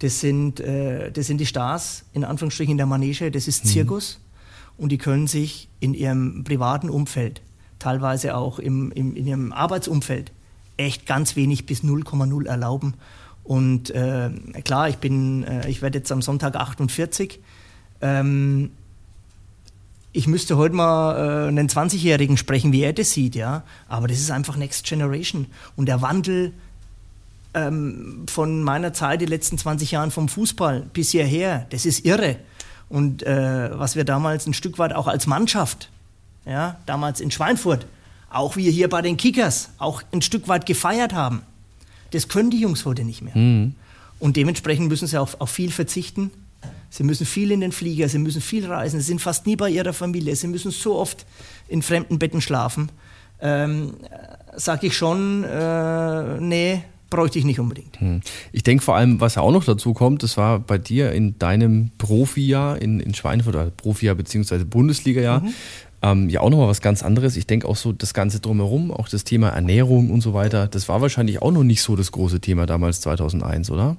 Das 0.00 0.20
sind, 0.20 0.60
äh, 0.60 1.12
das 1.12 1.26
sind 1.26 1.38
die 1.38 1.46
Stars, 1.46 2.04
in 2.12 2.24
Anführungsstrichen 2.24 2.72
in 2.72 2.78
der 2.78 2.86
Manege, 2.86 3.30
das 3.30 3.46
ist 3.46 3.64
mhm. 3.64 3.68
Zirkus 3.68 4.18
mhm. 4.18 4.82
und 4.82 4.92
die 4.92 4.98
können 4.98 5.26
sich 5.26 5.68
in 5.78 5.94
ihrem 5.94 6.42
privaten 6.44 6.90
Umfeld, 6.90 7.42
teilweise 7.78 8.36
auch 8.36 8.58
im, 8.58 8.90
im, 8.92 9.14
in 9.14 9.26
ihrem 9.26 9.52
Arbeitsumfeld, 9.52 10.32
echt 10.76 11.06
ganz 11.06 11.36
wenig 11.36 11.66
bis 11.66 11.84
0,0 11.84 12.46
erlauben. 12.46 12.94
Und 13.44 13.90
äh, 13.90 14.30
klar, 14.64 14.88
ich 14.88 14.96
bin, 14.96 15.44
äh, 15.44 15.68
ich 15.68 15.82
werde 15.82 15.98
jetzt 15.98 16.12
am 16.12 16.22
Sonntag 16.22 16.56
48. 16.56 17.40
Ähm, 18.00 18.70
ich 20.12 20.26
müsste 20.26 20.56
heute 20.56 20.74
mal 20.74 21.14
äh, 21.14 21.48
einen 21.48 21.68
20-Jährigen 21.68 22.36
sprechen, 22.36 22.72
wie 22.72 22.82
er 22.82 22.92
das 22.92 23.12
sieht, 23.12 23.34
ja. 23.34 23.62
Aber 23.88 24.08
das 24.08 24.18
ist 24.18 24.30
einfach 24.30 24.56
Next 24.56 24.84
Generation. 24.86 25.46
Und 25.76 25.86
der 25.86 26.02
Wandel 26.02 26.52
ähm, 27.54 28.24
von 28.28 28.62
meiner 28.62 28.92
Zeit, 28.92 29.20
die 29.20 29.26
letzten 29.26 29.58
20 29.58 29.92
Jahren 29.92 30.10
vom 30.10 30.28
Fußball 30.28 30.86
bis 30.92 31.10
hierher, 31.10 31.66
das 31.70 31.86
ist 31.86 32.04
irre. 32.04 32.36
Und 32.88 33.22
äh, 33.22 33.78
was 33.78 33.94
wir 33.94 34.04
damals 34.04 34.46
ein 34.46 34.54
Stück 34.54 34.78
weit 34.78 34.92
auch 34.92 35.06
als 35.06 35.26
Mannschaft, 35.26 35.90
ja, 36.44 36.76
damals 36.86 37.20
in 37.20 37.30
Schweinfurt, 37.30 37.86
auch 38.30 38.56
wir 38.56 38.70
hier 38.70 38.88
bei 38.88 39.02
den 39.02 39.16
Kickers 39.16 39.70
auch 39.78 40.02
ein 40.12 40.22
Stück 40.22 40.48
weit 40.48 40.66
gefeiert 40.66 41.12
haben. 41.12 41.42
Das 42.10 42.28
können 42.28 42.50
die 42.50 42.60
Jungs 42.60 42.84
heute 42.84 43.04
nicht 43.04 43.22
mehr. 43.22 43.36
Mhm. 43.36 43.74
Und 44.18 44.36
dementsprechend 44.36 44.88
müssen 44.88 45.06
sie 45.06 45.18
auch 45.18 45.40
auf 45.40 45.50
viel 45.50 45.70
verzichten. 45.70 46.30
Sie 46.90 47.04
müssen 47.04 47.24
viel 47.24 47.52
in 47.52 47.60
den 47.60 47.72
Flieger, 47.72 48.08
sie 48.08 48.18
müssen 48.18 48.42
viel 48.42 48.66
reisen, 48.66 49.00
sie 49.00 49.06
sind 49.06 49.20
fast 49.20 49.46
nie 49.46 49.56
bei 49.56 49.70
ihrer 49.70 49.92
Familie, 49.92 50.34
sie 50.36 50.48
müssen 50.48 50.72
so 50.72 50.96
oft 50.96 51.24
in 51.68 51.82
fremden 51.82 52.18
Betten 52.18 52.40
schlafen. 52.40 52.90
Ähm, 53.40 53.94
Sag 54.56 54.82
ich 54.82 54.96
schon, 54.96 55.44
äh, 55.44 56.40
nee, 56.40 56.82
bräuchte 57.08 57.38
ich 57.38 57.44
nicht 57.44 57.60
unbedingt. 57.60 58.00
Hm. 58.00 58.20
Ich 58.50 58.64
denke 58.64 58.82
vor 58.82 58.96
allem, 58.96 59.20
was 59.20 59.36
ja 59.36 59.42
auch 59.42 59.52
noch 59.52 59.64
dazu 59.64 59.94
kommt, 59.94 60.24
das 60.24 60.36
war 60.36 60.58
bei 60.58 60.76
dir 60.76 61.12
in 61.12 61.38
deinem 61.38 61.92
Profijahr 61.98 62.82
in, 62.82 62.98
in 62.98 63.14
Schweinfurt, 63.14 63.54
oder 63.54 63.70
Profijahr 63.70 64.16
bzw. 64.16 64.64
Bundesliga-Jahr, 64.64 65.42
mhm. 65.42 65.54
Ähm, 66.02 66.30
ja, 66.30 66.40
auch 66.40 66.48
nochmal 66.48 66.68
was 66.68 66.80
ganz 66.80 67.02
anderes. 67.02 67.36
Ich 67.36 67.46
denke 67.46 67.68
auch 67.68 67.76
so 67.76 67.92
das 67.92 68.14
Ganze 68.14 68.40
drumherum, 68.40 68.90
auch 68.90 69.08
das 69.08 69.24
Thema 69.24 69.50
Ernährung 69.50 70.10
und 70.10 70.22
so 70.22 70.32
weiter, 70.32 70.66
das 70.66 70.88
war 70.88 71.02
wahrscheinlich 71.02 71.42
auch 71.42 71.50
noch 71.50 71.62
nicht 71.62 71.82
so 71.82 71.94
das 71.94 72.10
große 72.10 72.40
Thema 72.40 72.64
damals 72.64 73.02
2001, 73.02 73.70
oder? 73.70 73.96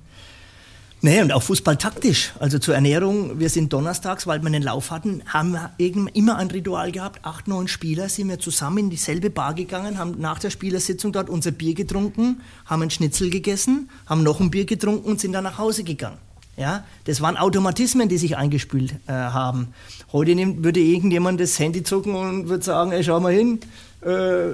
Nee, 1.03 1.19
und 1.19 1.31
auch 1.31 1.41
Fußball 1.41 1.77
taktisch. 1.77 2.31
Also 2.39 2.59
zur 2.59 2.75
Ernährung, 2.75 3.39
wir 3.39 3.49
sind 3.49 3.73
donnerstags, 3.73 4.27
weil 4.27 4.39
wir 4.41 4.45
einen 4.45 4.61
Lauf 4.61 4.91
hatten, 4.91 5.23
haben 5.25 5.53
wir 5.53 5.71
immer 6.13 6.37
ein 6.37 6.51
Ritual 6.51 6.91
gehabt. 6.91 7.25
Acht, 7.25 7.47
neun 7.47 7.67
Spieler 7.67 8.07
sind 8.07 8.29
wir 8.29 8.37
zusammen 8.37 8.77
in 8.77 8.89
dieselbe 8.91 9.31
Bar 9.31 9.55
gegangen, 9.55 9.97
haben 9.97 10.19
nach 10.19 10.37
der 10.37 10.51
Spielersitzung 10.51 11.11
dort 11.11 11.27
unser 11.27 11.49
Bier 11.49 11.73
getrunken, 11.73 12.41
haben 12.67 12.83
einen 12.83 12.91
Schnitzel 12.91 13.31
gegessen, 13.31 13.89
haben 14.05 14.21
noch 14.21 14.39
ein 14.39 14.51
Bier 14.51 14.65
getrunken 14.65 15.09
und 15.09 15.19
sind 15.19 15.31
dann 15.33 15.43
nach 15.43 15.57
Hause 15.57 15.83
gegangen. 15.83 16.19
Ja, 16.55 16.83
das 17.05 17.19
waren 17.19 17.35
Automatismen, 17.35 18.07
die 18.07 18.19
sich 18.19 18.37
eingespült 18.37 18.93
äh, 19.07 19.11
haben. 19.11 19.69
Heute 20.11 20.35
nimmt, 20.35 20.63
würde 20.63 20.81
irgendjemand 20.81 21.39
das 21.39 21.57
Handy 21.57 21.81
zucken 21.81 22.13
und 22.13 22.47
würde 22.49 22.63
sagen, 22.63 22.91
ey, 22.91 23.03
schau 23.03 23.19
mal 23.19 23.33
hin, 23.33 23.59
äh, 24.01 24.51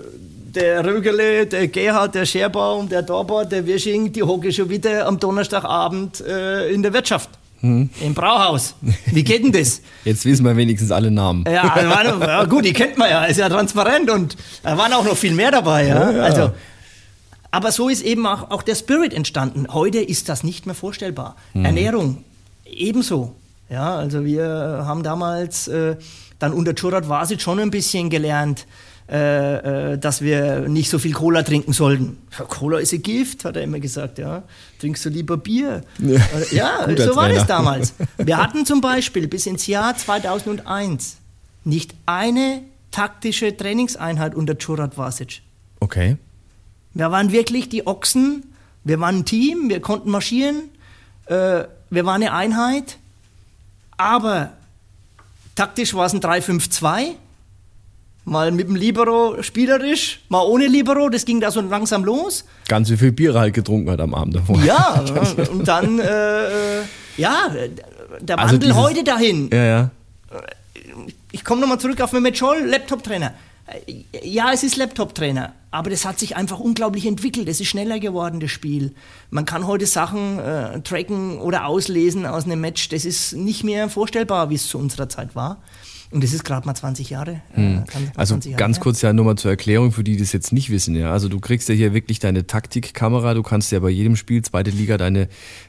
der 0.57 0.83
Rögerle, 0.83 1.45
der 1.45 1.67
Gerhard, 1.67 2.15
der 2.15 2.25
Scherbaum, 2.25 2.89
der 2.89 3.03
Dorber, 3.03 3.45
der 3.45 3.65
Wirsching, 3.65 4.11
die 4.11 4.23
hocken 4.23 4.51
schon 4.51 4.69
wieder 4.69 5.05
am 5.05 5.19
Donnerstagabend 5.19 6.21
äh, 6.21 6.71
in 6.71 6.81
der 6.81 6.93
Wirtschaft. 6.93 7.29
Hm. 7.61 7.89
Im 8.01 8.13
Brauhaus. 8.13 8.75
Wie 9.07 9.23
geht 9.23 9.43
denn 9.43 9.51
das? 9.51 9.81
Jetzt 10.05 10.25
wissen 10.25 10.45
wir 10.45 10.55
wenigstens 10.55 10.91
alle 10.91 11.09
Namen. 11.09 11.43
Ja, 11.47 11.63
waren, 11.75 12.21
ja 12.21 12.43
gut, 12.45 12.65
die 12.65 12.73
kennt 12.73 12.97
man 12.97 13.09
ja, 13.09 13.25
ist 13.25 13.37
ja 13.37 13.49
transparent 13.49 14.09
und 14.09 14.35
da 14.63 14.77
waren 14.77 14.93
auch 14.93 15.03
noch 15.03 15.17
viel 15.17 15.33
mehr 15.33 15.51
dabei. 15.51 15.87
Ja? 15.87 16.11
Ja. 16.11 16.23
Also 16.23 16.51
Aber 17.51 17.71
so 17.71 17.89
ist 17.89 18.03
eben 18.03 18.25
auch, 18.27 18.51
auch 18.51 18.61
der 18.61 18.75
Spirit 18.75 19.13
entstanden. 19.13 19.67
Heute 19.71 19.99
ist 19.99 20.29
das 20.29 20.43
nicht 20.43 20.65
mehr 20.65 20.75
vorstellbar. 20.75 21.35
Mhm. 21.53 21.65
Ernährung 21.65 22.23
ebenso. 22.65 23.35
Ja, 23.69 23.95
also 23.95 24.23
wir 24.23 24.83
haben 24.85 25.03
damals 25.03 25.67
äh, 25.67 25.97
dann 26.39 26.53
unter 26.53 26.73
Churat 26.73 27.09
Vasic 27.09 27.41
schon 27.41 27.59
ein 27.59 27.71
bisschen 27.71 28.09
gelernt, 28.09 28.65
äh, 29.09 29.93
äh, 29.93 29.97
dass 29.97 30.21
wir 30.21 30.67
nicht 30.67 30.89
so 30.89 30.99
viel 30.99 31.13
Cola 31.13 31.41
trinken 31.41 31.71
sollten. 31.71 32.17
Cola 32.49 32.79
ist 32.79 32.91
ein 32.91 33.01
Gift, 33.01 33.45
hat 33.45 33.55
er 33.55 33.61
immer 33.61 33.79
gesagt. 33.79 34.17
Ja. 34.17 34.43
Trinkst 34.79 35.05
du 35.05 35.09
lieber 35.09 35.37
Bier? 35.37 35.81
Ja, 35.99 36.19
ja 36.51 36.97
so 36.97 37.15
war 37.15 37.29
das 37.29 37.47
damals. 37.47 37.93
Wir 38.17 38.35
hatten 38.35 38.65
zum 38.65 38.81
Beispiel 38.81 39.29
bis 39.29 39.45
ins 39.45 39.65
Jahr 39.65 39.95
2001 39.95 41.17
nicht 41.63 41.95
eine 42.05 42.63
taktische 42.91 43.55
Trainingseinheit 43.55 44.35
unter 44.35 44.57
Churat 44.57 44.97
Vasic. 44.97 45.41
Okay. 45.79 46.17
Wir 46.93 47.09
waren 47.09 47.31
wirklich 47.31 47.69
die 47.69 47.87
Ochsen, 47.87 48.43
wir 48.83 48.99
waren 48.99 49.19
ein 49.19 49.25
Team, 49.25 49.69
wir 49.69 49.79
konnten 49.79 50.09
marschieren, 50.09 50.63
äh, 51.27 51.63
wir 51.89 52.05
waren 52.05 52.21
eine 52.21 52.33
Einheit, 52.33 52.97
aber 53.95 54.51
taktisch 55.55 55.93
war 55.93 56.07
es 56.07 56.13
ein 56.13 56.19
3-5-2 56.19 57.15
mal 58.27 58.51
mit 58.51 58.67
dem 58.67 58.75
Libero 58.75 59.41
spielerisch, 59.41 60.19
mal 60.29 60.41
ohne 60.41 60.67
Libero, 60.67 61.09
das 61.09 61.25
ging 61.25 61.39
da 61.39 61.49
so 61.49 61.61
langsam 61.61 62.03
los. 62.03 62.43
Ganz 62.67 62.89
wie 62.89 62.97
viel 62.97 63.13
Bier 63.13 63.33
halt 63.33 63.53
getrunken 63.53 63.89
hat 63.89 64.01
am 64.01 64.13
Abend 64.13 64.35
davor. 64.35 64.61
Ja, 64.63 65.03
und 65.51 65.67
dann, 65.67 65.99
äh, 65.99 66.81
ja, 67.15 67.47
der 68.19 68.37
also 68.37 68.55
Wandel 68.55 68.71
also 68.71 68.83
heute 68.83 69.03
dahin. 69.03 69.49
Ja, 69.51 69.63
ja. 69.63 69.91
Ich 71.31 71.43
komme 71.43 71.61
nochmal 71.61 71.79
zurück 71.79 72.01
auf 72.01 72.11
Mehmet 72.11 72.37
Scholl, 72.37 72.65
Laptop-Trainer. 72.65 73.33
Ja, 74.23 74.51
es 74.53 74.63
ist 74.63 74.75
Laptop-Trainer, 74.75 75.53
aber 75.71 75.89
das 75.89 76.05
hat 76.05 76.19
sich 76.19 76.35
einfach 76.35 76.59
unglaublich 76.59 77.05
entwickelt. 77.05 77.47
Es 77.47 77.61
ist 77.61 77.67
schneller 77.67 77.99
geworden, 77.99 78.39
das 78.39 78.51
Spiel. 78.51 78.93
Man 79.29 79.45
kann 79.45 79.67
heute 79.67 79.85
Sachen 79.85 80.39
äh, 80.39 80.81
tracken 80.81 81.37
oder 81.39 81.65
auslesen 81.65 82.25
aus 82.25 82.45
einem 82.45 82.59
Match. 82.59 82.89
Das 82.89 83.05
ist 83.05 83.33
nicht 83.33 83.63
mehr 83.63 83.89
vorstellbar, 83.89 84.49
wie 84.49 84.55
es 84.55 84.67
zu 84.67 84.77
unserer 84.77 85.07
Zeit 85.07 85.35
war. 85.35 85.61
Und 86.11 86.23
das 86.23 86.33
ist 86.33 86.43
gerade 86.43 86.65
mal 86.65 86.75
20 86.75 87.09
Jahre. 87.09 87.41
Äh, 87.53 87.57
hm. 87.57 87.83
also 88.15 88.35
20 88.35 88.51
Jahre, 88.51 88.59
ganz 88.59 88.79
kurz 88.79 89.01
ja 89.01 89.11
nur 89.13 89.25
mal 89.25 89.35
zur 89.35 89.51
Erklärung 89.51 89.91
für 89.91 90.03
die, 90.03 90.13
die 90.13 90.19
das 90.19 90.31
jetzt 90.31 90.53
nicht 90.53 90.69
wissen. 90.69 90.95
Ja, 90.95 91.11
also 91.11 91.27
du 91.27 91.39
kriegst 91.39 91.67
ja 91.69 91.75
hier 91.75 91.93
wirklich 91.93 92.19
deine 92.19 92.47
Taktikkamera. 92.47 93.33
Du 93.33 93.43
kannst 93.43 93.71
ja 93.71 93.79
bei 93.79 93.89
jedem 93.89 94.15
Spiel 94.15 94.41
zweite 94.41 94.71
Liga 94.71 94.97
deine 94.97 95.27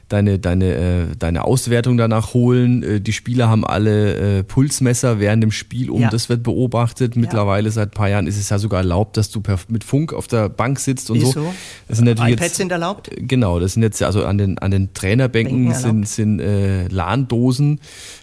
deine 0.09 0.39
deine 0.39 0.75
äh, 0.75 1.15
deine 1.17 1.45
Auswertung 1.45 1.97
danach 1.97 2.33
holen. 2.33 2.83
Äh, 2.83 3.01
die 3.01 3.13
Spieler 3.13 3.49
haben 3.49 3.65
alle 3.65 4.39
äh, 4.39 4.43
Pulsmesser 4.43 5.19
während 5.19 5.43
dem 5.43 5.51
Spiel 5.51 5.89
um. 5.89 6.01
Ja. 6.01 6.09
Das 6.09 6.27
wird 6.27 6.43
beobachtet. 6.43 7.15
Mittlerweile 7.15 7.67
ja. 7.67 7.71
seit 7.71 7.89
ein 7.89 7.91
paar 7.91 8.09
Jahren 8.09 8.27
ist 8.27 8.37
es 8.37 8.49
ja 8.49 8.59
sogar 8.59 8.81
erlaubt, 8.81 9.17
dass 9.17 9.29
du 9.29 9.41
per, 9.41 9.59
mit 9.69 9.83
Funk 9.83 10.13
auf 10.13 10.27
der 10.27 10.49
Bank 10.49 10.79
sitzt 10.79 11.09
und 11.09 11.17
ist 11.17 11.31
so. 11.33 11.41
so. 11.41 11.53
Das 11.87 11.97
sind 11.97 12.05
natürlich 12.05 12.33
iPads 12.33 12.47
jetzt, 12.47 12.57
sind 12.57 12.71
erlaubt. 12.71 13.09
Genau, 13.15 13.59
das 13.59 13.73
sind 13.73 13.83
jetzt 13.83 14.01
also 14.03 14.25
an 14.25 14.37
den 14.37 14.57
an 14.57 14.71
den 14.71 14.93
Trainerbänken 14.93 15.73
sind 15.73 16.07
sind 16.07 16.39
äh, 16.39 16.87
LAN-Dosen 16.87 17.79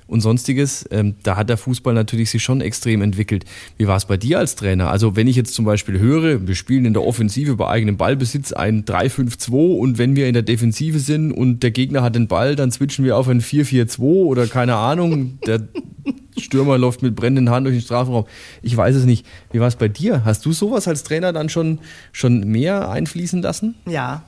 und 0.07 0.20
sonstiges. 0.20 0.84
Ähm, 0.91 1.14
da 1.22 1.37
hat 1.37 1.49
der 1.49 1.57
Fußball 1.57 1.95
natürlich 1.95 2.30
sich 2.30 2.43
schon 2.43 2.61
extrem 2.61 3.03
entwickelt. 3.03 3.45
Wie 3.76 3.87
war 3.87 3.97
es 3.97 4.05
bei 4.05 4.16
dir 4.16 4.39
als 4.39 4.57
Trainer? 4.57 4.91
Also 4.91 5.16
wenn 5.16 5.26
ich 5.26 5.37
jetzt 5.37 5.55
zum 5.55 5.64
Beispiel 5.64 5.99
höre, 5.99 6.47
wir 6.47 6.55
spielen 6.55 6.84
in 6.84 6.93
der 6.93 7.05
Offensive 7.05 7.57
bei 7.57 7.68
eigenem 7.68 7.97
Ballbesitz 7.97 8.53
ein 8.53 8.84
3-5-2 8.84 9.78
und 9.78 9.99
wenn 9.99 10.16
wir 10.16 10.28
in 10.28 10.34
der 10.34 10.43
Defensive 10.43 10.99
sind 11.01 11.32
und 11.32 11.62
der 11.62 11.70
Gegner 11.77 12.03
hat 12.03 12.14
den 12.14 12.27
Ball, 12.27 12.57
dann 12.57 12.72
switchen 12.72 13.05
wir 13.05 13.18
auf 13.18 13.29
ein 13.29 13.43
4-4-2 13.43 14.01
oder 14.01 14.47
keine 14.47 14.77
Ahnung, 14.77 15.39
der 15.47 15.61
Stürmer 16.39 16.79
läuft 16.79 17.03
mit 17.03 17.14
brennenden 17.14 17.51
Hand 17.51 17.66
durch 17.66 17.77
den 17.77 17.83
Strafraum. 17.83 18.24
Ich 18.62 18.74
weiß 18.74 18.97
es 18.97 19.05
nicht. 19.05 19.27
Wie 19.53 19.61
war 19.61 19.68
es 19.68 19.77
bei 19.77 19.89
dir? 19.89 20.24
Hast 20.24 20.47
du 20.47 20.53
sowas 20.55 20.89
als 20.89 21.03
Trainer 21.03 21.35
dann 21.35 21.51
schon, 21.51 21.81
schon 22.12 22.41
mehr 22.49 22.89
einfließen 22.89 23.43
lassen? 23.43 23.74
Ja, 23.87 24.22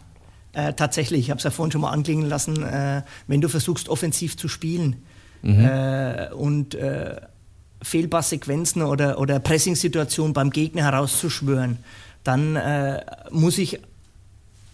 äh, 0.52 0.74
tatsächlich. 0.74 1.20
Ich 1.20 1.30
habe 1.30 1.38
es 1.38 1.44
ja 1.44 1.50
vorhin 1.50 1.72
schon 1.72 1.80
mal 1.80 1.90
anklingen 1.90 2.28
lassen. 2.28 2.62
Äh, 2.62 3.02
wenn 3.28 3.40
du 3.40 3.48
versuchst, 3.48 3.88
offensiv 3.88 4.36
zu 4.36 4.48
spielen, 4.48 4.96
mhm. 5.40 5.64
äh, 5.64 6.28
und 6.34 6.74
äh, 6.74 7.16
Fehlpasssequenzen 7.80 8.82
oder, 8.82 9.18
oder 9.18 9.40
Pressing-Situationen 9.40 10.34
beim 10.34 10.50
Gegner 10.50 10.82
herauszuschwören, 10.82 11.78
dann 12.24 12.56
äh, 12.56 13.00
muss, 13.30 13.56
ich, 13.56 13.80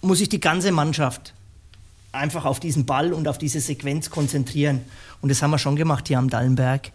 muss 0.03 0.21
ich 0.21 0.29
die 0.29 0.41
ganze 0.41 0.73
Mannschaft 0.73 1.35
einfach 2.15 2.45
auf 2.45 2.61
diesen 2.61 2.87
Ball 2.87 3.13
und 3.13 3.29
auf 3.29 3.39
diese 3.39 3.61
Sequenz 3.61 4.11
konzentrieren. 4.11 4.81
Und 5.21 5.31
das 5.31 5.43
haben 5.43 5.51
wir 5.51 5.59
schon 5.59 5.77
gemacht 5.77 6.09
hier 6.09 6.19
am 6.19 6.31
Dallenberg. 6.31 6.91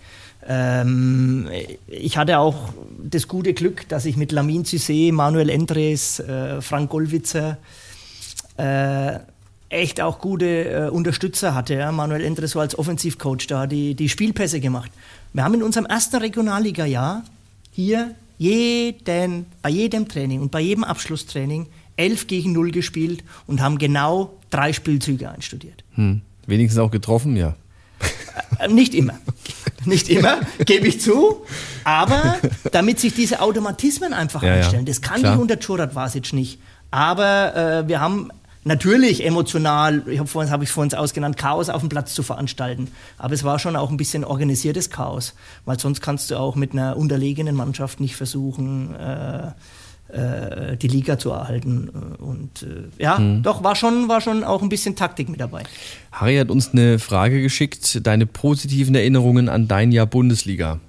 Ähm, 0.47 1.49
ich 1.88 2.17
hatte 2.17 2.39
auch 2.39 2.74
das 3.03 3.28
gute 3.28 3.53
Glück, 3.53 3.88
dass 3.89 4.05
ich 4.05 4.17
mit 4.17 4.32
Lamin 4.32 4.63
Cissé, 4.63 5.11
Manuel 5.11 5.49
Endres, 5.49 6.20
äh, 6.20 6.61
Frank 6.61 6.89
Gollwitzer, 6.89 7.57
äh, 8.57 9.20
echt 9.70 10.01
auch 10.01 10.20
gute 10.20 10.70
äh, 10.70 10.89
Unterstützer 10.89 11.53
hatte. 11.53 11.76
Ja. 11.76 11.91
Manuel 11.91 12.24
Endres 12.24 12.55
war 12.55 12.63
als 12.63 12.78
Offensivcoach 12.78 13.47
da, 13.47 13.67
die, 13.67 13.95
die 13.95 14.09
Spielpässe 14.09 14.59
gemacht. 14.59 14.91
Wir 15.34 15.43
haben 15.43 15.53
in 15.53 15.63
unserem 15.63 15.86
ersten 15.86 16.17
Regionalliga-Jahr 16.17 17.24
hier 17.72 18.15
jeden, 18.38 19.45
bei 19.61 19.70
jedem 19.70 20.07
Training 20.07 20.41
und 20.41 20.51
bei 20.51 20.61
jedem 20.61 20.84
Abschlusstraining 20.84 21.67
11 21.99 22.27
gegen 22.27 22.53
0 22.53 22.71
gespielt 22.71 23.23
und 23.45 23.61
haben 23.61 23.77
genau 23.77 24.37
drei 24.49 24.73
Spielzüge 24.73 25.29
einstudiert. 25.29 25.83
Hm. 25.95 26.21
Wenigstens 26.47 26.79
auch 26.79 26.91
getroffen, 26.91 27.35
ja. 27.35 27.55
Äh, 28.57 28.69
nicht 28.69 28.95
immer. 28.95 29.13
Nicht 29.85 30.09
immer, 30.09 30.41
gebe 30.65 30.87
ich 30.87 30.99
zu. 30.99 31.45
Aber 31.85 32.37
damit 32.73 32.99
sich 32.99 33.13
diese 33.13 33.39
Automatismen 33.39 34.11
einfach 34.11 34.43
ja, 34.43 34.55
einstellen, 34.55 34.85
das 34.85 35.01
kann 35.01 35.21
Klar. 35.21 35.35
ich 35.35 35.39
unter 35.39 35.57
Churat 35.57 35.95
Vasic 35.95 36.33
nicht. 36.33 36.59
Aber 36.91 37.55
äh, 37.55 37.87
wir 37.87 38.01
haben 38.01 38.29
natürlich 38.65 39.25
emotional, 39.25 40.03
ich 40.07 40.19
habe 40.19 40.27
vorhin, 40.27 40.51
hab 40.51 40.61
ich 40.61 40.69
vorhin 40.69 40.93
ausgenannt, 40.93 41.37
Chaos 41.37 41.69
auf 41.69 41.79
dem 41.79 41.87
Platz 41.87 42.13
zu 42.13 42.23
veranstalten. 42.23 42.89
Aber 43.17 43.33
es 43.33 43.45
war 43.45 43.57
schon 43.57 43.77
auch 43.77 43.89
ein 43.89 43.95
bisschen 43.95 44.25
organisiertes 44.25 44.89
Chaos, 44.89 45.33
weil 45.63 45.79
sonst 45.79 46.01
kannst 46.01 46.29
du 46.29 46.37
auch 46.37 46.55
mit 46.55 46.73
einer 46.73 46.97
unterlegenen 46.97 47.55
Mannschaft 47.55 48.01
nicht 48.01 48.17
versuchen, 48.17 48.95
äh, 48.95 49.51
äh, 50.10 50.78
die 50.78 50.88
Liga 50.88 51.18
zu 51.18 51.30
erhalten. 51.32 51.89
Und 51.89 52.64
äh, 52.64 53.03
ja, 53.03 53.20
mhm. 53.20 53.43
doch, 53.43 53.64
war 53.64 53.76
schon, 53.76 54.10
war 54.10 54.22
schon 54.22 54.43
auch 54.43 54.62
ein 54.62 54.70
bisschen 54.70 54.95
Taktik 54.95 55.30
mit 55.30 55.39
dabei. 55.39 55.64
Harry 56.12 56.38
hat 56.38 56.49
uns 56.49 56.72
eine 56.74 56.99
Frage 56.99 57.41
geschickt, 57.41 58.05
deine 58.05 58.26
positiven 58.26 58.95
Erinnerungen 58.95 59.49
an 59.49 59.68
dein 59.68 59.91
Jahr 59.91 60.07
Bundesliga. 60.07 60.80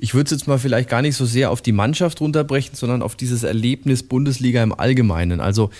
Ich 0.00 0.14
würde 0.14 0.26
es 0.26 0.30
jetzt 0.30 0.46
mal 0.46 0.58
vielleicht 0.58 0.88
gar 0.88 1.02
nicht 1.02 1.16
so 1.16 1.26
sehr 1.26 1.50
auf 1.50 1.60
die 1.60 1.72
Mannschaft 1.72 2.20
runterbrechen, 2.20 2.76
sondern 2.76 3.02
auf 3.02 3.16
dieses 3.16 3.42
Erlebnis 3.42 4.04
Bundesliga 4.04 4.62
im 4.62 4.72
Allgemeinen. 4.72 5.40
Also 5.40 5.70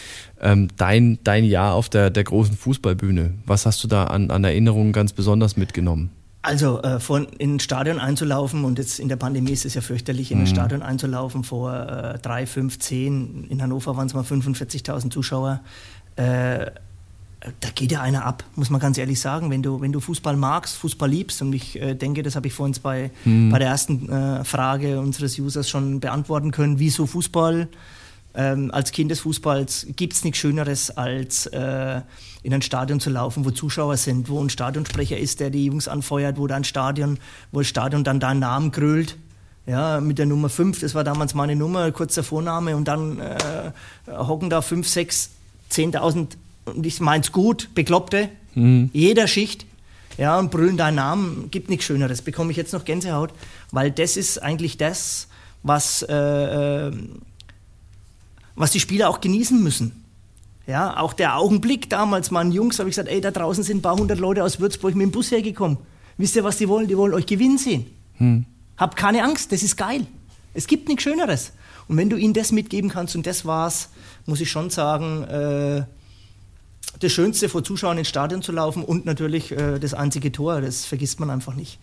ähm, 0.41 0.69
dein, 0.77 1.21
dein 1.23 1.45
Jahr 1.45 1.75
auf 1.75 1.89
der, 1.89 2.11
der 2.11 2.25
großen 2.25 2.57
Fußballbühne. 2.57 3.35
Was 3.47 3.65
hast 3.65 3.83
du 3.85 3.89
da 3.89 4.05
an, 4.05 4.33
an 4.33 4.43
Erinnerungen 4.43 4.93
ganz 4.93 5.13
besonders 5.13 5.57
mitgenommen? 5.57 6.11
Also 6.49 6.81
äh, 6.81 6.99
von 6.99 7.27
in 7.37 7.57
ein 7.57 7.61
Stadion 7.61 7.99
einzulaufen 7.99 8.65
und 8.65 8.79
jetzt 8.79 9.01
in 9.01 9.11
der 9.11 9.17
Pandemie 9.17 9.51
ist 9.51 9.67
es 9.67 9.75
ja 9.75 9.83
fürchterlich, 9.83 10.33
in 10.33 10.39
ein 10.39 10.45
mhm. 10.45 10.47
Stadion 10.47 10.83
einzulaufen 10.83 11.45
vor 11.45 11.75
äh, 11.75 12.19
drei, 12.21 12.47
fünf, 12.47 12.79
zehn, 12.79 13.45
in 13.51 13.61
Hannover 13.61 13.99
waren 13.99 14.07
es 14.07 14.15
mal 14.15 14.23
45.000 14.25 15.11
Zuschauer. 15.11 15.61
Äh, 16.17 16.71
da 17.61 17.69
geht 17.75 17.93
ja 17.93 18.01
einer 18.01 18.25
ab, 18.25 18.45
muss 18.57 18.71
man 18.71 18.81
ganz 18.81 18.97
ehrlich 18.97 19.21
sagen. 19.21 19.51
Wenn 19.51 19.63
du, 19.63 19.83
wenn 19.83 19.93
du 19.93 20.01
Fußball 20.01 20.39
magst, 20.39 20.77
Fußball 20.79 21.11
liebst, 21.11 21.43
und 21.43 21.53
ich 21.53 21.79
äh, 21.79 21.95
denke, 21.95 22.23
das 22.23 22.35
habe 22.35 22.47
ich 22.47 22.55
vorhin 22.55 22.75
bei, 22.83 23.11
hm. 23.25 23.51
bei 23.51 23.59
der 23.59 23.69
ersten 23.69 24.09
äh, 24.09 24.43
Frage 24.43 25.01
unseres 25.01 25.39
Users 25.39 25.69
schon 25.69 26.01
beantworten 26.01 26.51
können, 26.51 26.79
wieso 26.79 27.05
Fußball? 27.05 27.69
Ähm, 28.35 28.71
als 28.73 28.93
Kind 28.93 29.11
des 29.11 29.21
Fußballs 29.21 29.89
gibt 29.97 30.15
es 30.15 30.25
nichts 30.25 30.39
Schöneres, 30.39 30.91
als 30.91 31.45
äh, 31.47 32.01
in 32.43 32.55
ein 32.55 32.63
Stadion 32.63 33.01
zu 33.01 33.11
laufen, 33.11 33.45
wo 33.45 33.51
Zuschauer 33.51 33.97
sind, 33.97 34.29
wo 34.29 34.43
ein 34.43 34.51
Stadionsprecher 34.51 35.19
ist, 35.19 35.41
der 35.41 35.51
die 35.51 35.65
Jungs 35.65 35.89
anfeuert, 35.89 36.39
wo 36.39 36.47
dann 36.47 36.65
Stadion, 36.65 37.19
wo 37.53 37.61
das 37.61 37.69
Stadion 37.69 38.05
dann 38.05 38.21
deinen 38.21 38.41
Namen 38.41 38.71
grölt. 38.71 39.17
Ja, 39.67 40.01
mit 40.01 40.19
der 40.19 40.25
Nummer 40.25 40.49
5, 40.49 40.81
das 40.81 40.95
war 40.95 41.05
damals 41.05 41.35
meine 41.35 41.55
Nummer, 41.55 41.93
kurzer 41.93 42.23
Vorname, 42.23 42.75
und 42.75 42.89
dann 42.89 43.21
äh, 43.21 43.71
hocken 44.07 44.49
da 44.49 44.63
5, 44.63 44.89
6, 44.89 45.31
10.000 45.71 46.29
und 46.65 46.87
ich 46.87 47.01
meins 47.01 47.33
gut, 47.33 47.69
Bekloppte, 47.75 48.31
mhm. 48.55 48.89
jeder 48.95 49.27
Schicht, 49.27 49.67
ja, 50.17 50.39
und 50.39 50.51
brüllen 50.51 50.77
deinen 50.77 50.97
Namen, 50.97 51.51
gibt 51.51 51.69
nichts 51.69 51.85
Schöneres. 51.85 52.23
Bekomme 52.23 52.51
ich 52.51 52.57
jetzt 52.57 52.73
noch 52.73 52.85
Gänsehaut, 52.85 53.31
weil 53.71 53.91
das 53.91 54.17
ist 54.17 54.43
eigentlich 54.43 54.77
das, 54.77 55.29
was, 55.63 56.03
äh, 56.03 56.89
äh, 56.89 56.93
was 58.57 58.73
die 58.73 58.81
Spieler 58.81 59.09
auch 59.09 59.21
genießen 59.21 59.63
müssen. 59.63 59.98
Ja, 60.69 60.99
auch 60.99 61.15
der 61.15 61.39
Augenblick 61.39 61.89
damals, 61.89 62.31
meinen 62.31 62.53
Jungs, 62.53 62.79
habe 62.79 62.91
ich 62.91 62.95
gesagt, 62.95 63.09
ey, 63.09 63.23
da 63.23 63.31
draußen 63.31 63.65
sind 63.65 63.79
ein 63.79 63.83
paar 63.83 63.97
hundert 63.97 64.19
Leute 64.19 64.45
aus 64.45 64.61
Würzburg 64.61 64.95
mit 64.95 65.07
dem 65.07 65.11
Bus 65.11 65.31
hergekommen. 65.31 65.79
Wisst 66.19 66.37
ihr, 66.37 66.45
was 66.45 66.59
die 66.59 66.69
wollen? 66.69 66.87
Die 66.87 66.97
wollen 66.99 67.15
euch 67.15 67.25
gewinnen 67.25 67.57
sehen. 67.57 67.87
Hm. 68.19 68.45
Habt 68.77 68.97
keine 68.97 69.25
Angst, 69.25 69.51
das 69.51 69.63
ist 69.63 69.79
geil. 69.79 70.07
Es 70.53 70.67
gibt 70.67 70.89
nichts 70.89 71.05
Schöneres. 71.05 71.53
Und 71.89 71.97
wenn 71.97 72.11
du 72.11 72.19
ihnen 72.19 72.35
das 72.35 72.53
mitgeben 72.53 72.91
kannst, 72.91 73.17
und 73.17 73.27
das 73.27 73.47
war's, 73.47 73.89
muss 74.27 74.43
ich 74.43 74.51
schon 74.51 74.69
sagen, 74.69 75.25
äh, 75.25 75.85
das 77.01 77.13
Schönste 77.13 77.49
vor 77.49 77.65
Zuschauern 77.65 77.97
ins 77.97 78.09
Stadion 78.09 78.43
zu 78.43 78.53
laufen 78.53 78.85
und 78.85 79.07
natürlich 79.07 79.53
äh, 79.53 79.79
das 79.79 79.95
einzige 79.95 80.33
Tor, 80.33 80.61
das 80.61 80.85
vergisst 80.85 81.19
man 81.19 81.31
einfach 81.31 81.55
nicht. 81.55 81.79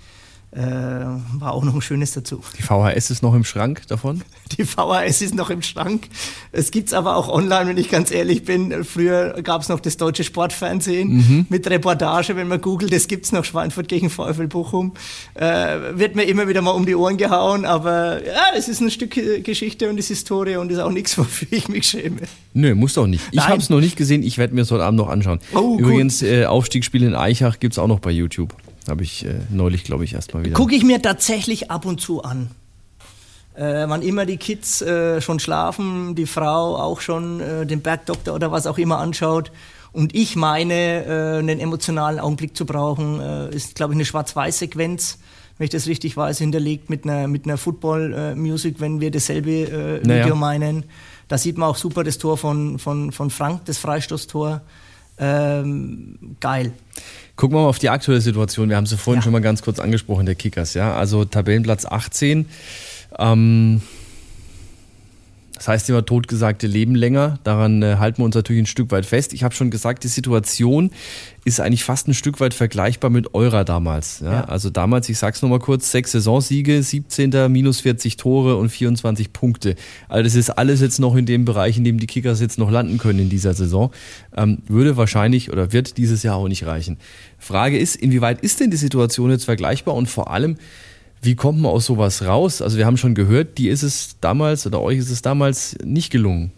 Äh, 0.56 0.62
war 0.62 1.54
auch 1.54 1.64
noch 1.66 1.76
ein 1.76 1.82
schönes 1.82 2.14
dazu. 2.14 2.42
Die 2.58 2.62
VHS 2.62 3.10
ist 3.10 3.22
noch 3.22 3.34
im 3.34 3.44
Schrank 3.44 3.82
davon? 3.88 4.22
Die 4.58 4.64
VHS 4.64 5.22
ist 5.22 5.36
noch 5.36 5.50
im 5.50 5.62
Schrank. 5.62 6.08
Es 6.54 6.72
gibt's 6.72 6.94
aber 6.94 7.18
auch 7.18 7.28
online, 7.28 7.70
wenn 7.70 7.78
ich 7.78 7.90
ganz 7.90 8.10
ehrlich 8.10 8.46
bin. 8.46 8.86
Früher 8.86 9.42
gab's 9.42 9.68
noch 9.68 9.82
das 9.82 9.98
deutsche 9.98 10.24
Sportfernsehen 10.24 11.10
mhm. 11.10 11.46
mit 11.50 11.70
Reportage, 11.70 12.38
wenn 12.38 12.48
man 12.48 12.62
googelt, 12.62 12.94
das 12.94 13.08
gibt's 13.08 13.34
noch, 13.34 13.44
Schweinfurt 13.44 13.90
gegen 13.90 14.10
VfL 14.10 14.48
Bochum. 14.48 14.94
Äh, 15.34 15.98
wird 15.98 16.16
mir 16.16 16.24
immer 16.24 16.48
wieder 16.48 16.62
mal 16.62 16.72
um 16.72 16.86
die 16.86 16.96
Ohren 16.96 17.18
gehauen, 17.18 17.66
aber 17.66 18.26
ja, 18.26 18.46
das 18.56 18.70
ist 18.70 18.80
ein 18.80 18.92
Stück 18.92 19.20
Geschichte 19.44 19.90
und 19.90 19.98
ist 19.98 20.08
Historie 20.08 20.56
und 20.56 20.72
ist 20.72 20.80
auch 20.80 20.92
nichts, 20.92 21.18
wofür 21.18 21.50
ich 21.52 21.68
mich 21.68 21.88
schäme. 21.88 22.22
Nö, 22.54 22.76
muss 22.76 22.94
doch 22.94 23.08
nicht. 23.08 23.24
Ich 23.32 23.46
habe 23.46 23.58
es 23.58 23.70
noch 23.70 23.82
nicht 23.82 23.98
gesehen, 23.98 24.24
ich 24.24 24.38
werde 24.38 24.56
mir 24.56 24.62
es 24.62 24.72
heute 24.72 24.86
Abend 24.86 25.00
noch 25.00 25.10
anschauen. 25.10 25.40
Oh, 25.54 25.78
Übrigens, 25.78 26.22
äh, 26.22 26.46
Aufstiegsspiel 26.46 27.04
in 27.04 27.14
Eichach 27.16 27.60
gibt's 27.60 27.78
auch 27.78 27.88
noch 27.88 28.00
bei 28.00 28.12
YouTube. 28.12 28.56
Habe 28.88 29.04
ich 29.04 29.26
äh, 29.26 29.36
neulich, 29.50 29.84
glaube 29.84 30.04
ich, 30.04 30.14
erstmal 30.14 30.44
wieder. 30.44 30.56
Gucke 30.56 30.76
ich 30.76 30.84
mir 30.84 31.02
tatsächlich 31.02 31.72
ab 31.72 31.86
und 31.86 32.02
zu 32.02 32.24
an. 32.24 32.52
Äh, 33.56 33.86
wann 33.88 34.02
immer 34.02 34.26
die 34.26 34.38
Kids 34.38 34.82
äh, 34.82 35.22
schon 35.22 35.40
schlafen, 35.40 36.14
die 36.16 36.26
Frau 36.26 36.76
auch 36.76 37.00
schon 37.00 37.40
äh, 37.40 37.66
den 37.66 37.82
Bergdoktor 37.82 38.36
oder 38.36 38.52
was 38.52 38.68
auch 38.68 38.78
immer 38.78 39.00
anschaut 39.00 39.52
und 39.96 40.14
ich 40.14 40.36
meine, 40.36 41.06
äh, 41.06 41.40
einen 41.40 41.62
emotionalen 41.62 42.20
Augenblick 42.20 42.58
zu 42.58 42.66
brauchen, 42.66 43.22
äh, 43.22 43.56
ist, 43.56 43.76
glaube 43.76 43.94
ich, 43.94 43.96
eine 43.96 44.04
Schwarz-Weiß-Sequenz, 44.04 45.20
wenn 45.58 45.64
ich 45.64 45.72
das 45.72 45.88
richtig 45.88 46.18
weiß, 46.18 46.38
hinterlegt 46.38 46.90
mit 46.90 47.06
einer, 47.06 47.30
mit 47.30 47.46
einer 47.46 47.58
Football-Music, 47.58 48.82
wenn 48.82 49.00
wir 49.00 49.10
dasselbe 49.10 49.52
äh, 49.52 50.02
Video 50.02 50.06
naja. 50.06 50.36
meinen. 50.36 50.84
Da 51.30 51.38
sieht 51.38 51.58
man 51.58 51.70
auch 51.70 51.78
super 51.78 52.04
das 52.04 52.18
Tor 52.18 52.38
von, 52.38 52.78
von, 52.78 53.14
von 53.14 53.30
Frank, 53.30 53.64
das 53.66 53.78
Freistoßtor. 53.78 54.62
Ähm, 55.18 56.36
geil. 56.40 56.74
Gucken 57.36 57.58
wir 57.58 57.64
mal 57.64 57.70
auf 57.70 57.80
die 57.80 57.90
aktuelle 57.90 58.22
Situation. 58.22 58.70
Wir 58.70 58.78
haben 58.78 58.86
sie 58.86 58.98
vorhin 58.98 59.20
ja. 59.20 59.24
schon 59.24 59.34
mal 59.34 59.42
ganz 59.42 59.62
kurz 59.62 59.80
angesprochen, 59.80 60.26
der 60.26 60.36
Kickers. 60.36 60.74
Ja? 60.74 60.96
Also 60.96 61.26
Tabellenplatz 61.26 61.86
18. 61.86 62.46
Ähm, 63.18 63.82
das 65.56 65.68
heißt 65.68 65.90
immer 65.90 66.06
totgesagte 66.06 66.68
leben 66.68 66.96
länger. 66.96 67.40
Daran 67.44 67.82
äh, 67.82 67.96
halten 67.98 68.20
wir 68.20 68.26
uns 68.26 68.36
natürlich 68.36 68.64
ein 68.64 68.68
Stück 68.68 68.92
weit 68.92 69.06
fest. 69.06 69.34
Ich 69.34 69.44
habe 69.44 69.56
schon 69.56 69.72
gesagt, 69.72 70.04
die 70.04 70.10
Situation 70.10 70.92
ist 71.46 71.62
eigentlich 71.62 71.84
fast 71.84 72.08
ein 72.08 72.14
Stück 72.14 72.40
weit 72.40 72.54
vergleichbar 72.54 73.10
mit 73.10 73.34
eurer 73.34 73.64
damals. 73.64 74.20
Ja? 74.20 74.32
Ja. 74.32 74.44
Also 74.46 74.70
damals, 74.70 75.08
ich 75.08 75.18
sag's 75.18 75.42
nochmal 75.42 75.60
kurz, 75.60 75.92
sechs 75.92 76.12
Saisonsiege, 76.12 76.84
17. 76.84 77.52
minus 77.52 77.82
40 77.82 78.18
Tore 78.18 78.58
und 78.58 78.70
24 78.70 79.32
Punkte. 79.32 79.76
Also 80.10 80.24
das 80.24 80.36
ist 80.36 80.50
alles 80.50 80.82
jetzt 80.82 81.00
noch 81.00 81.16
in 81.16 81.26
dem 81.26 81.46
Bereich, 81.46 81.78
in 81.78 81.84
dem 81.84 82.00
die 82.00 82.08
Kickers 82.08 82.42
jetzt 82.42 82.58
noch 82.58 82.70
landen 82.70 82.98
können 82.98 83.20
in 83.20 83.30
dieser 83.30 83.54
Saison. 83.54 83.92
Ähm, 84.36 84.60
würde 84.68 84.98
wahrscheinlich 84.98 85.52
oder 85.52 85.72
wird 85.72 85.98
dieses 85.98 86.24
Jahr 86.24 86.36
auch 86.36 86.48
nicht 86.48 86.66
reichen. 86.66 86.98
Frage 87.38 87.78
ist, 87.78 87.96
inwieweit 87.96 88.42
ist 88.42 88.60
denn 88.60 88.72
die 88.72 88.78
Situation 88.78 89.30
jetzt 89.30 89.46
vergleichbar 89.46 89.96
und 89.96 90.08
vor 90.10 90.32
allem, 90.32 90.58
wie 91.22 91.36
kommt 91.36 91.60
man 91.60 91.72
aus 91.72 91.86
sowas 91.86 92.24
raus? 92.24 92.62
Also 92.62 92.78
wir 92.78 92.86
haben 92.86 92.98
schon 92.98 93.16
gehört, 93.16 93.58
die 93.58 93.70
ist 93.70 93.84
es 93.84 94.18
damals 94.22 94.66
oder 94.68 94.82
euch 94.82 95.00
ist 95.00 95.10
es 95.10 95.22
damals 95.22 95.78
nicht 95.84 96.12
gelungen. 96.12 96.52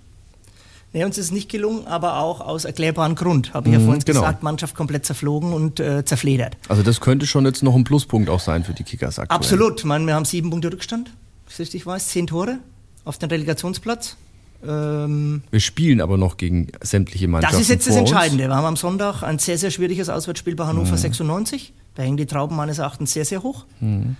Nee, 0.93 1.03
uns 1.03 1.18
ist 1.18 1.26
es 1.26 1.32
nicht 1.32 1.49
gelungen, 1.49 1.86
aber 1.86 2.20
auch 2.20 2.41
aus 2.41 2.66
erklärbaren 2.66 3.16
Grund. 3.16 3.53
Habe 3.53 3.70
ich 3.70 3.76
mhm, 3.76 3.80
ja 3.80 3.86
vorhin 3.86 4.03
genau. 4.05 4.22
gesagt, 4.22 4.41
Mannschaft 4.41 4.76
komplett 4.76 5.05
zerflogen 5.05 5.53
und 5.53 5.80
äh, 5.80 6.03
zerfledert. 6.05 6.58
Also 6.70 6.82
das 6.82 7.01
könnte 7.01 7.28
schon 7.28 7.45
jetzt 7.45 7.62
noch 7.62 7.76
ein 7.76 7.84
Pluspunkt 7.84 8.30
auch 8.30 8.39
sein 8.39 8.64
für 8.64 8.74
die 8.74 8.84
Kickers 8.84 9.20
aktuell. 9.20 9.38
Absolut. 9.38 9.84
Man, 9.86 10.08
wir 10.08 10.16
haben 10.16 10.26
sieben 10.26 10.49
Punkte 10.49 10.72
Rückstand, 10.72 11.12
ich 11.49 11.60
richtig 11.60 11.86
weiß, 11.86 12.08
zehn 12.08 12.28
Tore 12.28 12.60
auf 13.03 13.18
dem 13.18 13.30
Relegationsplatz. 13.30 14.18
Ähm, 14.66 15.43
wir 15.51 15.60
spielen 15.60 16.01
aber 16.01 16.18
noch 16.18 16.38
gegen 16.38 16.68
sämtliche 16.82 17.28
Mannschaften. 17.28 17.55
Das 17.55 17.62
ist 17.62 17.70
jetzt 17.70 17.88
das 17.88 17.95
Entscheidende. 17.95 18.47
Wir 18.47 18.55
haben 18.55 18.66
am 18.66 18.76
Sonntag 18.78 19.24
ein 19.24 19.39
sehr, 19.39 19.58
sehr 19.58 19.72
schwieriges 19.72 20.10
Auswärtsspiel 20.10 20.55
bei 20.55 20.66
Hannover 20.66 20.93
mhm. 20.93 20.97
96. 20.97 21.74
Da 21.95 22.03
hängen 22.03 22.18
die 22.18 22.26
Trauben 22.26 22.55
meines 22.55 22.80
Erachtens 22.80 23.14
sehr, 23.14 23.26
sehr 23.26 23.43
hoch. 23.43 23.66
Mhm. 23.80 24.16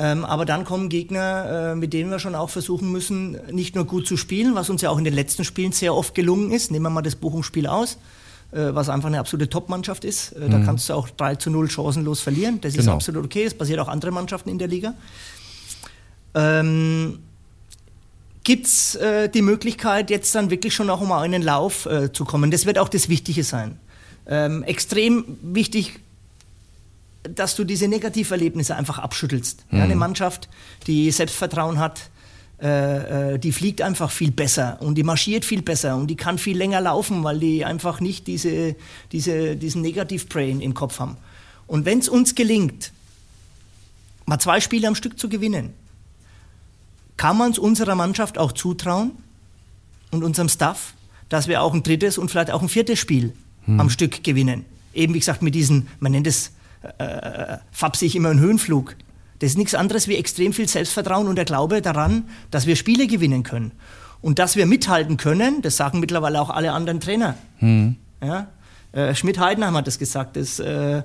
Ähm, 0.00 0.24
aber 0.24 0.44
dann 0.44 0.64
kommen 0.64 0.88
Gegner, 0.88 1.72
äh, 1.72 1.74
mit 1.74 1.92
denen 1.92 2.10
wir 2.10 2.20
schon 2.20 2.36
auch 2.36 2.50
versuchen 2.50 2.92
müssen, 2.92 3.36
nicht 3.50 3.74
nur 3.74 3.84
gut 3.84 4.06
zu 4.06 4.16
spielen, 4.16 4.54
was 4.54 4.70
uns 4.70 4.80
ja 4.80 4.90
auch 4.90 4.98
in 4.98 5.04
den 5.04 5.14
letzten 5.14 5.44
Spielen 5.44 5.72
sehr 5.72 5.92
oft 5.92 6.14
gelungen 6.14 6.52
ist. 6.52 6.70
Nehmen 6.70 6.84
wir 6.84 6.90
mal 6.90 7.02
das 7.02 7.16
Bochum-Spiel 7.16 7.66
aus, 7.66 7.98
äh, 8.52 8.60
was 8.70 8.88
einfach 8.88 9.08
eine 9.08 9.18
absolute 9.18 9.50
Top-Mannschaft 9.50 10.04
ist. 10.04 10.32
Äh, 10.32 10.48
da 10.48 10.58
mhm. 10.58 10.64
kannst 10.66 10.88
du 10.88 10.94
auch 10.94 11.08
3 11.08 11.34
zu 11.34 11.50
0 11.50 11.68
chancenlos 11.68 12.20
verlieren. 12.20 12.60
Das 12.60 12.74
genau. 12.74 12.82
ist 12.82 12.88
absolut 12.88 13.24
okay. 13.24 13.44
Das 13.44 13.54
passiert 13.54 13.80
auch 13.80 13.88
anderen 13.88 14.14
Mannschaften 14.14 14.50
in 14.50 14.58
der 14.58 14.68
Liga. 14.68 14.94
Ähm, 16.34 17.18
Gibt 18.44 18.66
es 18.66 18.94
äh, 18.94 19.28
die 19.28 19.42
Möglichkeit, 19.42 20.10
jetzt 20.10 20.32
dann 20.34 20.50
wirklich 20.50 20.74
schon 20.74 20.88
auch 20.90 21.00
um 21.00 21.10
einen 21.10 21.42
Lauf 21.42 21.86
äh, 21.86 22.12
zu 22.12 22.24
kommen? 22.24 22.52
Das 22.52 22.66
wird 22.66 22.78
auch 22.78 22.88
das 22.88 23.08
Wichtige 23.08 23.42
sein. 23.42 23.78
Ähm, 24.28 24.62
extrem 24.62 25.24
wichtig 25.42 25.98
dass 27.34 27.56
du 27.56 27.64
diese 27.64 27.88
Negativerlebnisse 27.88 28.76
einfach 28.76 28.98
abschüttelst. 28.98 29.64
Mhm. 29.70 29.78
Ja, 29.78 29.84
eine 29.84 29.94
mhm. 29.94 30.00
Mannschaft, 30.00 30.48
die 30.86 31.10
Selbstvertrauen 31.10 31.78
hat, 31.78 32.10
äh, 32.60 33.34
äh, 33.34 33.38
die 33.38 33.52
fliegt 33.52 33.82
einfach 33.82 34.10
viel 34.10 34.32
besser 34.32 34.78
und 34.80 34.96
die 34.96 35.04
marschiert 35.04 35.44
viel 35.44 35.62
besser 35.62 35.96
und 35.96 36.08
die 36.08 36.16
kann 36.16 36.38
viel 36.38 36.56
länger 36.56 36.80
laufen, 36.80 37.22
weil 37.22 37.38
die 37.38 37.64
einfach 37.64 38.00
nicht 38.00 38.26
diese, 38.26 38.74
diese, 39.12 39.54
diesen 39.54 39.80
Negativ-Brain 39.82 40.60
im 40.60 40.74
Kopf 40.74 40.98
haben. 40.98 41.16
Und 41.68 41.84
wenn 41.84 42.00
es 42.00 42.08
uns 42.08 42.34
gelingt, 42.34 42.92
mal 44.26 44.40
zwei 44.40 44.60
Spiele 44.60 44.88
am 44.88 44.96
Stück 44.96 45.20
zu 45.20 45.28
gewinnen, 45.28 45.72
kann 47.16 47.36
man 47.36 47.52
es 47.52 47.58
unserer 47.58 47.94
Mannschaft 47.94 48.38
auch 48.38 48.50
zutrauen 48.50 49.12
und 50.10 50.24
unserem 50.24 50.48
Staff, 50.48 50.94
dass 51.28 51.46
wir 51.46 51.62
auch 51.62 51.74
ein 51.74 51.84
drittes 51.84 52.18
und 52.18 52.28
vielleicht 52.28 52.50
auch 52.50 52.62
ein 52.62 52.68
viertes 52.68 52.98
Spiel 52.98 53.34
hm. 53.66 53.78
am 53.78 53.90
Stück 53.90 54.24
gewinnen. 54.24 54.64
Eben 54.94 55.14
wie 55.14 55.20
gesagt 55.20 55.42
mit 55.42 55.54
diesen, 55.54 55.86
man 56.00 56.10
nennt 56.10 56.26
es 56.26 56.50
äh, 56.98 57.58
fapsig 57.70 58.14
immer 58.16 58.30
einen 58.30 58.40
Höhenflug. 58.40 58.96
Das 59.38 59.50
ist 59.50 59.58
nichts 59.58 59.74
anderes 59.74 60.08
wie 60.08 60.16
extrem 60.16 60.52
viel 60.52 60.68
Selbstvertrauen 60.68 61.28
und 61.28 61.36
der 61.36 61.44
Glaube 61.44 61.80
daran, 61.82 62.24
dass 62.50 62.66
wir 62.66 62.76
Spiele 62.76 63.06
gewinnen 63.06 63.42
können. 63.42 63.72
Und 64.20 64.38
dass 64.40 64.56
wir 64.56 64.66
mithalten 64.66 65.16
können, 65.16 65.62
das 65.62 65.76
sagen 65.76 66.00
mittlerweile 66.00 66.40
auch 66.40 66.50
alle 66.50 66.72
anderen 66.72 66.98
Trainer. 66.98 67.36
Hm. 67.58 67.96
Ja? 68.20 68.48
Äh, 68.92 69.14
Schmidt-Heidenheim 69.14 69.76
hat 69.76 69.86
das 69.86 69.98
gesagt. 69.98 70.36
Dass, 70.36 70.58
äh, 70.58 71.02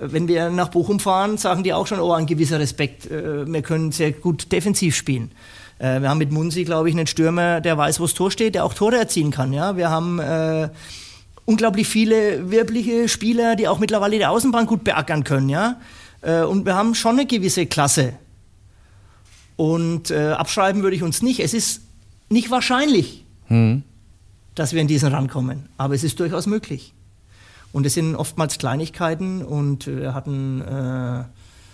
wenn 0.00 0.28
wir 0.28 0.48
nach 0.50 0.68
Bochum 0.68 0.98
fahren, 0.98 1.36
sagen 1.36 1.62
die 1.62 1.74
auch 1.74 1.86
schon, 1.86 2.00
oh, 2.00 2.12
ein 2.12 2.26
gewisser 2.26 2.58
Respekt. 2.58 3.10
Äh, 3.10 3.46
wir 3.46 3.62
können 3.62 3.92
sehr 3.92 4.12
gut 4.12 4.50
defensiv 4.50 4.96
spielen. 4.96 5.32
Äh, 5.78 6.00
wir 6.00 6.08
haben 6.08 6.18
mit 6.18 6.32
Munsi, 6.32 6.64
glaube 6.64 6.88
ich, 6.88 6.94
einen 6.94 7.06
Stürmer, 7.06 7.60
der 7.60 7.76
weiß, 7.76 8.00
wo 8.00 8.04
das 8.04 8.14
Tor 8.14 8.30
steht, 8.30 8.54
der 8.54 8.64
auch 8.64 8.72
Tore 8.72 8.96
erzielen 8.96 9.30
kann. 9.30 9.52
Ja? 9.52 9.76
Wir 9.76 9.90
haben 9.90 10.20
äh, 10.20 10.70
unglaublich 11.44 11.88
viele 11.88 12.50
wirbliche 12.50 13.08
Spieler, 13.08 13.56
die 13.56 13.68
auch 13.68 13.78
mittlerweile 13.78 14.18
die 14.18 14.26
Außenbahn 14.26 14.66
gut 14.66 14.84
beackern 14.84 15.24
können, 15.24 15.48
ja. 15.48 15.80
Äh, 16.22 16.42
und 16.42 16.66
wir 16.66 16.74
haben 16.74 16.94
schon 16.94 17.18
eine 17.18 17.26
gewisse 17.26 17.66
Klasse. 17.66 18.14
Und 19.56 20.10
äh, 20.10 20.32
abschreiben 20.32 20.82
würde 20.82 20.96
ich 20.96 21.02
uns 21.02 21.22
nicht. 21.22 21.40
Es 21.40 21.54
ist 21.54 21.82
nicht 22.28 22.50
wahrscheinlich, 22.50 23.24
hm. 23.46 23.82
dass 24.54 24.72
wir 24.72 24.80
in 24.80 24.88
diesen 24.88 25.12
rankommen, 25.12 25.68
aber 25.76 25.94
es 25.94 26.02
ist 26.02 26.18
durchaus 26.18 26.46
möglich. 26.46 26.92
Und 27.72 27.86
es 27.86 27.94
sind 27.94 28.14
oftmals 28.14 28.58
Kleinigkeiten 28.58 29.42
und 29.42 29.86
wir 29.86 30.14
hatten 30.14 30.60
äh, 30.60 31.24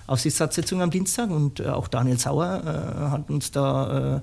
Aufsichtsratssitzung 0.06 0.82
am 0.82 0.90
Dienstag 0.90 1.30
und 1.30 1.60
äh, 1.60 1.68
auch 1.68 1.88
Daniel 1.88 2.18
Sauer 2.18 2.62
äh, 2.64 3.10
hat 3.10 3.30
uns 3.30 3.50
da 3.50 4.16
äh, 4.16 4.20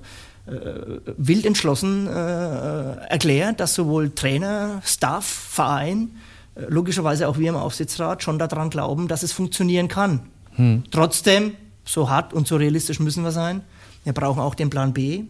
wild 1.16 1.46
entschlossen 1.46 2.06
äh, 2.06 2.10
erklärt, 2.10 3.60
dass 3.60 3.74
sowohl 3.74 4.10
Trainer, 4.10 4.80
Staff, 4.84 5.26
Verein, 5.26 6.10
äh, 6.54 6.62
logischerweise 6.68 7.28
auch 7.28 7.38
wir 7.38 7.50
im 7.50 7.56
Aufsichtsrat 7.56 8.22
schon 8.22 8.38
daran 8.38 8.70
glauben, 8.70 9.08
dass 9.08 9.22
es 9.22 9.32
funktionieren 9.32 9.88
kann. 9.88 10.20
Hm. 10.56 10.84
Trotzdem, 10.90 11.54
so 11.84 12.10
hart 12.10 12.32
und 12.32 12.46
so 12.46 12.56
realistisch 12.56 13.00
müssen 13.00 13.24
wir 13.24 13.32
sein, 13.32 13.62
wir 14.04 14.12
brauchen 14.12 14.40
auch 14.40 14.54
den 14.54 14.70
Plan 14.70 14.92
B 14.92 15.24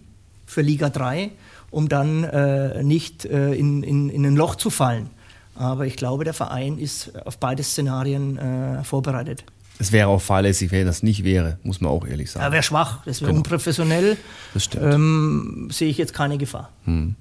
für 0.46 0.62
Liga 0.62 0.88
3, 0.88 1.30
um 1.70 1.88
dann 1.88 2.24
äh, 2.24 2.82
nicht 2.82 3.24
äh, 3.24 3.52
in, 3.54 3.82
in, 3.82 4.08
in 4.08 4.24
ein 4.24 4.36
Loch 4.36 4.56
zu 4.56 4.70
fallen. 4.70 5.10
Aber 5.54 5.86
ich 5.86 5.96
glaube, 5.96 6.24
der 6.24 6.34
Verein 6.34 6.78
ist 6.78 7.12
auf 7.26 7.38
beide 7.38 7.62
Szenarien 7.62 8.38
äh, 8.38 8.84
vorbereitet. 8.84 9.44
Es 9.80 9.92
wäre 9.92 10.08
auch 10.08 10.20
fahrlässig, 10.20 10.72
wenn 10.72 10.86
das 10.86 11.02
nicht 11.02 11.22
wäre, 11.22 11.58
muss 11.62 11.80
man 11.80 11.92
auch 11.92 12.06
ehrlich 12.06 12.30
sagen. 12.30 12.44
Er 12.44 12.52
wäre 12.52 12.62
schwach, 12.62 13.04
das 13.04 13.20
wäre 13.20 13.30
genau. 13.30 13.38
unprofessionell. 13.38 14.16
Das 14.54 14.64
stimmt. 14.64 14.94
Ähm, 14.94 15.68
sehe 15.70 15.88
ich 15.88 15.98
jetzt 15.98 16.14
keine 16.14 16.36
Gefahr. 16.36 16.70
Hm. 16.84 17.14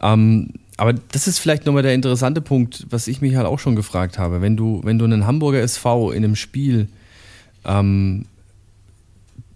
Ähm, 0.00 0.50
aber 0.76 0.92
das 0.92 1.26
ist 1.26 1.38
vielleicht 1.38 1.66
nochmal 1.66 1.82
der 1.82 1.94
interessante 1.94 2.40
Punkt, 2.40 2.86
was 2.90 3.08
ich 3.08 3.20
mich 3.20 3.34
halt 3.34 3.46
auch 3.46 3.58
schon 3.58 3.76
gefragt 3.76 4.18
habe. 4.18 4.40
Wenn 4.40 4.56
du, 4.56 4.80
wenn 4.84 4.98
du 4.98 5.04
einen 5.04 5.26
Hamburger 5.26 5.60
SV 5.60 6.12
in 6.12 6.22
einem 6.22 6.36
Spiel 6.36 6.88
ähm, 7.64 8.26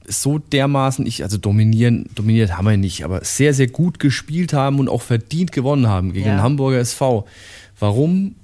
so 0.06 0.38
dermaßen, 0.38 1.06
ich, 1.06 1.22
also 1.22 1.38
dominieren, 1.38 2.08
dominiert 2.14 2.56
haben 2.56 2.66
wir 2.66 2.76
nicht, 2.76 3.04
aber 3.04 3.24
sehr, 3.24 3.54
sehr 3.54 3.68
gut 3.68 3.98
gespielt 3.98 4.52
haben 4.52 4.80
und 4.80 4.88
auch 4.88 5.02
verdient 5.02 5.52
gewonnen 5.52 5.88
haben 5.88 6.12
gegen 6.12 6.26
ja. 6.26 6.36
den 6.36 6.42
Hamburger 6.42 6.78
SV. 6.78 7.26
Warum 7.78 8.34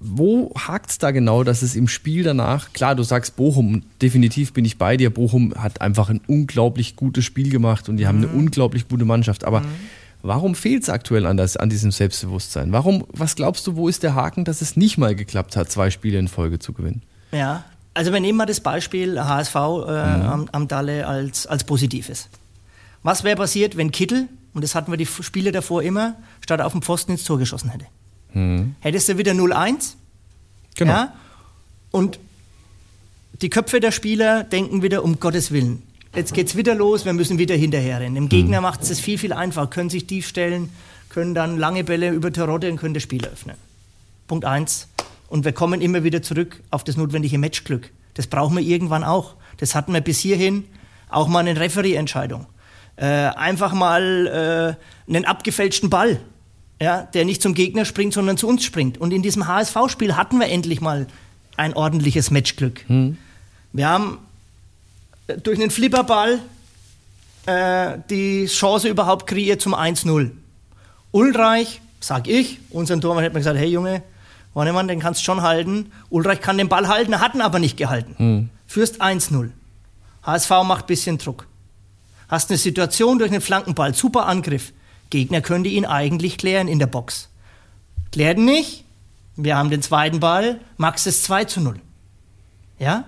wo 0.00 0.52
hakt 0.56 0.90
es 0.90 0.98
da 0.98 1.10
genau, 1.10 1.42
dass 1.42 1.62
es 1.62 1.74
im 1.74 1.88
Spiel 1.88 2.22
danach, 2.22 2.72
klar, 2.72 2.94
du 2.94 3.02
sagst 3.02 3.36
Bochum, 3.36 3.82
definitiv 4.00 4.52
bin 4.52 4.64
ich 4.64 4.78
bei 4.78 4.96
dir, 4.96 5.10
Bochum 5.10 5.54
hat 5.56 5.80
einfach 5.80 6.08
ein 6.08 6.20
unglaublich 6.26 6.94
gutes 6.94 7.24
Spiel 7.24 7.50
gemacht 7.50 7.88
und 7.88 7.96
die 7.96 8.04
mhm. 8.04 8.08
haben 8.08 8.18
eine 8.18 8.26
mhm. 8.28 8.38
unglaublich 8.38 8.88
gute 8.88 9.04
Mannschaft, 9.04 9.44
aber 9.44 9.60
mhm. 9.60 9.66
warum 10.22 10.54
fehlt 10.54 10.84
es 10.84 10.88
aktuell 10.88 11.26
an, 11.26 11.36
das, 11.36 11.56
an 11.56 11.68
diesem 11.68 11.90
Selbstbewusstsein? 11.90 12.70
Warum, 12.70 13.06
was 13.12 13.34
glaubst 13.34 13.66
du, 13.66 13.74
wo 13.74 13.88
ist 13.88 14.04
der 14.04 14.14
Haken, 14.14 14.44
dass 14.44 14.62
es 14.62 14.76
nicht 14.76 14.98
mal 14.98 15.16
geklappt 15.16 15.56
hat, 15.56 15.70
zwei 15.70 15.90
Spiele 15.90 16.18
in 16.18 16.28
Folge 16.28 16.60
zu 16.60 16.72
gewinnen? 16.72 17.02
Ja, 17.32 17.64
Also 17.94 18.12
wir 18.12 18.20
nehmen 18.20 18.38
mal 18.38 18.46
das 18.46 18.60
Beispiel 18.60 19.20
HSV 19.20 19.54
äh, 19.54 19.58
mhm. 19.58 19.92
am, 19.92 20.48
am 20.52 20.68
Dalle 20.68 21.08
als, 21.08 21.48
als 21.48 21.64
positives. 21.64 22.28
Was 23.02 23.24
wäre 23.24 23.36
passiert, 23.36 23.76
wenn 23.76 23.90
Kittel, 23.90 24.28
und 24.54 24.62
das 24.62 24.76
hatten 24.76 24.92
wir 24.92 24.96
die 24.96 25.06
Spiele 25.06 25.50
davor 25.50 25.82
immer, 25.82 26.14
statt 26.40 26.60
auf 26.60 26.70
dem 26.70 26.82
Pfosten 26.82 27.12
ins 27.12 27.24
Tor 27.24 27.38
geschossen 27.38 27.70
hätte? 27.70 27.86
Mhm. 28.32 28.74
Hättest 28.80 29.08
du 29.08 29.18
wieder 29.18 29.32
0-1? 29.32 29.94
Genau. 30.76 30.92
Ja? 30.92 31.14
Und 31.90 32.18
die 33.40 33.50
Köpfe 33.50 33.80
der 33.80 33.92
Spieler 33.92 34.44
denken 34.44 34.82
wieder, 34.82 35.04
um 35.04 35.20
Gottes 35.20 35.50
Willen, 35.50 35.82
jetzt 36.14 36.34
geht's 36.34 36.56
wieder 36.56 36.74
los, 36.74 37.04
wir 37.04 37.12
müssen 37.12 37.38
wieder 37.38 37.54
hinterherrennen. 37.54 38.14
Dem 38.14 38.28
Gegner 38.28 38.58
mhm. 38.60 38.62
macht 38.62 38.82
es 38.82 39.00
viel, 39.00 39.18
viel 39.18 39.32
einfacher, 39.32 39.68
können 39.68 39.90
sich 39.90 40.06
tief 40.06 40.26
stellen, 40.26 40.70
können 41.08 41.34
dann 41.34 41.58
lange 41.58 41.84
Bälle 41.84 42.10
über 42.10 42.32
Terodde 42.32 42.70
und 42.70 42.76
können 42.76 42.94
das 42.94 43.02
Spiel 43.02 43.24
öffnen. 43.26 43.56
Punkt 44.26 44.44
eins. 44.44 44.88
Und 45.28 45.44
wir 45.44 45.52
kommen 45.52 45.80
immer 45.80 46.04
wieder 46.04 46.22
zurück 46.22 46.62
auf 46.70 46.84
das 46.84 46.96
notwendige 46.96 47.38
Matchglück. 47.38 47.90
Das 48.14 48.26
brauchen 48.26 48.56
wir 48.56 48.62
irgendwann 48.62 49.04
auch. 49.04 49.34
Das 49.58 49.74
hatten 49.74 49.92
wir 49.92 50.00
bis 50.00 50.18
hierhin 50.18 50.64
auch 51.08 51.28
mal 51.28 51.40
eine 51.40 51.58
Referee-Entscheidung. 51.58 52.46
Äh, 52.96 53.04
einfach 53.04 53.72
mal 53.72 54.76
äh, 55.06 55.12
einen 55.12 55.24
abgefälschten 55.24 55.90
Ball, 55.90 56.20
ja, 56.80 57.02
der 57.02 57.24
nicht 57.24 57.42
zum 57.42 57.54
Gegner 57.54 57.84
springt, 57.84 58.14
sondern 58.14 58.36
zu 58.36 58.46
uns 58.46 58.64
springt. 58.64 58.98
Und 58.98 59.12
in 59.12 59.22
diesem 59.22 59.46
HSV-Spiel 59.46 60.16
hatten 60.16 60.38
wir 60.38 60.48
endlich 60.48 60.80
mal 60.80 61.06
ein 61.56 61.74
ordentliches 61.74 62.30
Matchglück. 62.30 62.84
Hm. 62.88 63.16
Wir 63.72 63.88
haben 63.88 64.18
durch 65.42 65.58
einen 65.58 65.70
Flipperball 65.70 66.38
äh, 67.46 67.98
die 68.08 68.46
Chance 68.46 68.88
überhaupt 68.88 69.26
kreiert 69.26 69.60
zum 69.60 69.74
1-0. 69.74 70.30
Ulreich, 71.10 71.80
sag 72.00 72.28
ich, 72.28 72.60
unseren 72.70 73.00
Tormann 73.00 73.24
hat 73.24 73.32
mir 73.32 73.40
gesagt, 73.40 73.58
hey 73.58 73.68
Junge, 73.68 74.02
Warnemann, 74.54 74.88
den 74.88 75.00
kannst 75.00 75.20
du 75.20 75.24
schon 75.24 75.42
halten. 75.42 75.92
Ulreich 76.10 76.40
kann 76.40 76.58
den 76.58 76.68
Ball 76.68 76.88
halten, 76.88 77.20
hat 77.20 77.34
ihn 77.34 77.40
aber 77.40 77.58
nicht 77.58 77.76
gehalten. 77.76 78.14
Hm. 78.16 78.48
Führst 78.66 79.02
1-0. 79.02 79.50
HSV 80.22 80.50
macht 80.64 80.84
ein 80.84 80.88
bisschen 80.88 81.18
Druck. 81.18 81.46
Hast 82.28 82.50
eine 82.50 82.58
Situation 82.58 83.18
durch 83.18 83.30
einen 83.30 83.40
Flankenball, 83.40 83.94
super 83.94 84.26
Angriff. 84.26 84.72
Gegner 85.10 85.40
könnte 85.40 85.68
ihn 85.68 85.86
eigentlich 85.86 86.38
klären 86.38 86.68
in 86.68 86.78
der 86.78 86.86
Box. 86.86 87.28
Klärt 88.12 88.38
nicht. 88.38 88.84
Wir 89.36 89.56
haben 89.56 89.70
den 89.70 89.82
zweiten 89.82 90.18
Ball, 90.18 90.60
Max 90.76 91.06
ist 91.06 91.22
2 91.24 91.44
zu 91.44 91.60
0. 91.60 91.80
Ja? 92.78 93.04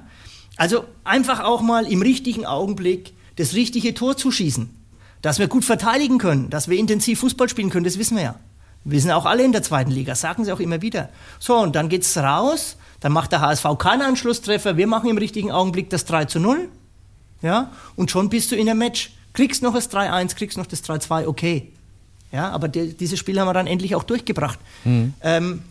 Also 0.56 0.84
einfach 1.04 1.40
auch 1.40 1.60
mal 1.60 1.86
im 1.86 2.02
richtigen 2.02 2.46
Augenblick 2.46 3.12
das 3.36 3.54
richtige 3.54 3.94
Tor 3.94 4.16
zu 4.16 4.30
schießen. 4.30 4.70
Dass 5.22 5.38
wir 5.38 5.48
gut 5.48 5.64
verteidigen 5.64 6.18
können, 6.18 6.48
dass 6.48 6.68
wir 6.68 6.78
intensiv 6.78 7.20
Fußball 7.20 7.48
spielen 7.48 7.70
können, 7.70 7.84
das 7.84 7.98
wissen 7.98 8.16
wir 8.16 8.22
ja. 8.22 8.34
Wissen 8.84 9.10
auch 9.10 9.26
alle 9.26 9.44
in 9.44 9.52
der 9.52 9.62
zweiten 9.62 9.90
Liga, 9.90 10.14
sagen 10.14 10.44
sie 10.44 10.52
auch 10.52 10.60
immer 10.60 10.80
wieder. 10.80 11.10
So, 11.38 11.58
und 11.58 11.76
dann 11.76 11.88
geht's 11.88 12.16
raus, 12.16 12.76
dann 13.00 13.12
macht 13.12 13.32
der 13.32 13.40
HSV 13.40 13.66
keinen 13.78 14.02
Anschlusstreffer, 14.02 14.76
wir 14.76 14.86
machen 14.86 15.10
im 15.10 15.18
richtigen 15.18 15.50
Augenblick 15.50 15.90
das 15.90 16.04
3 16.06 16.26
zu 16.26 16.40
0. 16.40 16.68
Ja, 17.42 17.72
und 17.96 18.10
schon 18.10 18.28
bist 18.28 18.52
du 18.52 18.56
in 18.56 18.68
einem 18.68 18.78
Match. 18.78 19.12
Kriegst 19.32 19.62
noch 19.62 19.74
das 19.74 19.90
3-1, 19.90 20.34
kriegst 20.36 20.58
noch 20.58 20.66
das 20.66 20.84
3-2, 20.84 21.26
okay. 21.26 21.72
Ja, 22.32 22.50
aber 22.50 22.68
die, 22.68 22.96
dieses 22.96 23.18
Spiel 23.18 23.38
haben 23.40 23.48
wir 23.48 23.54
dann 23.54 23.66
endlich 23.66 23.94
auch 23.94 24.04
durchgebracht. 24.04 24.58
Mhm. 24.84 25.14
Ähm, 25.22 25.62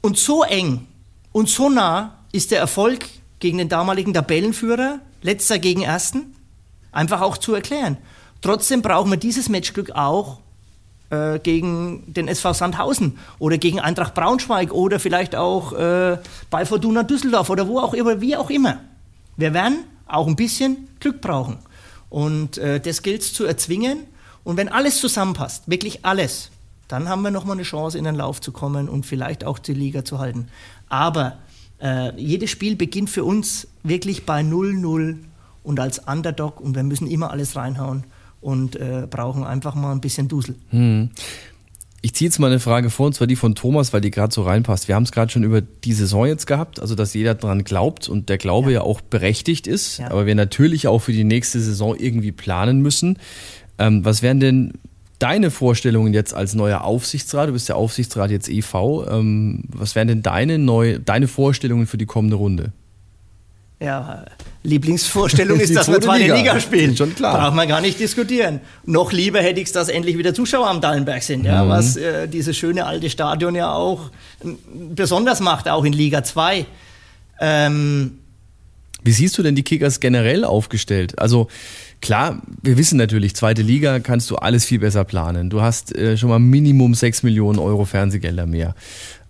und 0.00 0.18
so 0.18 0.42
eng 0.42 0.86
und 1.32 1.48
so 1.48 1.68
nah 1.68 2.18
ist 2.32 2.50
der 2.50 2.58
Erfolg 2.58 3.06
gegen 3.38 3.58
den 3.58 3.68
damaligen 3.68 4.12
Tabellenführer, 4.12 5.00
letzter 5.22 5.58
gegen 5.58 5.82
ersten, 5.82 6.34
einfach 6.92 7.20
auch 7.20 7.38
zu 7.38 7.54
erklären. 7.54 7.96
Trotzdem 8.40 8.82
brauchen 8.82 9.10
wir 9.10 9.16
dieses 9.16 9.48
Matchglück 9.48 9.92
auch 9.92 10.38
äh, 11.10 11.38
gegen 11.38 12.12
den 12.12 12.28
SV 12.28 12.52
Sandhausen 12.52 13.18
oder 13.38 13.58
gegen 13.58 13.80
Eintracht 13.80 14.14
Braunschweig 14.14 14.72
oder 14.72 14.98
vielleicht 15.00 15.36
auch 15.36 15.72
äh, 15.72 16.18
bei 16.50 16.66
Fortuna 16.66 17.02
Düsseldorf 17.02 17.50
oder 17.50 17.68
wo 17.68 17.78
auch 17.78 17.94
immer, 17.94 18.20
wie 18.20 18.36
auch 18.36 18.50
immer. 18.50 18.80
Wir 19.36 19.54
werden 19.54 19.84
auch 20.06 20.26
ein 20.26 20.36
bisschen 20.36 20.88
Glück 21.00 21.20
brauchen. 21.20 21.58
Und 22.10 22.58
äh, 22.58 22.80
das 22.80 23.02
gilt 23.02 23.22
es 23.22 23.32
zu 23.32 23.44
erzwingen. 23.44 24.04
Und 24.44 24.56
wenn 24.56 24.68
alles 24.68 25.00
zusammenpasst, 25.00 25.68
wirklich 25.68 26.04
alles, 26.04 26.50
dann 26.88 27.08
haben 27.08 27.22
wir 27.22 27.30
nochmal 27.30 27.56
eine 27.56 27.62
Chance, 27.62 27.98
in 27.98 28.04
den 28.04 28.14
Lauf 28.14 28.40
zu 28.40 28.52
kommen 28.52 28.88
und 28.88 29.06
vielleicht 29.06 29.44
auch 29.44 29.58
die 29.58 29.74
Liga 29.74 30.04
zu 30.04 30.18
halten. 30.18 30.48
Aber 30.88 31.38
äh, 31.82 32.14
jedes 32.20 32.50
Spiel 32.50 32.76
beginnt 32.76 33.10
für 33.10 33.24
uns 33.24 33.66
wirklich 33.82 34.26
bei 34.26 34.40
0-0 34.40 35.16
und 35.62 35.80
als 35.80 35.98
Underdog 35.98 36.60
und 36.60 36.76
wir 36.76 36.82
müssen 36.82 37.06
immer 37.06 37.30
alles 37.30 37.56
reinhauen 37.56 38.04
und 38.40 38.76
äh, 38.76 39.06
brauchen 39.08 39.44
einfach 39.44 39.74
mal 39.74 39.92
ein 39.92 40.00
bisschen 40.00 40.28
Dusel. 40.28 40.54
Hm. 40.68 41.10
Ich 42.02 42.12
ziehe 42.12 42.28
jetzt 42.28 42.38
mal 42.38 42.48
eine 42.48 42.60
Frage 42.60 42.90
vor, 42.90 43.06
und 43.06 43.14
zwar 43.14 43.26
die 43.26 43.34
von 43.34 43.54
Thomas, 43.54 43.94
weil 43.94 44.02
die 44.02 44.10
gerade 44.10 44.32
so 44.32 44.42
reinpasst. 44.42 44.88
Wir 44.88 44.94
haben 44.94 45.04
es 45.04 45.12
gerade 45.12 45.32
schon 45.32 45.42
über 45.42 45.62
die 45.62 45.94
Saison 45.94 46.26
jetzt 46.26 46.46
gehabt, 46.46 46.78
also 46.78 46.94
dass 46.94 47.14
jeder 47.14 47.34
daran 47.34 47.64
glaubt 47.64 48.10
und 48.10 48.28
der 48.28 48.36
Glaube 48.36 48.72
ja, 48.72 48.80
ja 48.80 48.82
auch 48.82 49.00
berechtigt 49.00 49.66
ist, 49.66 49.96
ja. 49.96 50.10
aber 50.10 50.26
wir 50.26 50.34
natürlich 50.34 50.86
auch 50.86 50.98
für 50.98 51.14
die 51.14 51.24
nächste 51.24 51.60
Saison 51.60 51.96
irgendwie 51.96 52.30
planen 52.30 52.82
müssen. 52.82 53.18
Ähm, 53.78 54.04
was 54.04 54.22
wären 54.22 54.40
denn 54.40 54.72
deine 55.18 55.50
Vorstellungen 55.50 56.12
jetzt 56.12 56.34
als 56.34 56.54
neuer 56.54 56.82
Aufsichtsrat? 56.82 57.48
Du 57.48 57.52
bist 57.52 57.68
der 57.68 57.76
Aufsichtsrat 57.76 58.30
jetzt 58.30 58.48
EV. 58.48 59.06
Ähm, 59.10 59.64
was 59.68 59.94
wären 59.94 60.08
denn 60.08 60.22
deine, 60.22 60.58
neu, 60.58 60.98
deine 60.98 61.28
Vorstellungen 61.28 61.86
für 61.86 61.98
die 61.98 62.06
kommende 62.06 62.36
Runde? 62.36 62.72
Ja, 63.80 64.24
Lieblingsvorstellung 64.62 65.60
ist, 65.60 65.74
dass 65.74 65.88
wir 65.88 66.00
zweite 66.00 66.22
Liga, 66.22 66.36
Liga 66.36 66.60
spielen. 66.60 66.96
Schon 66.96 67.14
klar. 67.14 67.38
Braucht 67.38 67.54
man 67.54 67.68
gar 67.68 67.80
nicht 67.80 67.98
diskutieren. 67.98 68.60
Noch 68.86 69.12
lieber 69.12 69.40
hätte 69.40 69.60
ich 69.60 69.66
es, 69.66 69.72
dass 69.72 69.88
endlich 69.88 70.16
wieder 70.16 70.32
Zuschauer 70.32 70.68
am 70.68 70.80
Dallenberg 70.80 71.22
sind, 71.22 71.44
ja, 71.44 71.64
mhm. 71.64 71.68
was 71.68 71.96
äh, 71.96 72.28
dieses 72.28 72.56
schöne 72.56 72.86
alte 72.86 73.10
Stadion 73.10 73.54
ja 73.54 73.72
auch 73.72 74.10
besonders 74.94 75.40
macht, 75.40 75.68
auch 75.68 75.84
in 75.84 75.92
Liga 75.92 76.22
2. 76.22 76.66
Ähm, 77.40 78.18
Wie 79.02 79.12
siehst 79.12 79.36
du 79.36 79.42
denn 79.42 79.54
die 79.54 79.64
Kickers 79.64 80.00
generell 80.00 80.44
aufgestellt? 80.44 81.18
Also 81.18 81.48
Klar, 82.04 82.42
wir 82.60 82.76
wissen 82.76 82.98
natürlich, 82.98 83.34
zweite 83.34 83.62
Liga 83.62 83.98
kannst 83.98 84.30
du 84.30 84.36
alles 84.36 84.66
viel 84.66 84.78
besser 84.78 85.04
planen. 85.04 85.48
Du 85.48 85.62
hast 85.62 85.96
äh, 85.96 86.18
schon 86.18 86.28
mal 86.28 86.38
Minimum 86.38 86.92
6 86.92 87.22
Millionen 87.22 87.58
Euro 87.58 87.86
Fernsehgelder 87.86 88.44
mehr. 88.44 88.74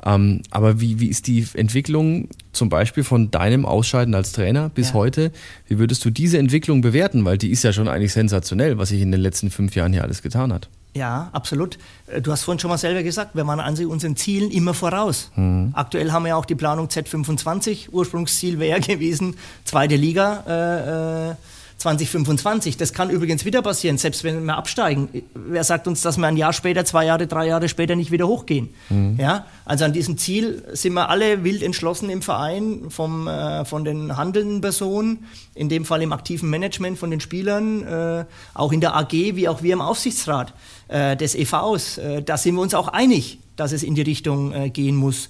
Ähm, 0.04 0.42
aber 0.50 0.80
wie, 0.80 0.98
wie 0.98 1.06
ist 1.06 1.28
die 1.28 1.46
Entwicklung 1.54 2.26
zum 2.50 2.70
Beispiel 2.70 3.04
von 3.04 3.30
deinem 3.30 3.64
Ausscheiden 3.64 4.12
als 4.16 4.32
Trainer 4.32 4.70
bis 4.70 4.88
ja. 4.88 4.94
heute? 4.94 5.30
Wie 5.68 5.78
würdest 5.78 6.04
du 6.04 6.10
diese 6.10 6.38
Entwicklung 6.38 6.80
bewerten? 6.80 7.24
Weil 7.24 7.38
die 7.38 7.52
ist 7.52 7.62
ja 7.62 7.72
schon 7.72 7.86
eigentlich 7.86 8.12
sensationell, 8.12 8.76
was 8.76 8.88
sich 8.88 9.00
in 9.00 9.12
den 9.12 9.20
letzten 9.20 9.52
fünf 9.52 9.76
Jahren 9.76 9.92
hier 9.92 10.02
alles 10.02 10.20
getan 10.20 10.52
hat. 10.52 10.68
Ja, 10.96 11.28
absolut. 11.30 11.78
Äh, 12.08 12.22
du 12.22 12.32
hast 12.32 12.42
vorhin 12.42 12.58
schon 12.58 12.70
mal 12.70 12.78
selber 12.78 13.04
gesagt, 13.04 13.36
wir 13.36 13.46
waren 13.46 13.60
an 13.60 13.76
sich 13.76 13.86
unseren 13.86 14.16
Zielen 14.16 14.50
immer 14.50 14.74
voraus. 14.74 15.30
Mhm. 15.36 15.70
Aktuell 15.74 16.10
haben 16.10 16.24
wir 16.24 16.30
ja 16.30 16.36
auch 16.36 16.44
die 16.44 16.56
Planung 16.56 16.88
Z25. 16.88 17.90
Ursprungsziel 17.92 18.58
wäre 18.58 18.80
gewesen, 18.84 19.36
zweite 19.64 19.94
Liga. 19.94 20.42
Äh, 20.48 21.30
äh 21.30 21.34
2025. 21.78 22.76
Das 22.76 22.92
kann 22.92 23.10
übrigens 23.10 23.44
wieder 23.44 23.62
passieren, 23.62 23.98
selbst 23.98 24.24
wenn 24.24 24.44
wir 24.44 24.56
absteigen. 24.56 25.08
Wer 25.34 25.64
sagt 25.64 25.86
uns, 25.86 26.02
dass 26.02 26.16
wir 26.16 26.26
ein 26.26 26.36
Jahr 26.36 26.52
später, 26.52 26.84
zwei 26.84 27.04
Jahre, 27.04 27.26
drei 27.26 27.46
Jahre 27.46 27.68
später 27.68 27.96
nicht 27.96 28.10
wieder 28.10 28.26
hochgehen? 28.26 28.70
Mhm. 28.88 29.16
Ja, 29.18 29.46
also 29.64 29.84
an 29.84 29.92
diesem 29.92 30.16
Ziel 30.16 30.64
sind 30.72 30.94
wir 30.94 31.08
alle 31.08 31.44
wild 31.44 31.62
entschlossen 31.62 32.10
im 32.10 32.22
Verein, 32.22 32.90
vom, 32.90 33.28
äh, 33.28 33.64
von 33.64 33.84
den 33.84 34.16
handelnden 34.16 34.60
Personen, 34.60 35.26
in 35.54 35.68
dem 35.68 35.84
Fall 35.84 36.02
im 36.02 36.12
aktiven 36.12 36.50
Management 36.50 36.98
von 36.98 37.10
den 37.10 37.20
Spielern, 37.20 37.82
äh, 37.82 38.24
auch 38.54 38.72
in 38.72 38.80
der 38.80 38.96
AG, 38.96 39.12
wie 39.12 39.48
auch 39.48 39.62
wir 39.62 39.72
im 39.72 39.80
Aufsichtsrat 39.80 40.54
äh, 40.88 41.16
des 41.16 41.34
EVs. 41.34 41.98
Äh, 41.98 42.22
da 42.22 42.36
sind 42.36 42.54
wir 42.54 42.62
uns 42.62 42.74
auch 42.74 42.88
einig, 42.88 43.38
dass 43.56 43.72
es 43.72 43.82
in 43.82 43.94
die 43.94 44.02
Richtung 44.02 44.52
äh, 44.52 44.70
gehen 44.70 44.96
muss. 44.96 45.28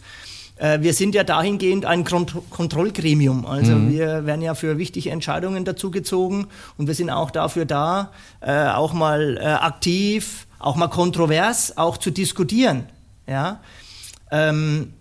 Äh, 0.56 0.80
wir 0.80 0.94
sind 0.94 1.14
ja 1.14 1.24
dahingehend 1.24 1.84
ein 1.84 2.04
Kont 2.04 2.34
Kontrollgremium. 2.50 3.46
Also 3.46 3.72
mhm. 3.72 3.90
wir 3.92 4.26
werden 4.26 4.42
ja 4.42 4.54
für 4.54 4.78
wichtige 4.78 5.10
Entscheidungen 5.10 5.64
dazugezogen 5.64 6.46
und 6.78 6.86
wir 6.86 6.94
sind 6.94 7.10
auch 7.10 7.30
dafür 7.30 7.64
da, 7.64 8.12
äh, 8.40 8.68
auch 8.68 8.92
mal 8.92 9.38
äh, 9.38 9.44
aktiv, 9.44 10.46
auch 10.58 10.76
mal 10.76 10.88
kontrovers, 10.88 11.76
auch 11.76 11.96
zu 11.96 12.10
diskutieren. 12.10 12.84
Ja? 13.26 13.60
Ähm, 14.30 14.92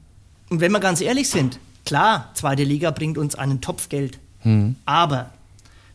und 0.50 0.62
wenn 0.62 0.72
wir 0.72 0.80
ganz 0.80 1.02
ehrlich 1.02 1.30
sind, 1.30 1.60
klar, 1.86 2.30
zweite 2.34 2.64
Liga 2.64 2.92
bringt 2.92 3.18
uns 3.18 3.36
einen 3.36 3.62
Topf 3.62 3.90
Geld. 3.90 4.20
Mhm. 4.44 4.76
Aber 4.86 5.30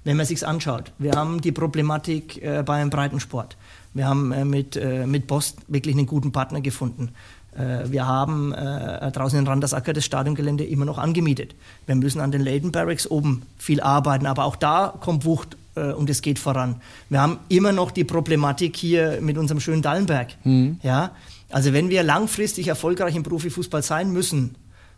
wenn 0.04 0.16
man 0.16 0.26
sich 0.26 0.46
anschaut, 0.46 0.92
wir 0.98 1.12
haben 1.12 1.40
die 1.40 1.52
Problematik 1.52 2.42
äh, 2.42 2.62
beim 2.64 2.90
Breitensport. 2.90 3.56
Wir 3.94 4.06
haben 4.06 4.32
äh, 4.32 4.44
mit, 4.44 4.76
äh, 4.76 5.06
mit 5.06 5.26
Bost 5.26 5.58
wirklich 5.68 5.94
einen 5.94 6.06
guten 6.06 6.32
Partner 6.32 6.60
gefunden. 6.60 7.10
Äh, 7.56 7.90
wir 7.90 8.06
haben 8.06 8.52
äh, 8.52 9.10
draußen 9.10 9.38
in 9.38 9.46
Randersacker 9.46 9.92
das 9.92 10.04
Stadiongelände 10.04 10.64
immer 10.64 10.84
noch 10.84 10.98
angemietet. 10.98 11.54
Wir 11.86 11.94
müssen 11.94 12.20
an 12.20 12.30
den 12.30 12.42
Leighton 12.42 12.72
Barracks 12.72 13.06
oben 13.06 13.42
viel 13.56 13.80
arbeiten, 13.80 14.26
aber 14.26 14.44
auch 14.44 14.56
da 14.56 14.94
kommt 15.00 15.24
Wucht 15.24 15.56
äh, 15.74 15.92
und 15.92 16.10
es 16.10 16.22
geht 16.22 16.38
voran. 16.38 16.80
Wir 17.08 17.20
haben 17.20 17.38
immer 17.48 17.72
noch 17.72 17.90
die 17.90 18.04
Problematik 18.04 18.76
hier 18.76 19.18
mit 19.20 19.38
unserem 19.38 19.60
schönen 19.60 19.82
Dallenberg. 19.82 20.28
Mhm. 20.44 20.78
Ja? 20.82 21.12
Also 21.50 21.72
wenn 21.72 21.88
wir 21.88 22.02
langfristig 22.02 22.68
erfolgreich 22.68 23.16
im 23.16 23.22
Profifußball 23.22 23.82
sein 23.82 24.12
müssen, 24.12 24.54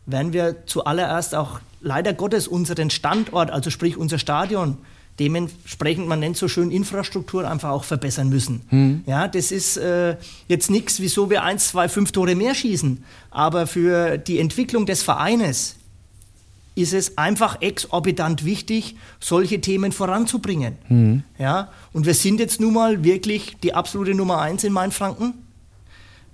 werden 0.07 0.33
wir 0.33 0.67
zuallererst 0.67 1.35
auch 1.35 1.61
leider 1.81 2.13
Gottes 2.13 2.49
unseren 2.49 2.91
Standort, 2.91 3.51
also 3.51 3.71
sprich 3.71 3.97
unser 3.97 4.19
Stadion, 4.19 4.79
dementsprechend, 5.21 6.09
man 6.09 6.19
nennt 6.19 6.37
so 6.37 6.49
schön 6.49 6.71
Infrastruktur, 6.71 7.49
einfach 7.49 7.71
auch 7.71 7.85
verbessern 7.85 8.31
müssen. 8.31 8.63
Hm. 8.71 9.05
Ja, 9.07 9.29
das 9.29 9.53
ist 9.53 9.77
äh, 9.77 10.17
jetzt 10.49 10.71
nichts, 10.71 10.99
wieso 11.01 11.31
wir 11.31 11.45
eins, 11.45 11.69
zwei, 11.69 11.89
fünf 11.89 12.11
Tore 12.11 12.35
mehr 12.35 12.55
schießen, 12.55 13.05
aber 13.31 13.67
für 13.67 14.19
die 14.19 14.41
Entwicklung 14.41 14.87
des 14.87 15.03
Vereines 15.03 15.77
ist 16.75 16.95
es 16.95 17.19
einfach 17.19 17.61
exorbitant 17.61 18.45
wichtig, 18.45 18.97
solche 19.21 19.61
Themen 19.61 19.93
voranzubringen. 19.93 20.79
Mhm. 20.89 21.23
Ja, 21.39 21.71
und 21.93 22.07
wir 22.07 22.15
sind 22.15 22.41
jetzt 22.41 22.61
nun 22.61 22.75
mal 22.75 23.05
wirklich 23.05 23.57
die 23.63 23.75
absolute 23.75 24.15
Nummer 24.15 24.41
eins 24.41 24.65
in 24.65 24.73
Mainfranken. 24.73 25.35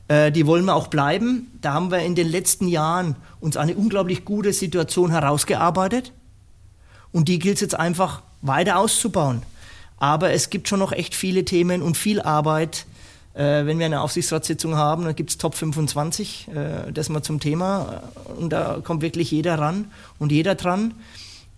Äh, 0.09 0.31
die 0.31 0.47
wollen 0.47 0.65
wir 0.65 0.77
auch 0.77 0.87
bleiben. 0.87 1.49
Da 1.63 1.73
haben 1.73 1.91
wir 1.91 2.01
in 2.01 2.15
den 2.15 2.29
letzten 2.29 2.69
Jahren 2.69 3.17
uns 3.41 3.57
eine 3.57 3.75
unglaublich 3.75 4.25
gute 4.25 4.53
Situation 4.53 5.11
herausgearbeitet. 5.11 6.13
Und 7.13 7.29
die 7.29 7.39
gilt 7.39 7.57
es 7.57 7.63
jetzt 7.63 7.79
einfach 7.79 8.23
weiter 8.43 8.79
auszubauen. 8.79 9.43
Aber 9.99 10.33
es 10.33 10.51
gibt 10.51 10.69
schon 10.69 10.79
noch 10.79 10.93
echt 10.93 11.15
viele 11.15 11.45
Themen 11.45 11.83
und 11.83 11.97
viel 11.97 12.21
Arbeit. 12.21 12.87
Äh, 13.35 13.67
wenn 13.67 13.79
wir 13.79 13.87
eine 13.87 14.01
Aufsichtsratssitzung 14.01 14.77
haben, 14.77 15.05
dann 15.05 15.15
gibt 15.15 15.31
es 15.31 15.39
Top 15.39 15.55
25, 15.55 16.49
äh, 16.49 16.93
das 16.93 17.09
mal 17.09 17.23
zum 17.23 17.41
Thema. 17.41 18.03
Und 18.37 18.53
da 18.53 18.81
kommt 18.83 19.03
wirklich 19.03 19.31
jeder 19.31 19.59
ran 19.59 19.91
und 20.19 20.33
jeder 20.33 20.55
dran. 20.55 20.95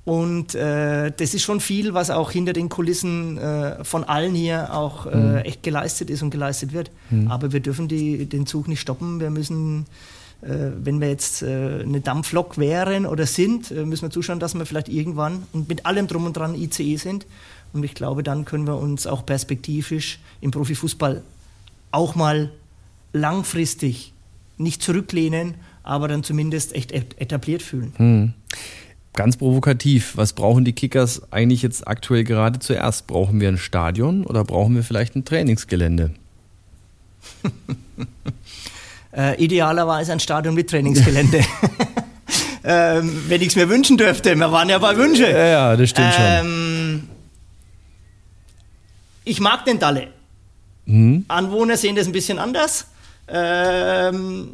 Und 0.08 0.54
äh, 0.54 1.12
das 1.14 1.34
ist 1.34 1.42
schon 1.42 1.60
viel, 1.60 1.92
was 1.92 2.08
auch 2.08 2.30
hinter 2.30 2.54
den 2.54 2.70
Kulissen 2.70 3.36
äh, 3.36 3.84
von 3.84 4.04
allen 4.04 4.34
hier 4.34 4.72
auch 4.72 5.04
äh, 5.04 5.14
mhm. 5.14 5.36
echt 5.38 5.62
geleistet 5.62 6.08
ist 6.08 6.22
und 6.22 6.30
geleistet 6.30 6.72
wird. 6.72 6.90
Mhm. 7.10 7.30
Aber 7.30 7.52
wir 7.52 7.60
dürfen 7.60 7.88
die, 7.88 8.24
den 8.24 8.46
Zug 8.46 8.68
nicht 8.68 8.80
stoppen. 8.80 9.20
Wir 9.20 9.28
müssen, 9.28 9.84
wenn 10.40 11.00
wir 11.00 11.08
jetzt 11.08 11.42
äh, 11.42 11.80
eine 11.82 12.00
Dampflok 12.00 12.58
wären 12.58 13.06
oder 13.06 13.26
sind, 13.26 13.70
äh, 13.70 13.84
müssen 13.84 14.02
wir 14.02 14.10
zuschauen, 14.10 14.38
dass 14.38 14.54
wir 14.54 14.66
vielleicht 14.66 14.88
irgendwann 14.88 15.44
und 15.52 15.68
mit 15.68 15.84
allem 15.84 16.06
drum 16.06 16.26
und 16.26 16.36
dran 16.36 16.54
ICE 16.54 16.96
sind. 16.96 17.26
Und 17.72 17.84
ich 17.84 17.94
glaube, 17.94 18.22
dann 18.22 18.44
können 18.44 18.66
wir 18.66 18.76
uns 18.76 19.06
auch 19.06 19.26
perspektivisch 19.26 20.20
im 20.40 20.52
Profifußball 20.52 21.22
auch 21.90 22.14
mal 22.14 22.50
langfristig 23.12 24.12
nicht 24.58 24.82
zurücklehnen, 24.82 25.54
aber 25.82 26.08
dann 26.08 26.22
zumindest 26.22 26.74
echt 26.74 26.92
etabliert 26.92 27.62
fühlen. 27.62 27.92
Mhm. 27.98 28.34
Ganz 29.14 29.36
provokativ, 29.36 30.16
was 30.16 30.32
brauchen 30.32 30.64
die 30.64 30.72
Kickers 30.72 31.32
eigentlich 31.32 31.62
jetzt 31.62 31.88
aktuell 31.88 32.22
gerade 32.22 32.60
zuerst? 32.60 33.08
Brauchen 33.08 33.40
wir 33.40 33.48
ein 33.48 33.58
Stadion 33.58 34.24
oder 34.24 34.44
brauchen 34.44 34.76
wir 34.76 34.84
vielleicht 34.84 35.16
ein 35.16 35.24
Trainingsgelände? 35.24 36.12
äh, 39.18 39.34
idealerweise 39.42 40.12
ein 40.12 40.20
Stadion 40.20 40.54
mit 40.54 40.70
Trainingsgelände. 40.70 41.40
ähm, 42.64 43.24
wenn 43.26 43.42
ich 43.42 43.48
es 43.48 43.56
mir 43.56 43.68
wünschen 43.68 43.96
dürfte, 43.96 44.34
wir 44.36 44.52
waren 44.52 44.68
ja 44.68 44.78
bei 44.78 44.96
Wünsche. 44.96 45.28
Ja, 45.28 45.46
ja 45.46 45.76
das 45.76 45.90
stimmt 45.90 46.14
ähm, 46.18 47.00
schon. 47.00 47.18
Ich 49.24 49.40
mag 49.40 49.64
den 49.64 49.78
Dalle. 49.78 50.08
Mhm. 50.86 51.24
Anwohner 51.28 51.76
sehen 51.76 51.96
das 51.96 52.06
ein 52.06 52.12
bisschen 52.12 52.38
anders. 52.38 52.86
Ähm, 53.26 54.50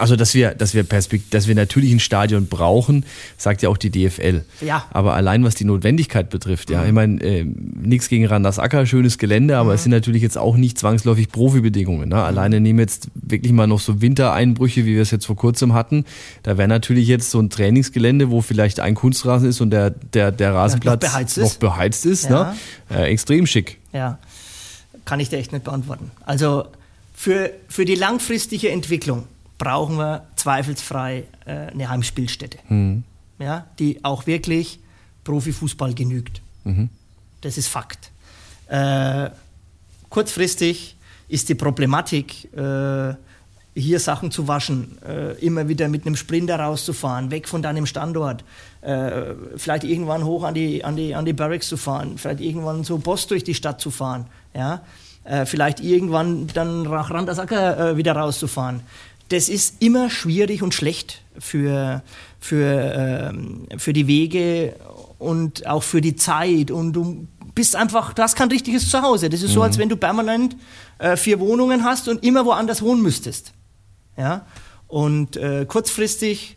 also, 0.00 0.16
dass 0.16 0.32
wir, 0.34 0.54
dass 0.54 0.72
wir 0.72 0.82
Perspekt 0.82 1.34
dass 1.34 1.46
wir 1.46 1.54
natürlich 1.54 1.92
ein 1.92 2.00
Stadion 2.00 2.46
brauchen, 2.46 3.04
sagt 3.36 3.60
ja 3.60 3.68
auch 3.68 3.76
die 3.76 3.90
DFL. 3.90 4.44
Ja. 4.62 4.86
Aber 4.90 5.14
allein 5.14 5.44
was 5.44 5.54
die 5.54 5.64
Notwendigkeit 5.64 6.30
betrifft, 6.30 6.70
ja, 6.70 6.80
mhm. 6.80 6.86
ich 6.86 6.92
meine, 6.92 7.22
äh, 7.22 7.44
nichts 7.44 8.08
gegen 8.08 8.26
Randasacker, 8.26 8.86
schönes 8.86 9.18
Gelände, 9.18 9.58
aber 9.58 9.70
mhm. 9.70 9.74
es 9.74 9.82
sind 9.82 9.92
natürlich 9.92 10.22
jetzt 10.22 10.38
auch 10.38 10.56
nicht 10.56 10.78
zwangsläufig 10.78 11.28
Profibedingungen. 11.28 12.08
Ne? 12.08 12.16
Alleine 12.16 12.60
nehmen 12.60 12.78
jetzt 12.78 13.08
wirklich 13.14 13.52
mal 13.52 13.66
noch 13.66 13.80
so 13.80 14.00
Wintereinbrüche, 14.00 14.86
wie 14.86 14.94
wir 14.94 15.02
es 15.02 15.10
jetzt 15.10 15.26
vor 15.26 15.36
kurzem 15.36 15.74
hatten. 15.74 16.06
Da 16.44 16.56
wäre 16.56 16.68
natürlich 16.68 17.06
jetzt 17.06 17.30
so 17.30 17.38
ein 17.38 17.50
Trainingsgelände, 17.50 18.30
wo 18.30 18.40
vielleicht 18.40 18.80
ein 18.80 18.94
Kunstrasen 18.94 19.50
ist 19.50 19.60
und 19.60 19.68
der, 19.68 19.90
der, 19.90 20.32
der 20.32 20.54
Rasenplatz 20.54 21.02
ja, 21.02 21.08
noch 21.08 21.12
beheizt 21.12 21.36
ist, 21.38 21.44
noch 21.44 21.54
beheizt 21.56 22.06
ist 22.06 22.24
ja. 22.24 22.54
ne? 22.90 22.98
Äh, 22.98 23.10
extrem 23.10 23.46
schick. 23.46 23.78
Ja, 23.92 24.18
kann 25.04 25.20
ich 25.20 25.28
dir 25.28 25.36
echt 25.36 25.52
nicht 25.52 25.64
beantworten. 25.64 26.10
Also 26.24 26.64
für, 27.12 27.50
für 27.68 27.84
die 27.84 27.96
langfristige 27.96 28.70
Entwicklung 28.70 29.24
brauchen 29.60 29.96
wir 29.96 30.26
zweifelsfrei 30.36 31.24
äh, 31.44 31.50
eine 31.50 31.88
Heimspielstätte, 31.90 32.58
mhm. 32.68 33.04
ja, 33.38 33.66
die 33.78 34.02
auch 34.02 34.26
wirklich 34.26 34.80
Profifußball 35.22 35.92
genügt. 35.94 36.40
Mhm. 36.64 36.88
Das 37.42 37.58
ist 37.58 37.68
Fakt. 37.68 38.10
Äh, 38.68 39.28
kurzfristig 40.08 40.96
ist 41.28 41.50
die 41.50 41.54
Problematik, 41.54 42.52
äh, 42.54 43.14
hier 43.74 44.00
Sachen 44.00 44.30
zu 44.30 44.48
waschen, 44.48 44.98
äh, 45.06 45.34
immer 45.44 45.68
wieder 45.68 45.88
mit 45.88 46.06
einem 46.06 46.16
Sprinter 46.16 46.58
rauszufahren, 46.58 47.30
weg 47.30 47.46
von 47.46 47.60
deinem 47.60 47.84
Standort, 47.84 48.42
äh, 48.80 49.34
vielleicht 49.56 49.84
irgendwann 49.84 50.24
hoch 50.24 50.42
an 50.42 50.54
die, 50.54 50.82
an, 50.82 50.96
die, 50.96 51.14
an 51.14 51.26
die 51.26 51.34
Barracks 51.34 51.68
zu 51.68 51.76
fahren, 51.76 52.16
vielleicht 52.16 52.40
irgendwann 52.40 52.82
so 52.82 52.96
Boss 52.96 53.26
durch 53.26 53.44
die 53.44 53.54
Stadt 53.54 53.80
zu 53.80 53.90
fahren, 53.90 54.26
ja? 54.54 54.80
Äh, 55.22 55.44
vielleicht 55.44 55.80
irgendwann 55.80 56.46
dann 56.46 56.84
nach 56.84 57.10
Randasacker 57.10 57.94
wieder 57.98 58.16
rauszufahren 58.16 58.80
das 59.30 59.48
ist 59.48 59.76
immer 59.80 60.10
schwierig 60.10 60.62
und 60.62 60.74
schlecht 60.74 61.22
für, 61.38 62.02
für, 62.40 63.30
ähm, 63.32 63.66
für 63.78 63.92
die 63.92 64.06
Wege 64.06 64.74
und 65.18 65.66
auch 65.66 65.84
für 65.84 66.00
die 66.00 66.16
Zeit. 66.16 66.70
Und 66.70 66.92
du 66.92 67.28
bist 67.54 67.76
einfach, 67.76 68.12
du 68.12 68.22
hast 68.22 68.34
kein 68.34 68.48
richtiges 68.48 68.90
Zuhause. 68.90 69.30
Das 69.30 69.42
ist 69.42 69.50
mhm. 69.50 69.54
so, 69.54 69.62
als 69.62 69.78
wenn 69.78 69.88
du 69.88 69.96
permanent 69.96 70.56
äh, 70.98 71.16
vier 71.16 71.38
Wohnungen 71.38 71.84
hast 71.84 72.08
und 72.08 72.24
immer 72.24 72.44
woanders 72.44 72.82
wohnen 72.82 73.02
müsstest. 73.02 73.52
Ja? 74.16 74.46
Und 74.88 75.36
äh, 75.36 75.64
kurzfristig 75.64 76.56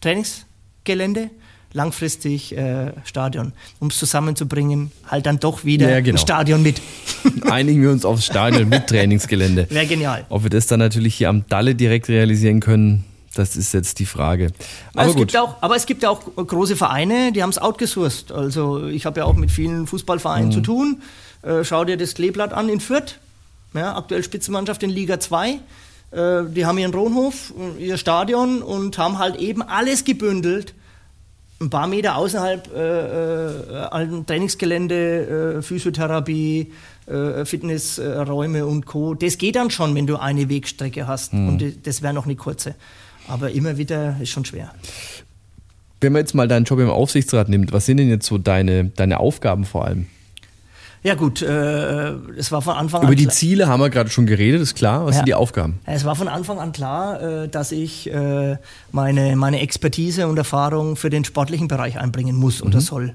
Trainingsgelände, 0.00 1.30
langfristig 1.76 2.56
äh, 2.56 2.92
Stadion. 3.04 3.52
Um 3.78 3.88
es 3.88 3.98
zusammenzubringen, 3.98 4.90
halt 5.06 5.26
dann 5.26 5.38
doch 5.38 5.64
wieder 5.64 5.90
ja, 5.90 6.00
genau. 6.00 6.18
Stadion 6.18 6.62
mit. 6.62 6.80
Einigen 7.50 7.82
wir 7.82 7.90
uns 7.90 8.04
aufs 8.04 8.24
Stadion 8.24 8.68
mit 8.68 8.86
Trainingsgelände. 8.86 9.66
Wäre 9.70 9.86
genial. 9.86 10.24
Ob 10.30 10.42
wir 10.42 10.50
das 10.50 10.66
dann 10.66 10.80
natürlich 10.80 11.14
hier 11.14 11.28
am 11.28 11.44
Dalle 11.48 11.74
direkt 11.74 12.08
realisieren 12.08 12.60
können, 12.60 13.04
das 13.34 13.56
ist 13.56 13.74
jetzt 13.74 13.98
die 13.98 14.06
Frage. 14.06 14.52
Aber, 14.94 15.10
es, 15.10 15.16
gibt 15.16 15.36
auch, 15.36 15.56
aber 15.60 15.76
es 15.76 15.84
gibt 15.84 16.02
ja 16.02 16.08
auch 16.08 16.22
große 16.34 16.74
Vereine, 16.74 17.32
die 17.32 17.42
haben 17.42 17.50
es 17.50 17.58
outgesourced. 17.58 18.32
Also 18.32 18.86
ich 18.86 19.04
habe 19.04 19.20
ja 19.20 19.26
auch 19.26 19.34
mit 19.34 19.50
vielen 19.50 19.86
Fußballvereinen 19.86 20.48
mhm. 20.48 20.52
zu 20.52 20.60
tun. 20.62 21.02
Äh, 21.42 21.62
schau 21.62 21.84
dir 21.84 21.98
das 21.98 22.14
Kleeblatt 22.14 22.54
an 22.54 22.70
in 22.70 22.80
Fürth. 22.80 23.18
Ja, 23.74 23.94
aktuell 23.94 24.24
Spitzenmannschaft 24.24 24.82
in 24.82 24.88
Liga 24.88 25.20
2. 25.20 25.50
Äh, 25.50 25.58
die 26.48 26.64
haben 26.64 26.78
ihren 26.78 26.94
Rohnhof, 26.94 27.52
ihr 27.78 27.98
Stadion 27.98 28.62
und 28.62 28.96
haben 28.96 29.18
halt 29.18 29.36
eben 29.36 29.60
alles 29.60 30.04
gebündelt 30.04 30.72
ein 31.60 31.70
paar 31.70 31.86
Meter 31.86 32.16
außerhalb 32.16 32.70
äh, 32.74 33.46
äh, 33.46 34.22
Trainingsgelände, 34.26 35.56
äh, 35.58 35.62
Physiotherapie, 35.62 36.72
äh, 37.06 37.44
Fitnessräume 37.44 38.66
und 38.66 38.84
Co. 38.84 39.14
Das 39.14 39.38
geht 39.38 39.56
dann 39.56 39.70
schon, 39.70 39.94
wenn 39.94 40.06
du 40.06 40.16
eine 40.16 40.48
Wegstrecke 40.48 41.06
hast. 41.06 41.32
Mhm. 41.32 41.48
Und 41.48 41.86
das 41.86 42.02
wäre 42.02 42.12
noch 42.12 42.26
eine 42.26 42.36
kurze. 42.36 42.74
Aber 43.28 43.50
immer 43.50 43.78
wieder 43.78 44.16
ist 44.20 44.30
schon 44.30 44.44
schwer. 44.44 44.72
Wenn 46.00 46.12
man 46.12 46.20
jetzt 46.20 46.34
mal 46.34 46.46
deinen 46.46 46.64
Job 46.64 46.78
im 46.78 46.90
Aufsichtsrat 46.90 47.48
nimmt, 47.48 47.72
was 47.72 47.86
sind 47.86 47.96
denn 47.96 48.08
jetzt 48.08 48.26
so 48.26 48.36
deine, 48.36 48.84
deine 48.84 49.18
Aufgaben 49.18 49.64
vor 49.64 49.86
allem? 49.86 50.06
Ja 51.06 51.14
gut, 51.14 51.40
äh, 51.40 52.14
es 52.36 52.50
war 52.50 52.62
von 52.62 52.74
Anfang 52.74 53.02
an. 53.02 53.06
Über 53.06 53.14
die 53.14 53.28
Ziele 53.28 53.68
haben 53.68 53.78
wir 53.78 53.90
gerade 53.90 54.10
schon 54.10 54.26
geredet, 54.26 54.60
ist 54.60 54.74
klar. 54.74 55.06
Was 55.06 55.14
ja. 55.14 55.18
sind 55.18 55.28
die 55.28 55.34
Aufgaben? 55.34 55.78
Es 55.84 56.04
war 56.04 56.16
von 56.16 56.26
Anfang 56.26 56.58
an 56.58 56.72
klar, 56.72 57.22
äh, 57.22 57.48
dass 57.48 57.70
ich 57.70 58.12
äh, 58.12 58.56
meine, 58.90 59.36
meine 59.36 59.60
Expertise 59.60 60.26
und 60.26 60.36
Erfahrung 60.36 60.96
für 60.96 61.08
den 61.08 61.24
sportlichen 61.24 61.68
Bereich 61.68 61.96
einbringen 62.00 62.34
muss 62.34 62.60
mhm. 62.60 62.66
oder 62.66 62.80
soll. 62.80 63.14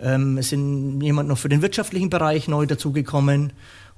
Ähm, 0.00 0.36
es 0.38 0.48
sind 0.48 1.00
jemand 1.00 1.28
noch 1.28 1.38
für 1.38 1.48
den 1.48 1.62
wirtschaftlichen 1.62 2.10
Bereich 2.10 2.48
neu 2.48 2.66
dazugekommen. 2.66 3.52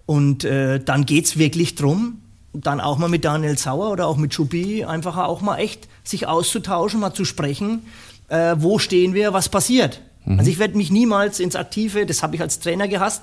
Und 0.05 0.45
äh, 0.45 0.78
dann 0.78 1.07
geht 1.07 1.24
es 1.24 1.38
wirklich 1.38 1.76
darum, 1.76 2.18
dann 2.53 2.78
auch 2.78 2.99
mal 2.99 3.09
mit 3.09 3.24
Daniel 3.24 3.57
Sauer 3.57 3.91
oder 3.91 4.07
auch 4.07 4.18
mit 4.18 4.34
Schubi 4.34 4.84
einfach 4.84 5.16
auch 5.16 5.41
mal 5.41 5.57
echt 5.57 5.88
sich 6.05 6.26
auszutauschen, 6.26 7.01
mal 7.01 7.14
zu 7.14 7.24
sprechen, 7.24 7.86
äh, 8.28 8.55
wo 8.59 8.78
stehen 8.78 9.14
wir, 9.14 9.32
was 9.32 9.49
passiert. 9.49 10.03
Mhm. 10.25 10.39
Also 10.39 10.51
ich 10.51 10.59
werde 10.59 10.77
mich 10.77 10.91
niemals 10.91 11.41
ins 11.41 11.57
Aktive, 11.57 12.07
das 12.07 12.23
habe 12.23 12.37
ich 12.37 12.43
als 12.43 12.61
Trainer 12.61 12.89
gehasst, 12.89 13.23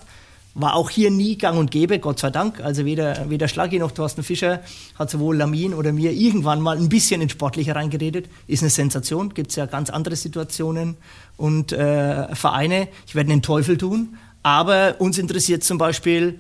war 0.54 0.76
auch 0.76 0.89
hier 0.89 1.12
nie 1.12 1.38
gang 1.38 1.60
und 1.60 1.70
gäbe, 1.70 2.00
Gott 2.00 2.20
sei 2.20 2.32
Dank. 2.32 2.62
Also 2.62 2.84
weder, 2.84 3.30
weder 3.30 3.48
Schlaggi 3.48 3.78
noch 3.78 3.91
Thorsten 3.91 4.24
Fischer 4.24 4.62
hat 4.98 5.10
sowohl 5.10 5.38
Lamin 5.38 5.74
oder 5.74 5.91
mir 5.93 6.12
irgendwann 6.12 6.62
mal 6.62 6.78
ein 6.78 6.89
bisschen 6.89 7.22
ins 7.22 7.34
Sportliche 7.34 7.76
reingeredet. 7.76 8.28
Ist 8.48 8.64
eine 8.64 8.72
Sensation, 8.72 9.34
gibt 9.34 9.52
es 9.52 9.56
ja 9.56 9.68
ganz 9.68 9.91
andere 9.91 10.16
Situationen 10.16 10.98
und 11.38 11.74
äh, 11.74 12.36
Vereine. 12.36 12.88
Ich 13.06 13.14
werde 13.14 13.30
den 13.30 13.43
Teufel 13.43 13.78
tun, 13.78 14.18
aber 14.41 14.95
uns 15.00 15.20
interessiert 15.20 15.64
zum 15.64 15.78
Beispiel, 15.78 16.39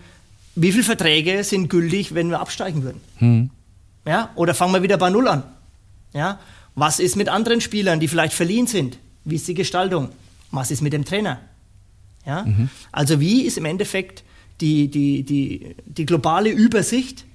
wie 0.55 0.71
viele 0.71 0.83
Verträge 0.83 1.43
sind 1.43 1.69
gültig, 1.69 2.15
wenn 2.15 2.29
wir 2.31 2.39
absteigen 2.39 2.81
würden? 2.81 3.01
Mhm. 3.19 3.49
Ja? 4.07 4.31
Oder 4.33 4.55
fangen 4.55 4.73
wir 4.73 4.81
wieder 4.81 4.97
bei 4.97 5.11
Null 5.11 5.27
an? 5.27 5.43
Ja? 6.13 6.39
Was 6.73 6.99
ist 6.99 7.15
mit 7.15 7.29
anderen 7.29 7.61
Spielern, 7.61 7.99
die 7.99 8.07
vielleicht 8.07 8.33
verliehen 8.33 8.65
sind? 8.65 8.97
Wie 9.25 9.35
ist 9.35 9.47
die 9.47 9.53
Gestaltung? 9.53 10.09
Was 10.51 10.71
ist 10.71 10.81
mit 10.81 10.93
dem 10.93 11.05
Trainer? 11.05 11.39
Ja? 12.25 12.43
Mhm. 12.43 12.69
Also 12.91 13.19
wie 13.19 13.41
ist 13.41 13.57
im 13.57 13.65
Endeffekt 13.65 14.23
die, 14.61 14.89
die, 14.89 15.23
die, 15.23 15.75
die 15.85 16.05
globale 16.05 16.49
Übersicht, 16.49 17.25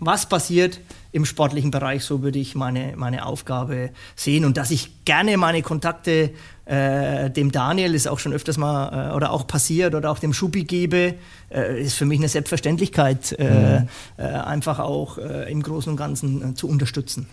was 0.00 0.28
passiert 0.28 0.80
im 1.10 1.24
sportlichen 1.24 1.70
Bereich, 1.70 2.04
so 2.04 2.22
würde 2.22 2.38
ich 2.38 2.54
meine, 2.54 2.94
meine 2.96 3.26
Aufgabe 3.26 3.90
sehen. 4.14 4.44
Und 4.44 4.56
dass 4.56 4.70
ich 4.70 5.04
gerne 5.04 5.36
meine 5.36 5.62
Kontakte 5.62 6.30
äh, 6.66 7.30
dem 7.30 7.50
Daniel, 7.50 7.94
ist 7.94 8.06
auch 8.06 8.18
schon 8.18 8.32
öfters 8.32 8.58
mal 8.58 9.10
äh, 9.10 9.16
oder 9.16 9.32
auch 9.32 9.46
passiert, 9.46 9.94
oder 9.94 10.10
auch 10.10 10.18
dem 10.18 10.32
Schubi 10.32 10.64
gebe, 10.64 11.14
äh, 11.50 11.82
ist 11.82 11.94
für 11.94 12.04
mich 12.04 12.18
eine 12.18 12.28
Selbstverständlichkeit, 12.28 13.32
äh, 13.38 13.80
mhm. 13.80 13.88
Äh, 14.18 14.22
einfach 14.22 14.78
auch 14.78 15.18
äh, 15.18 15.50
im 15.50 15.62
Großen 15.62 15.90
und 15.90 15.96
Ganzen 15.96 16.54
zu 16.54 16.68
unterstützen. 16.68 17.26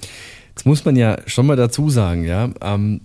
Jetzt 0.49 0.65
muss 0.65 0.85
man 0.85 0.95
ja 0.95 1.17
schon 1.27 1.45
mal 1.45 1.57
dazu 1.57 1.89
sagen, 1.89 2.23
ja, 2.23 2.49
ähm, 2.61 3.01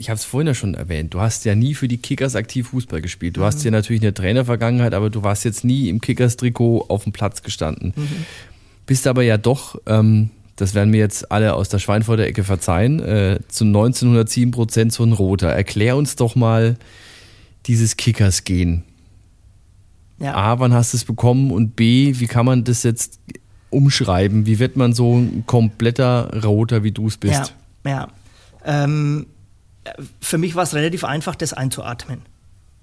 ich 0.00 0.08
habe 0.08 0.16
es 0.16 0.24
vorhin 0.24 0.46
ja 0.46 0.54
schon 0.54 0.74
erwähnt, 0.74 1.12
du 1.12 1.20
hast 1.20 1.44
ja 1.44 1.54
nie 1.54 1.74
für 1.74 1.86
die 1.86 1.98
Kickers 1.98 2.34
aktiv 2.34 2.68
Fußball 2.68 3.02
gespielt. 3.02 3.36
Du 3.36 3.42
mhm. 3.42 3.44
hast 3.44 3.62
ja 3.62 3.70
natürlich 3.70 4.00
eine 4.00 4.14
Trainervergangenheit, 4.14 4.94
aber 4.94 5.10
du 5.10 5.22
warst 5.22 5.44
jetzt 5.44 5.62
nie 5.62 5.90
im 5.90 6.00
Kickers-Trikot 6.00 6.86
auf 6.88 7.04
dem 7.04 7.12
Platz 7.12 7.42
gestanden. 7.42 7.92
Mhm. 7.94 8.24
Bist 8.86 9.06
aber 9.06 9.22
ja 9.22 9.36
doch, 9.36 9.78
ähm, 9.86 10.30
das 10.56 10.74
werden 10.74 10.90
mir 10.90 10.98
jetzt 10.98 11.30
alle 11.30 11.52
aus 11.52 11.68
der 11.68 11.78
Schweinfurter 11.78 12.24
Ecke 12.24 12.44
verzeihen, 12.44 13.00
äh, 13.00 13.40
zu 13.48 13.64
1907 13.64 14.50
Prozent 14.52 14.92
so 14.92 15.04
ein 15.04 15.12
Roter. 15.12 15.48
Erklär 15.50 15.96
uns 15.96 16.16
doch 16.16 16.34
mal 16.34 16.76
dieses 17.66 17.98
Kickers-Gehen. 17.98 18.84
Ja. 20.18 20.34
A, 20.34 20.60
wann 20.60 20.72
hast 20.72 20.94
du 20.94 20.96
es 20.96 21.04
bekommen? 21.04 21.50
Und 21.50 21.76
B, 21.76 22.14
wie 22.16 22.26
kann 22.26 22.46
man 22.46 22.64
das 22.64 22.84
jetzt 22.84 23.20
umschreiben? 23.68 24.46
Wie 24.46 24.58
wird 24.58 24.76
man 24.76 24.94
so 24.94 25.18
ein 25.18 25.44
kompletter 25.46 26.42
Roter, 26.42 26.84
wie 26.84 26.90
du 26.90 27.06
es 27.06 27.18
bist? 27.18 27.54
Ja, 27.84 27.90
ja. 27.90 28.08
Ähm, 28.64 29.26
für 30.20 30.38
mich 30.38 30.54
war 30.54 30.62
es 30.62 30.74
relativ 30.74 31.04
einfach, 31.04 31.34
das 31.34 31.52
einzuatmen. 31.52 32.22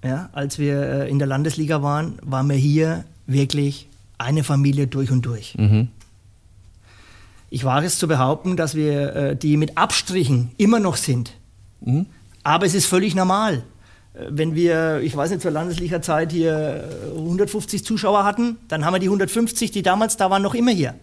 Ja, 0.03 0.29
als 0.33 0.59
wir 0.59 0.81
äh, 0.81 1.09
in 1.09 1.19
der 1.19 1.27
Landesliga 1.27 1.81
waren, 1.81 2.19
waren 2.21 2.49
wir 2.49 2.55
hier 2.55 3.05
wirklich 3.25 3.87
eine 4.17 4.43
Familie 4.43 4.87
durch 4.87 5.11
und 5.11 5.25
durch. 5.25 5.55
Mhm. 5.57 5.89
Ich 7.49 7.63
wage 7.63 7.85
es 7.85 7.97
zu 7.97 8.07
behaupten, 8.07 8.57
dass 8.57 8.75
wir 8.75 9.15
äh, 9.15 9.35
die 9.35 9.57
mit 9.57 9.77
Abstrichen 9.77 10.51
immer 10.57 10.79
noch 10.79 10.97
sind. 10.97 11.33
Mhm. 11.81 12.05
Aber 12.43 12.65
es 12.65 12.73
ist 12.73 12.85
völlig 12.85 13.15
normal. 13.15 13.63
Äh, 14.13 14.25
wenn 14.29 14.53
wir, 14.53 14.99
ich 15.01 15.15
weiß 15.15 15.31
nicht, 15.31 15.41
zur 15.41 15.51
Landesliga-Zeit 15.51 16.31
hier 16.31 16.89
150 17.15 17.83
Zuschauer 17.83 18.23
hatten, 18.23 18.57
dann 18.67 18.85
haben 18.85 18.93
wir 18.93 18.99
die 18.99 19.07
150, 19.07 19.71
die 19.71 19.81
damals 19.81 20.17
da 20.17 20.29
waren, 20.29 20.41
noch 20.41 20.55
immer 20.55 20.71
hier. 20.71 20.95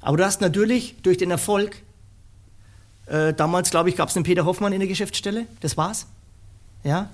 Aber 0.00 0.16
du 0.16 0.24
hast 0.24 0.40
natürlich 0.40 0.96
durch 1.02 1.18
den 1.18 1.30
Erfolg 1.30 1.82
äh, 3.06 3.32
damals, 3.32 3.70
glaube 3.70 3.88
ich, 3.88 3.96
gab 3.96 4.08
es 4.08 4.14
den 4.14 4.24
Peter 4.24 4.44
Hoffmann 4.44 4.72
in 4.72 4.80
der 4.80 4.88
Geschäftsstelle. 4.88 5.46
Das 5.60 5.76
war's. 5.76 6.06
Ja. 6.82 7.08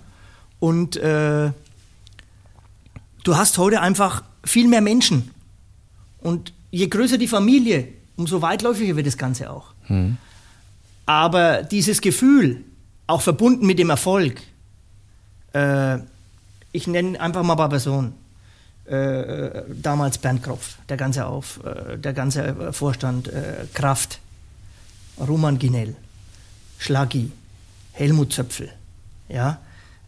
Und 0.58 0.96
äh, 0.96 1.50
du 3.24 3.36
hast 3.36 3.58
heute 3.58 3.80
einfach 3.80 4.24
viel 4.44 4.68
mehr 4.68 4.80
Menschen. 4.80 5.30
Und 6.20 6.52
je 6.70 6.86
größer 6.86 7.18
die 7.18 7.28
Familie, 7.28 7.88
umso 8.16 8.42
weitläufiger 8.42 8.96
wird 8.96 9.06
das 9.06 9.18
Ganze 9.18 9.50
auch. 9.50 9.74
Hm. 9.84 10.16
Aber 11.04 11.62
dieses 11.62 12.00
Gefühl, 12.00 12.64
auch 13.06 13.20
verbunden 13.20 13.66
mit 13.66 13.78
dem 13.78 13.90
Erfolg, 13.90 14.40
äh, 15.52 15.98
ich 16.72 16.86
nenne 16.86 17.20
einfach 17.20 17.42
mal 17.42 17.54
ein 17.54 17.58
paar 17.58 17.68
Personen. 17.68 18.14
Äh, 18.88 18.96
äh 18.96 19.64
damals 19.68 20.18
Bernd 20.18 20.42
Kropf, 20.42 20.76
der 20.88 20.96
ganze 20.96 21.26
Auf, 21.26 21.60
äh, 21.64 21.98
der 21.98 22.12
ganze 22.12 22.72
Vorstand, 22.72 23.28
äh, 23.28 23.66
Kraft, 23.74 24.20
Roman 25.18 25.58
Ginell, 25.58 25.94
Schlagi, 26.78 27.30
Helmut 27.92 28.32
Zöpfel, 28.32 28.70
ja, 29.28 29.58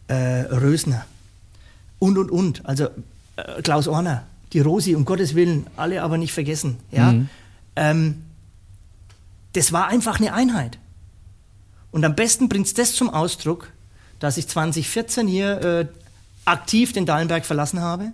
äh, 0.07 0.13
Rösner 0.13 1.05
und 1.99 2.17
und 2.17 2.31
und. 2.31 2.65
Also 2.65 2.89
äh, 3.35 3.61
Klaus 3.61 3.87
Orner, 3.87 4.23
die 4.53 4.59
Rosi, 4.59 4.95
um 4.95 5.05
Gottes 5.05 5.35
Willen, 5.35 5.67
alle 5.75 6.01
aber 6.01 6.17
nicht 6.17 6.33
vergessen. 6.33 6.77
Ja. 6.91 7.11
Mhm. 7.11 7.29
Ähm, 7.75 8.23
das 9.53 9.71
war 9.71 9.87
einfach 9.87 10.19
eine 10.19 10.33
Einheit. 10.33 10.77
Und 11.91 12.03
am 12.03 12.15
besten 12.15 12.49
bringt 12.49 12.67
es 12.67 12.73
das 12.73 12.93
zum 12.93 13.09
Ausdruck, 13.09 13.71
dass 14.19 14.37
ich 14.37 14.47
2014 14.47 15.27
hier 15.27 15.61
äh, 15.61 15.87
aktiv 16.43 16.93
den 16.93 17.05
Dallenberg 17.05 17.45
verlassen 17.45 17.81
habe, 17.81 18.11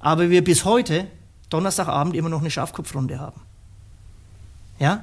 aber 0.00 0.30
wir 0.30 0.42
bis 0.42 0.64
heute 0.64 1.06
Donnerstagabend 1.50 2.16
immer 2.16 2.28
noch 2.28 2.40
eine 2.40 2.50
Schafkopfrunde 2.50 3.18
haben. 3.18 3.40
Ja? 4.78 5.02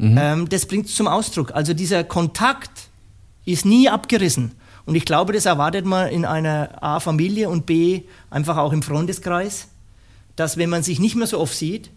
Mhm. 0.00 0.18
Ähm, 0.18 0.48
das 0.48 0.64
bringt 0.64 0.86
es 0.86 0.94
zum 0.94 1.06
Ausdruck. 1.06 1.52
Also 1.54 1.74
dieser 1.74 2.04
Kontakt 2.04 2.88
ist 3.44 3.66
nie 3.66 3.88
abgerissen. 3.88 4.52
Und 4.86 4.94
ich 4.94 5.04
glaube, 5.04 5.34
das 5.34 5.44
erwartet 5.44 5.84
man 5.84 6.08
in 6.08 6.24
einer 6.24 6.82
A 6.82 7.00
Familie 7.00 7.50
und 7.50 7.66
B 7.66 8.02
einfach 8.30 8.56
auch 8.56 8.72
im 8.72 8.82
Freundeskreis, 8.82 9.68
dass 10.36 10.56
wenn 10.56 10.70
man 10.70 10.82
sich 10.82 11.00
nicht 11.00 11.16
mehr 11.16 11.26
so 11.26 11.38
oft 11.38 11.54
sieht, 11.54 11.90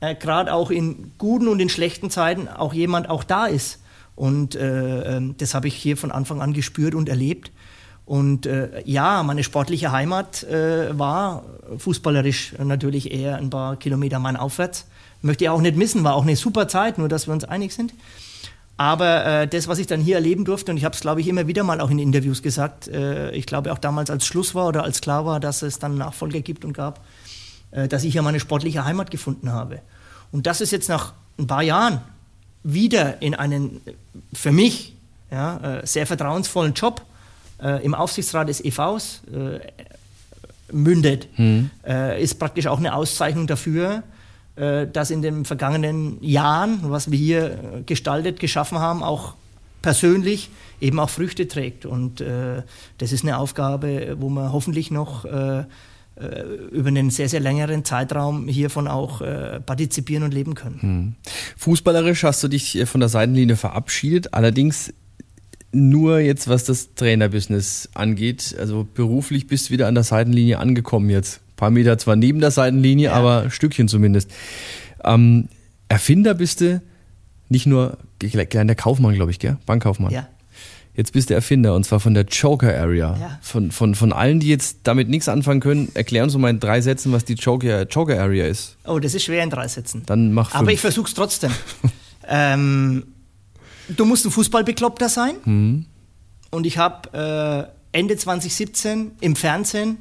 äh, 0.00 0.14
gerade 0.14 0.54
auch 0.54 0.70
in 0.70 1.10
guten 1.18 1.48
und 1.48 1.58
in 1.58 1.68
schlechten 1.68 2.08
Zeiten 2.08 2.46
auch 2.46 2.72
jemand 2.72 3.10
auch 3.10 3.24
da 3.24 3.46
ist. 3.46 3.80
Und 4.14 4.54
äh, 4.54 5.16
ähm, 5.16 5.34
das 5.38 5.54
habe 5.54 5.66
ich 5.66 5.74
hier 5.74 5.96
von 5.96 6.12
Anfang 6.12 6.40
an 6.40 6.52
gespürt 6.52 6.94
und 6.94 7.08
erlebt. 7.08 7.50
Und 8.06 8.46
äh, 8.46 8.82
ja, 8.84 9.24
meine 9.24 9.42
sportliche 9.42 9.90
Heimat 9.90 10.44
äh, 10.44 10.96
war 10.96 11.42
fußballerisch 11.78 12.54
natürlich 12.62 13.10
eher 13.10 13.38
ein 13.38 13.50
paar 13.50 13.76
Kilometer 13.76 14.20
mein 14.20 14.36
aufwärts 14.36 14.86
möchte 15.24 15.44
ich 15.44 15.50
auch 15.50 15.60
nicht 15.60 15.76
missen, 15.76 16.04
war 16.04 16.14
auch 16.14 16.22
eine 16.22 16.36
super 16.36 16.68
Zeit, 16.68 16.98
nur 16.98 17.08
dass 17.08 17.26
wir 17.26 17.34
uns 17.34 17.44
einig 17.44 17.74
sind. 17.74 17.94
Aber 18.76 19.24
äh, 19.24 19.48
das, 19.48 19.68
was 19.68 19.78
ich 19.78 19.86
dann 19.86 20.00
hier 20.00 20.16
erleben 20.16 20.44
durfte, 20.44 20.72
und 20.72 20.76
ich 20.76 20.84
habe 20.84 20.94
es, 20.94 21.00
glaube 21.00 21.20
ich, 21.20 21.28
immer 21.28 21.46
wieder 21.46 21.62
mal 21.62 21.80
auch 21.80 21.90
in 21.90 21.98
Interviews 21.98 22.42
gesagt, 22.42 22.88
äh, 22.88 23.30
ich 23.30 23.46
glaube 23.46 23.72
auch 23.72 23.78
damals, 23.78 24.10
als 24.10 24.26
Schluss 24.26 24.54
war 24.54 24.66
oder 24.66 24.82
als 24.82 25.00
klar 25.00 25.24
war, 25.26 25.38
dass 25.38 25.62
es 25.62 25.78
dann 25.78 25.96
Nachfolger 25.96 26.40
gibt 26.40 26.64
und 26.64 26.72
gab, 26.72 27.00
äh, 27.70 27.86
dass 27.86 28.02
ich 28.04 28.12
hier 28.12 28.22
meine 28.22 28.40
sportliche 28.40 28.84
Heimat 28.84 29.10
gefunden 29.10 29.52
habe. 29.52 29.80
Und 30.32 30.46
das 30.46 30.60
ist 30.60 30.72
jetzt 30.72 30.88
nach 30.88 31.12
ein 31.38 31.46
paar 31.46 31.62
Jahren 31.62 32.00
wieder 32.64 33.22
in 33.22 33.34
einen, 33.34 33.80
für 34.32 34.50
mich, 34.50 34.94
ja, 35.30 35.78
äh, 35.78 35.86
sehr 35.86 36.06
vertrauensvollen 36.06 36.74
Job 36.74 37.02
äh, 37.62 37.84
im 37.84 37.94
Aufsichtsrat 37.94 38.48
des 38.48 38.64
EVs 38.64 39.22
äh, 39.32 39.60
mündet, 40.72 41.28
hm. 41.34 41.70
ist 42.18 42.38
praktisch 42.38 42.66
auch 42.66 42.78
eine 42.78 42.94
Auszeichnung 42.94 43.46
dafür, 43.46 44.02
das 44.56 45.10
in 45.10 45.22
den 45.22 45.44
vergangenen 45.44 46.22
Jahren, 46.22 46.78
was 46.82 47.10
wir 47.10 47.18
hier 47.18 47.44
äh, 47.46 47.82
gestaltet, 47.84 48.38
geschaffen 48.38 48.78
haben, 48.78 49.02
auch 49.02 49.34
persönlich 49.82 50.50
eben 50.80 50.98
auch 50.98 51.10
Früchte 51.10 51.48
trägt. 51.48 51.86
Und 51.86 52.20
äh, 52.20 52.62
das 52.98 53.12
ist 53.12 53.24
eine 53.24 53.38
Aufgabe, 53.38 54.16
wo 54.18 54.28
man 54.28 54.52
hoffentlich 54.52 54.90
noch 54.90 55.24
äh, 55.24 55.60
äh 55.60 55.64
über 56.70 56.88
einen 56.88 57.10
sehr, 57.10 57.28
sehr 57.28 57.40
längeren 57.40 57.84
Zeitraum 57.84 58.48
hiervon 58.48 58.86
auch 58.86 59.20
äh, 59.20 59.60
partizipieren 59.60 60.22
und 60.22 60.32
leben 60.32 60.54
können. 60.54 60.80
Hm. 60.80 61.14
Fußballerisch 61.56 62.22
hast 62.22 62.42
du 62.42 62.48
dich 62.48 62.82
von 62.86 63.00
der 63.00 63.08
Seitenlinie 63.08 63.56
verabschiedet, 63.56 64.34
allerdings 64.34 64.94
nur 65.72 66.20
jetzt, 66.20 66.48
was 66.48 66.64
das 66.64 66.94
Trainerbusiness 66.94 67.90
angeht. 67.94 68.54
Also 68.58 68.86
beruflich 68.94 69.48
bist 69.48 69.68
du 69.68 69.72
wieder 69.72 69.88
an 69.88 69.94
der 69.94 70.04
Seitenlinie 70.04 70.60
angekommen 70.60 71.10
jetzt 71.10 71.40
paar 71.56 71.70
Meter 71.70 71.98
zwar 71.98 72.16
neben 72.16 72.40
der 72.40 72.50
Seitenlinie, 72.50 73.06
ja. 73.08 73.12
aber 73.12 73.42
ein 73.42 73.50
Stückchen 73.50 73.88
zumindest. 73.88 74.30
Ähm, 75.04 75.48
Erfinder 75.88 76.34
bist 76.34 76.60
du 76.60 76.82
nicht 77.48 77.66
nur 77.66 77.98
kleiner 78.18 78.74
Kaufmann, 78.74 79.14
glaube 79.14 79.30
ich, 79.30 79.38
gell? 79.38 79.58
Bankkaufmann. 79.66 80.12
Ja. 80.12 80.28
Jetzt 80.96 81.12
bist 81.12 81.28
du 81.28 81.34
Erfinder 81.34 81.74
und 81.74 81.84
zwar 81.84 81.98
von 81.98 82.14
der 82.14 82.24
Joker 82.24 82.78
Area. 82.78 83.16
Ja. 83.20 83.38
Von, 83.42 83.72
von, 83.72 83.96
von 83.96 84.12
allen, 84.12 84.38
die 84.38 84.48
jetzt 84.48 84.78
damit 84.84 85.08
nichts 85.08 85.28
anfangen 85.28 85.60
können, 85.60 85.90
erklär 85.94 86.22
uns 86.22 86.36
mal 86.36 86.50
in 86.50 86.60
drei 86.60 86.80
Sätzen, 86.80 87.12
was 87.12 87.24
die 87.24 87.34
Joker, 87.34 87.82
Joker 87.82 88.20
Area 88.20 88.46
ist. 88.46 88.76
Oh, 88.86 89.00
das 89.00 89.14
ist 89.14 89.24
schwer 89.24 89.42
in 89.42 89.50
drei 89.50 89.66
Sätzen. 89.66 90.04
Dann 90.06 90.32
mach 90.32 90.50
fünf. 90.50 90.60
Aber 90.60 90.72
ich 90.72 90.80
versuch's 90.80 91.12
trotzdem. 91.12 91.50
ähm, 92.28 93.04
du 93.88 94.04
musst 94.04 94.24
ein 94.24 94.30
Fußballbekloppter 94.30 95.08
sein. 95.08 95.34
Mhm. 95.44 95.86
Und 96.50 96.64
ich 96.64 96.78
habe 96.78 97.72
äh, 97.92 97.98
Ende 97.98 98.16
2017 98.16 99.12
im 99.20 99.34
Fernsehen 99.34 99.96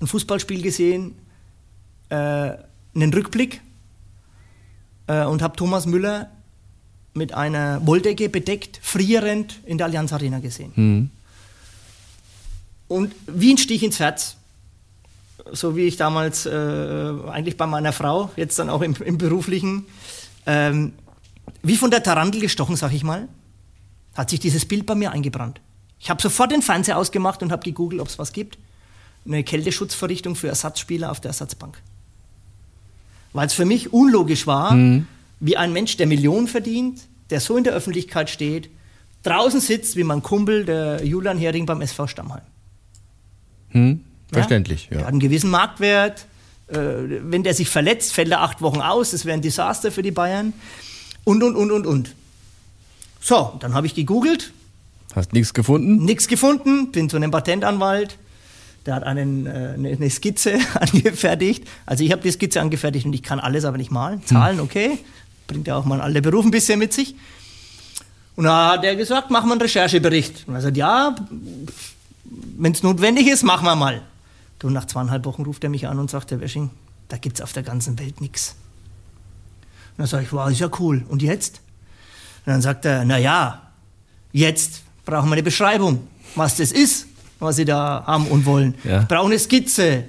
ein 0.00 0.06
Fußballspiel 0.06 0.62
gesehen, 0.62 1.14
äh, 2.08 2.14
einen 2.14 3.12
Rückblick 3.12 3.60
äh, 5.06 5.24
und 5.24 5.42
habe 5.42 5.56
Thomas 5.56 5.86
Müller 5.86 6.30
mit 7.14 7.32
einer 7.32 7.84
Wolldecke 7.86 8.28
bedeckt, 8.28 8.78
frierend 8.82 9.60
in 9.64 9.78
der 9.78 9.86
Allianz 9.86 10.12
Arena 10.12 10.38
gesehen. 10.38 10.72
Mhm. 10.74 11.10
Und 12.88 13.14
wie 13.26 13.52
ein 13.52 13.58
Stich 13.58 13.82
ins 13.82 13.98
Herz. 13.98 14.36
So 15.52 15.76
wie 15.76 15.82
ich 15.82 15.96
damals 15.96 16.44
äh, 16.44 16.50
eigentlich 16.50 17.56
bei 17.56 17.66
meiner 17.66 17.92
Frau, 17.92 18.30
jetzt 18.36 18.58
dann 18.58 18.68
auch 18.68 18.82
im, 18.82 18.94
im 18.96 19.16
Beruflichen, 19.16 19.86
ähm, 20.44 20.92
wie 21.62 21.76
von 21.76 21.90
der 21.90 22.02
Tarantel 22.02 22.40
gestochen, 22.40 22.74
sag 22.74 22.92
ich 22.92 23.04
mal, 23.04 23.28
hat 24.14 24.30
sich 24.30 24.40
dieses 24.40 24.66
Bild 24.66 24.86
bei 24.86 24.96
mir 24.96 25.12
eingebrannt. 25.12 25.60
Ich 26.00 26.10
habe 26.10 26.20
sofort 26.20 26.50
den 26.50 26.62
Fernseher 26.62 26.98
ausgemacht 26.98 27.42
und 27.42 27.52
habe 27.52 27.62
gegoogelt, 27.62 28.00
ob 28.00 28.08
es 28.08 28.18
was 28.18 28.32
gibt 28.32 28.58
eine 29.26 29.44
Kälteschutzverrichtung 29.44 30.36
für 30.36 30.48
Ersatzspieler 30.48 31.10
auf 31.10 31.20
der 31.20 31.30
Ersatzbank. 31.30 31.80
Weil 33.32 33.46
es 33.46 33.54
für 33.54 33.64
mich 33.64 33.92
unlogisch 33.92 34.46
war, 34.46 34.72
mhm. 34.72 35.06
wie 35.40 35.56
ein 35.56 35.72
Mensch, 35.72 35.96
der 35.96 36.06
Millionen 36.06 36.48
verdient, 36.48 37.00
der 37.30 37.40
so 37.40 37.56
in 37.56 37.64
der 37.64 37.74
Öffentlichkeit 37.74 38.30
steht, 38.30 38.70
draußen 39.22 39.60
sitzt 39.60 39.96
wie 39.96 40.04
mein 40.04 40.22
Kumpel, 40.22 40.64
der 40.64 41.04
Julian 41.04 41.38
Hering 41.38 41.66
beim 41.66 41.80
SV 41.80 42.06
Stammheim. 42.06 42.42
Mhm. 43.72 44.00
Verständlich, 44.32 44.88
ja. 44.90 44.96
ja. 44.96 44.98
Er 44.98 45.06
hat 45.06 45.12
einen 45.12 45.20
gewissen 45.20 45.50
Marktwert. 45.50 46.26
Äh, 46.68 46.76
wenn 46.76 47.42
der 47.42 47.54
sich 47.54 47.68
verletzt, 47.68 48.12
fällt 48.12 48.30
er 48.30 48.40
acht 48.40 48.60
Wochen 48.62 48.80
aus. 48.80 49.12
Das 49.12 49.24
wäre 49.24 49.34
ein 49.34 49.42
Desaster 49.42 49.92
für 49.92 50.02
die 50.02 50.10
Bayern. 50.10 50.52
Und, 51.24 51.42
und, 51.42 51.56
und, 51.56 51.70
und, 51.70 51.86
und. 51.86 52.14
So, 53.20 53.56
dann 53.60 53.74
habe 53.74 53.86
ich 53.86 53.94
gegoogelt. 53.94 54.52
Hast 55.14 55.32
nichts 55.32 55.54
gefunden? 55.54 56.04
Nichts 56.04 56.28
gefunden. 56.28 56.92
Bin 56.92 57.08
zu 57.08 57.16
einem 57.16 57.30
Patentanwalt 57.30 58.18
der 58.86 58.94
hat 58.94 59.02
einen, 59.04 59.46
äh, 59.46 59.74
eine 59.76 60.10
Skizze 60.10 60.58
angefertigt. 60.74 61.66
Also 61.84 62.04
ich 62.04 62.12
habe 62.12 62.22
die 62.22 62.30
Skizze 62.30 62.60
angefertigt 62.60 63.04
und 63.04 63.12
ich 63.12 63.22
kann 63.22 63.40
alles 63.40 63.64
aber 63.64 63.76
nicht 63.76 63.90
malen. 63.90 64.24
Zahlen, 64.24 64.60
okay. 64.60 64.98
Bringt 65.46 65.66
ja 65.66 65.76
auch 65.76 65.84
mal 65.84 66.00
alle 66.00 66.22
Beruf 66.22 66.44
ein 66.44 66.50
bisschen 66.50 66.78
mit 66.78 66.92
sich. 66.92 67.14
Und 68.36 68.44
da 68.44 68.72
hat 68.72 68.84
er 68.84 68.96
gesagt, 68.96 69.30
machen 69.30 69.48
wir 69.48 69.52
einen 69.52 69.62
Recherchebericht. 69.62 70.44
Und 70.46 70.54
er 70.54 70.60
sagt, 70.60 70.76
ja, 70.76 71.16
wenn 72.58 72.72
es 72.72 72.82
notwendig 72.82 73.26
ist, 73.28 73.42
machen 73.42 73.64
wir 73.64 73.76
mal. 73.76 74.02
Und 74.62 74.72
nach 74.72 74.86
zweieinhalb 74.86 75.24
Wochen 75.24 75.42
ruft 75.42 75.62
er 75.64 75.70
mich 75.70 75.86
an 75.86 75.98
und 75.98 76.10
sagt, 76.10 76.30
Herr 76.30 76.40
Wesching, 76.40 76.70
da 77.08 77.18
gibt 77.18 77.36
es 77.36 77.42
auf 77.42 77.52
der 77.52 77.62
ganzen 77.62 77.98
Welt 77.98 78.20
nichts. 78.20 78.56
Und 79.96 79.98
dann 79.98 80.06
sage 80.06 80.24
ich, 80.24 80.32
wow, 80.32 80.50
ist 80.50 80.60
ja 80.60 80.68
cool. 80.78 81.04
Und 81.08 81.22
jetzt? 81.22 81.60
Und 82.44 82.52
dann 82.52 82.62
sagt 82.62 82.84
er, 82.84 83.04
na 83.04 83.18
ja, 83.18 83.62
jetzt 84.32 84.82
brauchen 85.04 85.28
wir 85.28 85.34
eine 85.34 85.42
Beschreibung, 85.42 86.06
was 86.34 86.56
das 86.56 86.72
ist, 86.72 87.06
was 87.38 87.56
Sie 87.56 87.64
da 87.64 88.04
haben 88.06 88.26
und 88.28 88.46
wollen. 88.46 88.74
Ja. 88.84 89.02
Ich 89.02 89.08
brauche 89.08 89.26
eine 89.26 89.38
Skizze, 89.38 90.04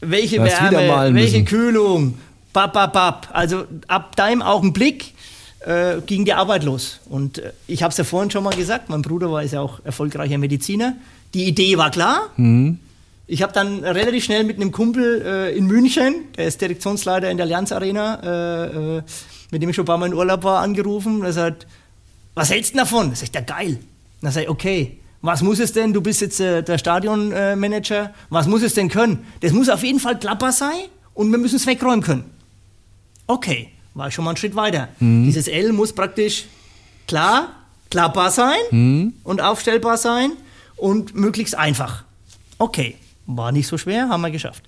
welche 0.00 0.36
wieder 0.36 0.72
Wärme, 0.72 1.14
welche 1.14 1.40
müssen. 1.40 1.44
Kühlung, 1.44 2.18
bap, 2.52 2.72
bap, 2.72 2.92
bap. 2.92 3.28
Also 3.32 3.64
ab 3.88 4.16
deinem 4.16 4.42
Augenblick 4.42 5.14
äh, 5.60 6.00
ging 6.06 6.24
die 6.24 6.32
Arbeit 6.32 6.64
los. 6.64 7.00
Und 7.08 7.38
äh, 7.38 7.52
ich 7.66 7.82
habe 7.82 7.90
es 7.90 7.96
ja 7.96 8.04
vorhin 8.04 8.30
schon 8.30 8.44
mal 8.44 8.54
gesagt, 8.54 8.88
mein 8.88 9.02
Bruder 9.02 9.30
war 9.30 9.42
ist 9.42 9.52
ja 9.52 9.60
auch 9.60 9.80
erfolgreicher 9.84 10.38
Mediziner. 10.38 10.94
Die 11.34 11.44
Idee 11.44 11.76
war 11.76 11.90
klar. 11.90 12.30
Ich 13.26 13.42
habe 13.42 13.52
dann 13.52 13.84
relativ 13.84 14.24
schnell 14.24 14.44
mit 14.44 14.56
einem 14.56 14.72
Kumpel 14.72 15.22
äh, 15.22 15.56
in 15.56 15.66
München, 15.66 16.14
der 16.36 16.46
ist 16.46 16.60
Direktionsleiter 16.62 17.30
in 17.30 17.36
der 17.36 17.44
Allianz 17.44 17.72
Arena, 17.72 18.20
äh, 18.22 18.96
äh, 18.96 19.02
mit 19.50 19.62
dem 19.62 19.68
ich 19.68 19.76
schon 19.76 19.82
ein 19.82 19.86
paar 19.86 19.98
Mal 19.98 20.06
in 20.06 20.14
Urlaub 20.14 20.44
war, 20.44 20.60
angerufen. 20.60 21.22
Er 21.22 21.34
sagt, 21.34 21.66
was 22.34 22.50
hältst 22.50 22.72
du 22.72 22.78
davon? 22.78 23.14
Sag 23.14 23.28
ich, 23.28 23.34
ja 23.34 23.42
geil. 23.42 23.78
Dann 24.22 24.32
sag 24.32 24.44
ich, 24.44 24.48
okay, 24.48 24.98
was 25.22 25.42
muss 25.42 25.58
es 25.58 25.72
denn? 25.72 25.92
Du 25.92 26.00
bist 26.00 26.20
jetzt 26.20 26.40
äh, 26.40 26.62
der 26.62 26.78
Stadionmanager. 26.78 28.14
was 28.30 28.46
muss 28.46 28.62
es 28.62 28.74
denn 28.74 28.88
können? 28.88 29.26
Das 29.40 29.52
muss 29.52 29.68
auf 29.68 29.82
jeden 29.82 30.00
Fall 30.00 30.18
klappbar 30.18 30.52
sein 30.52 30.78
und 31.14 31.30
wir 31.30 31.38
müssen 31.38 31.56
es 31.56 31.66
wegräumen 31.66 32.02
können. 32.02 32.24
Okay, 33.26 33.70
war 33.94 34.08
ich 34.08 34.14
schon 34.14 34.24
mal 34.24 34.30
einen 34.30 34.36
Schritt 34.36 34.54
weiter. 34.54 34.88
Dieses 35.00 35.48
L 35.48 35.72
muss 35.72 35.92
praktisch 35.92 36.46
klar, 37.06 37.48
klappbar 37.90 38.30
sein 38.30 39.12
und 39.24 39.40
aufstellbar 39.40 39.96
sein 39.96 40.32
und 40.76 41.14
möglichst 41.14 41.56
einfach. 41.56 42.04
Okay, 42.58 42.96
war 43.26 43.52
nicht 43.52 43.66
so 43.66 43.76
schwer, 43.76 44.08
haben 44.08 44.20
wir 44.22 44.30
geschafft. 44.30 44.64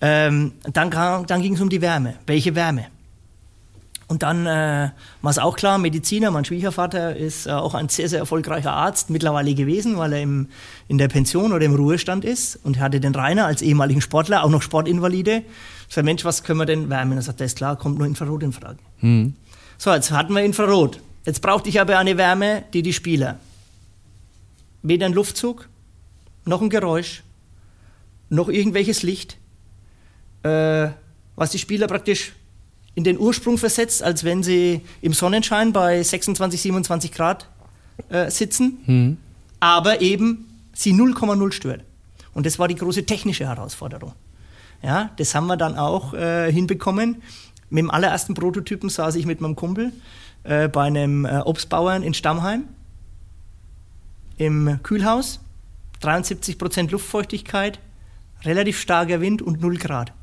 Ähm, 0.00 0.52
dann 0.72 0.90
dann 0.90 1.42
ging 1.42 1.54
es 1.54 1.60
um 1.60 1.68
die 1.68 1.80
Wärme. 1.80 2.14
Welche 2.26 2.54
Wärme? 2.54 2.86
Und 4.10 4.24
dann 4.24 4.44
äh, 4.44 4.90
war 5.22 5.30
es 5.30 5.38
auch 5.38 5.54
klar, 5.54 5.78
Mediziner, 5.78 6.32
mein 6.32 6.44
Schwiegervater 6.44 7.14
ist 7.14 7.46
äh, 7.46 7.50
auch 7.50 7.74
ein 7.74 7.88
sehr, 7.88 8.08
sehr 8.08 8.18
erfolgreicher 8.18 8.72
Arzt 8.72 9.08
mittlerweile 9.08 9.54
gewesen, 9.54 9.98
weil 9.98 10.12
er 10.14 10.20
im, 10.20 10.48
in 10.88 10.98
der 10.98 11.06
Pension 11.06 11.52
oder 11.52 11.64
im 11.64 11.76
Ruhestand 11.76 12.24
ist 12.24 12.58
und 12.64 12.80
hatte 12.80 12.98
den 12.98 13.14
Rainer 13.14 13.46
als 13.46 13.62
ehemaligen 13.62 14.00
Sportler, 14.00 14.42
auch 14.42 14.50
noch 14.50 14.62
Sportinvalide. 14.62 15.44
Ich 15.88 15.94
sag, 15.94 16.04
Mensch, 16.04 16.24
was 16.24 16.42
können 16.42 16.58
wir 16.58 16.66
denn 16.66 16.90
wärmen? 16.90 17.18
Er 17.18 17.22
sagt, 17.22 17.38
das 17.38 17.52
ist 17.52 17.58
klar, 17.58 17.76
kommt 17.76 17.98
nur 17.98 18.06
Infrarot 18.08 18.42
in 18.42 18.52
Frage. 18.52 18.78
So, 19.78 19.92
jetzt 19.92 20.10
hatten 20.10 20.34
wir 20.34 20.42
Infrarot. 20.42 20.98
Jetzt 21.24 21.40
brauchte 21.40 21.68
ich 21.68 21.80
aber 21.80 21.96
eine 21.96 22.18
Wärme, 22.18 22.64
die 22.72 22.82
die 22.82 22.92
Spieler 22.92 23.38
weder 24.82 25.06
ein 25.06 25.12
Luftzug, 25.12 25.68
noch 26.44 26.62
ein 26.62 26.68
Geräusch, 26.68 27.22
noch 28.28 28.48
irgendwelches 28.48 29.04
Licht, 29.04 29.36
äh, 30.42 30.88
was 31.36 31.50
die 31.52 31.60
Spieler 31.60 31.86
praktisch 31.86 32.32
in 32.94 33.04
den 33.04 33.18
Ursprung 33.18 33.58
versetzt, 33.58 34.02
als 34.02 34.24
wenn 34.24 34.42
sie 34.42 34.80
im 35.00 35.12
Sonnenschein 35.12 35.72
bei 35.72 36.02
26, 36.02 36.60
27 36.60 37.12
Grad 37.12 37.48
äh, 38.08 38.30
sitzen, 38.30 39.18
aber 39.60 40.00
eben 40.00 40.48
sie 40.72 40.92
0,0 40.92 41.52
stört. 41.52 41.84
Und 42.34 42.46
das 42.46 42.58
war 42.58 42.68
die 42.68 42.74
große 42.74 43.06
technische 43.06 43.46
Herausforderung. 43.46 44.12
Ja, 44.82 45.10
das 45.16 45.34
haben 45.34 45.46
wir 45.46 45.56
dann 45.56 45.76
auch 45.76 46.14
äh, 46.14 46.50
hinbekommen. 46.50 47.22
Mit 47.68 47.82
dem 47.82 47.90
allerersten 47.90 48.34
Prototypen 48.34 48.88
saß 48.88 49.14
ich 49.16 49.26
mit 49.26 49.40
meinem 49.40 49.56
Kumpel 49.56 49.92
äh, 50.44 50.68
bei 50.68 50.84
einem 50.84 51.24
äh, 51.24 51.40
Obstbauern 51.44 52.02
in 52.02 52.14
Stammheim 52.14 52.64
im 54.38 54.78
Kühlhaus, 54.82 55.40
73% 56.02 56.90
Luftfeuchtigkeit, 56.90 57.78
relativ 58.42 58.80
starker 58.80 59.20
Wind 59.20 59.42
und 59.42 59.60
0 59.60 59.76
Grad. 59.76 60.14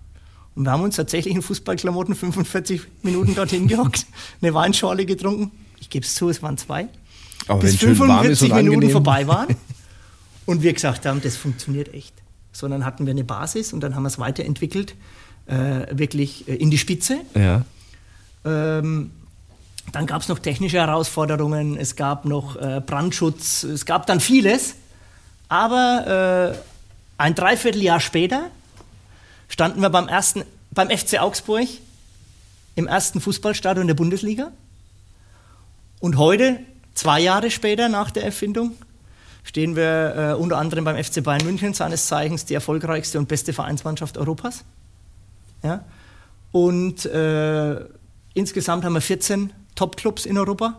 Und 0.57 0.65
wir 0.65 0.71
haben 0.71 0.81
uns 0.81 0.95
tatsächlich 0.95 1.35
in 1.35 1.43
Fußballklamotten 1.43 2.15
45 2.15 2.81
Minuten 3.03 3.35
dorthin 3.35 3.67
gehockt, 3.67 4.07
eine 4.41 4.55
Weinschorle 4.55 5.05
getrunken. 5.05 5.51
Ich 5.79 5.91
gebe 5.91 6.03
es 6.03 6.15
zu, 6.15 6.29
es 6.29 6.41
waren 6.41 6.57
zwei. 6.57 6.88
Aber 7.47 7.59
bis 7.59 7.73
wenn 7.73 7.95
schön 7.95 7.99
warm 7.99 8.25
ist 8.25 8.39
45 8.39 8.41
und 8.41 8.57
Minuten 8.57 8.75
angenehm. 8.75 8.91
vorbei 8.91 9.27
waren. 9.27 9.55
Und 10.47 10.63
wir 10.63 10.71
gesagt 10.71 11.05
haben, 11.05 11.21
das 11.21 11.35
funktioniert 11.35 11.93
echt. 11.93 12.13
Sondern 12.53 12.85
hatten 12.85 13.05
wir 13.05 13.11
eine 13.11 13.25
Basis 13.25 13.73
und 13.73 13.81
dann 13.81 13.95
haben 13.95 14.03
wir 14.03 14.07
es 14.07 14.17
weiterentwickelt, 14.17 14.95
äh, 15.45 15.85
wirklich 15.91 16.47
äh, 16.47 16.55
in 16.55 16.71
die 16.71 16.77
Spitze. 16.77 17.17
Ja. 17.35 17.65
Ähm, 18.45 19.11
dann 19.91 20.07
gab 20.07 20.21
es 20.21 20.29
noch 20.29 20.39
technische 20.39 20.77
Herausforderungen, 20.77 21.75
es 21.75 21.97
gab 21.97 22.23
noch 22.23 22.55
äh, 22.55 22.81
Brandschutz, 22.84 23.63
es 23.63 23.85
gab 23.85 24.07
dann 24.07 24.21
vieles. 24.21 24.75
Aber 25.49 26.55
äh, 26.55 26.57
ein 27.17 27.35
Dreivierteljahr 27.35 27.99
später 27.99 28.49
standen 29.48 29.82
wir 29.82 29.90
beim, 29.90 30.07
ersten, 30.07 30.44
beim 30.72 30.90
FC 30.90 31.19
Augsburg 31.19 31.68
im 32.76 32.88
ersten 32.88 33.22
Fußballstadion 33.22 33.88
der 33.88 33.95
Bundesliga. 33.95 34.52
Und 35.99 36.18
heute, 36.18 36.60
zwei 36.94 37.19
Jahre 37.19 37.49
später 37.49 37.90
nach 37.90 38.11
der 38.11 38.24
Erfindung, 38.24 38.76
stehen 39.44 39.76
wir 39.76 40.15
äh, 40.15 40.34
unter 40.34 40.57
anderem 40.57 40.84
beim 40.84 41.02
FC 41.02 41.24
Bayern 41.24 41.45
München, 41.45 41.74
seines 41.74 42.07
Zeichens 42.07 42.45
die 42.45 42.53
erfolgreichste 42.53 43.18
und 43.18 43.28
beste 43.28 43.53
Vereinsmannschaft 43.53 44.18
Europas. 44.18 44.64
Ja? 45.64 45.84
Und 46.52 47.06
äh, 47.06 47.80
insgesamt 48.34 48.84
haben 48.84 48.94
wir 48.94 49.02
14 49.02 49.52
Top-Clubs 49.76 50.26
in 50.26 50.38
Europa, 50.38 50.78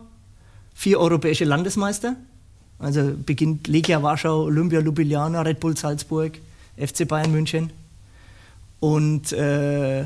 vier 0.73 0.99
europäische 0.99 1.45
Landesmeister. 1.45 2.15
Also 2.77 3.13
beginnt 3.25 3.67
Legia 3.67 4.01
Warschau, 4.01 4.43
Olympia 4.43 4.79
Ljubljana, 4.79 5.41
Red 5.41 5.59
Bull 5.59 5.75
Salzburg, 5.75 6.39
FC 6.77 7.07
Bayern 7.07 7.31
München. 7.31 7.71
Und 8.79 9.31
äh, 9.33 10.05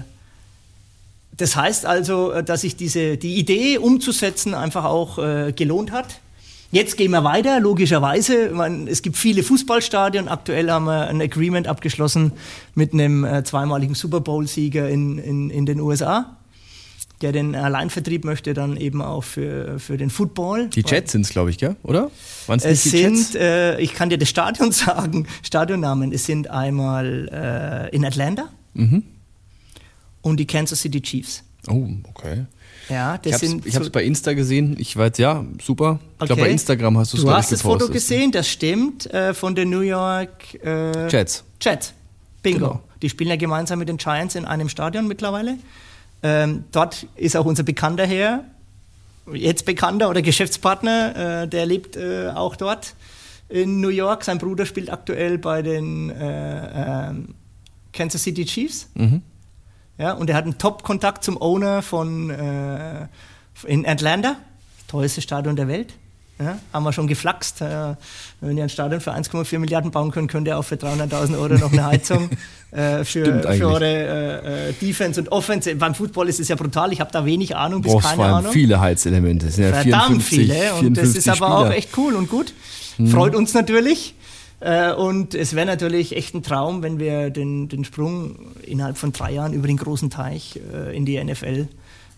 das 1.38 1.56
heißt 1.56 1.86
also, 1.86 2.32
äh, 2.32 2.44
dass 2.44 2.62
sich 2.62 2.76
diese, 2.76 3.18
die 3.18 3.36
Idee 3.36 3.78
umzusetzen 3.78 4.54
einfach 4.54 4.86
auch 4.86 5.18
äh, 5.18 5.54
gelohnt 5.56 5.92
hat. 5.92 6.20
Jetzt 6.72 6.98
gehen 6.98 7.12
wir 7.12 7.24
weiter, 7.24 7.60
logischerweise. 7.60 8.50
Man, 8.52 8.88
es 8.88 9.04
gibt 9.04 9.16
viele 9.16 9.44
Fußballstadien. 9.44 10.28
Aktuell 10.28 10.72
haben 10.72 10.86
wir 10.86 11.08
ein 11.08 11.22
Agreement 11.22 11.68
abgeschlossen 11.68 12.32
mit 12.74 12.94
einem 12.94 13.24
äh, 13.24 13.44
zweimaligen 13.44 13.94
Super 13.94 14.22
Bowl-Sieger 14.22 14.90
in, 14.90 15.20
in, 15.20 15.52
in 15.52 15.68
den 15.68 15.80
USA, 15.80 16.36
der 17.22 17.32
den 17.32 17.56
Alleinvertrieb 17.56 18.26
möchte, 18.26 18.56
dann 18.56 18.76
eben 18.76 19.04
auch 19.04 19.24
für, 19.24 19.78
für 19.78 19.98
den 19.98 20.10
Football. 20.10 20.70
Die 20.70 20.84
Jets 20.84 21.12
sind 21.12 21.22
es, 21.22 21.30
glaube 21.30 21.52
ich, 21.52 21.60
gell? 21.60 21.76
oder? 21.84 22.10
Waren's 22.48 22.66
Es 22.66 22.86
nicht 22.86 22.96
die 22.96 23.02
Jets? 23.02 23.32
sind, 23.34 23.42
äh, 23.42 23.80
ich 23.80 23.94
kann 23.94 24.10
dir 24.10 24.18
das 24.18 24.30
Stadion 24.30 24.72
sagen, 24.72 25.28
Stadionnamen. 25.44 26.12
Es 26.12 26.26
sind 26.26 26.50
einmal 26.50 27.30
äh, 27.92 27.96
in 27.96 28.04
Atlanta 28.04 28.50
Mhm. 28.74 29.04
und 30.22 30.38
die 30.38 30.48
Kansas 30.48 30.82
City 30.82 31.02
Chiefs. 31.02 31.44
Oh, 31.68 31.88
okay. 32.10 32.46
Ja, 32.90 33.16
Ich 33.16 33.22
das 33.22 33.34
habe 33.36 33.46
sind 33.48 33.66
es 33.66 33.90
bei 33.90 34.04
Insta 34.04 34.34
gesehen. 34.34 34.76
Ich 34.78 34.96
weiß, 34.98 35.18
ja, 35.18 35.46
super. 35.62 36.00
Ich 36.14 36.18
glaube, 36.18 36.34
Okay. 36.34 36.42
bei 36.42 36.50
Instagram 36.50 36.98
hast 36.98 37.14
du 37.14 37.18
es, 37.18 37.22
Du 37.22 37.28
glaube 37.28 37.38
hast 37.38 37.46
ich, 37.46 37.52
das 37.52 37.62
Foto 37.62 37.88
gesehen, 37.88 38.32
das 38.34 38.50
stimmt, 38.50 39.06
äh, 39.14 39.34
von 39.34 39.56
den 39.56 39.70
New 39.70 39.80
York 39.82 40.56
äh, 40.64 41.08
Jets. 41.08 41.44
Jets. 41.62 41.94
Bingo. 42.42 42.60
Genau. 42.60 42.84
Die 43.02 43.10
spielen 43.10 43.30
ja 43.30 43.36
gemeinsam 43.38 43.80
mit 43.80 43.88
den 43.88 43.98
Giants 43.98 44.36
in 44.36 44.44
einem 44.46 44.68
Stadion 44.68 45.08
mittlerweile. 45.08 45.58
Ähm, 46.22 46.66
dort 46.72 47.08
ist 47.16 47.38
auch 47.38 47.46
unser 47.46 47.64
Bekannter 47.64 48.06
her, 48.06 48.44
jetzt 49.34 49.66
Bekannter 49.66 50.10
oder 50.10 50.22
Geschäftspartner, 50.22 51.44
äh, 51.44 51.48
der 51.48 51.66
lebt 51.66 51.96
äh, 51.96 52.30
auch 52.30 52.58
dort 52.58 52.96
in 53.48 53.80
New 53.80 53.90
York. 53.90 54.26
Sein 54.26 54.38
Bruder 54.40 54.66
spielt 54.66 54.90
aktuell 54.92 55.38
bei 55.38 55.62
den 55.62 56.10
äh, 56.10 57.10
ähm, 57.10 57.36
Kansas 57.94 58.24
City 58.24 58.46
Chiefs. 58.46 58.90
Mhm. 58.96 59.22
Ja, 59.98 60.14
und 60.14 60.30
er 60.30 60.36
hat 60.36 60.44
einen 60.44 60.58
Top-Kontakt 60.58 61.24
zum 61.24 61.40
Owner 61.40 61.82
von 61.82 62.30
äh, 62.30 63.08
in 63.66 63.88
Atlanta, 63.88 64.36
teuerste 64.88 65.22
Stadion 65.22 65.56
der 65.56 65.68
Welt. 65.68 65.94
Ja, 66.40 66.58
haben 66.74 66.84
wir 66.84 66.92
schon 66.92 67.06
geflaxt. 67.06 67.62
Äh, 67.62 67.96
wenn 68.42 68.58
ihr 68.58 68.64
ein 68.64 68.70
Stadion 68.70 69.00
für 69.02 69.14
1,4 69.14 69.60
Milliarden 69.60 69.92
bauen 69.92 70.10
könnt, 70.10 70.32
könnt 70.32 70.48
ihr 70.48 70.58
auch 70.58 70.64
für 70.64 70.76
300.000 70.76 71.38
Euro 71.38 71.54
noch 71.54 71.72
eine 71.72 71.86
Heizung 71.86 72.32
äh, 72.72 73.04
für, 73.06 73.44
für 73.44 73.68
eure 73.68 73.86
äh, 73.86 74.70
äh, 74.70 74.74
Defense 74.74 75.22
und 75.22 75.32
Offense. 75.32 75.76
Beim 75.76 75.94
Football 75.94 76.28
ist 76.30 76.40
es 76.40 76.48
ja 76.48 76.56
brutal. 76.56 76.92
Ich 76.92 77.00
habe 77.00 77.12
da 77.12 77.24
wenig 77.24 77.56
Ahnung, 77.56 77.84
bis 77.84 77.92
brauchst 77.92 78.10
keine 78.10 78.26
Ahnung. 78.26 78.52
viele 78.52 78.80
Heizelemente. 78.80 79.48
Es 79.48 79.56
sind 79.56 79.66
ja 79.66 79.74
Verdammt 79.74 80.24
54, 80.24 80.28
viele. 80.28 80.74
Und 80.74 80.98
das 80.98 81.12
54 81.12 81.18
ist 81.18 81.28
aber 81.28 81.36
Spieler. 81.36 81.50
Mhm. 81.50 81.66
auch 81.68 81.72
echt 81.72 81.98
cool 81.98 82.16
und 82.16 82.30
gut. 82.30 82.54
Freut 83.12 83.36
uns 83.36 83.54
natürlich. 83.54 84.16
Äh, 84.64 84.94
Und 84.94 85.36
es 85.36 85.56
wäre 85.56 85.66
natürlich 85.66 86.16
echt 86.16 86.34
ein 86.34 86.42
Traum, 86.42 86.84
wenn 86.84 86.98
wir 86.98 87.30
den, 87.30 87.68
den 87.68 87.84
Sprung 87.84 88.38
innerhalb 88.66 88.98
von 88.98 89.12
drei 89.12 89.34
Jahren 89.34 89.54
über 89.54 89.68
den 89.68 89.78
großen 89.78 90.10
Teich 90.10 90.60
äh, 90.74 90.96
in 90.96 91.06
die 91.06 91.22
NFL 91.22 91.68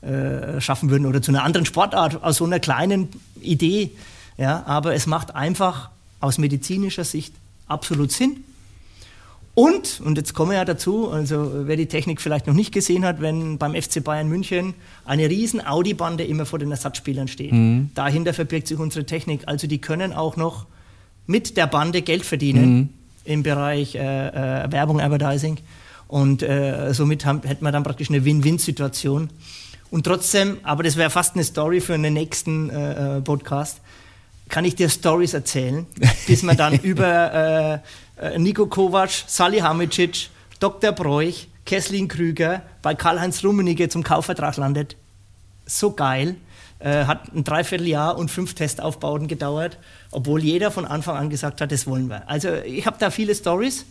äh, 0.02 0.62
schaffen 0.62 0.92
würden 0.92 1.08
oder 1.08 1.24
zu 1.24 1.32
einer 1.32 1.44
anderen 1.44 1.66
Sportart 1.66 2.24
aus 2.24 2.38
so 2.38 2.46
einer 2.46 2.60
kleinen 2.60 3.10
Idee. 3.42 3.92
Ja, 4.38 4.64
aber 4.68 4.94
es 4.94 5.08
macht 5.08 5.34
einfach 5.34 5.90
aus 6.20 6.38
medizinischer 6.38 7.04
Sicht 7.04 7.34
absolut 7.68 8.12
Sinn. 8.12 8.44
Und, 9.56 10.02
und 10.04 10.18
jetzt 10.18 10.34
kommen 10.34 10.52
wir 10.52 10.58
ja 10.58 10.66
dazu, 10.66 11.10
also 11.10 11.50
wer 11.64 11.78
die 11.78 11.86
Technik 11.88 12.22
vielleicht 12.22 12.46
noch 12.46 12.54
nicht 12.54 12.74
gesehen 12.74 13.06
hat, 13.06 13.22
wenn 13.22 13.58
beim 13.58 13.74
FC 13.74 14.04
Bayern 14.04 14.28
München 14.28 14.74
eine 15.06 15.30
riesen 15.30 15.66
Audi-Bande 15.66 16.26
immer 16.26 16.46
vor 16.46 16.60
den 16.60 16.70
Ersatzspielern 16.72 17.30
steht. 17.30 17.54
Mhm. 17.54 17.90
Dahinter 17.96 18.34
verbirgt 18.34 18.68
sich 18.68 18.78
unsere 18.78 19.06
Technik. 19.06 19.44
Also 19.48 19.66
die 19.66 19.80
können 19.80 20.12
auch 20.14 20.36
noch 20.36 20.66
mit 21.28 21.58
der 21.58 21.68
Bande 21.68 22.02
Geld 22.02 22.26
verdienen 22.26 22.76
mhm. 22.76 22.90
im 23.26 23.44
Bereich 23.44 23.96
äh, 23.96 24.00
äh, 24.00 24.72
Werbung, 24.72 25.00
Advertising. 25.02 25.58
Und 26.08 26.44
äh, 26.44 26.94
somit 26.94 27.26
haben, 27.26 27.42
hätten 27.44 27.64
wir 27.64 27.72
dann 27.72 27.84
praktisch 27.84 28.10
eine 28.10 28.24
Win-Win-Situation. 28.24 29.30
Und 29.92 30.04
trotzdem, 30.04 30.58
aber 30.64 30.84
das 30.84 30.98
wäre 30.98 31.10
fast 31.10 31.36
eine 31.36 31.44
Story 31.44 31.82
für 31.82 31.94
einen 31.94 32.14
nächsten 32.14 32.70
äh, 32.70 33.18
äh 33.18 33.22
Podcast, 33.22 33.82
kann 34.50 34.66
ich 34.66 34.76
dir 34.76 34.90
Stories 34.90 35.34
erzählen, 35.34 35.88
bis 36.28 36.44
man 36.44 36.58
dann 36.58 36.74
über 36.84 37.82
äh, 38.20 38.34
äh, 38.36 38.40
Nico 38.40 38.68
Kovac, 38.68 39.10
Sally 39.28 39.60
Hamicic, 39.60 40.30
Dr. 40.60 40.92
Broich, 40.92 41.48
Kesslin 41.66 42.08
Krüger 42.08 42.62
bei 42.82 42.94
Karl-Heinz 42.94 43.44
Rummenigge 43.44 43.90
zum 43.90 44.04
Kaufvertrag 44.04 44.58
landet. 44.58 44.96
So 45.66 45.92
geil. 45.92 46.36
Äh, 46.80 47.06
hat 47.06 47.34
ein 47.34 47.44
Dreivierteljahr 47.44 48.18
und 48.18 48.30
fünf 48.30 48.54
Testaufbauten 48.54 49.28
gedauert, 49.28 49.80
obwohl 50.16 50.42
jeder 50.42 50.72
von 50.72 50.86
Anfang 50.86 51.18
an 51.18 51.30
gesagt 51.30 51.60
hat, 51.62 51.72
das 51.72 51.86
wollen 51.88 52.08
wir. 52.08 52.28
Also 52.30 52.50
ich 52.54 52.86
habe 52.86 52.98
da 53.00 53.10
viele 53.10 53.36
Stories. 53.36 53.86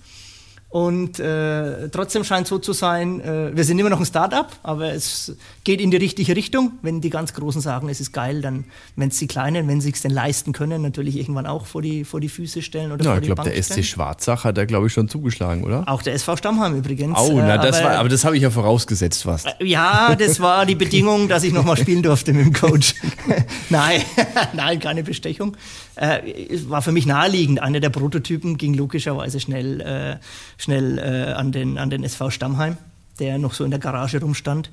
Und 0.71 1.21
äh, 1.21 1.89
trotzdem 1.91 2.25
scheint 2.25 2.49
so 2.49 2.59
zu 2.59 2.73
sein, 2.73 3.21
äh, 3.21 3.55
wir 3.55 3.63
sind 3.63 3.79
immer 3.79 3.91
noch 3.91 4.01
ein 4.01 4.07
Start-up, 4.07 4.57
aber 4.65 4.93
es 4.93 5.37
geht 5.65 5.81
in 5.81 5.91
die 5.91 5.97
richtige 5.97 6.37
Richtung. 6.37 6.73
Wenn 6.83 7.01
die 7.01 7.11
ganz 7.11 7.33
Großen 7.33 7.61
sagen, 7.61 7.89
es 7.89 8.01
ist 8.01 8.13
geil, 8.13 8.43
dann, 8.43 8.65
wenn 8.97 9.09
es 9.09 9.19
die 9.19 9.27
Kleinen, 9.27 9.67
wenn 9.67 9.81
sie 9.81 9.91
es 9.91 10.03
denn 10.03 10.13
leisten 10.13 10.53
können, 10.53 10.83
natürlich 10.83 11.17
irgendwann 11.17 11.47
auch 11.47 11.65
vor 11.67 11.81
die, 11.81 12.05
vor 12.05 12.21
die 12.21 12.29
Füße 12.29 12.61
stellen 12.61 12.93
oder 12.93 13.05
ja, 13.05 13.11
vor 13.13 13.21
ich 13.21 13.27
glaube, 13.27 13.43
der 13.45 13.61
SC 13.61 13.83
Schwarzach 13.83 14.45
hat 14.45 14.59
da, 14.59 14.67
glaube 14.67 14.87
ich, 14.87 14.93
schon 14.93 15.09
zugeschlagen, 15.09 15.65
oder? 15.65 15.89
Auch 15.89 16.03
der 16.03 16.13
SV 16.15 16.37
Stammheim 16.37 16.77
übrigens. 16.77 17.19
Oh, 17.19 17.33
na, 17.37 17.57
das 17.57 17.79
aber, 17.79 17.89
war, 17.89 17.99
aber 17.99 18.09
das 18.11 18.25
habe 18.25 18.37
ich 18.37 18.43
ja 18.43 18.51
vorausgesetzt 18.51 19.23
fast. 19.23 19.47
Äh, 19.47 19.65
ja, 19.65 20.15
das 20.15 20.39
war 20.39 20.67
die 20.67 20.75
Bedingung, 20.75 21.29
dass 21.29 21.43
ich 21.43 21.53
nochmal 21.53 21.79
spielen 21.79 22.03
durfte 22.03 22.35
mit 22.35 22.45
dem 22.45 22.53
Coach. 22.53 22.95
nein, 23.71 24.03
nein, 24.53 24.79
keine 24.79 25.03
Bestechung. 25.03 25.57
Äh, 25.97 26.21
war 26.69 26.83
für 26.83 26.93
mich 26.93 27.07
naheliegend. 27.07 27.63
Einer 27.63 27.81
der 27.81 27.91
Prototypen 27.91 28.59
ging 28.59 28.75
logischerweise 28.75 29.41
schnell, 29.41 29.81
äh, 29.81 30.17
schnell 30.59 30.99
äh, 30.99 31.33
an, 31.33 31.53
den, 31.53 31.79
an 31.79 31.89
den 31.89 32.05
SV 32.05 32.29
Stammheim, 32.31 32.77
der 33.19 33.39
noch 33.39 33.55
so 33.55 33.65
in 33.65 33.71
der 33.71 33.81
Garage 33.81 34.21
rumstand. 34.21 34.71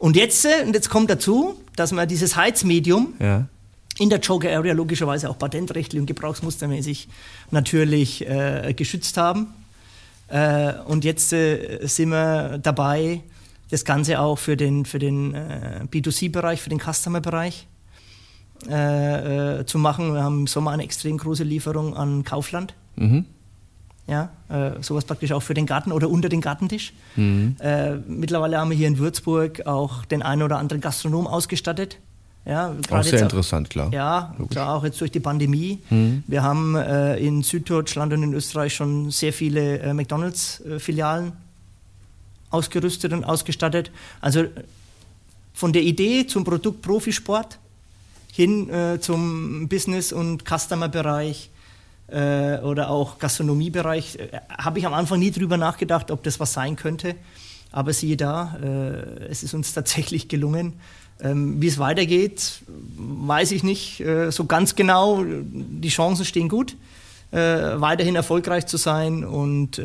Und 0.00 0.16
jetzt, 0.16 0.44
äh, 0.44 0.64
und 0.66 0.74
jetzt 0.74 0.90
kommt 0.90 1.10
dazu, 1.10 1.60
dass 1.76 1.92
man 1.92 2.08
dieses 2.08 2.34
Heizmedium 2.34 3.14
ja. 3.20 3.46
in 3.98 4.10
der 4.10 4.18
Joker 4.18 4.50
Area 4.50 4.74
logischerweise 4.74 5.30
auch 5.30 5.38
patentrechtlich 5.38 6.00
und 6.00 6.06
gebrauchsmustermäßig 6.06 7.08
natürlich 7.52 8.26
äh, 8.26 8.74
geschützt 8.74 9.16
haben. 9.16 9.54
Äh, 10.26 10.72
und 10.86 11.04
jetzt 11.04 11.28
sind 11.28 12.08
wir 12.08 12.58
dabei, 12.58 13.22
das 13.70 13.84
Ganze 13.84 14.18
auch 14.18 14.36
für 14.36 14.56
den, 14.56 14.84
für 14.84 14.98
den 14.98 15.32
B2C-Bereich, 15.92 16.60
für 16.60 16.70
den 16.70 16.80
Customer-Bereich 16.80 17.68
äh, 18.68 19.60
äh, 19.60 19.66
zu 19.66 19.78
machen. 19.78 20.12
Wir 20.12 20.22
haben 20.22 20.40
im 20.40 20.46
Sommer 20.46 20.72
eine 20.72 20.82
extrem 20.82 21.16
große 21.16 21.44
Lieferung 21.44 21.96
an 21.96 22.24
Kaufland. 22.24 22.74
Mhm. 22.96 23.24
Ja, 24.10 24.30
äh, 24.48 24.82
sowas 24.82 25.04
praktisch 25.04 25.30
auch 25.30 25.40
für 25.42 25.54
den 25.54 25.66
Garten 25.66 25.92
oder 25.92 26.10
unter 26.10 26.28
den 26.28 26.40
Gartentisch. 26.40 26.92
Mhm. 27.14 27.54
Äh, 27.60 27.94
mittlerweile 28.08 28.58
haben 28.58 28.70
wir 28.70 28.76
hier 28.76 28.88
in 28.88 28.98
Würzburg 28.98 29.66
auch 29.66 30.04
den 30.04 30.22
einen 30.22 30.42
oder 30.42 30.58
anderen 30.58 30.80
Gastronom 30.80 31.28
ausgestattet. 31.28 31.98
Ja, 32.44 32.74
auch 32.90 33.04
sehr 33.04 33.22
interessant, 33.22 33.68
auch, 33.68 33.70
klar. 33.70 33.92
Ja, 33.92 34.34
klar, 34.50 34.74
auch 34.74 34.82
jetzt 34.82 35.00
durch 35.00 35.12
die 35.12 35.20
Pandemie. 35.20 35.78
Mhm. 35.90 36.24
Wir 36.26 36.42
haben 36.42 36.74
äh, 36.74 37.18
in 37.18 37.42
Süddeutschland 37.44 38.12
und 38.12 38.24
in 38.24 38.34
Österreich 38.34 38.74
schon 38.74 39.12
sehr 39.12 39.32
viele 39.32 39.78
äh, 39.78 39.94
McDonalds-Filialen 39.94 41.32
ausgerüstet 42.50 43.12
und 43.12 43.22
ausgestattet. 43.22 43.92
Also 44.20 44.46
von 45.54 45.72
der 45.72 45.82
Idee 45.82 46.26
zum 46.26 46.42
Produkt 46.42 46.82
Profisport 46.82 47.60
hin 48.32 48.68
äh, 48.70 48.98
zum 49.00 49.68
Business- 49.68 50.12
und 50.12 50.42
Customer-Bereich 50.44 51.50
äh, 52.10 52.60
oder 52.62 52.90
auch 52.90 53.18
Gastronomiebereich. 53.18 54.16
Äh, 54.16 54.40
Habe 54.58 54.78
ich 54.78 54.86
am 54.86 54.94
Anfang 54.94 55.18
nie 55.18 55.30
drüber 55.30 55.56
nachgedacht, 55.56 56.10
ob 56.10 56.22
das 56.22 56.40
was 56.40 56.52
sein 56.52 56.76
könnte. 56.76 57.14
Aber 57.72 57.92
siehe 57.92 58.16
da, 58.16 58.58
äh, 58.62 59.26
es 59.30 59.42
ist 59.42 59.54
uns 59.54 59.72
tatsächlich 59.74 60.28
gelungen. 60.28 60.74
Ähm, 61.22 61.60
wie 61.60 61.66
es 61.68 61.78
weitergeht, 61.78 62.62
weiß 62.96 63.52
ich 63.52 63.62
nicht 63.62 64.00
äh, 64.00 64.30
so 64.30 64.46
ganz 64.46 64.74
genau. 64.74 65.22
Die 65.22 65.88
Chancen 65.88 66.24
stehen 66.24 66.48
gut, 66.48 66.76
äh, 67.30 67.36
weiterhin 67.38 68.16
erfolgreich 68.16 68.66
zu 68.66 68.76
sein 68.76 69.24
und 69.24 69.80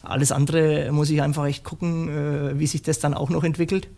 alles 0.00 0.32
andere 0.32 0.90
muss 0.90 1.10
ich 1.10 1.20
einfach 1.20 1.44
echt 1.44 1.64
gucken, 1.64 2.58
wie 2.58 2.66
sich 2.66 2.82
das 2.82 2.98
dann 2.98 3.12
auch 3.14 3.28
noch 3.28 3.44
entwickelt. 3.44 3.88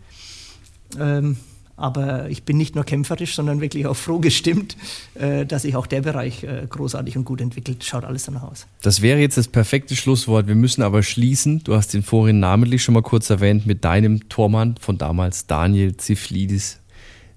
Ähm, 0.99 1.37
aber 1.81 2.29
ich 2.29 2.43
bin 2.43 2.57
nicht 2.57 2.75
nur 2.75 2.83
kämpferisch, 2.83 3.35
sondern 3.35 3.59
wirklich 3.59 3.87
auch 3.87 3.95
froh 3.95 4.19
gestimmt, 4.19 4.77
äh, 5.15 5.45
dass 5.45 5.63
sich 5.63 5.75
auch 5.75 5.87
der 5.87 6.01
Bereich 6.01 6.43
äh, 6.43 6.67
großartig 6.69 7.17
und 7.17 7.25
gut 7.25 7.41
entwickelt. 7.41 7.83
Schaut 7.83 8.03
alles 8.03 8.23
danach 8.23 8.43
aus. 8.43 8.67
Das 8.81 9.01
wäre 9.01 9.19
jetzt 9.19 9.37
das 9.37 9.47
perfekte 9.47 9.95
Schlusswort. 9.95 10.47
Wir 10.47 10.55
müssen 10.55 10.83
aber 10.83 11.03
schließen. 11.03 11.63
Du 11.63 11.75
hast 11.75 11.93
den 11.93 12.03
vorhin 12.03 12.39
namentlich 12.39 12.83
schon 12.83 12.93
mal 12.93 13.01
kurz 13.01 13.29
erwähnt 13.29 13.65
mit 13.65 13.83
deinem 13.83 14.29
Tormann 14.29 14.75
von 14.79 14.97
damals, 14.97 15.47
Daniel 15.47 15.97
Ziflidis, 15.97 16.79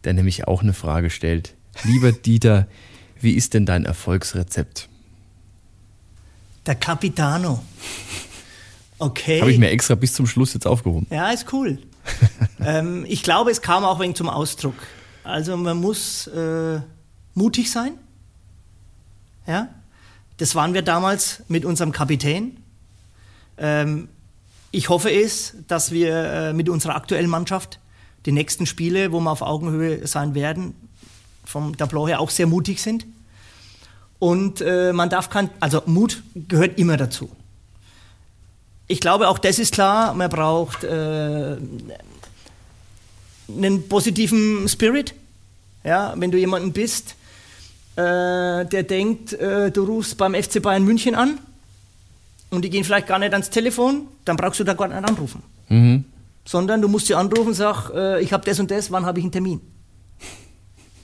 der 0.05 0.12
nämlich 0.12 0.47
auch 0.47 0.62
eine 0.62 0.75
Frage 0.75 1.11
stellt. 1.11 1.55
Lieber 1.85 2.12
Dieter, 2.25 2.66
wie 3.21 3.33
ist 3.33 3.55
denn 3.55 3.66
dein 3.66 3.85
Erfolgsrezept? 3.85 4.89
Der 6.66 6.75
Capitano. 6.75 7.62
Okay. 8.97 9.41
Habe 9.41 9.51
ich 9.51 9.59
mir 9.59 9.71
extra 9.71 9.97
bis 9.97 10.15
zum 10.15 10.25
Schluss 10.27 10.55
jetzt 10.55 10.69
aufgehoben. 10.69 11.09
Ja, 11.11 11.31
ist 11.31 11.53
cool. 11.53 11.79
ähm, 12.65 13.05
ich 13.09 13.23
glaube, 13.23 13.51
es 13.51 13.63
kam 13.63 13.85
auch 13.85 14.01
wegen 14.01 14.15
zum 14.15 14.29
Ausdruck. 14.29 14.75
Also 15.23 15.57
man 15.57 15.79
muss 15.79 16.27
äh, 16.29 16.81
mutig 17.35 17.71
sein. 17.71 17.95
Ja, 19.47 19.69
das 20.39 20.55
waren 20.55 20.75
wir 20.75 20.83
damals 20.83 21.43
mit 21.49 21.65
unserem 21.65 21.93
Kapitän. 21.93 22.57
Ähm, 23.59 24.09
ich 24.71 24.89
hoffe 24.89 25.11
es, 25.11 25.55
dass 25.69 25.93
wir 25.93 26.15
äh, 26.15 26.53
mit 26.53 26.69
unserer 26.69 26.97
aktuellen 26.97 27.31
Mannschaft 27.31 27.79
die 28.27 28.33
nächsten 28.33 28.67
Spiele, 28.67 29.13
wo 29.13 29.21
wir 29.21 29.31
auf 29.31 29.43
Augenhöhe 29.43 30.07
sein 30.07 30.35
werden, 30.35 30.75
vom 31.45 31.77
Tableau 31.77 32.09
her 32.09 32.21
auch 32.21 32.31
sehr 32.31 32.47
mutig 32.47 32.83
sind. 32.83 33.07
Und 34.19 34.61
äh, 34.61 34.93
man 34.93 35.11
darf 35.11 35.29
kein, 35.29 35.51
also 35.61 35.83
Mut 35.87 36.23
gehört 36.35 36.79
immer 36.79 36.97
dazu 36.97 37.31
ich 38.86 39.01
glaube, 39.01 39.28
auch 39.28 39.39
das 39.39 39.59
ist 39.59 39.73
klar. 39.73 40.15
Man 40.15 40.28
braucht 40.28 40.85
äh, 40.85 41.56
einen 43.48 43.89
positiven 43.89 44.69
Spirit. 44.69 45.15
Ja, 45.85 46.15
wenn 46.16 46.31
du 46.31 46.39
jemanden 46.39 46.73
bist, 46.73 47.15
äh, 47.97 48.65
der 48.65 48.82
denkt, 48.82 49.32
äh, 49.35 49.70
du 49.70 49.85
rufst 49.85 50.16
beim 50.16 50.35
FC 50.35 50.61
Bayern 50.62 50.85
München 50.85 51.15
an 51.15 51.39
und 52.51 52.62
die 52.62 52.70
gehen 52.70 52.85
vielleicht 52.85 53.06
gar 53.06 53.19
nicht 53.19 53.32
ans 53.32 53.51
Telefon, 53.51 54.09
dann 54.24 54.36
brauchst 54.36 54.61
du 54.61 54.65
da 54.65 54.74
gar 54.74 54.89
nicht 54.89 54.97
anrufen. 54.97 55.43
Mhm. 55.69 56.05
Sondern 56.44 56.81
du 56.81 56.89
musst 56.89 57.06
sie 57.06 57.15
anrufen 57.15 57.48
und 57.48 57.55
sag, 57.55 57.90
äh, 57.90 58.20
ich 58.23 58.32
habe 58.32 58.44
das 58.44 58.59
und 58.59 58.70
das, 58.70 58.90
wann 58.90 59.06
habe 59.06 59.19
ich 59.19 59.24
einen 59.24 59.32
Termin? 59.32 59.61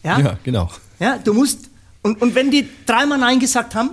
Ja? 0.03 0.19
ja, 0.19 0.39
genau. 0.43 0.71
Ja, 0.99 1.19
du 1.19 1.35
musst, 1.35 1.71
und, 2.03 2.21
und 2.21 2.35
wenn 2.35 2.51
die 2.51 2.69
dreimal 2.87 3.19
Nein 3.19 3.39
gesagt 3.39 3.75
haben, 3.75 3.91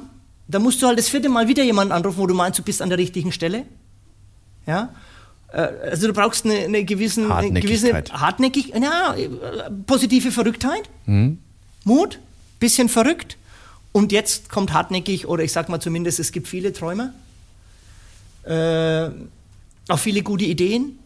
dann 0.47 0.61
musst 0.61 0.81
du 0.81 0.87
halt 0.87 0.97
das 0.97 1.09
vierte 1.09 1.29
Mal 1.29 1.47
wieder 1.47 1.63
jemanden 1.63 1.91
anrufen, 1.91 2.17
wo 2.17 2.27
du 2.27 2.33
meinst, 2.33 2.57
du 2.57 2.63
bist 2.63 2.81
an 2.81 2.89
der 2.89 2.97
richtigen 2.97 3.31
Stelle. 3.31 3.65
Ja? 4.67 4.93
Äh, 5.51 5.61
also 5.89 6.07
du 6.07 6.13
brauchst 6.13 6.45
eine, 6.45 6.55
eine, 6.55 6.83
gewissen, 6.83 7.31
eine 7.31 7.59
gewisse 7.59 8.03
hartnäckig, 8.11 8.73
ja, 8.79 9.15
positive 9.87 10.31
Verrücktheit, 10.31 10.89
mhm. 11.05 11.39
Mut, 11.83 12.19
bisschen 12.59 12.89
verrückt. 12.89 13.37
Und 13.93 14.11
jetzt 14.11 14.49
kommt 14.49 14.73
hartnäckig, 14.73 15.27
oder 15.27 15.43
ich 15.43 15.51
sag 15.51 15.69
mal 15.69 15.79
zumindest, 15.79 16.19
es 16.19 16.31
gibt 16.31 16.47
viele 16.47 16.73
Träume, 16.73 17.13
äh, 18.43 19.09
auch 19.91 19.99
viele 19.99 20.21
gute 20.21 20.45
Ideen. 20.45 20.99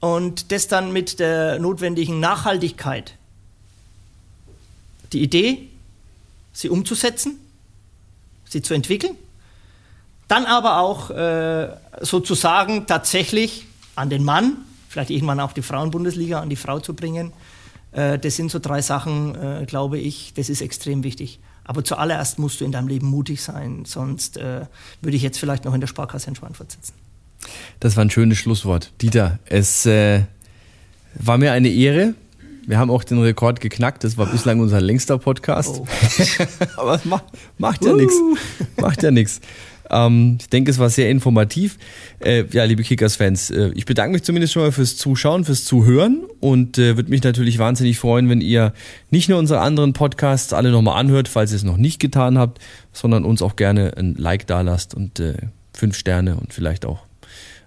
Und 0.00 0.52
das 0.52 0.68
dann 0.68 0.92
mit 0.92 1.18
der 1.18 1.58
notwendigen 1.58 2.20
Nachhaltigkeit. 2.20 3.14
Die 5.12 5.22
Idee, 5.22 5.68
sie 6.52 6.68
umzusetzen, 6.68 7.38
sie 8.44 8.60
zu 8.60 8.74
entwickeln 8.74 9.16
dann 10.28 10.46
aber 10.46 10.78
auch 10.78 11.10
äh, 11.10 11.68
sozusagen 12.00 12.86
tatsächlich 12.86 13.66
an 13.94 14.10
den 14.10 14.24
Mann, 14.24 14.56
vielleicht 14.88 15.10
irgendwann 15.10 15.40
auch 15.40 15.52
die 15.52 15.62
Frauenbundesliga 15.62 16.40
an 16.40 16.48
die 16.48 16.56
Frau 16.56 16.80
zu 16.80 16.94
bringen. 16.94 17.32
Äh, 17.92 18.18
das 18.18 18.36
sind 18.36 18.50
so 18.50 18.58
drei 18.58 18.82
Sachen, 18.82 19.34
äh, 19.34 19.64
glaube 19.66 19.98
ich, 19.98 20.32
das 20.34 20.48
ist 20.48 20.60
extrem 20.60 21.04
wichtig. 21.04 21.40
Aber 21.64 21.82
zuallererst 21.82 22.38
musst 22.38 22.60
du 22.60 22.64
in 22.64 22.72
deinem 22.72 22.88
Leben 22.88 23.06
mutig 23.06 23.42
sein, 23.42 23.84
sonst 23.86 24.36
äh, 24.36 24.66
würde 25.00 25.16
ich 25.16 25.22
jetzt 25.22 25.38
vielleicht 25.38 25.64
noch 25.64 25.74
in 25.74 25.80
der 25.80 25.88
Sparkasse 25.88 26.28
in 26.28 26.36
Schweinfurt 26.36 26.72
sitzen. 26.72 26.92
Das 27.80 27.96
war 27.96 28.04
ein 28.04 28.10
schönes 28.10 28.38
Schlusswort. 28.38 28.92
Dieter, 29.00 29.38
es 29.46 29.86
äh, 29.86 30.22
war 31.14 31.38
mir 31.38 31.52
eine 31.52 31.68
Ehre. 31.68 32.14
Wir 32.66 32.78
haben 32.78 32.90
auch 32.90 33.04
den 33.04 33.20
Rekord 33.20 33.60
geknackt. 33.60 34.04
Das 34.04 34.16
war 34.16 34.26
bislang 34.26 34.60
unser 34.60 34.80
längster 34.80 35.18
Podcast. 35.18 35.80
Oh. 35.80 35.86
Aber 36.76 36.94
es 36.94 37.04
macht, 37.04 37.24
macht 37.58 37.84
ja 37.84 37.92
uh. 37.92 37.96
nichts. 37.96 38.14
Macht 38.76 39.02
ja 39.02 39.10
nichts. 39.10 39.40
Ähm, 39.90 40.38
ich 40.40 40.48
denke, 40.48 40.70
es 40.70 40.78
war 40.78 40.90
sehr 40.90 41.10
informativ. 41.10 41.78
Äh, 42.20 42.44
ja, 42.50 42.64
liebe 42.64 42.82
Kickers-Fans, 42.82 43.50
äh, 43.50 43.70
ich 43.74 43.84
bedanke 43.84 44.12
mich 44.12 44.22
zumindest 44.22 44.52
schon 44.52 44.62
mal 44.62 44.72
fürs 44.72 44.96
Zuschauen, 44.96 45.44
fürs 45.44 45.64
Zuhören 45.64 46.22
und 46.40 46.78
äh, 46.78 46.96
würde 46.96 47.10
mich 47.10 47.22
natürlich 47.22 47.58
wahnsinnig 47.58 47.98
freuen, 47.98 48.28
wenn 48.28 48.40
ihr 48.40 48.72
nicht 49.10 49.28
nur 49.28 49.38
unsere 49.38 49.60
anderen 49.60 49.92
Podcasts 49.92 50.52
alle 50.52 50.70
nochmal 50.70 50.98
anhört, 50.98 51.28
falls 51.28 51.52
ihr 51.52 51.56
es 51.56 51.64
noch 51.64 51.76
nicht 51.76 52.00
getan 52.00 52.38
habt, 52.38 52.60
sondern 52.92 53.24
uns 53.24 53.42
auch 53.42 53.56
gerne 53.56 53.96
ein 53.96 54.14
Like 54.14 54.46
da 54.46 54.62
lasst 54.62 54.94
und 54.94 55.20
äh, 55.20 55.34
fünf 55.72 55.96
Sterne 55.96 56.36
und 56.36 56.52
vielleicht 56.52 56.86
auch 56.86 57.03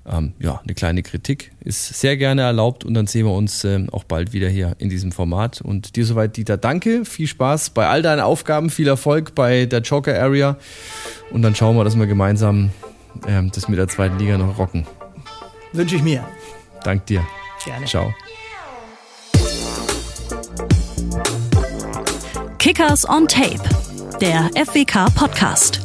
ähm, 0.10 0.34
ja, 0.40 0.62
eine 0.64 0.74
kleine 0.74 1.04
Kritik 1.04 1.52
ist 1.60 2.00
sehr 2.00 2.18
gerne 2.18 2.44
erlaubt 2.44 2.86
und 2.86 2.94
dann 2.94 3.08
sehen 3.08 3.26
wir 3.26 3.34
uns 3.34 3.64
ähm, 3.64 3.90
auch 3.92 4.04
bald 4.04 4.34
wieder 4.34 4.48
hier 4.48 4.76
in 4.80 4.90
diesem 4.90 5.12
Format. 5.12 5.62
Und 5.62 5.96
dir 5.96 6.06
soweit, 6.06 6.38
Dieter, 6.38 6.58
danke, 6.58 7.06
viel 7.06 7.28
Spaß 7.28 7.72
bei 7.72 7.88
all 7.88 8.02
deinen 8.02 8.22
Aufgaben, 8.22 8.70
viel 8.70 8.88
Erfolg 8.88 9.36
bei 9.36 9.66
der 9.66 9.82
Joker 9.82 10.20
Area 10.20 10.58
und 11.32 11.42
dann 11.42 11.56
schauen 11.56 11.76
wir, 11.76 11.84
dass 11.84 11.98
wir 11.98 12.08
gemeinsam 12.08 12.72
ähm, 13.28 13.52
das 13.54 13.68
mit 13.68 13.78
der 13.78 13.88
zweiten 13.88 14.18
Liga 14.18 14.38
noch 14.38 14.58
rocken. 14.58 14.88
Wünsche 15.74 15.96
ich 15.96 16.04
mir. 16.04 16.26
Dank 16.84 17.06
dir. 17.06 17.26
Gerne. 17.66 17.86
Ciao. 17.86 18.14
Kickers 22.58 23.08
on 23.08 23.28
Tape, 23.28 23.62
der 24.20 24.50
FWK 24.56 25.14
Podcast. 25.16 25.77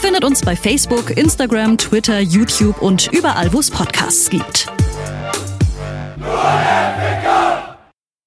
Ihr 0.00 0.06
findet 0.06 0.24
uns 0.24 0.40
bei 0.40 0.56
Facebook, 0.56 1.10
Instagram, 1.10 1.76
Twitter, 1.76 2.20
YouTube 2.20 2.80
und 2.80 3.12
überall, 3.12 3.52
wo 3.52 3.60
es 3.60 3.70
Podcasts 3.70 4.30
gibt. 4.30 4.66
Nur 6.16 6.30